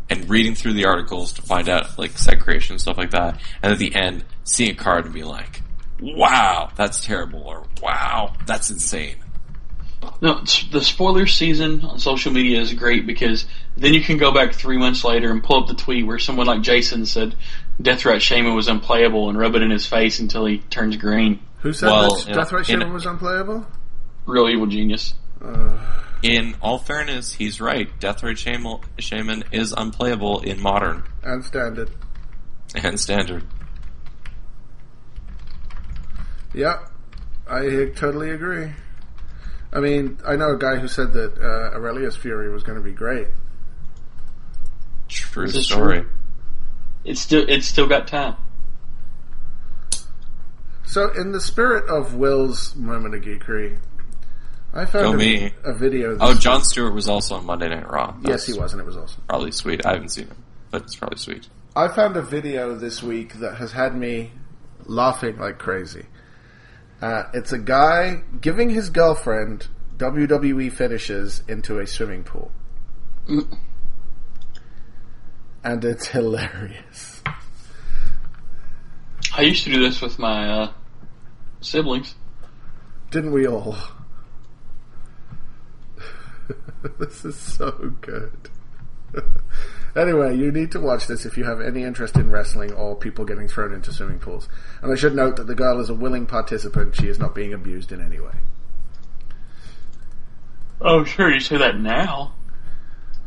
and 0.09 0.30
reading 0.30 0.55
through 0.55 0.73
the 0.73 0.85
articles 0.85 1.34
to 1.34 1.41
find 1.41 1.69
out 1.69 1.97
like 1.97 2.18
set 2.18 2.39
creation 2.39 2.73
and 2.73 2.81
stuff 2.81 2.97
like 2.97 3.11
that, 3.11 3.39
and 3.61 3.72
at 3.72 3.80
the 3.80 3.93
end 3.95 4.26
seeing 4.43 4.72
a 4.72 4.76
card 4.76 5.05
and 5.05 5.14
be 5.14 5.23
like, 5.23 5.61
"Wow, 6.01 6.69
that's 6.76 7.05
terrible," 7.05 7.41
or 7.41 7.65
"Wow, 7.81 8.34
that's 8.45 8.69
insane." 8.69 9.18
No, 10.22 10.41
the 10.72 10.81
spoiler 10.81 11.26
season 11.26 11.81
on 11.81 11.99
social 11.99 12.31
media 12.31 12.61
is 12.61 12.73
great 12.73 13.05
because 13.05 13.45
then 13.76 13.93
you 13.93 14.01
can 14.01 14.18
go 14.18 14.31
back 14.31 14.53
three 14.53 14.77
months 14.77 15.03
later 15.03 15.31
and 15.31 15.43
pull 15.43 15.61
up 15.61 15.68
the 15.68 15.73
tweet 15.73 16.05
where 16.05 16.19
someone 16.19 16.47
like 16.47 16.61
Jason 16.61 17.05
said 17.05 17.35
Deathrite 17.81 18.21
Shaman 18.21 18.55
was 18.55 18.67
unplayable 18.67 19.29
and 19.29 19.37
rub 19.37 19.55
it 19.55 19.61
in 19.61 19.69
his 19.69 19.85
face 19.85 20.19
until 20.19 20.45
he 20.45 20.57
turns 20.59 20.97
green. 20.97 21.39
Who 21.59 21.73
said 21.73 21.87
Well, 21.87 22.15
that 22.15 22.27
in- 22.29 22.35
Deathrite 22.35 22.65
Shaman 22.65 22.93
was 22.93 23.05
unplayable? 23.05 23.65
Real 24.25 24.49
evil 24.49 24.65
genius. 24.67 25.13
In 26.23 26.55
all 26.61 26.79
fairness, 26.79 27.31
he's 27.33 27.61
right. 27.61 27.87
Deathrite 27.99 28.37
Shaman, 28.37 28.79
Shaman 28.97 29.43
is 29.51 29.73
unplayable 29.77 30.39
in 30.41 30.59
modern 30.61 31.03
And 31.23 31.45
standard. 31.45 31.91
and 32.75 32.99
standard. 32.99 33.43
Yep. 36.53 36.91
I 37.49 37.91
totally 37.95 38.31
agree. 38.31 38.71
I 39.71 39.79
mean, 39.79 40.17
I 40.25 40.35
know 40.35 40.51
a 40.53 40.57
guy 40.57 40.77
who 40.77 40.87
said 40.87 41.13
that 41.13 41.37
uh, 41.37 41.75
Aurelia's 41.75 42.15
Fury 42.17 42.49
was 42.49 42.63
going 42.63 42.77
to 42.77 42.83
be 42.83 42.91
great. 42.91 43.27
True 45.07 45.47
This 45.47 45.67
story. 45.67 45.99
true. 46.01 46.09
It's 47.07 47.21
still 47.21 47.45
it's 47.47 47.65
still 47.65 47.88
got 47.88 48.07
time. 48.07 48.35
So, 50.85 51.09
in 51.13 51.31
the 51.31 51.41
spirit 51.41 51.89
of 51.89 52.15
Will's 52.15 52.75
moment 52.75 53.15
of 53.15 53.21
geekery, 53.21 53.79
I 54.73 54.85
found 54.85 55.15
a, 55.15 55.17
me. 55.17 55.51
a 55.63 55.73
video. 55.73 56.13
This 56.13 56.19
Oh, 56.21 56.34
Jon 56.34 56.63
Stewart 56.63 56.93
was 56.93 57.07
also 57.07 57.35
on 57.35 57.45
Monday 57.45 57.69
Night 57.69 57.89
Raw. 57.89 58.15
Yes, 58.23 58.45
he 58.45 58.53
was, 58.53 58.73
and 58.73 58.81
it 58.81 58.85
was 58.85 58.97
awesome. 58.97 59.21
Probably 59.27 59.51
sweet. 59.51 59.85
I 59.85 59.93
haven't 59.93 60.09
seen 60.09 60.27
him, 60.27 60.43
but 60.69 60.84
it's 60.84 60.95
probably 60.95 61.17
sweet. 61.17 61.47
I 61.77 61.88
found 61.88 62.17
a 62.17 62.21
video 62.21 62.75
this 62.75 63.01
week 63.01 63.35
that 63.35 63.55
has 63.55 63.71
had 63.71 63.95
me 63.95 64.31
laughing 64.85 65.38
like 65.38 65.59
crazy. 65.59 66.05
Uh, 67.01 67.23
it's 67.34 67.53
a 67.53 67.59
guy 67.59 68.23
giving 68.41 68.69
his 68.69 68.89
girlfriend 68.89 69.67
WWE 69.97 70.71
finishes 70.73 71.41
into 71.47 71.79
a 71.79 71.88
swimming 71.88 72.23
pool. 72.23 72.51
And 75.68 75.84
it's 75.84 76.07
hilarious. 76.07 77.22
I 79.35 79.41
used 79.41 79.65
to 79.65 79.69
do 79.69 79.81
this 79.81 79.99
with 79.99 80.18
my 80.18 80.48
uh, 80.49 80.72
siblings. 81.60 82.15
Didn't 83.11 83.34
we 83.34 83.45
all? 83.45 83.76
this 86.99 87.26
is 87.26 87.35
so 87.35 87.95
good. 87.99 88.49
anyway, 89.98 90.38
you 90.38 90.53
need 90.53 90.72
to 90.72 90.80
watch 90.80 91.06
this 91.06 91.26
if 91.26 91.38
you 91.38 91.44
have 91.44 91.60
any 91.60 91.84
interest 91.84 92.15
in 92.15 92.31
wrestling 92.31 92.72
or 92.72 92.95
people 92.95 93.26
getting 93.26 93.49
thrown 93.49 93.73
into 93.73 93.91
swimming 93.91 94.19
pools. 94.19 94.48
And 94.81 94.89
I 94.89 94.95
should 94.95 95.15
note 95.15 95.35
that 95.35 95.48
the 95.48 95.56
girl 95.56 95.81
is 95.81 95.89
a 95.89 95.94
willing 95.94 96.27
participant. 96.27 96.95
She 96.95 97.10
is 97.10 97.19
not 97.19 97.35
being 97.35 97.52
abused 97.52 97.91
in 97.91 97.99
any 97.99 98.22
way. 98.22 98.35
Oh, 100.80 101.03
sure, 101.03 101.30
you 101.30 101.41
say 101.41 101.57
that 101.57 101.77
now. 101.77 102.35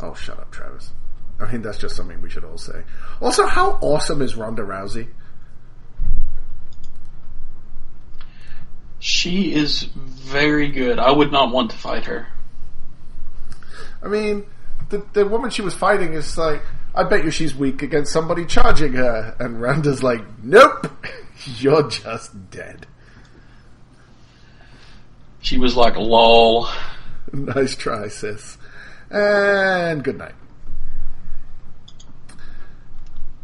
Oh, 0.00 0.14
shut 0.14 0.38
up, 0.38 0.50
Travis. 0.50 0.92
I 1.40 1.50
mean, 1.50 1.62
that's 1.62 1.78
just 1.78 1.96
something 1.96 2.20
we 2.20 2.28
should 2.28 2.44
all 2.44 2.58
say. 2.58 2.82
Also, 3.20 3.46
how 3.46 3.78
awesome 3.80 4.20
is 4.20 4.36
Ronda 4.36 4.62
Rousey? 4.62 5.08
She 8.98 9.54
is 9.54 9.84
very 9.84 10.68
good. 10.68 10.98
I 10.98 11.10
would 11.10 11.32
not 11.32 11.50
want 11.52 11.70
to 11.70 11.76
fight 11.78 12.04
her. 12.04 12.28
I 14.02 14.08
mean, 14.08 14.44
the 14.90 15.04
the 15.14 15.26
woman 15.26 15.50
she 15.50 15.62
was 15.62 15.74
fighting 15.74 16.12
is 16.12 16.36
like, 16.36 16.62
I 16.94 17.04
bet 17.04 17.24
you 17.24 17.30
she's 17.30 17.54
weak 17.54 17.82
against 17.82 18.12
somebody 18.12 18.44
charging 18.44 18.92
her, 18.94 19.34
and 19.40 19.60
Ronda's 19.60 20.02
like, 20.02 20.22
nope, 20.42 21.06
you're 21.58 21.88
just 21.88 22.50
dead. 22.50 22.86
She 25.40 25.56
was 25.56 25.76
like, 25.76 25.96
lol. 25.96 26.68
nice 27.32 27.74
try, 27.76 28.08
sis. 28.08 28.58
And 29.10 30.04
good 30.04 30.18
night. 30.18 30.34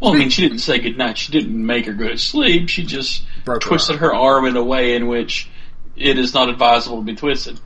Well, 0.01 0.15
I 0.15 0.19
mean, 0.19 0.29
she 0.31 0.43
didn't 0.43 0.59
say 0.59 0.79
goodnight. 0.79 1.17
She 1.17 1.33
didn't 1.33 1.65
make 1.65 1.87
her 1.87 1.95
go 1.95 2.09
to 2.09 2.19
sleep. 2.19 2.69
She 2.69 2.85
just 2.85 3.25
Broke 3.45 3.63
her 3.63 3.69
twisted 3.69 3.95
arm. 3.97 4.01
her 4.01 4.15
arm 4.15 4.45
in 4.47 4.57
a 4.57 4.63
way 4.63 4.95
in 4.95 5.07
which 5.09 5.49
it 5.97 6.19
is 6.19 6.35
not 6.35 6.51
advisable 6.51 6.99
to 6.99 7.05
be 7.05 7.15
twisted. 7.17 7.59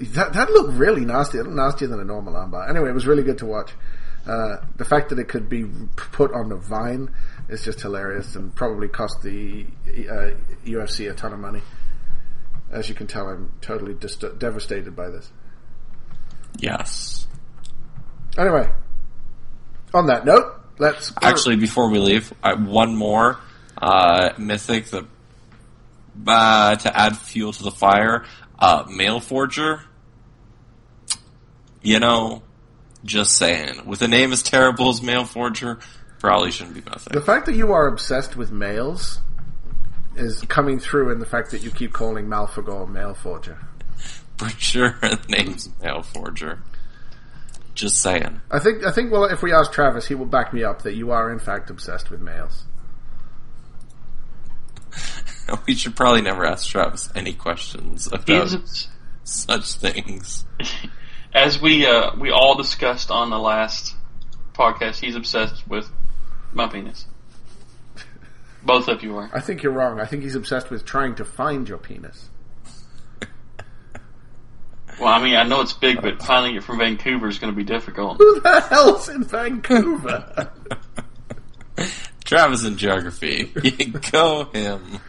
That, 0.00 0.32
that 0.32 0.50
looked 0.50 0.72
really 0.74 1.04
nasty. 1.04 1.38
It 1.38 1.44
looked 1.44 1.54
nastier 1.56 1.86
than 1.88 2.00
a 2.00 2.04
normal 2.04 2.34
armbar. 2.34 2.68
Anyway, 2.68 2.88
it 2.90 2.94
was 2.94 3.06
really 3.06 3.22
good 3.22 3.38
to 3.38 3.46
watch. 3.46 3.70
Uh, 4.26 4.56
the 4.76 4.84
fact 4.84 5.10
that 5.10 5.18
it 5.20 5.28
could 5.28 5.48
be 5.48 5.64
put 5.94 6.32
on 6.32 6.48
the 6.48 6.56
vine 6.56 7.14
is 7.48 7.62
just 7.64 7.80
hilarious 7.82 8.34
and 8.34 8.52
probably 8.56 8.88
cost 8.88 9.22
the 9.22 9.66
uh, 10.10 10.30
UFC 10.64 11.08
a 11.08 11.14
ton 11.14 11.32
of 11.32 11.38
money. 11.38 11.62
As 12.72 12.88
you 12.88 12.94
can 12.96 13.06
tell, 13.06 13.28
I'm 13.28 13.52
totally 13.60 13.94
dist- 13.94 14.24
devastated 14.38 14.96
by 14.96 15.10
this. 15.10 15.30
Yes. 16.58 17.28
Anyway, 18.36 18.68
on 19.92 20.06
that 20.06 20.24
note, 20.24 20.60
let's 20.78 21.12
Actually, 21.20 21.56
before 21.56 21.88
we 21.88 21.98
leave, 21.98 22.32
I, 22.42 22.54
one 22.54 22.94
more 22.96 23.38
uh, 23.80 24.30
mythic 24.38 24.86
that 24.86 25.06
uh, 26.26 26.76
to 26.76 26.96
add 26.96 27.16
fuel 27.16 27.52
to 27.52 27.62
the 27.62 27.70
fire. 27.70 28.24
Uh, 28.58 28.84
mail 28.88 29.20
forger. 29.20 29.82
You 31.82 32.00
know, 32.00 32.42
just 33.04 33.36
saying. 33.36 33.86
With 33.86 34.02
a 34.02 34.08
name 34.08 34.32
as 34.32 34.42
terrible 34.42 34.88
as 34.88 35.02
mail 35.02 35.24
forger, 35.24 35.78
probably 36.18 36.50
shouldn't 36.50 36.74
be 36.74 36.80
mythic. 36.80 37.12
The 37.12 37.20
fact 37.20 37.46
that 37.46 37.54
you 37.54 37.72
are 37.72 37.86
obsessed 37.86 38.36
with 38.36 38.50
males 38.50 39.20
is 40.16 40.40
coming 40.42 40.78
through 40.78 41.10
in 41.10 41.18
the 41.18 41.26
fact 41.26 41.50
that 41.50 41.62
you 41.62 41.70
keep 41.70 41.92
calling 41.92 42.26
Malfegor 42.26 42.88
Mail 42.88 43.14
Forger. 43.14 43.58
For 44.38 44.48
sure, 44.50 44.96
the 45.00 45.18
name's 45.28 45.68
mail 45.82 46.02
forger. 46.02 46.62
Just 47.74 48.00
saying. 48.00 48.40
I 48.50 48.60
think 48.60 48.84
I 48.84 48.92
think 48.92 49.10
well 49.10 49.24
if 49.24 49.42
we 49.42 49.52
ask 49.52 49.72
Travis 49.72 50.06
he 50.06 50.14
will 50.14 50.26
back 50.26 50.52
me 50.52 50.62
up 50.62 50.82
that 50.82 50.94
you 50.94 51.10
are 51.10 51.30
in 51.30 51.38
fact 51.38 51.70
obsessed 51.70 52.10
with 52.10 52.20
males. 52.20 52.64
We 55.66 55.74
should 55.74 55.94
probably 55.94 56.22
never 56.22 56.46
ask 56.46 56.66
Travis 56.66 57.10
any 57.14 57.34
questions 57.34 58.06
about 58.06 58.48
He's, 58.48 58.88
such 59.24 59.74
things. 59.74 60.46
as 61.34 61.60
we 61.60 61.86
uh, 61.86 62.14
we 62.16 62.30
all 62.30 62.56
discussed 62.56 63.10
on 63.10 63.28
the 63.28 63.38
last 63.38 63.94
podcast, 64.54 65.00
he's 65.00 65.16
obsessed 65.16 65.68
with 65.68 65.90
my 66.52 66.68
penis. 66.68 67.06
Both 68.62 68.88
of 68.88 69.02
you 69.02 69.16
are. 69.18 69.30
I 69.34 69.40
think 69.40 69.62
you're 69.62 69.72
wrong. 69.72 70.00
I 70.00 70.06
think 70.06 70.22
he's 70.22 70.34
obsessed 70.34 70.70
with 70.70 70.86
trying 70.86 71.16
to 71.16 71.24
find 71.24 71.68
your 71.68 71.78
penis. 71.78 72.30
Well, 75.00 75.08
I 75.08 75.22
mean, 75.22 75.34
I 75.36 75.42
know 75.42 75.60
it's 75.60 75.72
big, 75.72 76.00
but 76.00 76.22
finding 76.22 76.54
it 76.56 76.62
from 76.64 76.78
Vancouver 76.78 77.26
is 77.28 77.38
going 77.38 77.52
to 77.52 77.56
be 77.56 77.64
difficult. 77.64 78.18
Who 78.18 78.40
the 78.40 78.60
hell's 78.60 79.08
in 79.08 79.24
Vancouver? 79.24 80.52
Travis 82.24 82.64
in 82.64 82.76
geography. 82.76 83.52
You 83.62 83.86
go 84.12 84.44
him. 84.52 85.00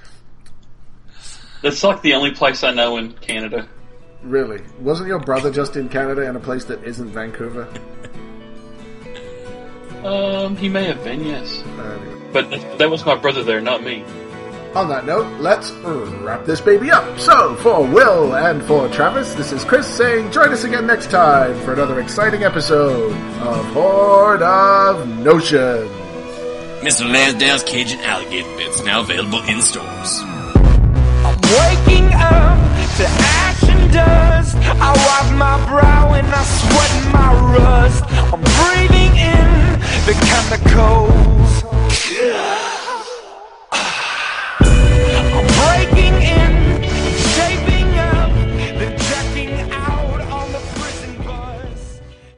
That's 1.61 1.83
like 1.83 2.01
the 2.01 2.13
only 2.15 2.31
place 2.31 2.63
I 2.63 2.71
know 2.71 2.97
in 2.97 3.13
Canada. 3.13 3.67
really? 4.23 4.61
Wasn't 4.79 5.07
your 5.07 5.19
brother 5.19 5.51
just 5.51 5.75
in 5.75 5.87
Canada 5.89 6.23
in 6.27 6.35
a 6.35 6.39
place 6.39 6.65
that 6.65 6.83
isn't 6.83 7.09
Vancouver? 7.11 7.67
Um, 10.03 10.55
he 10.57 10.69
may 10.69 10.83
have 10.85 11.03
been, 11.03 11.25
yes, 11.25 11.61
Anyway. 11.63 12.29
but 12.31 12.49
that 12.77 12.89
was 12.91 13.03
my 13.05 13.15
brother 13.15 13.43
there, 13.43 13.59
not 13.61 13.81
me. 13.83 14.03
On 14.75 14.89
that 14.89 15.05
note, 15.05 15.39
let's 15.39 15.71
uh, 15.71 16.19
wrap 16.21 16.43
this 16.43 16.59
baby 16.59 16.91
up. 16.91 17.17
So, 17.17 17.55
for 17.55 17.87
Will 17.87 18.35
and 18.35 18.61
for 18.61 18.89
Travis, 18.89 19.33
this 19.33 19.53
is 19.53 19.63
Chris 19.63 19.87
saying 19.87 20.33
join 20.33 20.51
us 20.51 20.65
again 20.65 20.85
next 20.85 21.09
time 21.09 21.57
for 21.61 21.71
another 21.71 22.01
exciting 22.01 22.43
episode 22.43 23.13
of 23.39 23.65
Horde 23.67 24.41
of 24.41 25.07
Notions. 25.19 25.89
Mr. 26.83 27.09
Lansdale's 27.09 27.63
Cajun 27.63 28.01
Alligator 28.01 28.49
Bits 28.57 28.83
now 28.83 28.99
available 28.99 29.41
in 29.43 29.61
stores. 29.61 30.19
I'm 30.19 31.39
waking 31.39 32.11
up 32.11 32.59
to 32.97 33.05
ash 33.07 33.63
and 33.69 33.93
dust. 33.93 34.57
I 34.57 34.91
wipe 34.91 35.37
my 35.37 35.69
brow 35.69 36.13
and 36.15 36.27
I 36.27 36.43
sweat 36.43 37.13
my 37.13 37.31
rust. 37.55 38.03
I'm 38.11 38.41
breathing 38.59 39.15
in 39.15 39.79
the 40.03 40.15
chemicals. 40.27 41.63
Yeah. 42.11 42.74